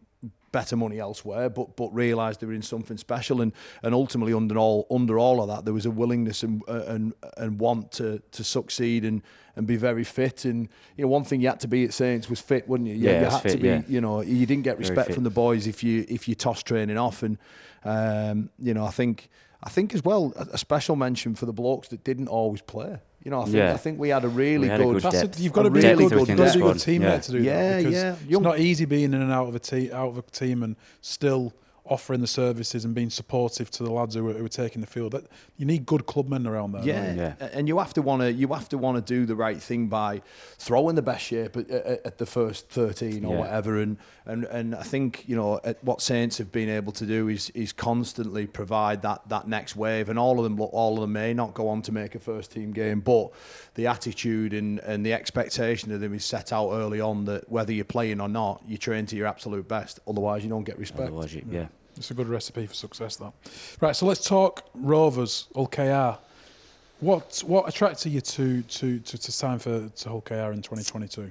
better 0.53 0.77
money 0.77 0.99
elsewhere, 1.01 1.49
but 1.51 1.77
but 1.77 1.89
realised 1.95 2.41
they 2.41 2.47
were 2.47 2.53
in 2.53 2.63
something 2.63 2.97
special, 2.99 3.41
and 3.41 3.53
and 3.83 3.95
ultimately 3.95 4.33
under 4.35 4.57
all 4.59 4.87
under 4.91 5.19
all 5.19 5.41
of 5.43 5.49
that, 5.49 5.65
there 5.65 5.75
was 5.75 5.87
a 5.87 5.91
willingness 5.91 6.43
and 6.43 6.63
and 6.69 7.15
and 7.37 7.59
want 7.59 7.91
to 7.93 8.21
to 8.33 8.45
succeed 8.45 9.05
and 9.05 9.23
and 9.57 9.67
be 9.67 9.77
very 9.77 10.05
fit. 10.05 10.45
And 10.45 10.69
you 10.97 11.03
know, 11.05 11.09
one 11.09 11.25
thing 11.25 11.41
you 11.41 11.49
had 11.49 11.61
to 11.61 11.69
be 11.69 11.85
at 11.85 11.93
Saints 11.93 12.31
was 12.31 12.41
fit, 12.41 12.69
wouldn't 12.69 12.89
you? 12.89 12.95
You- 12.97 13.11
Yeah, 13.11 13.19
you 13.21 13.25
had 13.31 13.43
to 13.53 13.59
be. 13.59 13.69
yeah. 13.69 13.83
You 13.89 14.01
know, 14.01 14.21
you 14.21 14.47
didn't 14.47 14.65
get 14.65 14.79
respect 14.79 15.09
from 15.15 15.25
the 15.25 15.31
boys 15.31 15.67
if 15.67 15.83
you 15.83 16.05
if 16.09 16.29
you 16.29 16.35
toss 16.35 16.63
training 16.63 16.99
off, 16.99 17.23
and 17.23 17.39
um, 17.85 18.51
you 18.59 18.75
know, 18.75 18.85
I 18.85 18.91
think 18.91 19.29
I 19.63 19.71
think 19.71 19.95
as 19.95 20.05
well 20.05 20.33
a 20.37 20.59
special 20.59 20.97
mention 20.97 21.35
for 21.35 21.47
the 21.47 21.53
blokes 21.53 21.89
that 21.89 22.05
didn't 22.05 22.29
always 22.29 22.63
play. 22.63 22.99
You 23.25 23.31
know, 23.31 23.41
I 23.43 23.45
think 23.45 23.57
Yeah. 23.57 23.73
I 23.75 23.77
think 23.77 23.99
we 24.01 24.09
had 24.09 24.25
a 24.25 24.29
really 24.29 24.59
We 24.63 24.69
had 24.69 24.81
a 24.81 24.85
good. 24.85 25.03
good 25.03 25.13
depth. 25.13 25.39
it. 25.39 25.41
You've 25.41 25.53
got 25.53 25.63
to 25.63 25.69
A 25.69 25.71
be 25.71 25.81
really 25.81 25.93
a 25.93 25.97
good, 25.97 26.09
good 26.11 26.19
you've 26.19 26.27
to 26.29 26.35
good 26.37 26.51
squad. 26.53 26.77
teammate 26.77 27.01
Yeah. 27.03 27.19
to 27.19 27.33
do 27.33 27.39
Yeah, 27.43 27.71
that. 27.71 27.79
Because 27.79 27.95
yeah. 27.95 28.15
It's 28.29 28.41
not 28.41 28.59
easy 28.59 28.85
being 28.85 29.15
in 29.15 29.23
and 29.23 29.31
out 29.33 29.49
of 29.49 29.55
a 29.55 29.59
team, 29.61 29.91
out 29.93 30.09
of 30.09 30.19
a 30.19 30.23
team 30.23 30.63
and 30.63 30.77
still 31.01 31.53
offering 31.85 32.21
the 32.21 32.27
services 32.27 32.85
and 32.85 32.95
being 32.95 33.11
supportive 33.11 33.69
to 33.69 33.83
the 33.83 33.91
lads 33.91 34.15
who 34.15 34.29
are, 34.29 34.35
who 34.35 34.45
are 34.45 34.49
taking 34.49 34.81
the 34.81 34.87
field. 34.87 35.13
That 35.13 35.27
you 35.57 35.67
need 35.67 35.85
good 35.85 36.07
clubmen 36.07 36.47
around 36.47 36.73
there. 36.73 36.83
Yeah, 36.85 37.13
you? 37.13 37.21
Yeah. 37.21 37.49
and 37.53 37.67
you 37.67 37.79
have 37.79 37.93
to 37.95 38.03
want 38.03 38.23
to 38.23 38.33
you 38.33 38.49
have 38.49 38.69
to 38.69 38.79
want 38.79 39.05
to 39.05 39.15
do 39.15 39.27
the 39.27 39.35
right 39.35 39.61
thing 39.61 39.89
by 39.89 40.23
throwing 40.59 40.95
the 40.95 41.03
best 41.03 41.25
shape 41.25 41.57
at, 41.57 41.69
at, 41.71 42.07
at 42.07 42.19
the 42.19 42.27
first 42.27 42.69
thirteen 42.69 43.25
or 43.25 43.35
Yeah. 43.35 43.41
whatever. 43.41 43.79
And, 43.79 43.97
and 44.27 44.45
and 44.45 44.75
I 44.75 44.83
think 44.83 45.25
you 45.27 45.35
know 45.35 45.61
at 45.65 45.83
what 45.83 46.01
Saints 46.01 46.39
have 46.39 46.53
been 46.53 46.69
able 46.69 46.93
to 46.93 47.05
do 47.05 47.29
is 47.29 47.51
is 47.51 47.73
constantly 47.73 48.47
provide 48.47 49.03
that 49.03 49.29
that 49.29 49.49
next 49.49 49.75
wave. 49.75 50.09
And 50.09 50.19
all 50.19 50.39
of 50.39 50.45
them 50.45 50.61
all 50.61 50.95
of 50.95 51.01
them 51.01 51.13
may 51.13 51.35
not 51.35 51.55
go 51.55 51.69
on 51.69 51.83
to 51.83 51.93
make 51.93 52.15
a 52.15 52.21
first 52.21 52.53
team 52.53 52.73
game, 52.73 53.01
but 53.01 53.33
the 53.75 53.87
attitude 53.89 54.55
and 54.55 54.79
and 54.81 55.05
the 55.05 55.13
expectation 55.13 55.91
of 55.93 56.01
them 56.01 56.15
is 56.15 56.25
set 56.25 56.53
out 56.53 56.71
early 56.71 57.01
on 57.01 57.25
that 57.25 57.51
whether 57.51 57.73
you're 57.73 57.85
playing 57.85 58.21
or 58.21 58.29
not, 58.29 58.63
you 58.67 58.79
train 58.79 59.05
to 59.07 59.17
your 59.17 59.27
absolute 59.27 59.67
best. 59.67 59.99
Otherwise, 60.07 60.45
you 60.45 60.49
don't 60.51 60.65
get 60.65 60.79
respect. 60.79 61.03
Otherwise, 61.09 61.35
you, 61.35 61.43
mm. 61.43 61.53
yeah. 61.53 61.67
It's 61.97 62.11
a 62.11 62.15
good 62.15 62.29
recipe 62.29 62.67
for 62.67 62.75
success, 62.75 63.17
that. 63.17 63.33
Right, 63.81 63.95
so 63.95 64.07
let's 64.07 64.27
talk 64.27 64.65
Rovers, 64.75 65.49
Hull 65.55 65.67
KR. 65.67 66.19
What 67.01 67.43
what 67.47 67.69
attracted 67.69 68.13
you 68.13 68.21
to 68.21 68.63
to 68.63 68.99
to, 69.01 69.19
to 69.19 69.33
sign 69.33 69.59
for 69.59 69.89
to 69.89 70.09
Hull 70.09 70.21
KR 70.21 70.53
in 70.53 70.63
2022? 70.63 71.31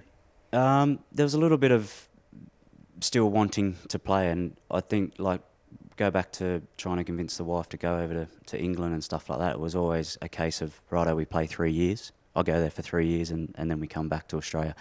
Um, 0.53 0.99
there 1.11 1.23
was 1.23 1.33
a 1.33 1.39
little 1.39 1.57
bit 1.57 1.71
of 1.71 2.09
still 2.99 3.29
wanting 3.29 3.77
to 3.87 3.97
play, 3.97 4.29
and 4.29 4.55
I 4.69 4.81
think 4.81 5.13
like 5.17 5.41
go 5.97 6.11
back 6.11 6.31
to 6.33 6.61
trying 6.77 6.97
to 6.97 7.03
convince 7.03 7.37
the 7.37 7.43
wife 7.43 7.69
to 7.69 7.77
go 7.77 7.99
over 7.99 8.13
to, 8.13 8.27
to 8.47 8.59
England 8.59 8.93
and 8.93 9.03
stuff 9.03 9.29
like 9.29 9.39
that. 9.39 9.53
It 9.53 9.59
was 9.59 9.75
always 9.75 10.17
a 10.21 10.29
case 10.29 10.61
of 10.61 10.81
righto, 10.89 11.15
we 11.15 11.25
play 11.25 11.45
three 11.45 11.71
years. 11.71 12.11
I'll 12.35 12.43
go 12.43 12.59
there 12.59 12.69
for 12.69 12.81
three 12.81 13.07
years, 13.07 13.31
and, 13.31 13.53
and 13.57 13.69
then 13.69 13.79
we 13.79 13.87
come 13.87 14.07
back 14.07 14.27
to 14.29 14.37
Australia, 14.37 14.75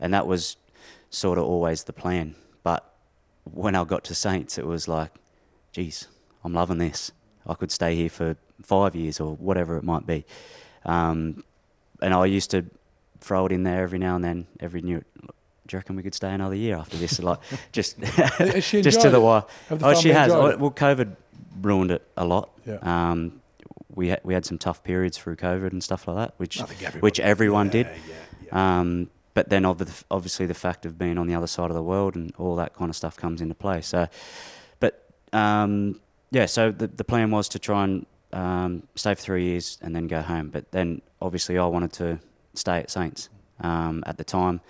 and 0.00 0.12
that 0.12 0.26
was 0.26 0.56
sort 1.10 1.38
of 1.38 1.44
always 1.44 1.84
the 1.84 1.92
plan. 1.92 2.34
But 2.62 2.94
when 3.44 3.74
I 3.74 3.84
got 3.84 4.04
to 4.04 4.14
Saints, 4.14 4.58
it 4.58 4.66
was 4.66 4.88
like, 4.88 5.12
geez, 5.72 6.08
I'm 6.44 6.52
loving 6.54 6.78
this. 6.78 7.12
I 7.46 7.54
could 7.54 7.70
stay 7.70 7.94
here 7.96 8.08
for 8.10 8.36
five 8.62 8.94
years 8.94 9.20
or 9.20 9.34
whatever 9.36 9.76
it 9.76 9.84
might 9.84 10.06
be. 10.06 10.24
Um, 10.84 11.42
and 12.02 12.14
I 12.14 12.26
used 12.26 12.50
to 12.52 12.64
throw 13.20 13.46
it 13.46 13.52
in 13.52 13.62
there 13.64 13.82
every 13.82 13.98
now 13.98 14.14
and 14.16 14.24
then, 14.24 14.46
every 14.60 14.82
new. 14.82 15.02
Do 15.66 15.74
you 15.76 15.78
reckon 15.78 15.96
we 15.96 16.02
could 16.02 16.14
stay 16.14 16.32
another 16.32 16.54
year 16.54 16.76
after 16.76 16.96
this? 16.96 17.20
Like, 17.20 17.38
just, 17.72 17.98
just 18.38 19.00
to 19.02 19.10
the 19.10 19.20
wire. 19.20 19.44
Oh, 19.70 19.94
she 19.94 20.10
has. 20.10 20.32
Oh, 20.32 20.46
it? 20.46 20.58
Well, 20.58 20.70
COVID 20.70 21.16
ruined 21.62 21.90
it 21.90 22.06
a 22.16 22.24
lot. 22.24 22.50
Yeah. 22.66 22.78
Um, 22.82 23.40
we 23.94 24.08
had 24.08 24.20
we 24.22 24.34
had 24.34 24.44
some 24.46 24.56
tough 24.58 24.82
periods 24.84 25.18
through 25.18 25.36
COVID 25.36 25.72
and 25.72 25.82
stuff 25.82 26.06
like 26.08 26.16
that, 26.16 26.34
which 26.38 26.60
I 26.60 26.64
which 27.00 27.18
everyone 27.20 27.66
Yeah, 27.66 27.72
did. 27.72 27.86
yeah, 27.86 28.14
yeah. 28.46 28.78
Um, 28.80 29.10
but 29.40 29.48
then 29.48 29.64
obviously 29.64 30.44
the 30.44 30.52
fact 30.52 30.84
of 30.84 30.98
being 30.98 31.16
on 31.16 31.26
the 31.26 31.34
other 31.34 31.46
side 31.46 31.70
of 31.70 31.74
the 31.74 31.82
world 31.82 32.14
and 32.14 32.30
all 32.36 32.56
that 32.56 32.74
kind 32.74 32.90
of 32.90 32.94
stuff 32.94 33.16
comes 33.16 33.40
into 33.40 33.54
play. 33.54 33.80
So, 33.80 34.06
but 34.80 35.02
um, 35.32 35.98
yeah, 36.30 36.44
so 36.44 36.70
the 36.70 36.88
the 36.88 37.04
plan 37.04 37.30
was 37.30 37.48
to 37.48 37.58
try 37.58 37.84
and 37.84 38.06
um, 38.34 38.82
stay 38.96 39.14
for 39.14 39.22
three 39.22 39.44
years 39.44 39.78
and 39.80 39.96
then 39.96 40.08
go 40.08 40.20
home. 40.20 40.50
But 40.50 40.72
then 40.72 41.00
obviously 41.22 41.56
I 41.56 41.64
wanted 41.64 41.94
to 41.94 42.20
stay 42.52 42.80
at 42.80 42.90
Saints. 42.90 43.30
Um, 43.60 44.04
at 44.04 44.18
the 44.18 44.24
time, 44.24 44.60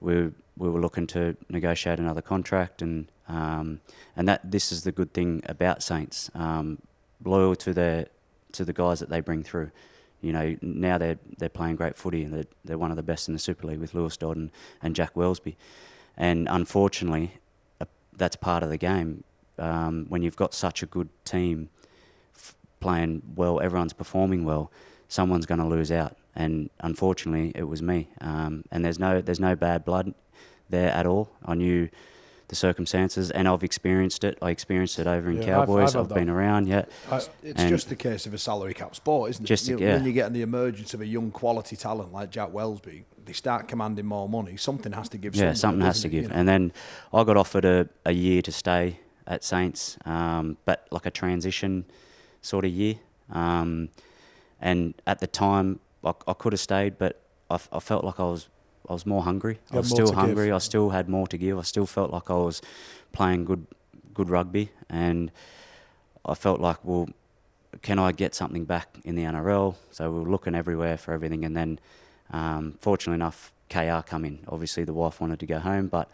we 0.00 0.32
we 0.56 0.68
were 0.68 0.80
looking 0.80 1.06
to 1.08 1.36
negotiate 1.48 2.00
another 2.00 2.22
contract 2.22 2.82
and 2.82 3.06
um, 3.28 3.80
and 4.16 4.26
that 4.26 4.50
this 4.50 4.72
is 4.72 4.82
the 4.82 4.90
good 4.90 5.14
thing 5.14 5.42
about 5.46 5.80
Saints. 5.80 6.28
Um, 6.34 6.78
loyal 7.24 7.54
to 7.54 7.72
their 7.72 8.06
to 8.50 8.64
the 8.64 8.72
guys 8.72 8.98
that 8.98 9.10
they 9.10 9.20
bring 9.20 9.44
through. 9.44 9.70
You 10.20 10.32
know, 10.32 10.56
now 10.62 10.98
they're 10.98 11.18
they're 11.38 11.48
playing 11.48 11.76
great 11.76 11.96
footy 11.96 12.24
and 12.24 12.34
they're, 12.34 12.44
they're 12.64 12.78
one 12.78 12.90
of 12.90 12.96
the 12.96 13.02
best 13.02 13.28
in 13.28 13.34
the 13.34 13.40
Super 13.40 13.66
League 13.68 13.78
with 13.78 13.94
Lewis 13.94 14.16
Dodd 14.16 14.36
and, 14.36 14.50
and 14.82 14.94
Jack 14.94 15.14
Welsby. 15.14 15.56
And 16.16 16.48
unfortunately, 16.50 17.34
uh, 17.80 17.84
that's 18.16 18.36
part 18.36 18.62
of 18.62 18.70
the 18.70 18.78
game. 18.78 19.22
Um, 19.58 20.06
when 20.08 20.22
you've 20.22 20.36
got 20.36 20.54
such 20.54 20.82
a 20.82 20.86
good 20.86 21.08
team 21.24 21.70
f- 22.34 22.56
playing 22.80 23.22
well, 23.36 23.60
everyone's 23.60 23.92
performing 23.92 24.44
well, 24.44 24.70
someone's 25.08 25.46
going 25.46 25.60
to 25.60 25.66
lose 25.66 25.92
out. 25.92 26.16
And 26.34 26.70
unfortunately, 26.80 27.52
it 27.54 27.64
was 27.64 27.82
me. 27.82 28.08
Um, 28.20 28.64
and 28.70 28.84
there's 28.84 28.98
no 28.98 29.20
there's 29.20 29.40
no 29.40 29.56
bad 29.56 29.84
blood 29.84 30.14
there 30.68 30.90
at 30.90 31.06
all. 31.06 31.30
I 31.44 31.54
knew 31.54 31.88
the 32.48 32.56
circumstances, 32.56 33.30
and 33.30 33.46
I've 33.46 33.62
experienced 33.62 34.24
it. 34.24 34.38
I 34.40 34.50
experienced 34.50 34.98
it 34.98 35.06
over 35.06 35.30
in 35.30 35.36
Yeah, 35.36 35.42
I've- 35.42 35.66
Cowboys. 35.66 35.94
I've 35.94 36.10
I've, 36.10 36.14
been 36.16 36.26
that. 36.28 36.32
around. 36.32 36.66
Yeah, 36.66 36.84
I, 37.10 37.16
It's 37.42 37.60
And- 37.60 37.68
just 37.68 37.88
the 37.90 37.96
case 37.96 38.26
of 38.26 38.34
a 38.34 38.38
salary 38.38 38.74
cap 38.74 38.96
sport, 38.96 39.30
isn't 39.30 39.44
it? 39.44 39.46
Just 39.46 39.68
a- 39.68 39.72
You- 39.72 39.78
yeah. 39.80 39.94
When 39.96 40.06
you 40.06 40.12
get 40.12 40.32
the 40.32 40.42
emergence 40.42 40.94
of 40.94 41.00
a 41.02 41.06
young 41.06 41.30
quality 41.30 41.76
talent 41.76 42.12
like 42.12 42.30
Jack 42.30 42.48
Welsby, 42.50 43.04
they 43.26 43.32
start 43.34 43.68
commanding 43.68 44.06
more 44.06 44.28
money. 44.28 44.56
Something 44.56 44.92
has 44.92 45.08
to 45.10 45.18
give. 45.18 45.36
yeah, 45.36 45.52
something 45.52 45.82
has 45.84 46.00
to 46.02 46.08
give. 46.08 46.22
you 46.24 46.28
know? 46.30 46.34
And 46.34 46.48
then 46.48 46.72
I 47.12 47.22
got 47.24 47.36
offered 47.36 47.66
a, 47.66 47.88
a 48.06 48.12
year 48.12 48.40
to 48.42 48.50
stay 48.52 48.98
at 49.26 49.44
Saints, 49.44 49.98
um, 50.06 50.56
but 50.64 50.86
like 50.90 51.04
a 51.04 51.10
transition 51.10 51.84
sort 52.40 52.64
of 52.64 52.70
year. 52.70 52.94
Um, 53.30 53.90
and 54.58 54.94
at 55.06 55.18
the 55.20 55.26
time, 55.26 55.80
I, 56.02 56.14
I 56.26 56.32
could 56.32 56.54
have 56.54 56.60
stayed, 56.60 56.96
but 56.96 57.20
I 57.50 57.58
felt 57.80 58.04
like 58.04 58.18
I 58.20 58.24
was 58.24 58.48
I 58.88 58.92
was 58.92 59.04
more 59.04 59.22
hungry. 59.22 59.58
I 59.70 59.76
was 59.78 59.88
still 59.88 60.06
to 60.06 60.12
give. 60.12 60.18
hungry. 60.18 60.52
I 60.52 60.58
still 60.58 60.90
had 60.90 61.08
more 61.08 61.26
to 61.28 61.38
give. 61.38 61.58
I 61.58 61.62
still 61.62 61.86
felt 61.86 62.10
like 62.10 62.30
I 62.30 62.34
was 62.34 62.62
playing 63.12 63.44
good 63.44 63.66
good 64.14 64.30
rugby, 64.30 64.70
and 64.88 65.30
I 66.24 66.34
felt 66.34 66.60
like 66.60 66.78
well, 66.84 67.08
can 67.82 67.98
I 67.98 68.12
get 68.12 68.34
something 68.34 68.64
back 68.64 68.88
in 69.04 69.14
the 69.14 69.24
NRL? 69.24 69.74
So 69.90 70.10
we 70.10 70.20
were 70.20 70.30
looking 70.30 70.54
everywhere 70.54 70.96
for 70.96 71.12
everything, 71.12 71.44
and 71.44 71.56
then 71.56 71.78
um, 72.32 72.76
fortunately 72.80 73.16
enough, 73.16 73.52
KR 73.70 74.00
come 74.06 74.24
in. 74.24 74.40
Obviously, 74.48 74.84
the 74.84 74.94
wife 74.94 75.20
wanted 75.20 75.40
to 75.40 75.46
go 75.46 75.58
home, 75.58 75.88
but 75.88 76.08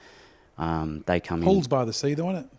um, 0.59 1.05
they 1.07 1.21
come 1.21 1.43
Holds 1.43 1.67
in. 1.67 1.71
by 1.71 1.85
the 1.85 1.93
sea, 1.93 2.15
though, 2.15 2.31
isn't 2.31 2.45
it? 2.45 2.51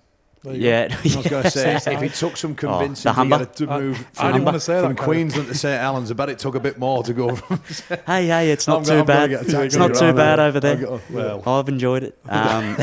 You 0.53 0.59
go. 0.59 0.65
Yeah, 0.65 0.87
I 0.91 1.01
was 1.17 1.27
going 1.27 1.43
to 1.43 1.49
say, 1.51 1.75
if 1.75 2.01
it 2.03 2.13
took 2.13 2.37
some 2.37 2.55
convincing 2.55 3.03
the 3.09 3.09
to 3.09 3.13
Humber? 3.13 3.37
get 3.39 3.47
it 3.49 3.55
to 3.57 3.67
move 3.67 3.99
I 3.99 4.03
from, 4.21 4.31
didn't 4.31 4.45
want 4.45 4.55
to 4.55 4.59
say 4.59 4.79
from 4.81 4.95
that. 4.95 5.01
Queen. 5.03 5.29
Queensland 5.31 5.47
to 5.49 5.55
St 5.57 5.81
Helens, 5.81 6.11
I 6.11 6.13
bet 6.13 6.29
it 6.29 6.39
took 6.39 6.55
a 6.55 6.59
bit 6.59 6.77
more 6.77 7.03
to 7.03 7.13
go 7.13 7.35
from. 7.35 7.61
hey, 8.07 8.27
hey, 8.27 8.51
it's 8.51 8.67
not 8.67 8.77
I'm 8.77 8.83
too 8.83 8.89
gonna- 8.89 8.99
I'm 9.01 9.29
gonna 9.31 9.43
bad. 9.43 9.63
It's 9.65 9.75
not 9.75 9.95
too 9.95 10.13
bad 10.13 10.39
over 10.39 10.59
there. 10.59 10.77
I 10.77 10.81
go, 10.81 11.01
well, 11.09 11.43
I've 11.47 11.67
enjoyed 11.69 12.03
it. 12.03 12.17
Um, 12.29 12.75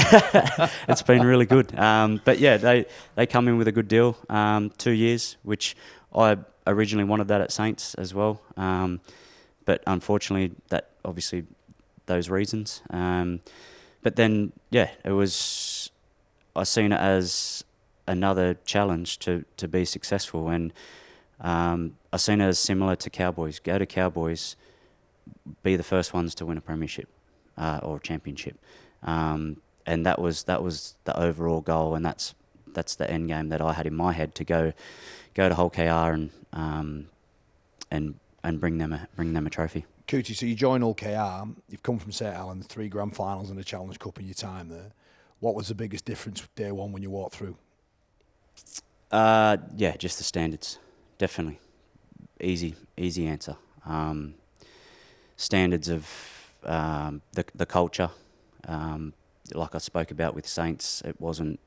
it's 0.88 1.02
been 1.02 1.24
really 1.24 1.46
good. 1.46 1.78
Um, 1.78 2.20
but 2.24 2.38
yeah, 2.38 2.56
they, 2.56 2.86
they 3.14 3.26
come 3.26 3.48
in 3.48 3.58
with 3.58 3.68
a 3.68 3.72
good 3.72 3.88
deal, 3.88 4.16
um, 4.28 4.70
two 4.78 4.92
years, 4.92 5.36
which 5.42 5.76
I 6.14 6.38
originally 6.66 7.04
wanted 7.04 7.28
that 7.28 7.40
at 7.40 7.52
Saints 7.52 7.94
as 7.94 8.12
well. 8.14 8.40
Um, 8.56 9.00
but 9.64 9.82
unfortunately, 9.86 10.54
that 10.70 10.90
obviously 11.04 11.44
those 12.06 12.28
reasons. 12.28 12.82
Um, 12.90 13.40
but 14.02 14.16
then, 14.16 14.52
yeah, 14.70 14.90
it 15.04 15.12
was. 15.12 15.71
I 16.54 16.64
seen 16.64 16.92
it 16.92 17.00
as 17.00 17.64
another 18.06 18.54
challenge 18.64 19.18
to, 19.20 19.44
to 19.56 19.68
be 19.68 19.84
successful, 19.84 20.48
and 20.48 20.72
um, 21.40 21.96
I 22.12 22.16
seen 22.16 22.40
it 22.40 22.46
as 22.46 22.58
similar 22.58 22.96
to 22.96 23.10
Cowboys. 23.10 23.58
Go 23.58 23.78
to 23.78 23.86
Cowboys, 23.86 24.56
be 25.62 25.76
the 25.76 25.82
first 25.82 26.12
ones 26.12 26.34
to 26.36 26.46
win 26.46 26.58
a 26.58 26.60
premiership 26.60 27.08
uh, 27.56 27.80
or 27.82 27.98
championship, 27.98 28.58
um, 29.02 29.56
and 29.86 30.04
that 30.06 30.20
was 30.20 30.44
that 30.44 30.62
was 30.62 30.94
the 31.04 31.18
overall 31.18 31.60
goal, 31.60 31.94
and 31.94 32.04
that's 32.04 32.34
that's 32.74 32.94
the 32.96 33.10
end 33.10 33.28
game 33.28 33.48
that 33.48 33.60
I 33.60 33.72
had 33.72 33.86
in 33.86 33.94
my 33.94 34.12
head 34.12 34.34
to 34.36 34.44
go 34.44 34.72
go 35.34 35.48
to 35.48 35.54
Hull 35.54 35.70
KR 35.70 36.12
and 36.12 36.30
um, 36.52 37.08
and 37.90 38.14
and 38.44 38.60
bring 38.60 38.78
them 38.78 38.92
a 38.92 39.08
bring 39.16 39.32
them 39.32 39.46
a 39.46 39.50
trophy. 39.50 39.86
Cootie, 40.08 40.34
so 40.34 40.44
you 40.44 40.54
join 40.54 40.82
Hull 40.82 40.94
KR, 40.94 41.48
you've 41.68 41.82
come 41.82 41.98
from 41.98 42.12
St 42.12 42.34
Helens, 42.34 42.66
three 42.66 42.88
grand 42.88 43.14
finals 43.16 43.50
and 43.50 43.58
a 43.58 43.64
Challenge 43.64 43.98
Cup 43.98 44.18
in 44.18 44.26
your 44.26 44.34
time 44.34 44.68
there. 44.68 44.92
What 45.42 45.56
was 45.56 45.66
the 45.66 45.74
biggest 45.74 46.04
difference 46.04 46.46
day 46.54 46.70
one 46.70 46.92
when 46.92 47.02
you 47.02 47.10
walked 47.10 47.34
through? 47.34 47.56
Uh, 49.10 49.56
yeah, 49.76 49.96
just 49.96 50.18
the 50.18 50.22
standards, 50.22 50.78
definitely. 51.18 51.58
Easy, 52.40 52.76
easy 52.96 53.26
answer. 53.26 53.56
Um, 53.84 54.34
standards 55.36 55.88
of 55.88 56.06
um, 56.62 57.22
the 57.32 57.44
the 57.56 57.66
culture, 57.66 58.10
um, 58.68 59.14
like 59.52 59.74
I 59.74 59.78
spoke 59.78 60.12
about 60.12 60.36
with 60.36 60.46
Saints, 60.46 61.02
it 61.04 61.20
wasn't 61.20 61.58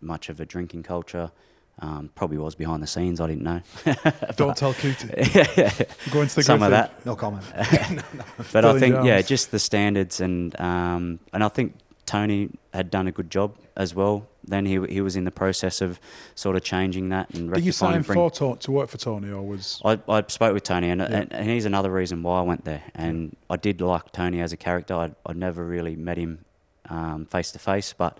much 0.00 0.28
of 0.28 0.40
a 0.40 0.44
drinking 0.44 0.82
culture. 0.82 1.30
Um, 1.78 2.10
probably 2.16 2.36
was 2.36 2.56
behind 2.56 2.82
the 2.82 2.88
scenes. 2.88 3.20
I 3.20 3.28
didn't 3.28 3.44
know. 3.44 3.62
Don't 4.36 4.56
tell 4.56 4.74
Cootie. 4.74 5.06
Go 6.10 6.22
into 6.22 6.34
the 6.34 6.42
Some 6.42 6.64
of 6.64 6.72
that, 6.72 7.06
No 7.06 7.14
comment. 7.14 7.44
but 8.52 8.64
I 8.64 8.80
think 8.80 9.04
yeah, 9.04 9.22
just 9.22 9.52
the 9.52 9.60
standards 9.60 10.20
and 10.20 10.60
um, 10.60 11.20
and 11.32 11.44
I 11.44 11.48
think 11.48 11.76
Tony 12.10 12.50
had 12.74 12.90
done 12.90 13.06
a 13.06 13.12
good 13.12 13.30
job 13.30 13.54
as 13.76 13.94
well. 13.94 14.26
Then 14.44 14.66
he 14.66 14.76
he 14.96 15.00
was 15.00 15.14
in 15.14 15.24
the 15.24 15.30
process 15.30 15.80
of 15.80 16.00
sort 16.34 16.56
of 16.56 16.62
changing 16.64 17.10
that 17.10 17.30
and 17.34 17.52
Did 17.54 17.64
you 17.64 17.70
sign 17.72 18.02
bring- 18.02 18.16
for 18.18 18.30
Tony 18.30 18.56
to 18.58 18.72
work 18.72 18.88
for 18.90 18.98
Tony, 18.98 19.30
or 19.30 19.42
was 19.46 19.80
I, 19.84 19.92
I 20.08 20.24
spoke 20.26 20.52
with 20.54 20.64
Tony, 20.64 20.90
and, 20.90 21.00
Yeah. 21.00 21.18
and, 21.18 21.32
and 21.32 21.48
he's 21.48 21.66
another 21.66 21.90
reason 22.00 22.22
why 22.24 22.40
I 22.40 22.42
went 22.42 22.64
there. 22.64 22.82
And 22.96 23.36
I 23.48 23.56
did 23.56 23.80
like 23.80 24.10
Tony 24.10 24.40
as 24.40 24.52
a 24.52 24.56
character. 24.56 24.94
I'd, 24.94 25.14
I'd 25.24 25.36
never 25.36 25.64
really 25.64 25.94
met 25.94 26.16
him 26.16 26.44
um, 26.88 27.26
face 27.26 27.52
to 27.52 27.58
face, 27.60 27.92
but 27.96 28.18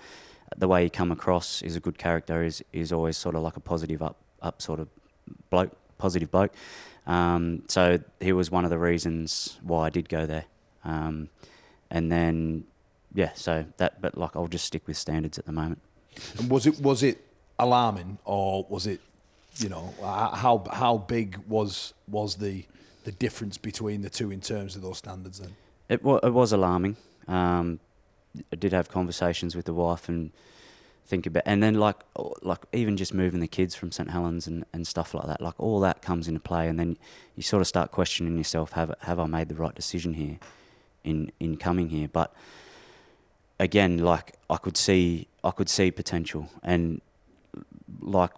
the 0.57 0.69
way 0.69 0.85
he 0.85 0.91
come 0.91 1.11
across 1.11 1.63
is 1.63 1.75
a 1.75 1.81
good 1.81 1.99
character. 1.99 2.45
is 2.45 2.63
is 2.73 2.93
always 2.93 3.17
sort 3.17 3.35
of 3.35 3.43
like 3.43 3.57
a 3.57 3.61
positive 3.73 4.01
up 4.09 4.17
up 4.41 4.63
sort 4.63 4.79
of 4.79 4.87
bloke, 5.51 5.73
positive 5.99 6.31
bloke. 6.31 6.53
Um, 7.07 7.63
so 7.69 7.99
he 8.21 8.33
was 8.33 8.51
one 8.53 8.65
of 8.65 8.71
the 8.71 8.79
reasons 8.79 9.59
why 9.63 9.87
I 9.87 9.91
did 9.91 10.09
go 10.09 10.27
there. 10.27 10.45
Um, 10.85 11.29
and 11.91 12.13
then 12.13 12.65
yeah, 13.15 13.31
so 13.35 13.65
that. 13.79 14.01
But 14.01 14.17
like, 14.17 14.37
I'll 14.37 14.47
just 14.49 14.65
stick 14.65 14.87
with 14.87 14.97
standards 14.97 15.39
at 15.39 15.47
the 15.47 15.53
moment. 15.53 15.81
And 16.39 16.51
was 16.51 16.67
it 16.67 16.81
was 16.81 17.03
it 17.03 17.25
alarming 17.59 18.19
or 18.25 18.67
was 18.69 18.87
it, 18.87 19.01
you 19.59 19.69
know, 19.69 19.95
how 20.01 20.65
how 20.73 20.99
big 20.99 21.39
was 21.49 21.95
was 22.09 22.37
the 22.37 22.65
the 23.05 23.13
difference 23.13 23.59
between 23.59 24.03
the 24.03 24.11
two 24.11 24.31
in 24.31 24.41
terms 24.41 24.77
of 24.77 24.83
those 24.83 24.99
standards 24.99 25.39
then? 25.41 25.57
It, 25.89 26.05
wa- 26.05 26.21
it 26.23 26.33
was 26.33 26.53
alarming. 26.53 26.97
Um, 27.27 27.81
I 28.53 28.57
did 28.57 28.73
have 28.73 28.89
conversations 28.89 29.57
with 29.57 29.65
the 29.65 29.75
wife 29.75 30.09
and 30.09 30.31
think 31.07 31.27
about, 31.27 31.43
and 31.47 31.63
then 31.63 31.75
like 31.75 31.97
like 32.43 32.61
even 32.73 32.97
just 32.97 33.13
moving 33.13 33.41
the 33.41 33.49
kids 33.49 33.75
from 33.75 33.91
St 33.91 34.11
Helens 34.11 34.47
and, 34.47 34.65
and 34.73 34.87
stuff 34.87 35.15
like 35.15 35.27
that. 35.27 35.41
Like 35.41 35.55
all 35.59 35.81
that 35.81 36.03
comes 36.03 36.29
into 36.29 36.41
play, 36.41 36.69
and 36.69 36.79
then 36.79 36.97
you 37.35 37.43
sort 37.43 37.61
of 37.61 37.67
start 37.67 37.91
questioning 37.91 38.39
yourself: 38.39 38.73
Have 38.73 38.95
have 39.01 39.19
I 39.19 39.27
made 39.27 39.49
the 39.49 39.57
right 39.57 39.75
decision 39.75 40.15
here, 40.15 40.39
in 41.03 41.33
in 41.41 41.57
coming 41.57 41.89
here? 41.89 42.09
But 42.09 42.33
again, 43.61 43.99
like 43.99 44.35
I 44.49 44.57
could 44.57 44.77
see 44.77 45.29
I 45.45 45.53
could 45.53 45.69
see 45.69 45.91
potential, 45.93 46.51
and 46.63 47.01
like 48.01 48.33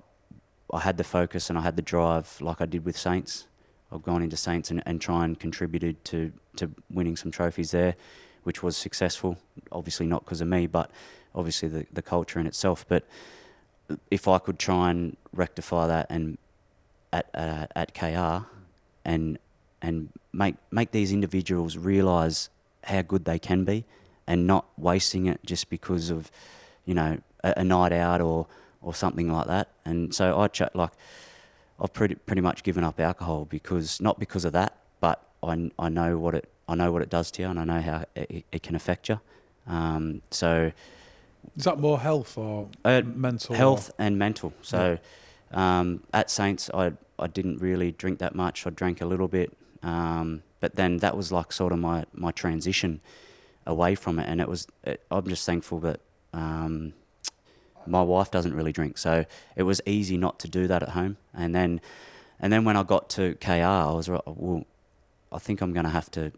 I 0.73 0.81
had 0.81 0.99
the 0.99 1.05
focus 1.05 1.49
and 1.49 1.59
I 1.59 1.63
had 1.63 1.77
the 1.77 1.83
drive, 1.83 2.39
like 2.41 2.61
I 2.61 2.67
did 2.67 2.85
with 2.85 2.99
Saints. 2.99 3.47
I've 3.91 4.03
gone 4.03 4.23
into 4.23 4.37
Saints 4.37 4.71
and, 4.71 4.83
and 4.87 5.01
try 5.01 5.25
and 5.25 5.39
contributed 5.39 6.03
to, 6.07 6.33
to 6.57 6.71
winning 6.91 7.15
some 7.15 7.31
trophies 7.31 7.73
there, 7.73 7.95
which 8.45 8.63
was 8.63 8.75
successful. 8.77 9.37
Obviously 9.71 10.07
not 10.07 10.25
because 10.25 10.41
of 10.41 10.49
me, 10.49 10.67
but 10.67 10.91
obviously 11.35 11.69
the, 11.69 11.87
the 11.93 12.01
culture 12.01 12.41
in 12.41 12.47
itself. 12.47 12.87
But 12.89 13.05
if 14.11 14.27
I 14.29 14.39
could 14.39 14.59
try 14.59 14.91
and 14.91 15.17
rectify 15.35 15.87
that 15.89 16.07
and 16.09 16.39
at 17.13 17.29
uh, 17.35 17.67
at 17.77 17.95
KR 17.95 18.47
and 19.05 19.39
and 19.83 20.09
make 20.33 20.55
make 20.71 20.91
these 20.93 21.13
individuals 21.13 21.77
realise 21.77 22.49
how 22.85 23.03
good 23.03 23.27
they 23.27 23.39
can 23.39 23.65
be 23.65 23.85
and 24.27 24.47
not 24.47 24.67
wasting 24.77 25.27
it 25.27 25.41
just 25.45 25.69
because 25.71 26.11
of 26.11 26.31
you 26.85 26.95
know 26.95 27.19
a, 27.45 27.55
a 27.59 27.65
night 27.65 27.93
out 27.93 28.21
or 28.21 28.47
or 28.81 28.95
something 28.95 29.31
like 29.33 29.47
that. 29.47 29.69
And 29.85 30.15
so 30.15 30.41
I 30.41 30.49
ch- 30.49 30.63
like 30.75 30.91
I've 31.81 31.93
pretty 31.93 32.15
pretty 32.15 32.41
much 32.43 32.63
given 32.63 32.85
up 32.85 32.99
alcohol 33.01 33.45
because 33.45 34.01
not 34.01 34.19
because 34.19 34.45
of 34.45 34.53
that, 34.53 34.77
but 35.01 35.23
I, 35.43 35.71
I 35.79 35.89
know 35.89 36.19
what 36.19 36.35
it 36.35 36.49
I 36.69 36.75
know 36.75 36.93
what 36.93 37.03
it 37.03 37.11
does 37.11 37.31
to 37.33 37.43
you 37.43 37.49
and 37.49 37.59
I 37.59 37.65
know 37.65 37.81
how 37.81 38.05
it, 38.15 38.45
it 38.53 38.63
can 38.63 38.75
affect 38.77 39.09
you. 39.09 39.21
Um, 39.67 40.23
so 40.31 40.73
is 41.57 41.65
that 41.65 41.79
more 41.79 41.99
health 42.01 42.39
or 42.39 42.69
Uh, 42.85 43.03
mental? 43.05 43.55
or- 43.55 43.59
health 43.59 43.91
and 43.99 44.19
mental. 44.19 44.53
So 44.63 44.99
um, 45.53 46.03
at 46.13 46.31
Saints, 46.31 46.71
I 46.73 46.93
I 47.19 47.27
didn't 47.29 47.59
really 47.59 47.93
drink 47.93 48.19
that 48.21 48.35
much. 48.35 48.67
I 48.67 48.71
drank 48.71 49.01
a 49.01 49.07
little 49.07 49.29
bit, 49.29 49.53
um, 49.83 50.43
but 50.61 50.75
then 50.77 50.99
that 50.99 51.17
was 51.17 51.31
like 51.31 51.53
sort 51.53 51.73
of 51.73 51.79
my 51.79 52.05
my 52.15 52.31
transition 52.33 53.01
away 53.67 53.95
from 53.95 54.19
it. 54.19 54.29
And 54.29 54.41
it 54.41 54.49
was 54.49 54.67
it, 54.85 55.03
I'm 55.11 55.27
just 55.27 55.47
thankful 55.47 55.81
that 55.81 56.01
um, 56.33 56.95
my 57.87 58.03
wife 58.03 58.31
doesn't 58.31 58.55
really 58.55 58.73
drink, 58.73 58.99
so 58.99 59.25
it 59.57 59.63
was 59.65 59.81
easy 59.87 60.17
not 60.17 60.39
to 60.41 60.49
do 60.49 60.67
that 60.67 60.83
at 60.83 60.91
home. 60.91 61.17
And 61.35 61.55
then 61.55 61.81
and 62.41 62.53
then 62.53 62.65
when 62.65 62.77
I 62.77 62.83
got 62.83 63.11
to 63.11 63.35
KR, 63.37 63.53
I 63.53 63.93
was. 63.93 64.09
Well, 64.09 64.67
I 65.33 65.39
think 65.39 65.63
I'm 65.63 65.73
going 65.73 65.85
to 65.85 65.91
have 65.91 66.11
to 66.13 66.33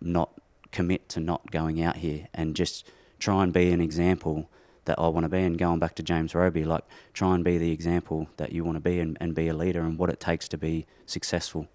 not 0.00 0.30
commit 0.70 1.08
to 1.08 1.20
not 1.20 1.50
going 1.50 1.82
out 1.82 1.96
here 1.96 2.28
and 2.32 2.54
just 2.54 2.86
try 3.18 3.42
and 3.42 3.52
be 3.52 3.72
an 3.72 3.80
example 3.80 4.48
that 4.84 4.98
I 4.98 5.08
want 5.08 5.24
to 5.24 5.28
be 5.28 5.42
and 5.42 5.58
going 5.58 5.78
back 5.78 5.94
to 5.96 6.02
James 6.02 6.34
Roby, 6.34 6.64
like 6.64 6.84
try 7.12 7.34
and 7.34 7.42
be 7.42 7.58
the 7.58 7.72
example 7.72 8.28
that 8.36 8.52
you 8.52 8.64
want 8.64 8.76
to 8.76 8.80
be 8.80 9.00
and, 9.00 9.16
and 9.20 9.34
be 9.34 9.48
a 9.48 9.54
leader 9.54 9.80
and 9.80 9.98
what 9.98 10.10
it 10.10 10.20
takes 10.20 10.46
to 10.48 10.58
be 10.58 10.86
successful. 11.06 11.68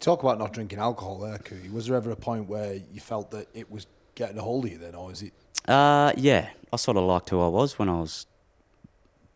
Talk 0.00 0.22
about 0.22 0.38
not 0.38 0.52
drinking 0.54 0.78
alcohol 0.78 1.18
there, 1.18 1.36
Cootie. 1.38 1.68
Was 1.68 1.86
there 1.86 1.96
ever 1.96 2.10
a 2.10 2.16
point 2.16 2.48
where 2.48 2.74
you 2.92 3.00
felt 3.00 3.30
that 3.32 3.48
it 3.54 3.70
was 3.70 3.86
getting 4.14 4.38
a 4.38 4.42
hold 4.42 4.64
of 4.64 4.72
you 4.72 4.78
then, 4.78 4.94
or 4.94 5.12
is 5.12 5.20
it? 5.22 5.32
Uh, 5.68 6.12
yeah, 6.16 6.48
I 6.72 6.76
sort 6.76 6.96
of 6.96 7.04
liked 7.04 7.28
who 7.28 7.40
I 7.40 7.48
was 7.48 7.78
when 7.78 7.90
I 7.90 8.00
was 8.00 8.26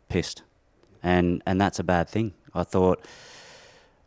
pissed, 0.08 0.42
and 1.02 1.42
and 1.44 1.60
that's 1.60 1.78
a 1.78 1.84
bad 1.84 2.08
thing. 2.08 2.32
I 2.54 2.62
thought 2.64 3.04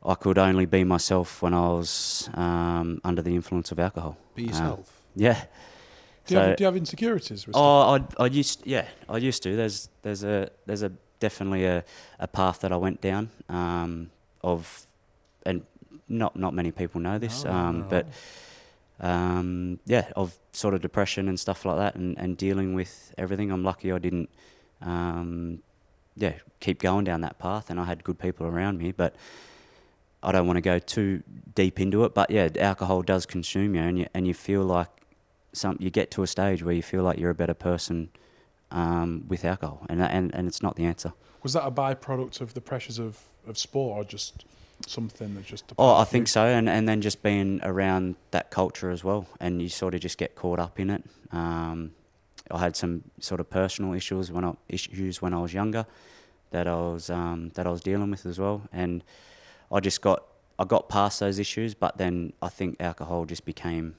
I 0.04 0.16
could 0.16 0.40
only 0.40 0.66
be 0.66 0.84
myself 0.84 1.44
when 1.44 1.54
I 1.54 1.68
was 1.70 2.28
um, 2.34 3.02
under 3.04 3.22
the 3.22 3.36
influence 3.36 3.72
of 3.72 3.80
alcohol. 3.80 4.18
Be 4.34 4.44
Um, 4.46 4.50
yourself. 4.50 5.02
yeah. 5.16 5.46
Do 6.26 6.34
you, 6.34 6.40
So- 6.42 6.48
have, 6.48 6.58
do 6.58 6.62
you 6.64 6.66
have 6.66 6.76
insecurities? 6.78 7.46
Oh, 7.54 7.96
I, 7.96 8.24
I 8.24 8.26
used, 8.26 8.66
yeah, 8.66 8.86
I 9.08 9.18
used 9.18 9.44
to. 9.44 9.56
There's, 9.56 9.90
there's 10.02 10.24
a, 10.26 10.50
there's 10.66 10.82
a 10.84 10.92
definitely 11.20 11.66
a, 11.66 11.86
a 12.20 12.28
path 12.28 12.60
that 12.62 12.72
I 12.74 12.78
went 12.78 13.00
down 13.00 13.30
um, 13.48 14.10
of, 14.44 14.86
and 15.46 15.64
not, 16.10 16.36
not 16.36 16.54
many 16.54 16.72
people 16.72 17.02
know 17.02 17.18
this, 17.18 17.44
No, 17.44 17.52
um, 17.52 17.80
no. 17.80 17.86
but 17.90 18.08
um, 19.00 19.80
yeah, 19.86 20.12
of 20.16 20.38
sort 20.54 20.74
of 20.74 20.82
depression 20.82 21.28
and 21.28 21.40
stuff 21.40 21.66
like 21.66 21.78
that, 21.78 21.96
and, 21.96 22.18
and 22.18 22.38
dealing 22.38 22.74
with 22.74 23.14
everything. 23.18 23.52
I'm 23.52 23.64
lucky 23.64 23.92
I 23.92 24.00
didn't, 24.00 24.30
um, 24.82 25.60
yeah, 26.16 26.34
keep 26.60 26.80
going 26.80 27.04
down 27.06 27.22
that 27.22 27.38
path, 27.38 27.70
and 27.70 27.80
I 27.80 27.86
had 27.86 28.04
good 28.04 28.20
people 28.20 28.48
around 28.48 28.78
me, 28.80 28.92
but. 28.92 29.16
I 30.24 30.32
don't 30.32 30.48
want 30.48 30.58
to 30.58 30.62
go 30.62 30.80
too 30.80 31.22
deep 31.54 31.80
into 31.80 32.04
it, 32.04 32.16
but 32.16 32.32
yeah, 32.32 32.50
alcohol 32.60 33.04
does 33.04 33.28
consume 33.28 33.76
you, 33.76 33.82
and 33.82 34.00
you 34.00 34.08
and 34.16 34.28
you 34.28 34.34
feel 34.34 34.64
like 34.64 34.90
some 35.54 35.78
you 35.80 35.92
get 35.92 36.10
to 36.12 36.24
a 36.24 36.28
stage 36.28 36.64
where 36.64 36.74
you 36.74 36.82
feel 36.82 37.04
like 37.04 37.20
you're 37.20 37.30
a 37.30 37.36
better 37.36 37.54
person 37.54 38.10
um, 38.72 39.26
with 39.28 39.46
alcohol, 39.46 39.86
and, 39.90 40.02
that, 40.02 40.12
and 40.12 40.34
and 40.34 40.48
it's 40.48 40.62
not 40.62 40.76
the 40.76 40.86
answer. 40.86 41.14
Was 41.44 41.54
that 41.54 41.66
a 41.68 41.72
byproduct 41.72 42.42
of 42.42 42.56
the 42.56 42.62
pressures 42.62 42.98
of, 42.98 43.20
of 43.48 43.60
sport, 43.60 44.00
or 44.00 44.04
just 44.04 44.44
something 44.86 45.36
that's 45.36 45.48
just? 45.48 45.74
Oh, 45.78 45.95
I 45.95 46.04
think 46.04 46.28
so, 46.28 46.45
and 46.45 46.70
and 46.70 46.88
then 46.88 47.02
just 47.02 47.24
being 47.24 47.60
around 47.64 48.16
that 48.32 48.52
culture 48.52 48.90
as 48.90 49.04
well, 49.04 49.26
and 49.40 49.62
you 49.62 49.70
sort 49.70 49.95
of 49.95 50.02
just 50.02 50.18
get 50.18 50.36
caught 50.36 50.60
up 50.60 50.80
in 50.80 50.90
it. 50.90 51.04
Um, 51.32 51.91
I 52.52 52.60
had 52.60 52.76
some 52.76 53.04
sort 53.20 53.40
of 53.40 53.49
personal 53.49 53.94
issues 53.94 54.32
when 54.32 54.45
I 54.45 54.54
issues 54.70 55.22
when 55.22 55.34
I 55.34 55.40
was 55.40 55.54
younger, 55.54 55.86
that 56.52 56.68
I 56.68 56.76
was 56.76 57.10
um, 57.10 57.49
that 57.56 57.66
I 57.66 57.70
was 57.70 57.82
dealing 57.82 58.12
with 58.12 58.26
as 58.26 58.40
well, 58.40 58.62
and 58.72 59.04
I 59.72 59.80
just 59.80 60.02
got 60.02 60.24
I 60.60 60.66
got 60.66 60.90
past 60.90 61.20
those 61.20 61.40
issues, 61.40 61.74
but 61.74 61.98
then 61.98 62.34
I 62.41 62.49
think 62.49 62.78
alcohol 62.80 63.26
just 63.26 63.45
became. 63.45 63.95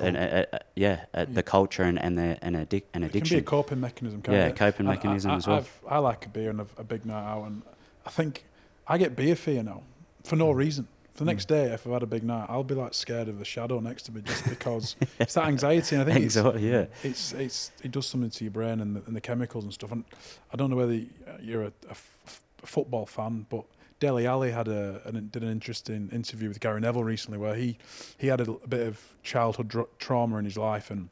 An, 0.00 0.16
a, 0.16 0.46
a, 0.50 0.58
yeah, 0.74 1.04
a, 1.12 1.26
the 1.26 1.42
culture 1.42 1.82
and 1.82 2.00
and 2.00 2.16
the 2.16 2.38
an, 2.42 2.54
addic- 2.54 2.84
an 2.94 3.02
It 3.04 3.12
can 3.12 3.18
be 3.18 3.18
a 3.18 3.20
addiction. 3.20 3.44
coping 3.44 3.80
mechanism. 3.80 4.22
Yeah, 4.26 4.46
it? 4.46 4.56
coping 4.56 4.86
And 4.86 4.88
mechanism 4.88 5.30
I, 5.30 5.36
as 5.36 5.46
well. 5.46 5.56
I've, 5.58 5.80
I 5.86 5.98
like 5.98 6.24
a 6.24 6.28
beer 6.30 6.50
and 6.50 6.62
a, 6.62 6.66
a 6.78 6.84
big 6.84 7.04
night 7.04 7.22
out, 7.22 7.44
and 7.44 7.62
I 8.04 8.10
think 8.10 8.46
I 8.88 8.96
get 8.96 9.14
beer 9.14 9.36
fear 9.36 9.62
now 9.62 9.82
for 10.28 10.36
no 10.36 10.50
reason. 10.50 10.86
For 11.14 11.24
the 11.24 11.32
next 11.32 11.48
day, 11.48 11.72
if 11.72 11.84
I've 11.84 11.92
had 11.94 12.04
a 12.04 12.06
big 12.06 12.22
night, 12.22 12.46
I'll 12.48 12.62
be 12.62 12.76
like 12.76 12.94
scared 12.94 13.26
of 13.26 13.40
the 13.40 13.44
shadow 13.44 13.80
next 13.80 14.02
to 14.02 14.12
me 14.12 14.20
just 14.20 14.44
because 14.48 14.94
it's 15.18 15.34
that 15.34 15.46
anxiety. 15.46 15.96
And 15.96 16.08
I 16.08 16.12
think 16.14 16.26
it's, 16.26 16.36
yeah. 16.36 16.86
it's 17.02 17.32
it's 17.32 17.72
it 17.82 17.90
does 17.90 18.06
something 18.06 18.30
to 18.30 18.44
your 18.44 18.52
brain 18.52 18.80
and 18.80 18.94
the, 18.94 19.02
and 19.04 19.16
the 19.16 19.20
chemicals 19.20 19.64
and 19.64 19.72
stuff. 19.72 19.90
And 19.90 20.04
I 20.52 20.56
don't 20.56 20.70
know 20.70 20.76
whether 20.76 21.00
you're 21.40 21.64
a, 21.64 21.72
a 21.88 21.90
f- 21.90 22.40
a 22.62 22.66
football 22.66 23.04
fan, 23.04 23.46
but 23.48 23.64
Dele 23.98 24.26
Alli 24.26 24.52
had 24.52 24.68
a 24.68 25.00
an, 25.06 25.28
did 25.32 25.42
an 25.42 25.50
interesting 25.50 26.08
interview 26.12 26.46
with 26.46 26.60
Gary 26.60 26.80
Neville 26.80 27.02
recently 27.02 27.38
where 27.38 27.56
he 27.56 27.78
he 28.16 28.28
had 28.28 28.40
a 28.40 28.52
bit 28.68 28.86
of 28.86 29.00
childhood 29.24 29.74
trauma 29.98 30.36
in 30.36 30.44
his 30.44 30.56
life 30.56 30.88
and 30.88 31.08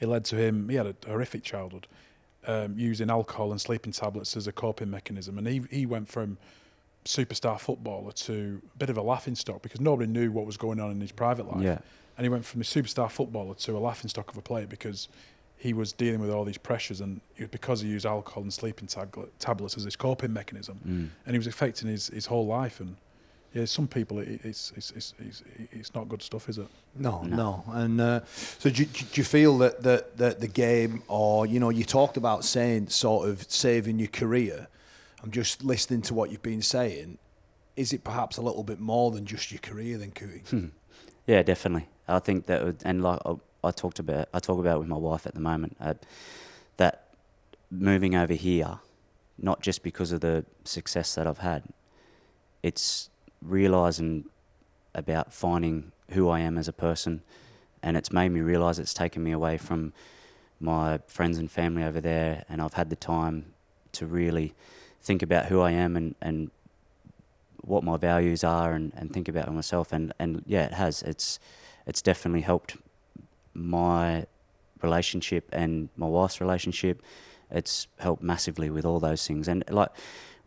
it 0.00 0.08
led 0.08 0.24
to 0.26 0.36
him. 0.36 0.70
He 0.70 0.76
had 0.76 0.86
a 0.86 0.94
horrific 1.06 1.42
childhood, 1.42 1.88
um, 2.46 2.78
using 2.78 3.10
alcohol 3.10 3.50
and 3.50 3.60
sleeping 3.60 3.92
tablets 3.92 4.34
as 4.34 4.46
a 4.46 4.52
coping 4.52 4.90
mechanism, 4.90 5.36
and 5.36 5.46
he 5.46 5.62
he 5.70 5.84
went 5.84 6.08
from 6.08 6.38
superstar 7.04 7.58
footballer 7.60 8.12
to 8.12 8.60
a 8.74 8.78
bit 8.78 8.90
of 8.90 8.96
a 8.96 9.02
laughing 9.02 9.34
stock 9.34 9.62
because 9.62 9.80
nobody 9.80 10.10
knew 10.10 10.30
what 10.32 10.46
was 10.46 10.56
going 10.56 10.80
on 10.80 10.90
in 10.90 11.00
his 11.00 11.12
private 11.12 11.46
life. 11.50 11.62
Yeah. 11.62 11.78
And 12.16 12.24
he 12.24 12.28
went 12.28 12.44
from 12.44 12.60
a 12.60 12.64
superstar 12.64 13.10
footballer 13.10 13.54
to 13.56 13.76
a 13.76 13.78
laughing 13.80 14.08
stock 14.08 14.30
of 14.30 14.36
a 14.36 14.42
player 14.42 14.66
because 14.66 15.08
he 15.56 15.72
was 15.72 15.92
dealing 15.92 16.20
with 16.20 16.30
all 16.30 16.44
these 16.44 16.58
pressures 16.58 17.00
and 17.00 17.20
it 17.36 17.42
was 17.42 17.48
because 17.50 17.80
he 17.80 17.88
used 17.88 18.06
alcohol 18.06 18.42
and 18.42 18.52
sleeping 18.52 18.86
tablet, 18.86 19.38
tablets 19.38 19.76
as 19.76 19.84
his 19.84 19.96
coping 19.96 20.32
mechanism. 20.32 20.78
Mm. 20.86 21.08
And 21.26 21.34
he 21.34 21.38
was 21.38 21.46
affecting 21.46 21.88
his, 21.88 22.08
his 22.08 22.26
whole 22.26 22.46
life. 22.46 22.80
And 22.80 22.96
yeah, 23.52 23.64
some 23.64 23.86
people, 23.88 24.18
it, 24.18 24.40
it's, 24.44 24.72
it's, 24.76 24.90
it's, 24.92 25.14
it's, 25.18 25.42
it's 25.72 25.94
not 25.94 26.08
good 26.08 26.22
stuff, 26.22 26.48
is 26.48 26.58
it? 26.58 26.66
No, 26.96 27.22
No. 27.22 27.36
no. 27.36 27.64
And 27.72 28.00
uh, 28.00 28.20
so 28.58 28.70
do, 28.70 28.82
you- 28.82 28.88
do 28.88 29.06
you 29.20 29.24
feel 29.24 29.58
that, 29.58 29.82
that, 29.82 30.16
that 30.18 30.40
the 30.40 30.48
game, 30.48 31.02
or, 31.08 31.46
you 31.46 31.60
know, 31.60 31.70
you 31.70 31.84
talked 31.84 32.16
about 32.16 32.44
saying 32.44 32.88
sort 32.88 33.28
of 33.28 33.42
saving 33.50 33.98
your 33.98 34.08
career. 34.08 34.68
I'm 35.24 35.30
just 35.30 35.64
listening 35.64 36.02
to 36.02 36.14
what 36.14 36.30
you've 36.30 36.42
been 36.42 36.60
saying. 36.60 37.16
Is 37.76 37.94
it 37.94 38.04
perhaps 38.04 38.36
a 38.36 38.42
little 38.42 38.62
bit 38.62 38.78
more 38.78 39.10
than 39.10 39.24
just 39.24 39.50
your 39.50 39.58
career 39.58 39.96
then, 39.96 40.10
Cooey? 40.10 40.42
Hmm. 40.50 40.66
Yeah, 41.26 41.42
definitely. 41.42 41.88
I 42.06 42.18
think 42.18 42.44
that, 42.44 42.62
would, 42.62 42.82
and 42.84 43.02
like 43.02 43.20
I, 43.24 43.36
I 43.64 43.70
talked 43.70 43.98
about, 43.98 44.28
I 44.34 44.38
talk 44.38 44.58
about 44.58 44.76
it 44.76 44.78
with 44.80 44.88
my 44.88 44.98
wife 44.98 45.26
at 45.26 45.32
the 45.32 45.40
moment, 45.40 45.78
uh, 45.80 45.94
that 46.76 47.06
moving 47.70 48.14
over 48.14 48.34
here, 48.34 48.80
not 49.38 49.62
just 49.62 49.82
because 49.82 50.12
of 50.12 50.20
the 50.20 50.44
success 50.64 51.14
that 51.14 51.26
I've 51.26 51.38
had, 51.38 51.62
it's 52.62 53.08
realizing 53.40 54.26
about 54.94 55.32
finding 55.32 55.92
who 56.10 56.28
I 56.28 56.40
am 56.40 56.58
as 56.58 56.68
a 56.68 56.72
person, 56.72 57.22
and 57.82 57.96
it's 57.96 58.12
made 58.12 58.28
me 58.28 58.40
realize 58.40 58.78
it's 58.78 58.92
taken 58.92 59.24
me 59.24 59.32
away 59.32 59.56
from 59.56 59.94
my 60.60 61.00
friends 61.06 61.38
and 61.38 61.50
family 61.50 61.82
over 61.82 62.02
there, 62.02 62.44
and 62.46 62.60
I've 62.60 62.74
had 62.74 62.90
the 62.90 62.96
time 62.96 63.54
to 63.92 64.06
really 64.06 64.54
think 65.04 65.22
about 65.22 65.46
who 65.46 65.60
I 65.60 65.70
am 65.70 65.96
and, 65.96 66.14
and 66.20 66.50
what 67.60 67.84
my 67.84 67.96
values 67.96 68.42
are 68.42 68.72
and, 68.72 68.92
and 68.96 69.12
think 69.12 69.28
about 69.28 69.52
myself. 69.52 69.92
And, 69.92 70.12
and 70.18 70.42
yeah 70.46 70.64
it 70.64 70.72
has. 70.72 71.02
It's 71.02 71.38
it's 71.86 72.02
definitely 72.02 72.40
helped 72.40 72.76
my 73.52 74.26
relationship 74.82 75.48
and 75.52 75.90
my 75.96 76.06
wife's 76.06 76.40
relationship. 76.40 77.02
It's 77.50 77.86
helped 77.98 78.22
massively 78.22 78.70
with 78.70 78.84
all 78.84 79.00
those 79.00 79.26
things. 79.26 79.48
And 79.48 79.64
like 79.70 79.90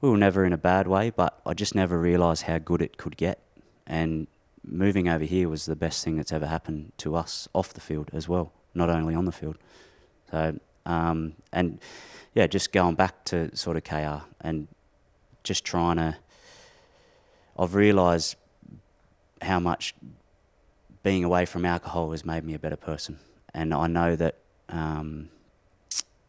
we 0.01 0.09
were 0.09 0.17
never 0.17 0.45
in 0.45 0.53
a 0.53 0.57
bad 0.57 0.87
way 0.87 1.09
but 1.09 1.39
I 1.45 1.53
just 1.53 1.73
never 1.73 1.97
realized 1.99 2.43
how 2.43 2.57
good 2.57 2.81
it 2.81 2.97
could 2.97 3.17
get. 3.17 3.39
And 3.85 4.27
moving 4.63 5.07
over 5.07 5.23
here 5.23 5.47
was 5.47 5.65
the 5.65 5.75
best 5.75 6.03
thing 6.03 6.17
that's 6.17 6.33
ever 6.33 6.47
happened 6.47 6.91
to 6.97 7.15
us 7.15 7.47
off 7.53 7.73
the 7.73 7.81
field 7.81 8.09
as 8.13 8.27
well 8.27 8.51
not 8.73 8.89
only 8.89 9.15
on 9.15 9.25
the 9.25 9.31
field. 9.31 9.57
So 10.29 10.59
um, 10.87 11.33
and 11.53 11.79
yeah 12.33 12.47
just 12.47 12.71
going 12.71 12.95
back 12.95 13.23
to 13.25 13.55
sort 13.55 13.77
of 13.77 13.83
KR 13.83 14.25
and 14.41 14.67
just 15.43 15.63
trying 15.63 15.97
to 15.97 16.17
I've 17.59 17.73
realised 17.73 18.35
how 19.41 19.59
much 19.59 19.95
being 21.03 21.23
away 21.23 21.45
from 21.45 21.65
alcohol 21.65 22.11
has 22.11 22.25
made 22.25 22.43
me 22.43 22.53
a 22.53 22.59
better 22.59 22.75
person, 22.75 23.17
and 23.53 23.73
I 23.73 23.87
know 23.87 24.15
that 24.15 24.35
um, 24.69 25.29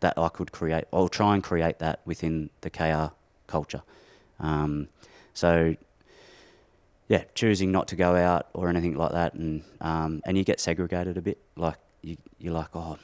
that 0.00 0.16
I 0.16 0.28
could 0.28 0.52
create. 0.52 0.84
I'll 0.92 1.08
try 1.08 1.34
and 1.34 1.42
create 1.42 1.78
that 1.80 2.00
within 2.04 2.50
the 2.60 2.70
KR 2.70 3.12
culture. 3.46 3.82
Um, 4.40 4.88
so, 5.34 5.76
yeah, 7.08 7.24
choosing 7.34 7.72
not 7.72 7.88
to 7.88 7.96
go 7.96 8.16
out 8.16 8.48
or 8.54 8.68
anything 8.68 8.94
like 8.94 9.12
that, 9.12 9.34
and 9.34 9.62
um, 9.80 10.22
and 10.24 10.38
you 10.38 10.44
get 10.44 10.60
segregated 10.60 11.18
a 11.18 11.22
bit. 11.22 11.38
Like 11.56 11.78
you, 12.02 12.16
you're 12.38 12.54
like, 12.54 12.74
oh, 12.74 12.98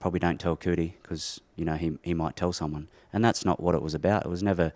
probably 0.00 0.20
don't 0.20 0.38
tell 0.38 0.56
Cootie 0.56 0.96
because 1.02 1.40
you 1.56 1.64
know 1.64 1.74
he 1.74 1.98
he 2.02 2.14
might 2.14 2.36
tell 2.36 2.52
someone, 2.52 2.88
and 3.12 3.24
that's 3.24 3.44
not 3.44 3.60
what 3.60 3.74
it 3.74 3.82
was 3.82 3.94
about. 3.94 4.24
It 4.24 4.28
was 4.28 4.42
never. 4.42 4.72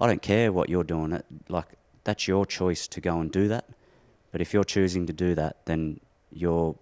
I 0.00 0.06
don't 0.06 0.22
care 0.22 0.52
what 0.52 0.68
you're 0.68 0.84
doing. 0.84 1.12
It 1.12 1.24
like 1.48 1.66
that's 2.04 2.26
your 2.26 2.46
choice 2.46 2.86
to 2.88 3.00
go 3.00 3.20
and 3.20 3.30
do 3.30 3.48
that. 3.48 3.66
But 4.30 4.40
if 4.40 4.52
you're 4.52 4.64
choosing 4.64 5.06
to 5.06 5.12
do 5.12 5.34
that, 5.34 5.64
then 5.66 6.00
you're 6.32 6.74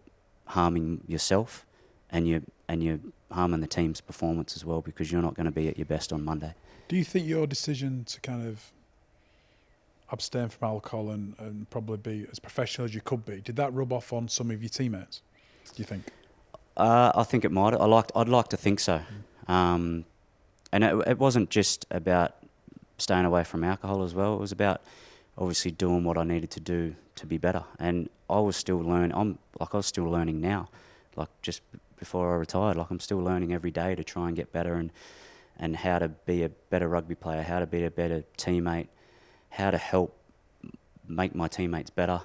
harming 0.47 1.03
yourself, 1.07 1.67
and 2.11 2.27
you 2.27 2.43
and 2.69 2.83
you're 2.83 3.01
harming 3.31 3.61
the 3.61 3.67
team's 3.67 4.01
performance 4.01 4.57
as 4.57 4.65
well 4.65 4.81
because 4.81 5.11
you're 5.13 5.23
not 5.23 5.35
going 5.35 5.47
to 5.47 5.53
be 5.53 5.69
at 5.69 5.79
your 5.79 5.87
best 5.87 6.13
on 6.13 6.25
Monday. 6.25 6.55
Do 6.89 6.97
you 6.97 7.05
think 7.05 7.27
your 7.27 7.47
decision 7.47 8.05
to 8.07 8.21
kind 8.21 8.47
of 8.49 8.73
abstain 10.13 10.49
from 10.49 10.69
alcohol 10.69 11.11
and, 11.11 11.35
and 11.39 11.69
probably 11.71 11.97
be 11.97 12.27
as 12.31 12.39
professional 12.39 12.85
as 12.85 12.95
you 12.95 13.01
could 13.01 13.25
be, 13.25 13.41
did 13.41 13.57
that 13.57 13.73
rub 13.73 13.93
off 13.93 14.13
on 14.13 14.29
some 14.29 14.51
of 14.51 14.63
your 14.63 14.69
teammates? 14.69 15.23
Do 15.67 15.75
you 15.77 15.85
think? 15.85 16.05
Uh, 16.81 17.13
I 17.15 17.25
think 17.25 17.45
it 17.45 17.53
might. 17.53 17.75
I 17.75 17.85
liked. 17.85 18.11
I'd 18.17 18.29
like 18.29 18.49
to 18.49 18.57
think 18.57 18.81
so. 18.81 19.03
Um, 19.49 20.07
and 20.73 20.83
it, 20.83 20.95
it 21.07 21.19
wasn't 21.19 21.51
just 21.51 21.85
about 21.91 22.37
staying 22.97 23.27
away 23.27 23.45
from 23.45 23.65
alcohol 23.65 24.03
as 24.03 24.15
well. 24.15 24.35
It 24.35 24.41
was 24.41 24.53
about 24.53 24.81
obviously 25.37 25.73
doing 25.73 26.05
what 26.05 26.17
I 26.17 26.25
needed 26.25 26.51
to 26.53 26.61
do 26.61 26.95
to 27.17 27.27
be 27.27 27.37
better. 27.37 27.65
And 27.79 28.09
I 28.31 28.41
was 28.41 28.57
still 28.57 28.79
learning. 28.79 29.13
I'm 29.15 29.39
like 29.59 29.75
I 29.75 29.79
was 29.79 29.87
still 29.87 30.05
learning 30.05 30.41
now, 30.41 30.71
like 31.17 31.29
just 31.43 31.61
before 31.99 32.33
I 32.35 32.39
retired. 32.39 32.77
Like 32.79 32.91
I'm 32.91 33.01
still 33.01 33.19
learning 33.19 33.53
every 33.53 33.71
day 33.71 33.95
to 33.95 34.03
try 34.03 34.29
and 34.29 34.35
get 34.35 34.51
better 34.51 34.75
and 34.75 34.91
and 35.59 35.77
how 35.77 35.99
to 35.99 36.09
be 36.09 36.45
a 36.45 36.49
better 36.49 36.89
rugby 36.89 37.15
player, 37.15 37.43
how 37.43 37.59
to 37.59 37.67
be 37.67 37.85
a 37.85 37.91
better 37.91 38.25
teammate, 38.39 38.89
how 39.51 39.71
to 39.71 39.77
help 39.77 40.17
make 41.07 41.35
my 41.35 41.49
teammates 41.49 41.91
better. 41.91 42.23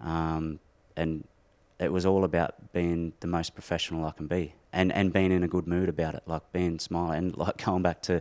Um, 0.00 0.58
and 0.96 1.24
it 1.80 1.90
was 1.90 2.04
all 2.04 2.24
about 2.24 2.72
being 2.72 3.14
the 3.20 3.26
most 3.26 3.54
professional 3.54 4.04
I 4.04 4.12
can 4.12 4.26
be 4.26 4.54
and, 4.72 4.92
and 4.92 5.12
being 5.12 5.32
in 5.32 5.42
a 5.42 5.48
good 5.48 5.66
mood 5.66 5.88
about 5.88 6.14
it, 6.14 6.22
like 6.26 6.52
being 6.52 6.78
smiling 6.78 7.18
and 7.18 7.36
like 7.36 7.64
going 7.64 7.82
back 7.82 8.02
to 8.02 8.20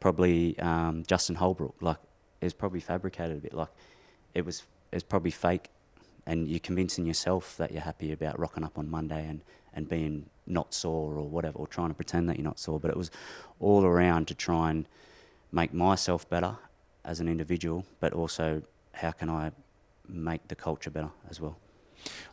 probably 0.00 0.58
um, 0.58 1.04
Justin 1.06 1.36
Holbrook, 1.36 1.76
like 1.80 1.98
it 2.40 2.44
was 2.44 2.52
probably 2.52 2.80
fabricated 2.80 3.38
a 3.38 3.40
bit, 3.40 3.54
like 3.54 3.70
it 4.34 4.44
was 4.44 4.64
it's 4.92 5.04
probably 5.04 5.30
fake, 5.30 5.68
and 6.26 6.48
you're 6.48 6.60
convincing 6.60 7.06
yourself 7.06 7.56
that 7.56 7.72
you're 7.72 7.82
happy 7.82 8.12
about 8.12 8.38
rocking 8.38 8.64
up 8.64 8.78
on 8.78 8.90
Monday 8.90 9.26
and, 9.26 9.40
and 9.72 9.88
being 9.88 10.26
not 10.46 10.74
sore 10.74 11.14
or 11.14 11.28
whatever, 11.28 11.58
or 11.58 11.66
trying 11.66 11.88
to 11.88 11.94
pretend 11.94 12.28
that 12.28 12.36
you're 12.36 12.44
not 12.44 12.58
sore, 12.58 12.80
but 12.80 12.90
it 12.90 12.96
was 12.96 13.10
all 13.60 13.84
around 13.84 14.26
to 14.28 14.34
try 14.34 14.70
and 14.70 14.86
make 15.52 15.72
myself 15.72 16.28
better 16.28 16.56
as 17.04 17.20
an 17.20 17.28
individual, 17.28 17.84
but 18.00 18.12
also 18.12 18.62
how 18.92 19.12
can 19.12 19.30
I 19.30 19.52
make 20.08 20.46
the 20.48 20.54
culture 20.54 20.90
better 20.90 21.10
as 21.30 21.40
well. 21.40 21.56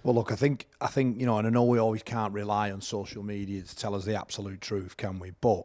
Well, 0.04 0.16
look, 0.16 0.32
I 0.32 0.36
think 0.36 0.68
I 0.82 0.88
think 0.88 1.20
you 1.20 1.26
know, 1.26 1.38
and 1.38 1.48
I 1.48 1.50
know 1.50 1.64
we 1.64 1.80
always 1.80 2.04
can't 2.04 2.34
rely 2.34 2.72
on 2.72 2.82
social 2.82 3.24
media 3.24 3.62
to 3.62 3.76
tell 3.76 3.96
us 3.96 4.06
the 4.06 4.16
absolute 4.16 4.62
truth, 4.62 4.98
can 4.98 5.20
we? 5.20 5.32
But 5.42 5.64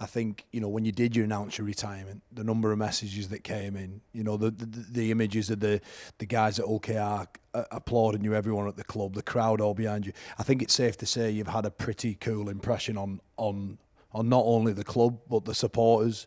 I 0.00 0.06
think 0.06 0.46
you 0.52 0.60
know 0.60 0.68
when 0.68 0.84
you 0.84 0.92
did 0.92 1.14
your 1.14 1.24
announce 1.24 1.58
your 1.58 1.66
retirement, 1.66 2.22
the 2.32 2.44
number 2.44 2.72
of 2.72 2.78
messages 2.78 3.28
that 3.28 3.44
came 3.44 3.76
in, 3.76 4.00
you 4.12 4.24
know, 4.24 4.36
the 4.36 4.50
the, 4.50 4.66
the 4.66 5.10
images 5.10 5.50
of 5.50 5.60
the 5.60 5.80
the 6.18 6.26
guys 6.26 6.58
at 6.58 6.66
OKR 6.66 7.26
uh, 7.54 7.64
applauding 7.70 8.24
you, 8.24 8.34
everyone 8.34 8.66
at 8.68 8.76
the 8.76 8.84
club, 8.84 9.14
the 9.14 9.22
crowd 9.22 9.60
all 9.60 9.74
behind 9.74 10.06
you. 10.06 10.12
I 10.38 10.42
think 10.42 10.62
it's 10.62 10.74
safe 10.74 10.96
to 10.98 11.06
say 11.06 11.30
you've 11.30 11.48
had 11.48 11.64
a 11.64 11.70
pretty 11.70 12.14
cool 12.14 12.48
impression 12.48 12.96
on 12.96 13.20
on 13.36 13.78
on 14.12 14.28
not 14.28 14.44
only 14.44 14.72
the 14.72 14.84
club 14.84 15.18
but 15.28 15.44
the 15.44 15.54
supporters, 15.54 16.26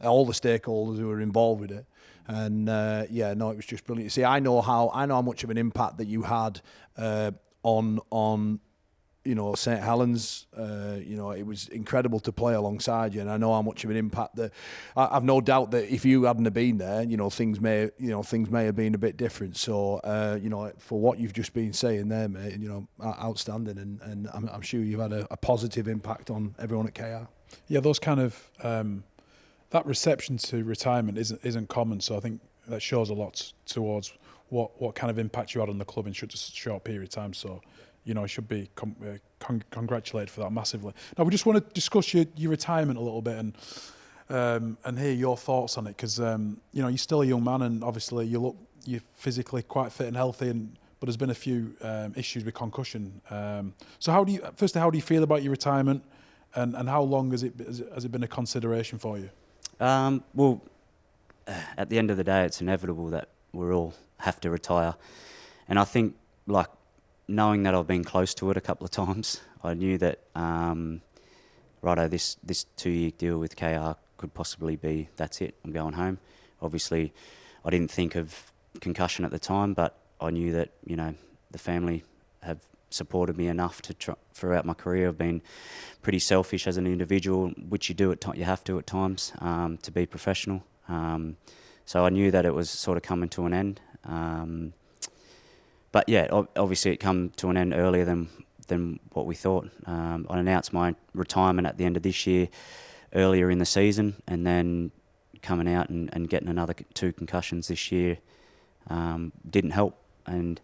all 0.00 0.24
the 0.24 0.32
stakeholders 0.32 0.98
who 0.98 1.10
are 1.10 1.20
involved 1.20 1.60
with 1.60 1.72
it. 1.72 1.86
And 2.28 2.68
uh, 2.68 3.04
yeah, 3.10 3.34
no, 3.34 3.50
it 3.50 3.56
was 3.56 3.66
just 3.66 3.84
brilliant. 3.84 4.12
See, 4.12 4.24
I 4.24 4.38
know 4.38 4.60
how 4.60 4.90
I 4.94 5.06
know 5.06 5.14
how 5.14 5.22
much 5.22 5.44
of 5.44 5.50
an 5.50 5.58
impact 5.58 5.98
that 5.98 6.06
you 6.06 6.22
had 6.22 6.60
uh, 6.96 7.32
on 7.62 8.00
on 8.10 8.60
you 9.28 9.34
know, 9.34 9.54
St 9.54 9.82
Helens. 9.82 10.46
Uh, 10.56 10.96
you 11.04 11.14
know, 11.14 11.32
it 11.32 11.44
was 11.44 11.68
incredible 11.68 12.18
to 12.20 12.32
play 12.32 12.54
alongside 12.54 13.14
you, 13.14 13.20
and 13.20 13.30
I 13.30 13.36
know 13.36 13.52
how 13.52 13.60
much 13.60 13.84
of 13.84 13.90
an 13.90 13.96
impact 13.96 14.36
that. 14.36 14.52
I, 14.96 15.08
I've 15.12 15.24
no 15.24 15.42
doubt 15.42 15.70
that 15.72 15.92
if 15.92 16.06
you 16.06 16.24
hadn't 16.24 16.46
have 16.46 16.54
been 16.54 16.78
there, 16.78 17.02
you 17.02 17.18
know, 17.18 17.28
things 17.28 17.60
may, 17.60 17.90
you 17.98 18.10
know, 18.10 18.22
things 18.22 18.50
may 18.50 18.64
have 18.64 18.74
been 18.74 18.94
a 18.94 18.98
bit 18.98 19.18
different. 19.18 19.56
So, 19.56 19.96
uh, 19.98 20.38
you 20.40 20.48
know, 20.48 20.72
for 20.78 20.98
what 20.98 21.18
you've 21.18 21.34
just 21.34 21.52
been 21.52 21.74
saying 21.74 22.08
there, 22.08 22.26
mate, 22.26 22.58
you 22.58 22.68
know, 22.68 22.88
outstanding, 23.04 23.76
and, 23.76 24.00
and 24.00 24.28
I'm, 24.32 24.48
I'm 24.48 24.62
sure 24.62 24.80
you've 24.80 25.00
had 25.00 25.12
a, 25.12 25.26
a, 25.30 25.36
positive 25.36 25.88
impact 25.88 26.30
on 26.30 26.54
everyone 26.58 26.86
at 26.86 26.94
KR. 26.94 27.28
Yeah, 27.68 27.80
those 27.80 27.98
kind 27.98 28.20
of 28.20 28.50
um, 28.62 29.04
that 29.70 29.86
reception 29.86 30.38
to 30.38 30.64
retirement 30.64 31.18
isn't 31.18 31.40
isn't 31.44 31.68
common. 31.68 32.00
So 32.00 32.16
I 32.16 32.20
think 32.20 32.40
that 32.68 32.80
shows 32.80 33.10
a 33.10 33.14
lot 33.14 33.52
towards 33.66 34.12
what 34.48 34.80
what 34.80 34.94
kind 34.94 35.10
of 35.10 35.18
impact 35.18 35.54
you 35.54 35.60
had 35.60 35.68
on 35.68 35.78
the 35.78 35.84
club 35.84 36.06
in 36.06 36.14
such 36.14 36.34
a 36.34 36.38
short 36.38 36.84
period 36.84 37.02
of 37.02 37.10
time. 37.10 37.32
So 37.32 37.60
you 38.04 38.14
know, 38.14 38.26
should 38.26 38.48
be 38.48 38.70
com- 38.74 38.96
uh, 39.02 39.18
con- 39.38 39.62
congratulated 39.70 40.30
for 40.30 40.40
that 40.40 40.50
massively. 40.50 40.94
Now, 41.18 41.24
we 41.24 41.30
just 41.30 41.44
want 41.44 41.62
to 41.62 41.74
discuss 41.74 42.14
your, 42.14 42.24
your 42.36 42.50
retirement 42.50 42.98
a 42.98 43.02
little 43.02 43.20
bit 43.20 43.36
and 43.36 43.56
um, 44.30 44.78
and 44.84 44.98
hear 44.98 45.12
your 45.12 45.36
thoughts 45.36 45.78
on 45.78 45.86
it 45.86 45.96
because 45.96 46.20
um, 46.20 46.60
you 46.72 46.82
know 46.82 46.88
you're 46.88 46.98
still 46.98 47.22
a 47.22 47.26
young 47.26 47.44
man 47.44 47.62
and 47.62 47.84
obviously 47.84 48.26
you 48.26 48.38
look 48.38 48.56
you're 48.84 49.00
physically 49.16 49.62
quite 49.62 49.92
fit 49.92 50.06
and 50.06 50.16
healthy 50.16 50.48
and 50.48 50.78
but 51.00 51.06
there's 51.06 51.16
been 51.16 51.30
a 51.30 51.34
few 51.34 51.74
um, 51.82 52.12
issues 52.16 52.44
with 52.44 52.54
concussion. 52.54 53.20
Um, 53.30 53.72
so 54.00 54.10
how 54.10 54.24
do 54.24 54.32
you 54.32 54.46
firstly 54.56 54.80
how 54.80 54.90
do 54.90 54.98
you 54.98 55.02
feel 55.02 55.22
about 55.22 55.42
your 55.42 55.50
retirement 55.50 56.02
and, 56.54 56.74
and 56.74 56.88
how 56.88 57.02
long 57.02 57.30
has 57.30 57.42
it 57.42 57.54
has 57.58 58.04
it 58.04 58.12
been 58.12 58.22
a 58.22 58.28
consideration 58.28 58.98
for 58.98 59.18
you? 59.18 59.30
Um, 59.80 60.24
well, 60.34 60.62
at 61.46 61.88
the 61.88 61.98
end 61.98 62.10
of 62.10 62.16
the 62.16 62.24
day, 62.24 62.44
it's 62.44 62.60
inevitable 62.60 63.08
that 63.10 63.28
we 63.52 63.70
all 63.70 63.94
have 64.18 64.40
to 64.40 64.50
retire, 64.50 64.94
and 65.68 65.78
I 65.78 65.84
think 65.84 66.16
like 66.46 66.68
knowing 67.28 67.62
that 67.64 67.74
I've 67.74 67.86
been 67.86 68.04
close 68.04 68.34
to 68.34 68.50
it 68.50 68.56
a 68.56 68.60
couple 68.60 68.84
of 68.84 68.90
times, 68.90 69.40
I 69.64 69.74
knew 69.74 69.98
that 69.98 70.20
um, 70.34 71.02
righto, 71.82 72.08
this 72.08 72.36
this 72.42 72.64
two 72.76 72.90
year 72.90 73.10
deal 73.10 73.38
with 73.38 73.56
KR 73.56 73.92
could 74.16 74.34
possibly 74.34 74.76
be 74.76 75.08
that's 75.16 75.40
it. 75.40 75.54
I'm 75.64 75.72
going 75.72 75.94
home. 75.94 76.18
Obviously, 76.60 77.12
I 77.64 77.70
didn't 77.70 77.90
think 77.90 78.16
of 78.16 78.52
concussion 78.80 79.24
at 79.24 79.30
the 79.30 79.38
time, 79.38 79.74
but 79.74 79.96
I 80.20 80.30
knew 80.30 80.52
that 80.52 80.70
you 80.84 80.96
know 80.96 81.14
the 81.50 81.58
family 81.58 82.04
have 82.42 82.58
supported 82.90 83.36
me 83.36 83.48
enough 83.48 83.82
to 83.82 84.16
throughout 84.32 84.64
my 84.64 84.74
career. 84.74 85.08
I've 85.08 85.18
been 85.18 85.42
pretty 86.02 86.18
selfish 86.18 86.66
as 86.66 86.76
an 86.76 86.86
individual, 86.86 87.48
which 87.68 87.88
you 87.88 87.94
do 87.94 88.12
at 88.12 88.36
you 88.36 88.44
have 88.44 88.64
to 88.64 88.78
at 88.78 88.86
times 88.86 89.32
um, 89.40 89.78
to 89.78 89.90
be 89.90 90.06
professional. 90.06 90.62
Um, 90.88 91.36
so 91.84 92.04
I 92.04 92.10
knew 92.10 92.30
that 92.30 92.44
it 92.44 92.54
was 92.54 92.70
sort 92.70 92.96
of 92.96 93.02
coming 93.02 93.28
to 93.30 93.46
an 93.46 93.54
end. 93.54 93.80
Um, 94.04 94.72
but 95.92 96.08
yeah, 96.08 96.28
obviously 96.56 96.92
it 96.92 96.98
come 96.98 97.30
to 97.36 97.50
an 97.50 97.56
end 97.56 97.74
earlier 97.74 98.04
than 98.04 98.28
than 98.68 99.00
what 99.12 99.26
we 99.26 99.34
thought. 99.34 99.68
Um, 99.86 100.26
I 100.28 100.38
announced 100.38 100.72
my 100.72 100.94
retirement 101.14 101.66
at 101.66 101.78
the 101.78 101.84
end 101.84 101.96
of 101.96 102.02
this 102.02 102.26
year, 102.26 102.48
earlier 103.14 103.50
in 103.50 103.58
the 103.58 103.64
season, 103.64 104.22
and 104.26 104.46
then 104.46 104.90
coming 105.40 105.72
out 105.72 105.88
and, 105.88 106.10
and 106.12 106.28
getting 106.28 106.48
another 106.48 106.74
two 106.94 107.12
concussions 107.12 107.68
this 107.68 107.90
year 107.90 108.18
um, 108.88 109.32
didn't 109.48 109.70
help, 109.70 109.96
and 110.26 110.60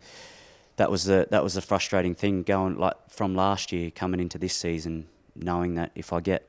that 0.76 0.90
was 0.90 1.04
the 1.04 1.26
that 1.30 1.42
was 1.42 1.54
the 1.54 1.60
frustrating 1.60 2.14
thing 2.14 2.42
going 2.42 2.76
like 2.78 2.94
from 3.08 3.34
last 3.34 3.72
year 3.72 3.90
coming 3.90 4.20
into 4.20 4.38
this 4.38 4.54
season, 4.54 5.06
knowing 5.34 5.74
that 5.74 5.92
if 5.94 6.12
I 6.12 6.20
get 6.20 6.48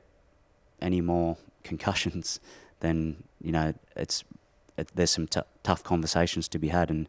any 0.80 1.00
more 1.00 1.36
concussions, 1.62 2.40
then 2.80 3.22
you 3.40 3.52
know 3.52 3.74
it's 3.94 4.24
it, 4.76 4.90
there's 4.94 5.10
some 5.10 5.26
t- 5.26 5.40
tough 5.62 5.82
conversations 5.82 6.48
to 6.48 6.58
be 6.58 6.68
had 6.68 6.90
and 6.90 7.08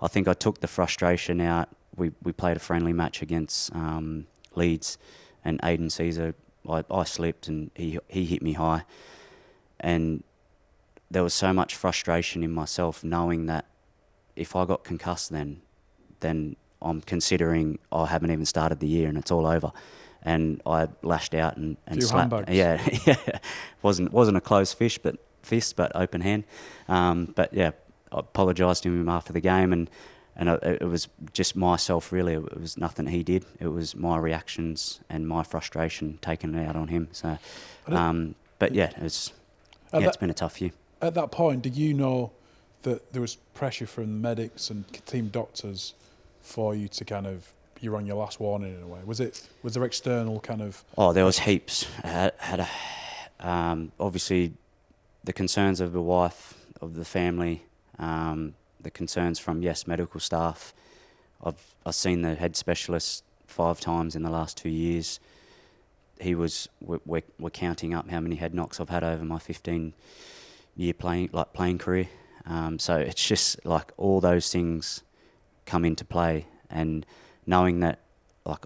I 0.00 0.08
think 0.08 0.28
I 0.28 0.34
took 0.34 0.60
the 0.60 0.68
frustration 0.68 1.40
out. 1.40 1.68
We, 1.94 2.12
we 2.22 2.32
played 2.32 2.56
a 2.56 2.60
friendly 2.60 2.92
match 2.92 3.22
against 3.22 3.74
um, 3.74 4.26
Leeds, 4.54 4.98
and 5.44 5.60
Aidan 5.62 5.88
Sezer. 5.88 6.34
I, 6.68 6.84
I 6.90 7.04
slipped 7.04 7.48
and 7.48 7.70
he, 7.74 7.98
he 8.08 8.24
hit 8.26 8.42
me 8.42 8.54
high. 8.54 8.84
And 9.80 10.24
there 11.10 11.22
was 11.22 11.34
so 11.34 11.52
much 11.52 11.74
frustration 11.74 12.42
in 12.42 12.50
myself 12.50 13.04
knowing 13.04 13.46
that 13.46 13.66
if 14.34 14.56
I 14.56 14.64
got 14.64 14.84
concussed 14.84 15.30
then, 15.30 15.62
then 16.20 16.56
I'm 16.82 17.00
considering 17.00 17.78
I 17.92 18.06
haven't 18.06 18.30
even 18.30 18.44
started 18.44 18.80
the 18.80 18.86
year 18.86 19.08
and 19.08 19.18
it's 19.18 19.30
all 19.30 19.46
over. 19.46 19.72
And 20.22 20.60
I 20.66 20.88
lashed 21.02 21.34
out 21.34 21.56
and, 21.56 21.76
and 21.86 22.02
slapped. 22.02 22.32
Handbags. 22.32 22.56
Yeah, 22.56 22.84
yeah. 23.06 23.38
wasn't 23.82 24.12
wasn't 24.12 24.36
a 24.36 24.40
closed 24.40 24.76
fish, 24.76 24.98
but 24.98 25.16
fist, 25.42 25.76
but 25.76 25.92
open 25.94 26.20
hand. 26.20 26.44
Um, 26.88 27.32
but 27.36 27.54
yeah, 27.54 27.70
I 28.10 28.18
apologised 28.20 28.82
to 28.82 28.88
him 28.88 29.08
after 29.08 29.32
the 29.32 29.40
game, 29.40 29.72
and 29.72 29.88
and 30.34 30.48
it, 30.48 30.82
it 30.82 30.88
was 30.88 31.08
just 31.32 31.54
myself 31.54 32.10
really. 32.10 32.34
It 32.34 32.60
was 32.60 32.76
nothing 32.76 33.06
he 33.06 33.22
did. 33.22 33.44
It 33.60 33.68
was 33.68 33.94
my 33.94 34.18
reactions 34.18 35.00
and 35.08 35.28
my 35.28 35.44
frustration 35.44 36.18
taking 36.20 36.54
it 36.54 36.66
out 36.66 36.74
on 36.74 36.88
him. 36.88 37.08
So, 37.12 37.38
um, 37.86 38.34
but 38.58 38.74
yeah, 38.74 38.90
it's 38.96 39.32
yeah, 39.92 40.00
that, 40.00 40.08
it's 40.08 40.16
been 40.16 40.30
a 40.30 40.34
tough 40.34 40.60
year. 40.60 40.72
At 41.00 41.14
that 41.14 41.30
point, 41.30 41.62
did 41.62 41.76
you 41.76 41.94
know 41.94 42.32
that 42.82 43.12
there 43.12 43.22
was 43.22 43.36
pressure 43.54 43.86
from 43.86 44.20
medics 44.20 44.70
and 44.70 44.86
team 45.06 45.28
doctors 45.28 45.94
for 46.46 46.74
you 46.74 46.88
to 46.88 47.04
kind 47.04 47.26
of 47.26 47.52
you're 47.80 47.96
on 47.96 48.06
your 48.06 48.16
last 48.16 48.40
warning 48.40 48.74
in 48.74 48.82
a 48.82 48.86
way? 48.86 49.00
Was 49.04 49.20
it 49.20 49.46
was 49.62 49.74
there 49.74 49.84
external 49.84 50.40
kind 50.40 50.62
of? 50.62 50.82
Oh, 50.96 51.12
there 51.12 51.24
was 51.24 51.40
heaps. 51.40 51.86
I 52.02 52.08
had, 52.08 52.32
had 52.38 52.60
a, 52.60 53.48
um, 53.48 53.92
obviously 54.00 54.52
the 55.24 55.32
concerns 55.32 55.80
of 55.80 55.92
the 55.92 56.00
wife, 56.00 56.54
of 56.80 56.94
the 56.94 57.04
family, 57.04 57.64
um, 57.98 58.54
the 58.80 58.90
concerns 58.90 59.38
from 59.38 59.62
yes 59.62 59.86
medical 59.86 60.20
staff. 60.20 60.72
I've 61.44 61.74
I've 61.84 61.94
seen 61.94 62.22
the 62.22 62.34
head 62.34 62.56
specialist 62.56 63.24
five 63.46 63.80
times 63.80 64.16
in 64.16 64.22
the 64.22 64.30
last 64.30 64.56
two 64.56 64.70
years. 64.70 65.20
He 66.18 66.34
was 66.34 66.68
we're, 66.80 67.22
we're 67.38 67.50
counting 67.50 67.92
up 67.92 68.08
how 68.08 68.20
many 68.20 68.36
head 68.36 68.54
knocks 68.54 68.80
I've 68.80 68.88
had 68.88 69.04
over 69.04 69.24
my 69.24 69.38
15 69.38 69.92
year 70.76 70.94
playing 70.94 71.30
like 71.32 71.52
playing 71.52 71.78
career. 71.78 72.08
Um, 72.46 72.78
so 72.78 72.96
it's 72.96 73.26
just 73.26 73.66
like 73.66 73.92
all 73.96 74.20
those 74.20 74.50
things 74.52 75.02
come 75.66 75.84
into 75.84 76.04
play, 76.04 76.46
and 76.70 77.04
knowing 77.46 77.80
that 77.80 77.98
like 78.44 78.64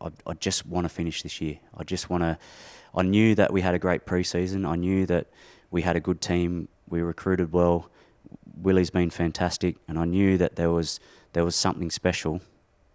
I, 0.00 0.10
I 0.26 0.34
just 0.34 0.66
want 0.66 0.84
to 0.84 0.88
finish 0.88 1.22
this 1.22 1.40
year. 1.40 1.58
I 1.76 1.84
just 1.84 2.10
want 2.10 2.22
to. 2.22 2.38
I 2.94 3.02
knew 3.02 3.34
that 3.36 3.52
we 3.52 3.60
had 3.60 3.74
a 3.74 3.78
great 3.78 4.04
preseason. 4.04 4.68
I 4.68 4.76
knew 4.76 5.06
that 5.06 5.28
we 5.70 5.82
had 5.82 5.96
a 5.96 6.00
good 6.00 6.20
team. 6.20 6.68
We 6.88 7.00
recruited 7.02 7.52
well. 7.52 7.88
Willie's 8.60 8.90
been 8.90 9.10
fantastic, 9.10 9.76
and 9.88 9.98
I 9.98 10.04
knew 10.04 10.36
that 10.38 10.56
there 10.56 10.70
was 10.70 11.00
there 11.32 11.44
was 11.44 11.54
something 11.54 11.90
special 11.90 12.40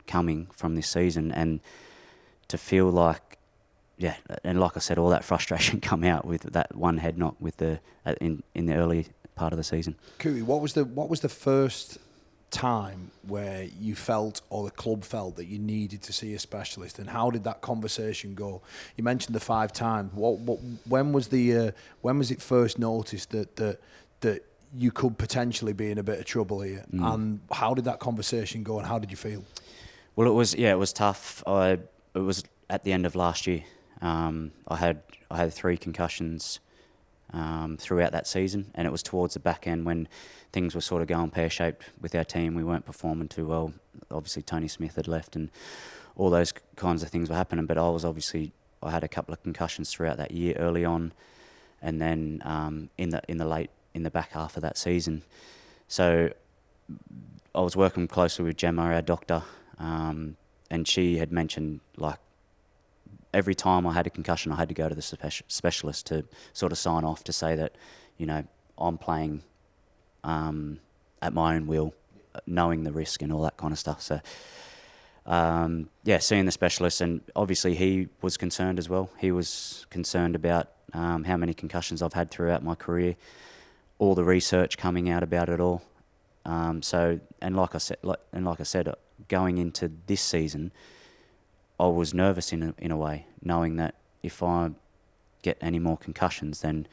coming 0.08 0.48
from 0.52 0.76
this 0.76 0.88
season, 0.88 1.32
and 1.32 1.62
to 2.50 2.58
feel 2.58 2.90
like, 2.90 3.38
yeah, 3.98 4.16
and 4.44 4.60
like 4.60 4.76
I 4.76 4.80
said, 4.80 4.98
all 4.98 5.10
that 5.10 5.24
frustration 5.24 5.82
come 5.90 6.04
out 6.04 6.26
with 6.26 6.44
that 6.44 6.76
one 6.76 6.98
head 6.98 7.18
knock 7.18 7.36
with 7.40 7.58
the 7.58 7.80
in 8.20 8.44
in 8.54 8.66
the 8.66 8.76
early 8.76 9.08
part 9.36 9.54
of 9.54 9.58
the 9.58 9.64
season. 9.64 9.96
Cooey, 10.20 10.42
what 10.42 10.62
was 10.62 10.74
the 10.74 10.84
what 10.86 11.10
was 11.10 11.22
the 11.22 11.30
first 11.30 11.98
time 12.52 13.12
where 13.28 13.68
you 13.80 13.96
felt 13.96 14.42
or 14.50 14.64
the 14.64 14.72
club 14.72 15.04
felt 15.04 15.36
that 15.36 15.46
you 15.46 15.60
needed 15.60 16.02
to 16.02 16.14
see 16.14 16.34
a 16.34 16.40
specialist 16.40 17.00
and 17.00 17.10
how 17.10 17.30
did 17.30 17.44
that 17.44 17.60
conversation 17.60 18.34
go 18.34 18.62
you 18.96 19.04
mentioned 19.04 19.36
the 19.36 19.40
five 19.40 19.74
times 19.74 20.14
what, 20.14 20.38
what 20.40 20.60
when 20.88 21.12
was 21.12 21.28
the 21.28 21.58
uh, 21.58 21.72
when 22.02 22.18
was 22.18 22.32
it 22.32 22.42
first 22.42 22.80
noticed 22.80 23.32
that 23.32 23.56
that 23.58 23.82
that 24.22 24.44
you 24.78 24.92
could 24.92 25.18
potentially 25.18 25.74
be 25.74 25.90
in 25.92 25.98
a 25.98 26.04
bit 26.04 26.20
of 26.20 26.26
trouble 26.26 26.62
here. 26.62 26.84
Mm. 26.94 27.14
And 27.14 27.40
how 27.52 27.74
did 27.74 27.86
that 27.86 28.00
conversation 28.00 28.64
go, 28.64 28.78
and 28.78 28.88
how 28.88 29.00
did 29.00 29.12
you 29.12 29.18
feel? 29.18 29.44
Well, 30.16 30.28
it 30.28 30.34
was 30.34 30.56
yeah, 30.56 30.72
it 30.72 30.78
was 30.78 30.94
tough. 30.94 31.44
I 31.48 31.80
it 32.14 32.20
was 32.20 32.44
at 32.70 32.84
the 32.84 32.92
end 32.92 33.06
of 33.06 33.16
last 33.16 33.48
year. 33.48 33.64
Um, 34.02 34.52
I 34.68 34.76
had 34.76 35.02
I 35.32 35.38
had 35.38 35.54
three 35.54 35.78
concussions 35.78 36.60
um, 37.34 37.78
throughout 37.80 38.12
that 38.12 38.28
season, 38.28 38.72
and 38.76 38.88
it 38.88 38.92
was 38.92 39.04
towards 39.04 39.34
the 39.34 39.40
back 39.40 39.68
end 39.68 39.86
when 39.86 40.08
things 40.56 40.74
were 40.74 40.80
sort 40.80 41.02
of 41.02 41.10
going 41.10 41.30
pear 41.32 41.50
shaped 41.50 41.84
with 42.00 42.16
our 42.16 42.24
team. 42.24 42.56
We 42.56 42.64
weren't 42.64 42.86
performing 42.86 43.28
too 43.28 43.46
well. 43.46 43.74
Obviously, 44.10 44.42
Tony 44.42 44.70
Smith 44.70 44.96
had 44.96 45.06
left, 45.06 45.36
and 45.36 45.52
all 46.16 46.30
those 46.30 46.54
kinds 46.78 47.04
of 47.04 47.10
things 47.10 47.30
were 47.30 47.36
happening. 47.36 47.66
But 47.66 47.78
I 47.78 47.90
was 47.90 48.06
obviously 48.06 48.54
I 48.82 48.92
had 48.92 49.04
a 49.04 49.10
couple 49.10 49.34
of 49.34 49.44
concussions 49.44 49.92
throughout 49.92 50.16
that 50.16 50.32
year 50.32 50.56
early 50.58 50.86
on, 50.86 51.12
and 51.82 52.02
then 52.02 52.42
um, 52.46 52.90
in 52.98 53.10
the 53.10 53.22
in 53.28 53.38
the 53.38 53.46
late 53.46 53.70
in 53.94 54.04
the 54.04 54.10
back 54.10 54.32
half 54.32 54.56
of 54.56 54.62
that 54.62 54.78
season. 54.78 55.24
So 55.90 56.30
I 57.54 57.60
was 57.60 57.76
working 57.76 58.08
closely 58.08 58.46
with 58.46 58.56
Gemma, 58.56 58.84
our 58.84 59.02
doctor, 59.02 59.44
um, 59.78 60.38
and 60.72 60.88
she 60.88 61.18
had 61.18 61.34
mentioned 61.34 61.82
like 61.98 62.20
every 63.34 63.56
time 63.56 63.86
I 63.86 63.92
had 63.92 64.08
a 64.08 64.10
concussion, 64.10 64.54
I 64.54 64.56
had 64.56 64.70
to 64.70 64.76
go 64.76 64.88
to 64.88 64.96
the 64.96 65.02
specialist 65.02 66.06
to 66.06 66.24
sort 66.54 66.72
of 66.72 66.78
sign 66.78 67.04
off 67.04 67.26
to 67.26 67.34
say 67.34 67.58
that, 67.58 67.76
you 68.18 68.26
know, 68.26 68.46
I'm 68.78 68.98
playing 68.98 69.44
um, 70.26 70.80
at 71.22 71.34
my 71.34 71.56
own 71.56 71.68
will, 71.68 71.94
knowing 72.46 72.84
the 72.84 72.92
risk 72.92 73.22
and 73.22 73.32
all 73.32 73.44
that 73.44 73.56
kind 73.56 73.72
of 73.72 73.80
stuff. 73.80 74.02
So, 74.02 74.20
um, 75.26 75.90
yeah, 76.04 76.18
seeing 76.18 76.46
the 76.46 76.52
specialist, 76.52 77.00
and 77.00 77.22
obviously 77.36 77.76
he 77.76 78.10
was 78.22 78.36
concerned 78.36 78.78
as 78.78 78.90
well. 78.90 79.10
He 79.18 79.32
was 79.32 79.86
concerned 79.90 80.36
about 80.36 80.70
um, 80.94 81.24
how 81.24 81.38
many 81.38 81.54
concussions 81.54 82.02
I've 82.02 82.14
had 82.14 82.30
throughout 82.30 82.64
my 82.64 82.76
career 82.76 83.16
all 83.98 84.14
the 84.14 84.24
research 84.24 84.78
coming 84.78 85.10
out 85.10 85.24
about 85.24 85.48
it 85.48 85.60
all. 85.62 85.82
Um, 86.44 86.82
so, 86.82 87.20
and 87.42 87.56
like 87.56 87.76
I 87.76 87.78
said, 87.78 87.98
like, 88.04 88.20
and 88.34 88.46
like 88.46 88.60
I 88.60 88.64
said, 88.64 88.94
going 89.30 89.58
into 89.58 89.92
this 90.08 90.22
season, 90.22 90.72
I 91.80 91.88
was 91.88 92.14
nervous 92.14 92.52
in 92.52 92.62
a, 92.62 92.74
in 92.78 92.92
a 92.92 92.98
way, 92.98 93.26
knowing 93.42 93.78
that 93.78 93.96
if 94.22 94.44
I 94.44 94.72
get 95.42 95.58
any 95.62 95.80
more 95.80 95.98
concussions, 95.98 96.62
then 96.62 96.88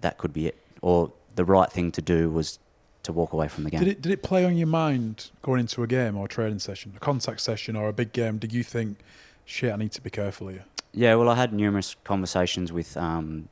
that 0.00 0.18
could 0.18 0.32
be 0.32 0.46
it. 0.46 0.58
Or 0.82 1.12
the 1.34 1.44
right 1.44 1.70
thing 1.70 1.92
to 1.92 2.02
do 2.02 2.30
was 2.30 2.58
to 3.06 3.12
walk 3.12 3.32
away 3.32 3.48
from 3.48 3.64
the 3.64 3.70
game. 3.70 3.80
Did 3.80 3.88
it 3.88 4.02
did 4.02 4.12
it 4.12 4.22
play 4.22 4.44
on 4.44 4.56
your 4.56 4.66
mind 4.66 5.30
going 5.42 5.60
into 5.60 5.82
a 5.82 5.86
game 5.86 6.16
or 6.16 6.26
a 6.26 6.28
training 6.28 6.58
session, 6.58 6.92
a 6.96 7.00
contact 7.00 7.40
session 7.40 7.74
or 7.76 7.88
a 7.88 7.92
big 7.92 8.12
game? 8.12 8.38
Did 8.38 8.52
you 8.52 8.62
think, 8.62 8.98
shit, 9.44 9.72
I 9.72 9.76
need 9.76 9.92
to 9.92 10.00
be 10.02 10.10
careful 10.10 10.48
here? 10.48 10.64
Yeah, 10.92 11.14
well, 11.14 11.28
I 11.28 11.34
had 11.34 11.52
numerous 11.52 11.96
conversations 12.04 12.72
with 12.72 12.96
um, 12.96 13.48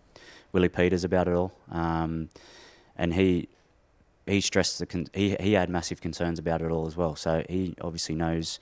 Willie 0.52 0.68
Peters 0.68 1.05
about 1.05 1.28
it 1.28 1.35
all, 1.35 1.52
um, 1.70 2.28
and 2.97 3.14
he 3.14 3.48
he 4.26 4.40
stressed 4.40 4.78
the 4.78 4.86
con- 4.86 5.09
he 5.12 5.36
he 5.40 5.52
had 5.52 5.68
massive 5.68 6.01
concerns 6.01 6.39
about 6.39 6.62
it 6.62 6.70
all 6.70 6.86
as 6.86 6.97
well. 6.97 7.16
So 7.16 7.44
he 7.48 7.74
obviously 7.81 8.14
knows 8.14 8.60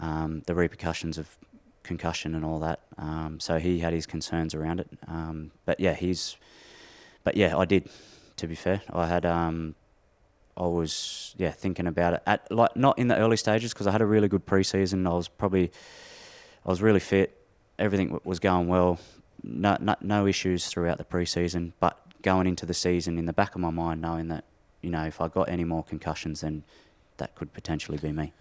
um, 0.00 0.42
the 0.46 0.54
repercussions 0.54 1.18
of 1.18 1.36
concussion 1.82 2.34
and 2.34 2.44
all 2.44 2.58
that. 2.58 2.80
Um, 2.98 3.38
so 3.40 3.58
he 3.58 3.78
had 3.78 3.92
his 3.92 4.06
concerns 4.06 4.54
around 4.54 4.80
it. 4.80 4.88
Um, 5.06 5.52
but 5.64 5.78
yeah, 5.80 5.94
he's 5.94 6.36
but 7.24 7.36
yeah, 7.36 7.56
I 7.56 7.64
did. 7.64 7.88
To 8.36 8.46
be 8.46 8.54
fair, 8.54 8.82
I 8.92 9.06
had 9.06 9.24
um, 9.24 9.74
I 10.56 10.66
was 10.66 11.34
yeah 11.36 11.50
thinking 11.50 11.86
about 11.86 12.14
it 12.14 12.22
at 12.26 12.50
like 12.50 12.76
not 12.76 12.98
in 12.98 13.08
the 13.08 13.16
early 13.16 13.36
stages 13.36 13.72
because 13.72 13.86
I 13.86 13.92
had 13.92 14.00
a 14.00 14.06
really 14.06 14.28
good 14.28 14.46
preseason. 14.46 15.08
I 15.08 15.14
was 15.14 15.28
probably 15.28 15.70
I 16.64 16.70
was 16.70 16.82
really 16.82 17.00
fit. 17.00 17.38
Everything 17.78 18.18
was 18.24 18.38
going 18.38 18.68
well. 18.68 18.98
No, 19.42 19.76
no, 19.80 19.96
no 20.00 20.26
issues 20.26 20.66
throughout 20.66 20.98
the 20.98 21.04
preseason. 21.04 21.72
But 21.78 22.00
going 22.22 22.46
into 22.46 22.64
the 22.64 22.74
season, 22.74 23.18
in 23.18 23.26
the 23.26 23.32
back 23.32 23.54
of 23.54 23.60
my 23.60 23.70
mind, 23.70 24.00
knowing 24.00 24.28
that 24.28 24.44
you 24.82 24.90
know 24.90 25.04
if 25.04 25.20
I 25.20 25.28
got 25.28 25.48
any 25.48 25.64
more 25.64 25.84
concussions, 25.84 26.40
then 26.40 26.64
that 27.18 27.34
could 27.34 27.52
potentially 27.52 27.98
be 27.98 28.12
me. 28.12 28.32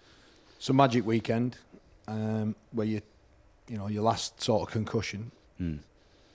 So 0.59 0.73
magic 0.73 1.05
weekend, 1.05 1.57
um, 2.07 2.55
where 2.71 2.87
you, 2.87 3.01
you 3.67 3.77
know, 3.77 3.87
your 3.87 4.03
last 4.03 4.41
sort 4.41 4.67
of 4.67 4.73
concussion. 4.73 5.31
Mm. 5.61 5.79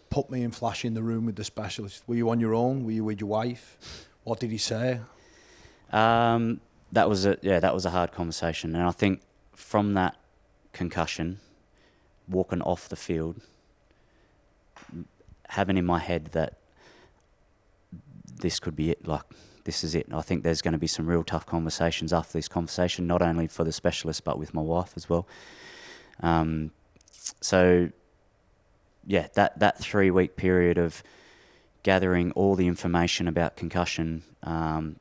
Put 0.08 0.30
me 0.30 0.42
and 0.42 0.54
Flash 0.54 0.84
in 0.84 0.94
the 0.94 1.02
room 1.02 1.26
with 1.26 1.36
the 1.36 1.44
specialist. 1.44 2.02
Were 2.06 2.16
you 2.16 2.30
on 2.30 2.40
your 2.40 2.54
own? 2.54 2.84
Were 2.84 2.90
you 2.90 3.04
with 3.04 3.20
your 3.20 3.28
wife? 3.28 4.08
What 4.24 4.40
did 4.40 4.50
he 4.50 4.58
say? 4.58 5.00
Um, 5.90 6.60
that 6.92 7.08
was 7.08 7.26
a 7.26 7.36
yeah, 7.42 7.60
that 7.60 7.74
was 7.74 7.84
a 7.84 7.90
hard 7.90 8.12
conversation, 8.12 8.74
and 8.74 8.84
I 8.84 8.90
think 8.90 9.20
from 9.54 9.94
that 9.94 10.16
concussion, 10.72 11.38
walking 12.28 12.62
off 12.62 12.88
the 12.88 12.96
field, 12.96 13.40
having 15.48 15.76
in 15.76 15.84
my 15.84 15.98
head 15.98 16.26
that 16.32 16.54
this 18.40 18.58
could 18.58 18.76
be 18.76 18.90
it, 18.90 19.06
like 19.06 19.22
this 19.64 19.84
is 19.84 19.94
it. 19.94 20.06
I 20.12 20.22
think 20.22 20.42
there's 20.42 20.62
going 20.62 20.72
to 20.72 20.78
be 20.78 20.86
some 20.86 21.06
real 21.06 21.22
tough 21.22 21.46
conversations 21.46 22.12
after 22.12 22.32
this 22.32 22.48
conversation, 22.48 23.06
not 23.06 23.22
only 23.22 23.46
for 23.46 23.64
the 23.64 23.72
specialist 23.72 24.24
but 24.24 24.38
with 24.38 24.54
my 24.54 24.62
wife 24.62 24.92
as 24.96 25.08
well. 25.08 25.26
Um, 26.22 26.70
so 27.40 27.90
yeah, 29.06 29.28
that 29.34 29.58
that 29.58 29.78
three 29.78 30.10
week 30.10 30.36
period 30.36 30.78
of 30.78 31.02
gathering 31.82 32.32
all 32.32 32.54
the 32.56 32.66
information 32.66 33.28
about 33.28 33.56
concussion. 33.56 34.22
Um, 34.42 34.96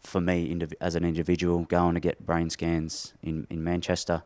for 0.00 0.20
me, 0.20 0.52
indiv- 0.52 0.74
as 0.80 0.94
an 0.94 1.04
individual, 1.04 1.64
going 1.64 1.94
to 1.94 2.00
get 2.00 2.24
brain 2.24 2.50
scans 2.50 3.14
in, 3.22 3.46
in 3.50 3.62
Manchester, 3.62 4.22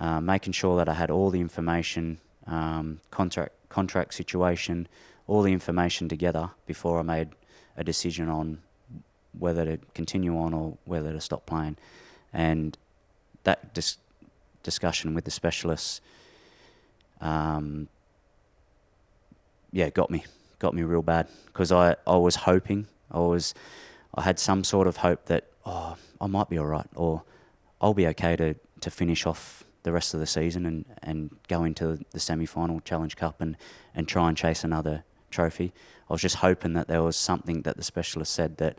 uh, 0.00 0.20
making 0.20 0.52
sure 0.52 0.76
that 0.76 0.88
I 0.88 0.94
had 0.94 1.10
all 1.10 1.30
the 1.30 1.40
information, 1.40 2.18
um, 2.46 3.00
contract 3.10 3.52
contract 3.68 4.14
situation, 4.14 4.88
all 5.26 5.42
the 5.42 5.52
information 5.52 6.08
together 6.08 6.50
before 6.66 6.98
I 6.98 7.02
made 7.02 7.28
a 7.76 7.84
decision 7.84 8.28
on 8.28 8.60
whether 9.38 9.64
to 9.64 9.78
continue 9.94 10.36
on 10.38 10.54
or 10.54 10.78
whether 10.84 11.12
to 11.12 11.20
stop 11.20 11.44
playing, 11.46 11.76
and 12.32 12.76
that 13.44 13.74
dis- 13.74 13.98
discussion 14.62 15.14
with 15.14 15.24
the 15.24 15.30
specialists, 15.30 16.00
um, 17.20 17.88
yeah, 19.72 19.90
got 19.90 20.10
me 20.10 20.24
got 20.58 20.74
me 20.74 20.82
real 20.82 21.02
bad 21.02 21.28
because 21.46 21.70
I, 21.70 21.94
I 22.06 22.16
was 22.16 22.34
hoping 22.34 22.86
I 23.10 23.20
was 23.20 23.54
I 24.18 24.22
had 24.22 24.38
some 24.38 24.64
sort 24.64 24.86
of 24.88 24.98
hope 24.98 25.26
that 25.26 25.44
oh 25.64 25.96
I 26.20 26.26
might 26.26 26.48
be 26.48 26.58
all 26.58 26.66
right 26.66 26.88
or 26.96 27.22
I'll 27.80 27.94
be 27.94 28.06
okay 28.08 28.34
to, 28.36 28.54
to 28.80 28.90
finish 28.90 29.26
off 29.26 29.64
the 29.84 29.92
rest 29.92 30.12
of 30.12 30.20
the 30.20 30.26
season 30.26 30.66
and, 30.66 30.84
and 31.02 31.30
go 31.46 31.62
into 31.64 32.00
the 32.10 32.18
semi 32.18 32.44
final 32.44 32.80
Challenge 32.80 33.16
Cup 33.16 33.40
and, 33.40 33.56
and 33.94 34.08
try 34.08 34.28
and 34.28 34.36
chase 34.36 34.64
another 34.64 35.04
trophy. 35.30 35.72
I 36.10 36.12
was 36.12 36.20
just 36.20 36.36
hoping 36.36 36.72
that 36.72 36.88
there 36.88 37.02
was 37.02 37.16
something 37.16 37.62
that 37.62 37.76
the 37.76 37.84
specialist 37.84 38.34
said 38.34 38.56
that 38.56 38.76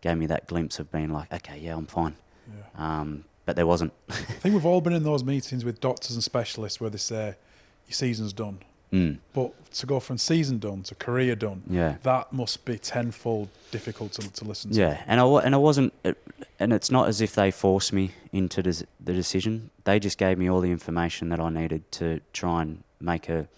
gave 0.00 0.16
me 0.16 0.26
that 0.26 0.46
glimpse 0.46 0.78
of 0.78 0.92
being 0.92 1.10
like, 1.10 1.32
okay, 1.32 1.58
yeah, 1.58 1.74
I'm 1.74 1.86
fine. 1.86 2.14
Yeah. 2.48 3.00
Um, 3.00 3.24
but 3.44 3.56
there 3.56 3.66
wasn't. 3.66 3.92
I 4.08 4.14
think 4.14 4.54
we've 4.54 4.66
all 4.66 4.80
been 4.86 4.92
in 4.92 5.02
those 5.02 5.24
meetings 5.24 5.64
with 5.64 5.80
doctors 5.80 6.14
and 6.14 6.22
specialists 6.22 6.80
where 6.80 6.90
they 6.90 6.98
say 6.98 7.34
your 7.86 7.94
season's 7.94 8.32
done, 8.32 8.60
Mm, 8.92 9.18
but 9.32 9.72
to 9.74 9.86
go 9.86 10.00
from 10.00 10.18
season 10.18 10.58
done 10.58 10.82
to 10.82 10.94
career 10.94 11.34
done, 11.34 11.62
yeah. 11.68 11.96
that 12.02 12.32
must 12.32 12.64
be 12.64 12.76
tenfold 12.76 13.48
difficult 13.70 14.12
to, 14.12 14.30
to 14.32 14.44
listen 14.44 14.70
to. 14.72 14.78
Yeah, 14.78 15.02
and 15.06 15.18
I 15.18 15.24
and 15.24 15.54
I 15.54 15.58
wasn't, 15.58 15.94
and 16.58 16.72
it's 16.72 16.90
not 16.90 17.08
as 17.08 17.20
if 17.20 17.34
they 17.34 17.50
forced 17.50 17.92
me 17.92 18.10
into 18.32 18.62
the 18.62 19.12
decision. 19.12 19.70
They 19.84 19.98
just 19.98 20.18
gave 20.18 20.36
me 20.36 20.50
all 20.50 20.60
the 20.60 20.70
information 20.70 21.30
that 21.30 21.40
I 21.40 21.48
needed 21.48 21.90
to 21.92 22.20
try 22.32 22.62
and 22.62 22.82
make 23.00 23.28
a 23.28 23.48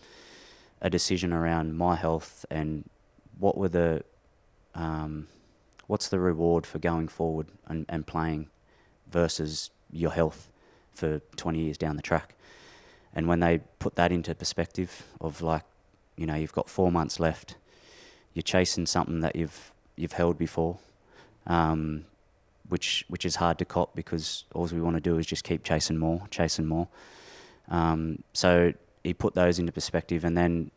a 0.81 0.91
decision 0.91 1.33
around 1.33 1.77
my 1.77 1.97
health 1.97 2.45
and 2.51 2.89
what 3.39 3.57
were 3.57 3.71
the 3.71 4.05
um, 4.75 5.27
what's 5.87 6.09
the 6.09 6.19
reward 6.19 6.67
for 6.67 6.79
going 6.79 7.09
forward 7.09 7.47
and, 7.67 7.87
and 7.89 8.07
playing 8.07 8.49
versus 9.11 9.71
your 9.91 10.11
health 10.11 10.49
for 10.93 11.21
20 11.37 11.59
years 11.59 11.79
down 11.79 11.97
the 11.97 12.03
track. 12.03 12.35
And 13.15 13.29
when 13.29 13.41
they 13.41 13.61
put 13.79 13.95
that 13.97 14.11
into 14.13 14.35
perspective 14.35 15.07
of 15.21 15.41
like, 15.41 15.63
you 16.17 16.27
know, 16.27 16.35
you've 16.35 16.53
got 16.53 16.69
four 16.69 16.91
months 16.91 17.21
left, 17.21 17.57
you're 18.35 18.43
chasing 18.43 18.87
something 18.87 19.21
that 19.21 19.37
you've 19.37 19.73
you've 19.97 20.13
held 20.13 20.37
before, 20.37 20.79
um, 21.47 22.05
which 22.69 23.05
which 23.09 23.25
is 23.25 23.37
hard 23.37 23.59
to 23.59 23.65
cop 23.65 23.95
because 23.95 24.45
all 24.55 24.67
we 24.67 24.81
want 24.81 24.97
to 24.97 25.01
do 25.01 25.19
is 25.19 25.27
just 25.27 25.45
keep 25.45 25.63
chasing 25.63 25.97
more, 25.97 26.27
chasing 26.31 26.67
more. 26.67 26.89
Um, 27.69 28.23
so 28.33 28.73
he 29.05 29.15
put 29.15 29.35
those 29.35 29.59
into 29.59 29.73
perspective, 29.73 30.25
and 30.25 30.37
then 30.37 30.71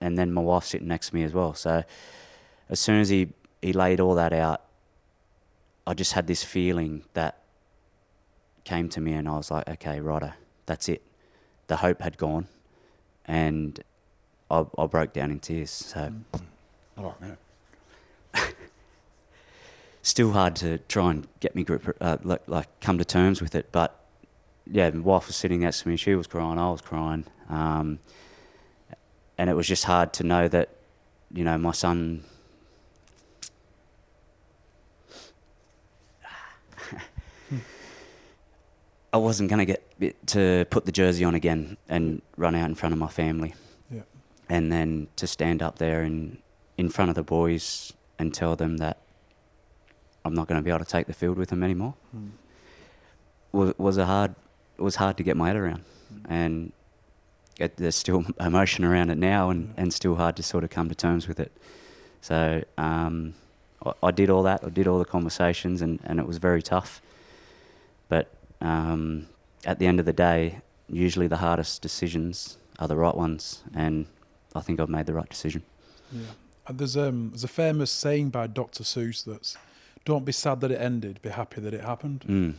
and 0.00 0.18
then 0.18 0.32
my 0.32 0.40
wife 0.40 0.64
sitting 0.64 0.88
next 0.88 1.10
to 1.10 1.14
me 1.14 1.22
as 1.22 1.32
well. 1.32 1.54
So 1.54 1.84
as 2.68 2.80
soon 2.80 3.00
as 3.00 3.08
he 3.08 3.28
he 3.62 3.72
laid 3.72 4.00
all 4.00 4.16
that 4.16 4.32
out, 4.32 4.62
I 5.86 5.94
just 5.94 6.12
had 6.12 6.26
this 6.26 6.42
feeling 6.42 7.04
that 7.14 7.42
came 8.64 8.88
to 8.90 9.00
me, 9.00 9.12
and 9.12 9.28
I 9.28 9.36
was 9.36 9.50
like, 9.50 9.68
okay, 9.68 10.00
righto, 10.00 10.32
that's 10.66 10.88
it. 10.88 11.02
The 11.68 11.76
hope 11.76 12.02
had 12.02 12.18
gone, 12.18 12.48
and 13.24 13.82
I, 14.50 14.64
I 14.76 14.86
broke 14.86 15.12
down 15.12 15.30
in 15.30 15.38
tears. 15.38 15.70
So 15.70 16.12
mate. 16.96 17.36
still 20.02 20.32
hard 20.32 20.56
to 20.56 20.78
try 20.88 21.10
and 21.10 21.28
get 21.40 21.54
me 21.54 21.62
grip, 21.64 21.96
uh, 22.00 22.16
like, 22.22 22.42
like 22.48 22.80
come 22.80 22.98
to 22.98 23.04
terms 23.04 23.40
with 23.42 23.54
it. 23.54 23.70
But 23.72 23.98
yeah, 24.66 24.90
my 24.90 25.00
wife 25.00 25.26
was 25.26 25.36
sitting 25.36 25.60
next 25.60 25.82
to 25.82 25.88
me. 25.88 25.96
She 25.96 26.14
was 26.14 26.26
crying. 26.26 26.58
I 26.58 26.70
was 26.70 26.80
crying, 26.80 27.24
um, 27.48 27.98
and 29.36 29.48
it 29.50 29.54
was 29.54 29.66
just 29.66 29.84
hard 29.84 30.12
to 30.14 30.24
know 30.24 30.48
that, 30.48 30.70
you 31.32 31.44
know, 31.44 31.58
my 31.58 31.72
son. 31.72 32.24
I 39.18 39.20
wasn't 39.20 39.50
going 39.50 39.66
to 39.66 39.70
get 39.74 40.26
to 40.28 40.64
put 40.70 40.86
the 40.86 40.92
jersey 40.92 41.24
on 41.24 41.34
again 41.34 41.76
and 41.88 42.22
run 42.36 42.54
out 42.54 42.68
in 42.68 42.74
front 42.76 42.92
of 42.92 42.98
my 42.98 43.08
family, 43.08 43.52
Yeah. 43.90 44.02
and 44.48 44.70
then 44.70 45.08
to 45.16 45.26
stand 45.26 45.60
up 45.62 45.78
there 45.78 46.02
and 46.02 46.38
in 46.76 46.88
front 46.88 47.08
of 47.10 47.14
the 47.16 47.24
boys 47.24 47.92
and 48.18 48.32
tell 48.32 48.54
them 48.56 48.76
that 48.76 48.96
I'm 50.24 50.34
not 50.34 50.46
going 50.46 50.60
to 50.60 50.64
be 50.64 50.70
able 50.70 50.84
to 50.84 50.92
take 50.96 51.06
the 51.08 51.12
field 51.12 51.36
with 51.36 51.48
them 51.50 51.62
anymore 51.62 51.94
Mm. 52.16 52.30
was 53.52 53.74
was 53.78 53.96
a 53.98 54.06
hard 54.06 54.34
it 54.78 54.82
was 54.82 54.96
hard 54.96 55.16
to 55.16 55.24
get 55.24 55.36
my 55.36 55.48
head 55.48 55.56
around, 55.56 55.82
and 56.28 56.72
it, 57.58 57.76
there's 57.76 57.96
still 57.96 58.24
emotion 58.40 58.84
around 58.84 59.10
it 59.10 59.18
now, 59.18 59.50
and, 59.50 59.74
and 59.76 59.92
still 59.92 60.14
hard 60.14 60.36
to 60.36 60.42
sort 60.44 60.62
of 60.64 60.70
come 60.70 60.88
to 60.88 60.94
terms 60.94 61.26
with 61.26 61.40
it. 61.40 61.50
So 62.20 62.62
um, 62.76 63.34
I, 63.84 63.92
I 64.08 64.10
did 64.12 64.30
all 64.30 64.44
that. 64.44 64.62
I 64.62 64.68
did 64.70 64.86
all 64.86 65.00
the 65.00 65.04
conversations, 65.16 65.82
and, 65.82 65.98
and 66.04 66.20
it 66.20 66.26
was 66.28 66.38
very 66.38 66.62
tough. 66.62 67.02
Um, 68.60 69.28
at 69.64 69.78
the 69.78 69.86
end 69.86 70.00
of 70.00 70.06
the 70.06 70.12
day, 70.12 70.60
usually 70.88 71.26
the 71.26 71.36
hardest 71.38 71.82
decisions 71.82 72.58
are 72.78 72.88
the 72.88 72.96
right 72.96 73.14
ones, 73.14 73.62
and 73.74 74.06
I 74.54 74.60
think 74.60 74.80
I've 74.80 74.88
made 74.88 75.06
the 75.06 75.14
right 75.14 75.28
decision. 75.28 75.62
Yeah. 76.12 76.22
And 76.66 76.78
there's 76.78 76.96
um 76.96 77.30
there's 77.30 77.44
a 77.44 77.48
famous 77.48 77.90
saying 77.90 78.30
by 78.30 78.46
Dr. 78.46 78.84
Seuss 78.84 79.24
that's 79.24 79.56
don't 80.04 80.24
be 80.24 80.32
sad 80.32 80.60
that 80.60 80.70
it 80.70 80.80
ended, 80.80 81.20
be 81.22 81.30
happy 81.30 81.60
that 81.60 81.74
it 81.74 81.82
happened. 81.82 82.24
Mm. 82.26 82.54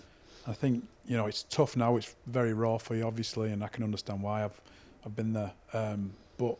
I 0.47 0.53
think, 0.53 0.83
you 1.05 1.17
know, 1.17 1.25
it's 1.27 1.43
tough 1.43 1.75
now, 1.75 1.95
it's 1.95 2.15
very 2.25 2.53
raw 2.53 2.77
for 2.77 2.95
you 2.95 3.05
obviously 3.05 3.51
and 3.51 3.63
I 3.63 3.67
can 3.67 3.83
understand 3.83 4.21
why 4.21 4.43
I've 4.43 4.59
I've 5.05 5.15
been 5.15 5.33
there. 5.33 5.51
Um, 5.73 6.13
but 6.37 6.57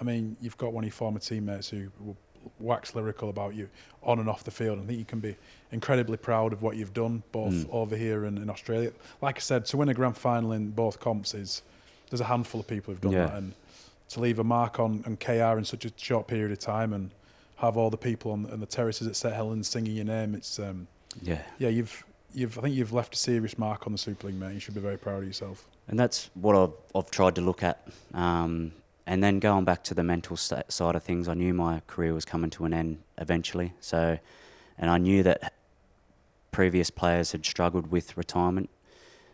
I 0.00 0.04
mean, 0.04 0.36
you've 0.40 0.56
got 0.56 0.72
one 0.72 0.84
of 0.84 0.88
your 0.88 0.92
former 0.92 1.18
teammates 1.18 1.68
who 1.68 1.90
will 2.00 2.16
wax 2.58 2.94
lyrical 2.94 3.28
about 3.28 3.54
you 3.54 3.68
on 4.02 4.18
and 4.18 4.28
off 4.28 4.44
the 4.44 4.50
field. 4.50 4.78
I 4.78 4.82
think 4.86 4.98
you 4.98 5.04
can 5.04 5.20
be 5.20 5.36
incredibly 5.72 6.16
proud 6.16 6.52
of 6.52 6.62
what 6.62 6.76
you've 6.76 6.94
done 6.94 7.22
both 7.32 7.52
Mm. 7.54 7.68
over 7.72 7.96
here 7.96 8.24
and 8.24 8.38
in 8.38 8.48
Australia. 8.50 8.92
Like 9.20 9.36
I 9.36 9.40
said, 9.40 9.64
to 9.66 9.76
win 9.76 9.88
a 9.88 9.94
grand 9.94 10.16
final 10.16 10.52
in 10.52 10.70
both 10.70 11.00
comps 11.00 11.34
is 11.34 11.62
there's 12.10 12.20
a 12.20 12.24
handful 12.24 12.60
of 12.60 12.66
people 12.68 12.92
who've 12.92 13.00
done 13.00 13.12
Yeah. 13.12 13.26
that, 13.26 13.34
and 13.36 13.52
to 14.10 14.20
leave 14.20 14.38
a 14.38 14.44
mark 14.44 14.78
on, 14.78 15.02
on 15.06 15.16
KR 15.16 15.58
in 15.58 15.64
such 15.64 15.84
a 15.84 15.92
short 15.96 16.28
period 16.28 16.52
of 16.52 16.58
time 16.60 16.92
and 16.92 17.10
have 17.56 17.76
all 17.76 17.90
the 17.90 17.96
people 17.96 18.30
on, 18.32 18.48
on 18.52 18.60
the 18.60 18.66
terraces 18.66 19.06
at 19.08 19.16
St 19.16 19.34
Helens 19.34 19.66
singing 19.66 19.96
your 19.96 20.04
name, 20.04 20.34
it's 20.34 20.58
um, 20.60 20.86
Yeah. 21.22 21.42
yeah, 21.58 21.68
you've 21.70 22.04
you've 22.34 22.58
I 22.58 22.60
think 22.62 22.74
you've 22.74 22.92
left 22.92 23.14
a 23.14 23.18
serious 23.18 23.56
mark 23.58 23.86
on 23.86 23.92
the 23.92 23.98
Super 23.98 24.26
League, 24.26 24.36
mate. 24.38 24.52
You 24.54 24.60
should 24.60 24.74
be 24.74 24.80
very 24.80 24.98
proud 24.98 25.18
of 25.22 25.26
yourself. 25.26 25.66
And 25.88 25.98
that's 25.98 26.28
what 26.34 26.54
I've, 26.54 26.74
I've 26.94 27.10
tried 27.10 27.34
to 27.36 27.40
look 27.40 27.62
at. 27.62 27.86
Um, 28.14 28.72
and 29.06 29.22
then 29.22 29.38
going 29.38 29.64
back 29.64 29.84
to 29.84 29.94
the 29.94 30.02
mental 30.02 30.36
sta 30.36 30.62
side 30.68 30.96
of 30.96 31.02
things, 31.02 31.28
I 31.28 31.34
knew 31.34 31.54
my 31.54 31.80
career 31.86 32.12
was 32.12 32.24
coming 32.24 32.50
to 32.50 32.64
an 32.64 32.74
end 32.74 32.98
eventually. 33.18 33.72
So, 33.80 34.18
and 34.78 34.90
I 34.90 34.98
knew 34.98 35.22
that 35.22 35.52
previous 36.50 36.90
players 36.90 37.32
had 37.32 37.46
struggled 37.46 37.90
with 37.90 38.16
retirement. 38.16 38.68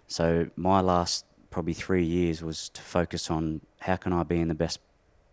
So 0.09 0.51
my 0.57 0.81
last 0.81 1.25
probably 1.51 1.73
three 1.73 2.05
years 2.05 2.43
was 2.43 2.69
to 2.71 2.83
focus 2.83 3.31
on 3.31 3.61
how 3.81 3.97
can 3.97 4.13
I 4.13 4.25
be 4.25 4.41
in 4.41 4.49
the 4.49 4.55
best 4.55 4.81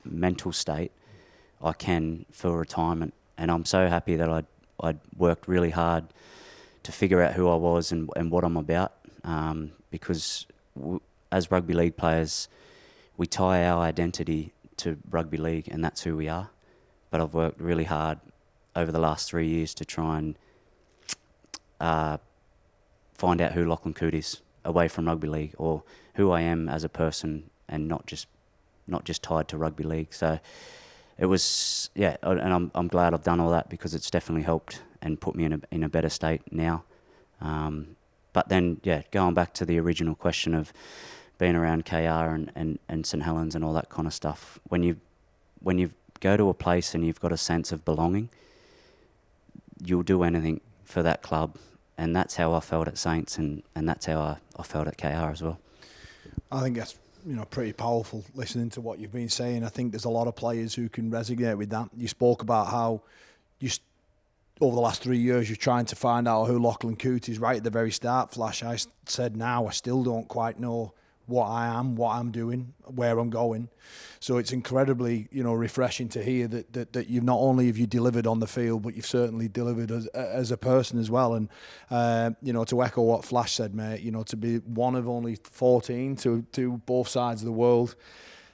mental 0.06 0.54
state 0.54 0.92
I 1.62 1.74
can 1.74 2.26
for 2.32 2.58
retirement. 2.58 3.14
And 3.38 3.52
I'm 3.52 3.66
so 3.66 3.88
happy 3.88 4.16
that 4.16 4.30
I'd, 4.30 4.46
I'd 4.80 5.00
worked 5.18 5.48
really 5.48 5.72
hard 5.72 6.06
to 6.84 6.92
figure 6.92 7.22
out 7.22 7.34
who 7.34 7.50
I 7.50 7.56
was 7.56 7.92
and, 7.92 8.10
and 8.16 8.32
what 8.32 8.44
I'm 8.44 8.58
about. 8.58 8.94
Um, 9.24 9.72
because 9.92 10.46
w- 10.78 11.02
as 11.32 11.52
rugby 11.52 11.74
league 11.74 11.98
players, 11.98 12.48
we 13.20 13.28
tie 13.28 13.66
our 13.66 13.82
identity 13.84 14.54
to 14.78 14.98
rugby 15.12 15.38
league, 15.38 15.68
and 15.68 15.84
that's 15.84 16.04
who 16.04 16.16
we 16.16 16.30
are. 16.30 16.50
But 17.12 17.20
I've 17.20 17.34
worked 17.34 17.60
really 17.60 17.84
hard 17.84 18.18
over 18.78 18.94
the 18.94 19.00
last 19.00 19.30
three 19.30 19.48
years 19.48 19.74
to 19.74 19.84
try 19.84 20.18
and 20.18 20.40
uh, 21.82 22.18
find 23.14 23.42
out 23.42 23.52
who 23.52 23.68
Lachlan 23.68 23.94
Coote 23.94 24.16
is 24.16 24.42
away 24.64 24.88
from 24.88 25.06
rugby 25.06 25.28
league, 25.28 25.54
or 25.58 25.84
who 26.14 26.32
I 26.32 26.42
am 26.42 26.70
as 26.70 26.86
a 26.86 26.90
person, 26.90 27.50
and 27.68 27.90
not 27.90 28.08
just 28.08 28.28
not 28.88 29.04
just 29.04 29.22
tied 29.22 29.50
to 29.50 29.58
rugby 29.58 29.84
league. 29.84 30.14
So 30.14 30.40
it 31.18 31.26
was 31.26 31.90
yeah, 31.96 32.16
and 32.24 32.54
I'm 32.54 32.72
I'm 32.74 32.88
glad 32.88 33.14
I've 33.14 33.24
done 33.24 33.42
all 33.42 33.52
that 33.52 33.70
because 33.70 33.94
it's 33.94 34.10
definitely 34.10 34.44
helped 34.44 34.82
and 35.02 35.20
put 35.20 35.36
me 35.36 35.44
in 35.44 35.52
a 35.52 35.60
in 35.72 35.84
a 35.84 35.90
better 35.90 36.10
state 36.10 36.42
now. 36.54 36.86
Um, 37.42 37.98
but 38.32 38.48
then 38.48 38.80
yeah, 38.84 39.02
going 39.12 39.34
back 39.34 39.54
to 39.56 39.66
the 39.66 39.78
original 39.78 40.16
question 40.16 40.54
of 40.56 40.72
being 41.40 41.56
around 41.56 41.86
KR 41.86 41.96
and, 42.36 42.52
and, 42.54 42.78
and 42.88 43.06
St 43.06 43.24
Helens 43.24 43.56
and 43.56 43.66
all 43.66 43.74
that 43.74 43.90
kind 43.90 44.06
of 44.06 44.14
stuff, 44.14 44.60
when 44.66 44.84
you 44.84 44.98
when 45.62 45.80
you 45.80 45.90
go 46.20 46.38
to 46.38 46.50
a 46.50 46.54
place 46.54 46.94
and 46.94 47.06
you've 47.06 47.20
got 47.20 47.32
a 47.32 47.38
sense 47.38 47.72
of 47.72 47.84
belonging, 47.84 48.30
you'll 49.84 50.04
do 50.04 50.24
anything 50.24 50.62
for 50.86 51.02
that 51.02 51.22
club. 51.22 51.56
And 51.98 52.16
that's 52.16 52.36
how 52.36 52.54
I 52.54 52.60
felt 52.60 52.88
at 52.88 52.98
Saints 52.98 53.38
and, 53.38 53.64
and 53.76 53.88
that's 53.90 54.06
how 54.06 54.20
I, 54.20 54.38
I 54.58 54.64
felt 54.64 54.88
at 54.88 54.98
KR 54.98 55.32
as 55.32 55.42
well. 55.42 55.60
I 56.52 56.62
think 56.62 56.78
that's 56.78 56.98
you 57.26 57.36
know 57.36 57.46
pretty 57.46 57.74
powerful 57.74 58.24
listening 58.36 58.70
to 58.72 58.82
what 58.82 59.00
you've 59.00 59.12
been 59.12 59.30
saying. 59.30 59.64
I 59.64 59.70
think 59.70 59.92
there's 59.92 60.06
a 60.06 60.10
lot 60.10 60.28
of 60.28 60.36
players 60.36 60.76
who 60.76 60.90
can 60.90 61.10
resonate 61.10 61.58
with 61.58 61.70
that. 61.70 61.90
You 61.98 62.08
spoke 62.08 62.42
about 62.42 62.68
how 62.68 63.02
you 63.60 63.70
s- 63.70 63.80
over 64.60 64.76
the 64.76 64.82
last 64.82 65.02
three 65.02 65.18
years 65.18 65.50
you're 65.50 65.56
trying 65.56 65.86
to 65.86 65.96
find 65.96 66.28
out 66.28 66.46
who 66.46 66.60
Lachlan 66.60 66.98
Coote 66.98 67.30
is. 67.30 67.40
Right 67.40 67.58
at 67.58 67.64
the 67.64 67.70
very 67.70 67.92
start, 67.92 68.32
Flash, 68.32 68.62
I 68.62 68.78
said 69.06 69.38
now 69.38 69.68
I 69.68 69.72
still 69.72 70.04
don't 70.04 70.28
quite 70.28 70.60
know 70.60 70.94
what 71.30 71.48
I 71.48 71.68
am, 71.68 71.96
what 71.96 72.16
I'm 72.16 72.32
doing, 72.32 72.74
where 72.86 73.18
I'm 73.20 73.30
going. 73.30 73.70
So 74.20 74.38
it's 74.38 74.52
incredibly 74.52 75.28
you 75.32 75.44
know 75.44 75.54
refreshing 75.54 76.10
to 76.10 76.24
hear 76.24 76.48
that 76.48 76.74
that, 76.74 76.94
that 76.94 77.10
you've 77.10 77.24
not 77.24 77.38
only 77.38 77.68
have 77.68 77.78
you 77.78 77.88
delivered 77.88 78.28
on 78.28 78.40
the 78.40 78.48
field, 78.48 78.82
but 78.82 78.96
you've 78.96 79.06
certainly 79.06 79.48
delivered 79.48 79.92
as 79.92 80.08
as 80.08 80.52
a 80.52 80.58
person 80.58 81.00
as 81.00 81.10
well. 81.10 81.36
And 81.36 81.50
uh, 81.90 82.32
you 82.42 82.52
know 82.52 82.66
to 82.66 82.84
echo 82.84 83.02
what 83.02 83.24
Flash 83.24 83.54
said, 83.54 83.74
mate, 83.74 84.02
you 84.02 84.12
know 84.12 84.24
to 84.24 84.36
be 84.36 84.58
one 84.58 84.96
of 84.96 85.08
only 85.08 85.38
14 85.44 86.16
to 86.18 86.42
to 86.52 86.78
both 86.86 87.08
sides 87.08 87.42
of 87.42 87.46
the 87.46 87.52
world. 87.54 87.96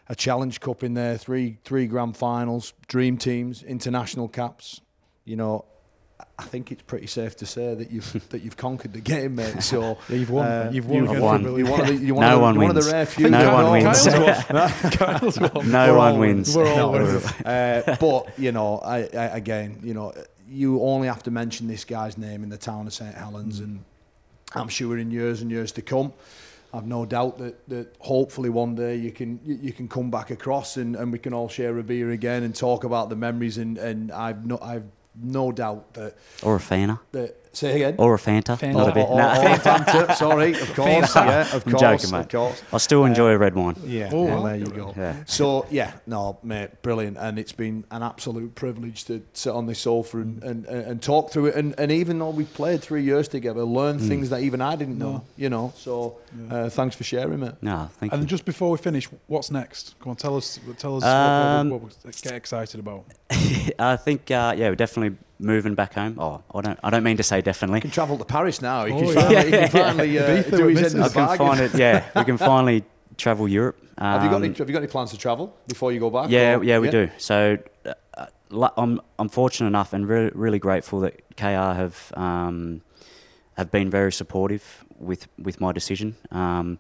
A 0.08 0.16
Challenge 0.16 0.60
Cup 0.60 0.84
in 0.84 0.94
there, 0.94 1.18
three 1.18 1.58
three 1.64 1.88
grand 1.88 2.16
finals, 2.16 2.74
dream 2.88 3.18
teams, 3.18 3.64
international 3.64 4.28
caps. 4.28 4.82
You 5.24 5.36
know, 5.36 5.66
I 6.38 6.44
think 6.44 6.70
it's 6.72 6.82
pretty 6.82 7.08
safe 7.08 7.38
to 7.38 7.46
say 7.46 7.74
that 7.76 7.92
you've 7.92 8.30
that 8.30 8.42
you've 8.42 8.58
conquered 8.58 8.94
the 8.94 9.00
game, 9.00 9.36
mate. 9.36 9.64
So 9.64 9.98
Yeah, 10.10 10.16
you've 10.18 10.30
won. 10.30 10.46
uh, 10.48 10.70
you've 10.74 10.86
won. 10.88 11.04
you've 11.06 11.20
won. 11.22 11.58
You're 11.58 11.70
one 11.72 11.82
of 11.82 11.88
the, 11.88 12.06
you're 12.06 12.16
one 12.16 12.28
No 12.28 12.34
of 12.34 12.36
the, 12.36 12.42
one 12.42 12.56
you're 12.56 12.62
one 12.64 12.70
of 12.70 12.76
wins. 12.76 12.86
the 12.88 12.92
rare 12.94 13.06
few. 13.06 13.30
No 13.30 13.54
one 13.54 13.64
know. 13.64 13.72
wins. 13.72 14.96
Kyle's 14.96 15.40
won. 15.40 15.72
No 15.72 15.92
We're 15.94 15.98
one 15.98 16.14
all 16.14 16.20
wins. 16.20 16.56
We're 16.56 16.68
all 16.70 16.76
No. 16.78 16.92
winners. 16.92 17.26
Uh, 17.46 17.96
but 18.00 18.38
you 18.40 18.52
know, 18.52 18.80
I, 18.80 18.98
I, 19.14 19.38
again, 19.38 19.80
you 19.84 19.94
know, 19.94 20.14
you 20.48 20.82
only 20.82 21.08
have 21.08 21.24
to 21.24 21.32
mention 21.32 21.68
this 21.68 21.86
guy's 21.86 22.18
name 22.18 22.44
in 22.44 22.50
the 22.50 22.58
town 22.58 22.86
of 22.88 22.94
St 22.94 23.16
Helens, 23.16 23.60
and 23.60 23.84
I'm 24.54 24.68
sure 24.70 24.98
in 24.98 25.12
years 25.12 25.42
and 25.42 25.50
years 25.50 25.72
to 25.74 25.82
come, 25.82 26.14
I've 26.74 26.86
no 26.86 27.06
doubt 27.06 27.38
that, 27.40 27.68
that 27.70 27.96
hopefully 28.00 28.50
one 28.50 28.76
day 28.76 28.96
you 28.98 29.12
can 29.12 29.40
you, 29.46 29.56
you 29.62 29.72
can 29.74 29.88
come 29.88 30.12
back 30.12 30.30
across 30.32 30.76
and, 30.78 30.96
and 30.98 31.12
we 31.12 31.20
can 31.20 31.34
all 31.34 31.48
share 31.48 31.78
a 31.78 31.84
beer 31.84 32.12
again 32.12 32.44
and 32.44 32.54
talk 32.54 32.84
about 32.84 33.10
the 33.10 33.16
memories 33.16 33.58
and, 33.58 33.78
and 33.78 34.12
I've 34.12 34.46
no 34.46 34.60
I've 34.62 34.84
no 35.22 35.52
doubt 35.52 35.94
that 35.94 36.16
Or 36.44 36.56
a 36.58 36.60
Fanta. 36.60 37.00
that 37.12 37.36
say 37.56 37.76
again. 37.76 37.96
Or 37.98 38.14
a 38.14 38.18
Fanta. 38.18 38.58
Fanta. 38.58 38.74
Not 38.74 38.88
a 38.88 38.92
Or, 38.92 38.94
bit. 38.94 39.06
or, 39.10 39.18
Nah. 39.18 39.42
or 39.42 39.48
a 39.56 39.58
Fanta, 39.60 40.16
sorry, 40.16 40.52
of 40.54 40.74
course, 40.76 41.16
yeah, 41.16 41.42
of 41.42 41.50
course. 41.52 41.54
I'm 41.66 41.72
course, 41.72 41.82
joking, 41.82 42.06
of 42.06 42.12
mate. 42.12 42.30
course. 42.32 42.64
I 42.74 42.78
still 42.78 43.06
enjoy 43.06 43.32
a 43.32 43.38
red 43.38 43.56
wine. 43.56 43.76
Yeah, 43.86 44.10
Oh, 44.14 44.24
well, 44.26 44.44
there 44.44 44.56
you 44.58 44.66
go. 44.68 44.94
Yeah. 44.98 45.16
So 45.26 45.66
yeah, 45.72 45.94
no, 46.08 46.38
mate, 46.44 46.82
brilliant, 46.82 47.18
and 47.18 47.40
it's 47.40 47.52
been 47.54 47.84
an 47.92 48.04
absolute 48.04 48.54
privilege 48.56 49.06
to 49.06 49.22
sit 49.34 49.52
on 49.54 49.66
this 49.66 49.80
sofa 49.80 50.18
and, 50.20 50.44
and, 50.44 50.66
and, 50.66 50.86
and 50.88 51.02
talk 51.02 51.32
through 51.32 51.48
it. 51.48 51.56
And, 51.56 51.74
and 51.78 51.92
even 51.92 52.20
though 52.20 52.30
we 52.30 52.46
played 52.46 52.82
three 52.82 53.04
years 53.04 53.28
together, 53.28 53.64
learn 53.64 53.96
Mm. 54.00 54.08
things 54.08 54.30
that 54.32 54.42
even 54.42 54.62
I 54.62 54.76
didn't 54.76 54.98
know. 54.98 55.24
You 55.38 55.50
know, 55.50 55.72
so 55.78 56.18
uh, 56.50 56.70
thanks 56.70 56.96
for 56.96 57.04
sharing, 57.04 57.40
mate. 57.40 57.54
No, 57.62 57.90
thank 58.00 58.12
And 58.12 58.20
you. 58.20 58.24
And 58.24 58.28
just 58.30 58.44
before 58.46 58.72
we 58.72 58.78
finish, 58.78 59.08
what's 59.28 59.50
next? 59.52 59.96
Come 60.02 60.10
on, 60.12 60.16
tell 60.18 60.36
us. 60.36 60.60
Tell 60.78 60.98
us 60.98 61.04
Um, 61.04 61.70
what, 61.70 61.82
what, 61.82 61.92
what, 61.94 62.06
what, 62.06 62.22
get 62.22 62.34
excited 62.34 62.80
about. 62.80 63.06
I 63.80 63.96
think 63.96 64.30
uh, 64.32 64.54
yeah, 64.58 64.70
we're 64.70 64.76
definitely 64.76 65.18
moving 65.40 65.76
back 65.76 65.94
home. 65.94 66.18
Oh, 66.20 66.42
I 66.54 66.62
don't 66.62 66.80
I 66.84 66.90
don't 66.90 67.04
mean 67.04 67.18
to 67.18 67.24
say 67.24 67.42
definitely. 67.42 67.78
You 67.80 67.82
can 67.82 67.92
travel 67.92 68.18
to 68.18 68.26
Paris 68.26 68.62
now. 68.62 68.86
You 68.86 68.94
Oh, 68.94 69.00
can 69.00 69.08
yeah. 69.08 69.14
finally, 69.22 69.46
you 69.46 69.52
can 69.52 69.70
finally 69.86 70.20
uh, 70.20 70.26
do 70.58 70.68
his 70.68 70.94
end 70.94 71.04
Mrs. 71.04 71.06
of 71.06 71.14
the 71.14 71.20
I 71.22 71.28
can 71.38 71.38
bargain. 71.38 71.48
find 71.48 71.60
it. 71.62 71.76
Yeah, 71.80 72.06
we 72.16 72.24
can 72.26 72.38
finally 72.52 72.84
travel 73.18 73.48
Europe. 73.48 73.78
have 73.98 74.24
you 74.24 74.30
got 74.30 74.38
any, 74.38 74.48
Um, 74.50 74.56
Have 74.56 74.70
you 74.70 74.74
got 74.74 74.80
any 74.84 74.88
plans 74.92 75.12
to 75.12 75.18
travel 75.18 75.56
before 75.68 75.92
you 75.92 76.00
go 76.00 76.10
back? 76.10 76.30
Yeah, 76.30 76.56
or- 76.58 76.64
yeah, 76.64 76.80
we 76.80 76.90
do. 76.90 77.10
So 77.18 77.58
uh, 77.86 78.70
I'm 78.78 79.02
I'm 79.20 79.30
fortunate 79.30 79.68
enough 79.68 79.94
and 79.94 80.08
really 80.08 80.32
really 80.34 80.60
grateful 80.60 81.00
that 81.02 81.22
KR 81.38 81.74
have 81.82 82.12
um, 82.16 82.82
have 83.58 83.72
been 83.72 83.90
very 83.90 84.12
supportive 84.12 84.84
with 85.00 85.28
with 85.38 85.60
my 85.60 85.72
decision. 85.72 86.16
Um, 86.32 86.80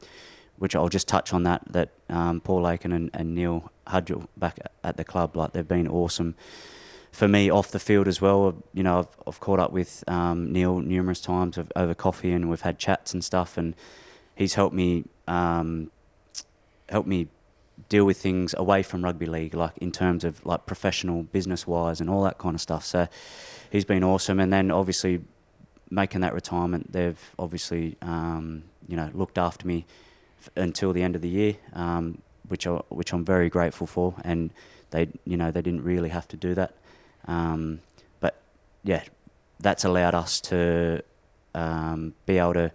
which 0.57 0.73
I'll 0.73 0.88
just 0.88 1.10
touch 1.10 1.34
on 1.34 1.44
that 1.44 1.61
that 1.73 1.90
um, 2.10 2.40
Paul 2.40 2.61
Lakin 2.61 2.94
and, 2.94 3.10
and 3.14 3.36
Neil 3.36 3.69
Hudgell 3.88 4.27
back 4.38 4.57
at 4.86 4.95
the 4.95 5.03
club 5.03 5.36
like 5.36 5.52
they've 5.52 5.68
been 5.68 5.86
awesome 5.86 6.34
for 7.16 7.30
me 7.30 7.50
off 7.50 7.72
the 7.72 7.80
field 7.80 8.10
as 8.10 8.20
well. 8.20 8.62
You 8.74 8.84
know, 8.84 9.00
I've, 9.00 9.08
I've 9.26 9.40
caught 9.40 9.60
up 9.60 9.72
with 9.72 10.04
um, 10.06 10.52
Neil 10.52 10.80
numerous 10.80 11.22
times 11.22 11.58
over 11.74 11.94
coffee 11.94 12.34
and 12.34 12.50
we've 12.50 12.62
had 12.62 12.78
chats 12.78 13.14
and 13.14 13.24
stuff, 13.24 13.58
and 13.58 13.74
he's 14.36 14.56
helped 14.56 14.76
me 14.76 15.06
um, 15.26 15.92
helped 16.90 17.08
me 17.08 17.30
deal 17.88 18.04
with 18.04 18.18
things 18.18 18.54
away 18.58 18.84
from 18.84 19.02
rugby 19.04 19.26
league, 19.28 19.54
like 19.54 19.78
in 19.78 19.94
terms 19.94 20.26
of 20.26 20.46
like 20.46 20.66
professional 20.66 21.24
business 21.24 21.66
wise 21.66 22.02
and 22.02 22.10
all 22.10 22.22
that 22.24 22.38
kind 22.38 22.54
of 22.54 22.60
stuff. 22.60 22.84
So 22.84 23.08
he's 23.72 23.86
been 23.86 24.04
awesome, 24.04 24.42
and 24.42 24.52
then 24.52 24.70
obviously 24.70 25.22
making 25.90 26.20
that 26.20 26.34
retirement, 26.34 26.92
they've 26.92 27.34
obviously 27.40 27.96
um, 28.02 28.64
you 28.90 28.98
know 28.98 29.10
looked 29.14 29.38
after 29.38 29.66
me 29.66 29.86
f- 30.42 30.50
until 30.58 30.92
the 30.92 31.02
end 31.02 31.16
of 31.16 31.22
the 31.22 31.30
year, 31.30 31.56
um, 31.72 32.22
which 32.50 32.68
I, 32.68 32.72
which 32.90 33.14
I'm 33.14 33.24
very 33.24 33.50
grateful 33.50 33.88
for, 33.88 34.16
and 34.26 34.52
they 34.92 35.08
you 35.24 35.38
know 35.38 35.50
they 35.50 35.62
didn't 35.62 35.86
really 35.86 36.10
have 36.10 36.28
to 36.28 36.36
do 36.36 36.54
that, 36.56 36.74
um, 37.27 37.81
but 38.19 38.35
yeah, 38.84 39.03
that's 39.60 39.84
allowed 39.85 40.15
us 40.15 40.39
to 40.41 41.02
um, 41.53 42.14
be 42.26 42.38
able 42.38 42.53
to 42.53 42.72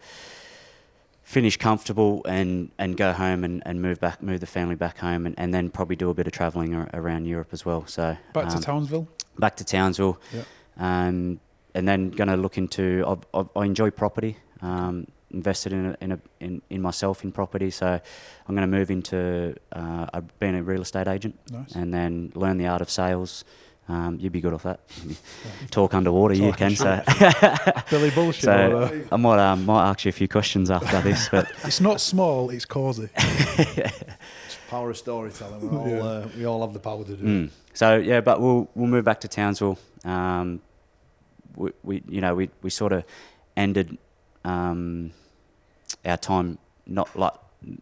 finish 1.22 1.56
comfortable 1.56 2.22
and, 2.26 2.70
and 2.78 2.96
go 2.96 3.12
home 3.12 3.44
and, 3.44 3.62
and 3.64 3.80
move 3.80 4.00
back 4.00 4.20
move 4.22 4.40
the 4.40 4.46
family 4.46 4.74
back 4.74 4.98
home 4.98 5.26
and, 5.26 5.34
and 5.38 5.54
then 5.54 5.70
probably 5.70 5.94
do 5.96 6.10
a 6.10 6.14
bit 6.14 6.26
of 6.26 6.32
travelling 6.32 6.74
ar- 6.74 6.90
around 6.94 7.24
Europe 7.26 7.48
as 7.52 7.64
well. 7.64 7.86
So 7.86 8.16
Back 8.32 8.48
to 8.48 8.56
um, 8.56 8.62
Townsville. 8.62 9.06
back 9.38 9.56
to 9.56 9.64
Townsville, 9.64 10.20
Yeah. 10.32 10.42
um, 10.78 11.38
and 11.74 11.86
then 11.86 12.10
going 12.10 12.28
to 12.28 12.36
look 12.36 12.58
into. 12.58 13.04
I've, 13.06 13.24
I've, 13.32 13.48
I 13.56 13.64
enjoy 13.66 13.90
property. 13.90 14.36
Um, 14.62 15.06
invested 15.32 15.72
in 15.72 15.86
a, 15.86 15.96
in, 16.00 16.10
a, 16.12 16.18
in 16.40 16.60
in 16.70 16.82
myself 16.82 17.22
in 17.22 17.30
property, 17.30 17.70
so 17.70 17.86
I'm 17.86 18.54
going 18.56 18.68
to 18.68 18.76
move 18.78 18.90
into 18.90 19.54
uh, 19.70 20.20
being 20.40 20.56
a 20.56 20.62
real 20.64 20.82
estate 20.82 21.06
agent, 21.06 21.38
Nice. 21.52 21.72
and 21.76 21.94
then 21.94 22.32
learn 22.34 22.58
the 22.58 22.66
art 22.66 22.82
of 22.82 22.90
sales. 22.90 23.44
Um, 23.90 24.18
you'd 24.20 24.30
be 24.32 24.40
good 24.40 24.52
off 24.54 24.62
that. 24.62 24.80
Talk 25.72 25.94
underwater, 25.94 26.34
you 26.34 26.52
Talking 26.52 26.76
can. 26.76 26.76
So, 26.76 27.82
Billy 27.90 28.10
bullshit. 28.10 28.44
so 28.44 29.02
I 29.10 29.16
might 29.16 29.40
um, 29.40 29.66
might 29.66 29.88
ask 29.90 30.04
you 30.04 30.10
a 30.10 30.12
few 30.12 30.28
questions 30.28 30.70
after 30.70 31.00
this, 31.00 31.28
but 31.28 31.50
it's 31.64 31.80
not 31.80 32.00
small. 32.00 32.50
It's 32.50 32.64
cosy. 32.64 33.08
Power 34.68 34.90
of 34.90 34.96
storytelling. 34.96 35.60
We 35.68 35.76
all, 35.76 35.88
Yeah. 35.88 36.02
uh, 36.02 36.28
we 36.36 36.44
all 36.44 36.60
have 36.60 36.72
the 36.72 36.78
power 36.78 37.02
to 37.02 37.16
do 37.16 37.24
it. 37.24 37.28
Mm. 37.28 37.50
So 37.74 37.96
yeah, 37.96 38.20
but 38.20 38.40
we'll 38.40 38.70
we'll 38.76 38.86
move 38.86 39.04
back 39.04 39.20
to 39.22 39.28
Townsville. 39.28 39.76
Um, 40.04 40.60
we, 41.56 41.72
we 41.82 42.02
you 42.08 42.20
know 42.20 42.36
we, 42.36 42.50
we 42.62 42.70
sort 42.70 42.92
of 42.92 43.02
ended 43.56 43.98
um, 44.44 45.10
our 46.04 46.16
time 46.16 46.58
not 46.86 47.14
like 47.18 47.32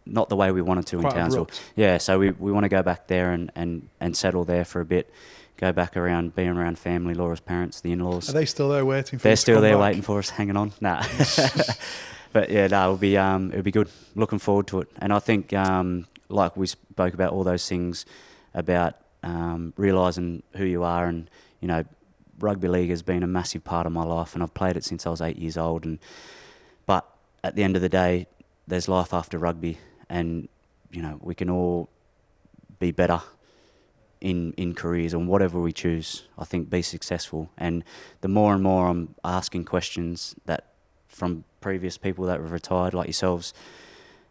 not 0.07 0.31
the 0.31 0.37
way 0.37 0.51
we 0.53 0.63
wanted 0.63 0.87
to 0.87 0.99
Quite 1.01 1.13
in 1.13 1.19
Townsville. 1.19 1.43
abrupt. 1.43 1.63
Yeah, 1.77 1.99
so 1.99 2.19
we, 2.19 2.31
we 2.31 2.51
want 2.51 2.65
to 2.65 2.69
go 2.69 2.83
back 2.83 3.07
there 3.07 3.31
and, 3.33 3.53
and, 3.55 3.89
and 4.01 4.17
settle 4.17 4.45
there 4.45 4.65
for 4.65 4.81
a 4.81 4.85
bit. 4.85 5.09
Go 5.59 5.73
back 5.73 5.97
around 5.97 6.37
being 6.37 6.51
around 6.51 6.79
family, 6.79 7.15
Laura's 7.15 7.41
parents, 7.41 7.81
the 7.81 7.91
in-laws. 7.91 8.31
Are 8.31 8.33
they 8.33 8.45
still 8.45 8.69
there 8.69 8.85
waiting 8.85 9.19
for 9.19 9.25
They're 9.25 9.35
still 9.35 9.61
there 9.61 9.75
back? 9.75 9.83
waiting 9.83 10.03
for 10.03 10.21
us, 10.21 10.31
hanging 10.31 10.57
on. 10.57 10.73
Nah. 10.81 11.03
but 12.33 12.49
yeah, 12.49 12.69
no, 12.69 12.85
it'll 12.85 12.97
be 12.97 13.17
um, 13.17 13.51
it'll 13.51 13.65
be 13.65 13.73
good. 13.73 13.89
Looking 14.15 14.39
forward 14.39 14.69
to 14.69 14.83
it. 14.83 14.89
And 15.01 15.13
I 15.13 15.19
think, 15.19 15.53
um, 15.53 16.07
like 16.29 16.57
we 16.57 16.69
spoke 16.69 17.13
about 17.13 17.33
all 17.33 17.43
those 17.43 17.69
things 17.69 18.07
about 18.55 18.95
um, 19.25 19.73
realizing 19.77 20.45
who 20.55 20.65
you 20.65 20.85
are, 20.85 21.07
and 21.07 21.29
you 21.61 21.67
know, 21.67 21.83
rugby 22.39 22.69
league 22.69 22.91
has 22.91 23.03
been 23.03 23.25
a 23.25 23.27
massive 23.27 23.65
part 23.65 23.85
of 23.85 23.93
my 23.93 24.05
life, 24.05 24.35
and 24.35 24.45
I've 24.45 24.55
played 24.55 24.77
it 24.77 24.85
since 24.85 25.09
I 25.09 25.11
was 25.11 25.21
eight 25.21 25.39
years 25.39 25.57
old. 25.57 25.85
And 25.85 25.99
but 26.87 27.05
at 27.43 27.57
the 27.57 27.65
end 27.65 27.75
of 27.75 27.83
the 27.83 27.89
day, 27.89 28.29
there's 28.69 28.89
life 28.89 29.13
after 29.13 29.39
rugby, 29.39 29.79
and 30.09 30.49
you 30.93 31.03
know, 31.03 31.19
we 31.21 31.35
can 31.35 31.51
all 31.51 31.89
be 32.79 32.93
better 32.93 33.21
in 34.21 34.53
in 34.57 34.75
careers 34.75 35.15
and 35.15 35.29
whatever 35.29 35.61
we 35.61 35.73
choose. 35.73 36.25
I 36.39 36.45
think 36.45 36.71
be 36.71 36.83
successful, 36.83 37.51
and 37.57 37.85
the 38.21 38.29
more 38.29 38.55
and 38.55 38.63
more 38.63 38.89
I'm 38.89 39.15
asking 39.25 39.65
questions 39.65 40.35
that 40.47 40.73
from 41.09 41.45
previous 41.61 41.99
people 41.99 42.27
that 42.27 42.41
have 42.41 42.53
retired, 42.53 42.95
like 42.95 43.07
yourselves, 43.07 43.53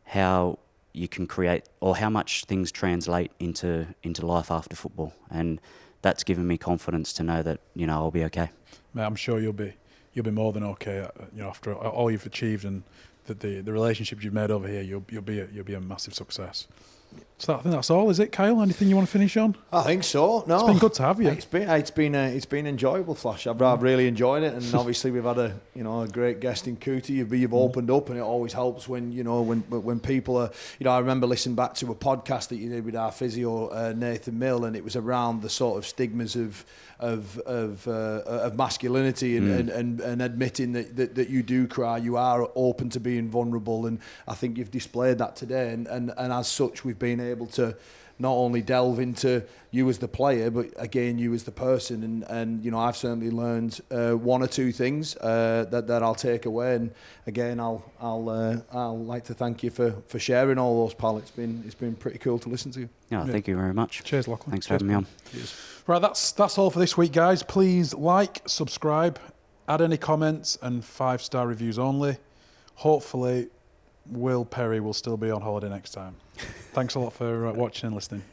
how 0.05 0.59
you 0.93 1.07
can 1.07 1.27
create 1.27 1.63
or 1.79 1.97
how 1.97 2.09
much 2.09 2.45
things 2.45 2.71
translate 2.71 3.31
into 3.39 3.87
into 4.03 4.25
life 4.25 4.51
after 4.51 4.75
football, 4.75 5.13
and 5.29 5.61
that's 6.01 6.23
given 6.23 6.47
me 6.47 6.57
confidence 6.57 7.13
to 7.13 7.23
know 7.23 7.41
that 7.43 7.59
you 7.75 7.87
know 7.87 7.93
I'll 7.93 8.11
be 8.11 8.23
okay. 8.25 8.49
Mate, 8.93 9.03
I'm 9.03 9.15
sure 9.15 9.39
you'll 9.39 9.53
be 9.53 9.73
you'll 10.13 10.25
be 10.25 10.31
more 10.31 10.51
than 10.51 10.63
okay. 10.63 10.99
uh, 10.99 11.25
You 11.35 11.43
know, 11.43 11.49
after 11.49 11.73
all 11.73 12.09
you've 12.09 12.25
achieved 12.25 12.65
and 12.65 12.83
the 13.25 13.33
the, 13.33 13.61
the 13.61 13.73
relationships 13.73 14.23
you've 14.23 14.33
made 14.33 14.51
over 14.51 14.67
here, 14.67 14.81
you'll 14.81 15.05
you'll 15.09 15.21
be 15.21 15.39
a, 15.39 15.47
you'll 15.53 15.65
be 15.65 15.75
a 15.75 15.81
massive 15.81 16.13
success. 16.13 16.67
So 17.39 17.53
I 17.53 17.61
think 17.61 17.75
that's 17.75 17.91
all. 17.91 18.09
Is 18.09 18.19
it, 18.19 18.31
Kyle? 18.31 18.63
Anything 18.63 18.87
you 18.89 18.95
want 18.95 19.07
to 19.07 19.11
finish 19.11 19.37
on? 19.37 19.55
I 19.71 19.83
think 19.83 20.03
so. 20.03 20.43
No, 20.47 20.55
It's 20.55 20.67
been 20.69 20.79
good 20.79 20.93
to 20.95 21.03
have 21.03 21.21
you. 21.21 21.29
It's 21.29 21.45
been 21.45 21.69
it's 21.69 21.91
been 21.91 22.15
uh, 22.15 22.31
it's 22.33 22.47
been 22.47 22.65
enjoyable, 22.65 23.13
Flash. 23.13 23.45
I've, 23.45 23.61
I've 23.61 23.83
really 23.83 24.07
enjoyed 24.07 24.41
it, 24.41 24.55
and 24.55 24.73
obviously 24.73 25.11
we've 25.11 25.23
had 25.23 25.37
a 25.37 25.59
you 25.75 25.83
know 25.83 26.01
a 26.01 26.07
great 26.07 26.39
guest 26.39 26.67
in 26.67 26.77
Cootie. 26.77 27.13
You've, 27.13 27.31
you've 27.31 27.53
opened 27.53 27.91
up, 27.91 28.09
and 28.09 28.17
it 28.17 28.21
always 28.23 28.53
helps 28.53 28.89
when 28.89 29.11
you 29.11 29.23
know 29.23 29.43
when 29.43 29.59
when 29.69 29.99
people 29.99 30.35
are 30.37 30.49
you 30.79 30.85
know. 30.85 30.89
I 30.89 30.97
remember 30.97 31.27
listening 31.27 31.55
back 31.55 31.75
to 31.75 31.91
a 31.91 31.95
podcast 31.95 32.47
that 32.47 32.55
you 32.55 32.69
did 32.69 32.83
with 32.83 32.95
our 32.95 33.11
physio 33.11 33.67
uh, 33.67 33.93
Nathan 33.95 34.39
Mill, 34.39 34.65
and 34.65 34.75
it 34.75 34.83
was 34.83 34.95
around 34.95 35.43
the 35.43 35.49
sort 35.49 35.77
of 35.77 35.85
stigmas 35.85 36.35
of 36.35 36.65
of, 36.99 37.37
of, 37.39 37.87
uh, 37.87 38.21
of 38.25 38.57
masculinity 38.57 39.37
and, 39.37 39.47
mm. 39.47 39.59
and, 39.59 39.69
and, 39.69 40.01
and 40.01 40.21
admitting 40.21 40.73
that, 40.73 40.95
that, 40.95 41.15
that 41.15 41.29
you 41.29 41.43
do 41.43 41.67
cry. 41.67 41.97
You 41.97 42.17
are 42.17 42.49
open 42.55 42.89
to 42.91 42.99
being 42.99 43.29
vulnerable. 43.29 43.85
And 43.85 43.99
I 44.27 44.33
think 44.33 44.57
you've 44.57 44.71
displayed 44.71 45.19
that 45.19 45.35
today. 45.35 45.73
And, 45.73 45.87
and, 45.87 46.11
and 46.17 46.33
as 46.33 46.47
such, 46.47 46.83
we've 46.83 46.99
been 46.99 47.19
able 47.19 47.47
to 47.47 47.75
not 48.19 48.31
only 48.33 48.61
delve 48.61 48.99
into 48.99 49.43
you 49.71 49.87
as 49.89 49.99
the 49.99 50.07
player, 50.07 50.49
but 50.49 50.67
again 50.77 51.19
you 51.19 51.33
as 51.33 51.43
the 51.43 51.51
person. 51.51 52.03
And, 52.03 52.23
and 52.23 52.65
you 52.65 52.71
know, 52.71 52.79
I've 52.79 52.97
certainly 52.97 53.29
learned 53.29 53.79
uh, 53.91 54.11
one 54.13 54.41
or 54.41 54.47
two 54.47 54.71
things 54.71 55.15
uh, 55.17 55.65
that 55.71 55.87
that 55.87 56.01
I'll 56.03 56.15
take 56.15 56.45
away. 56.45 56.75
And 56.75 56.91
again, 57.27 57.59
I'll 57.59 57.83
I'll 58.01 58.27
uh, 58.29 58.57
I'll 58.71 58.97
like 58.97 59.25
to 59.25 59.33
thank 59.33 59.61
you 59.63 59.69
for, 59.69 59.91
for 60.07 60.19
sharing 60.19 60.57
all 60.57 60.85
those, 60.85 60.93
pal. 60.95 61.17
It's 61.17 61.31
been 61.31 61.63
it's 61.65 61.75
been 61.75 61.95
pretty 61.95 62.17
cool 62.19 62.39
to 62.39 62.49
listen 62.49 62.71
to. 62.71 62.79
you. 62.81 62.89
No, 63.11 63.19
Yeah. 63.25 63.31
thank 63.31 63.47
you 63.47 63.55
very 63.55 63.73
much. 63.73 64.03
Cheers, 64.03 64.27
Lachlan. 64.27 64.51
Thanks 64.51 64.65
for 64.65 64.71
Cheers, 64.71 64.81
having 64.81 64.87
me 64.87 64.93
on. 64.95 65.05
Cheers. 65.31 65.55
Right, 65.85 66.01
that's 66.01 66.31
that's 66.31 66.57
all 66.57 66.69
for 66.71 66.79
this 66.79 66.97
week, 66.97 67.11
guys. 67.13 67.43
Please 67.43 67.93
like, 67.93 68.41
subscribe, 68.47 69.19
add 69.67 69.81
any 69.81 69.97
comments, 69.97 70.57
and 70.61 70.83
five 70.83 71.21
star 71.21 71.45
reviews 71.47 71.77
only. 71.77 72.17
Hopefully, 72.75 73.47
Will 74.09 74.45
Perry 74.45 74.79
will 74.79 74.93
still 74.93 75.17
be 75.17 75.29
on 75.31 75.41
holiday 75.41 75.69
next 75.69 75.91
time. 75.91 76.15
Thanks 76.73 76.95
a 76.95 76.99
lot 76.99 77.13
for 77.13 77.47
uh, 77.47 77.53
watching 77.53 77.87
and 77.87 77.95
listening. 77.95 78.23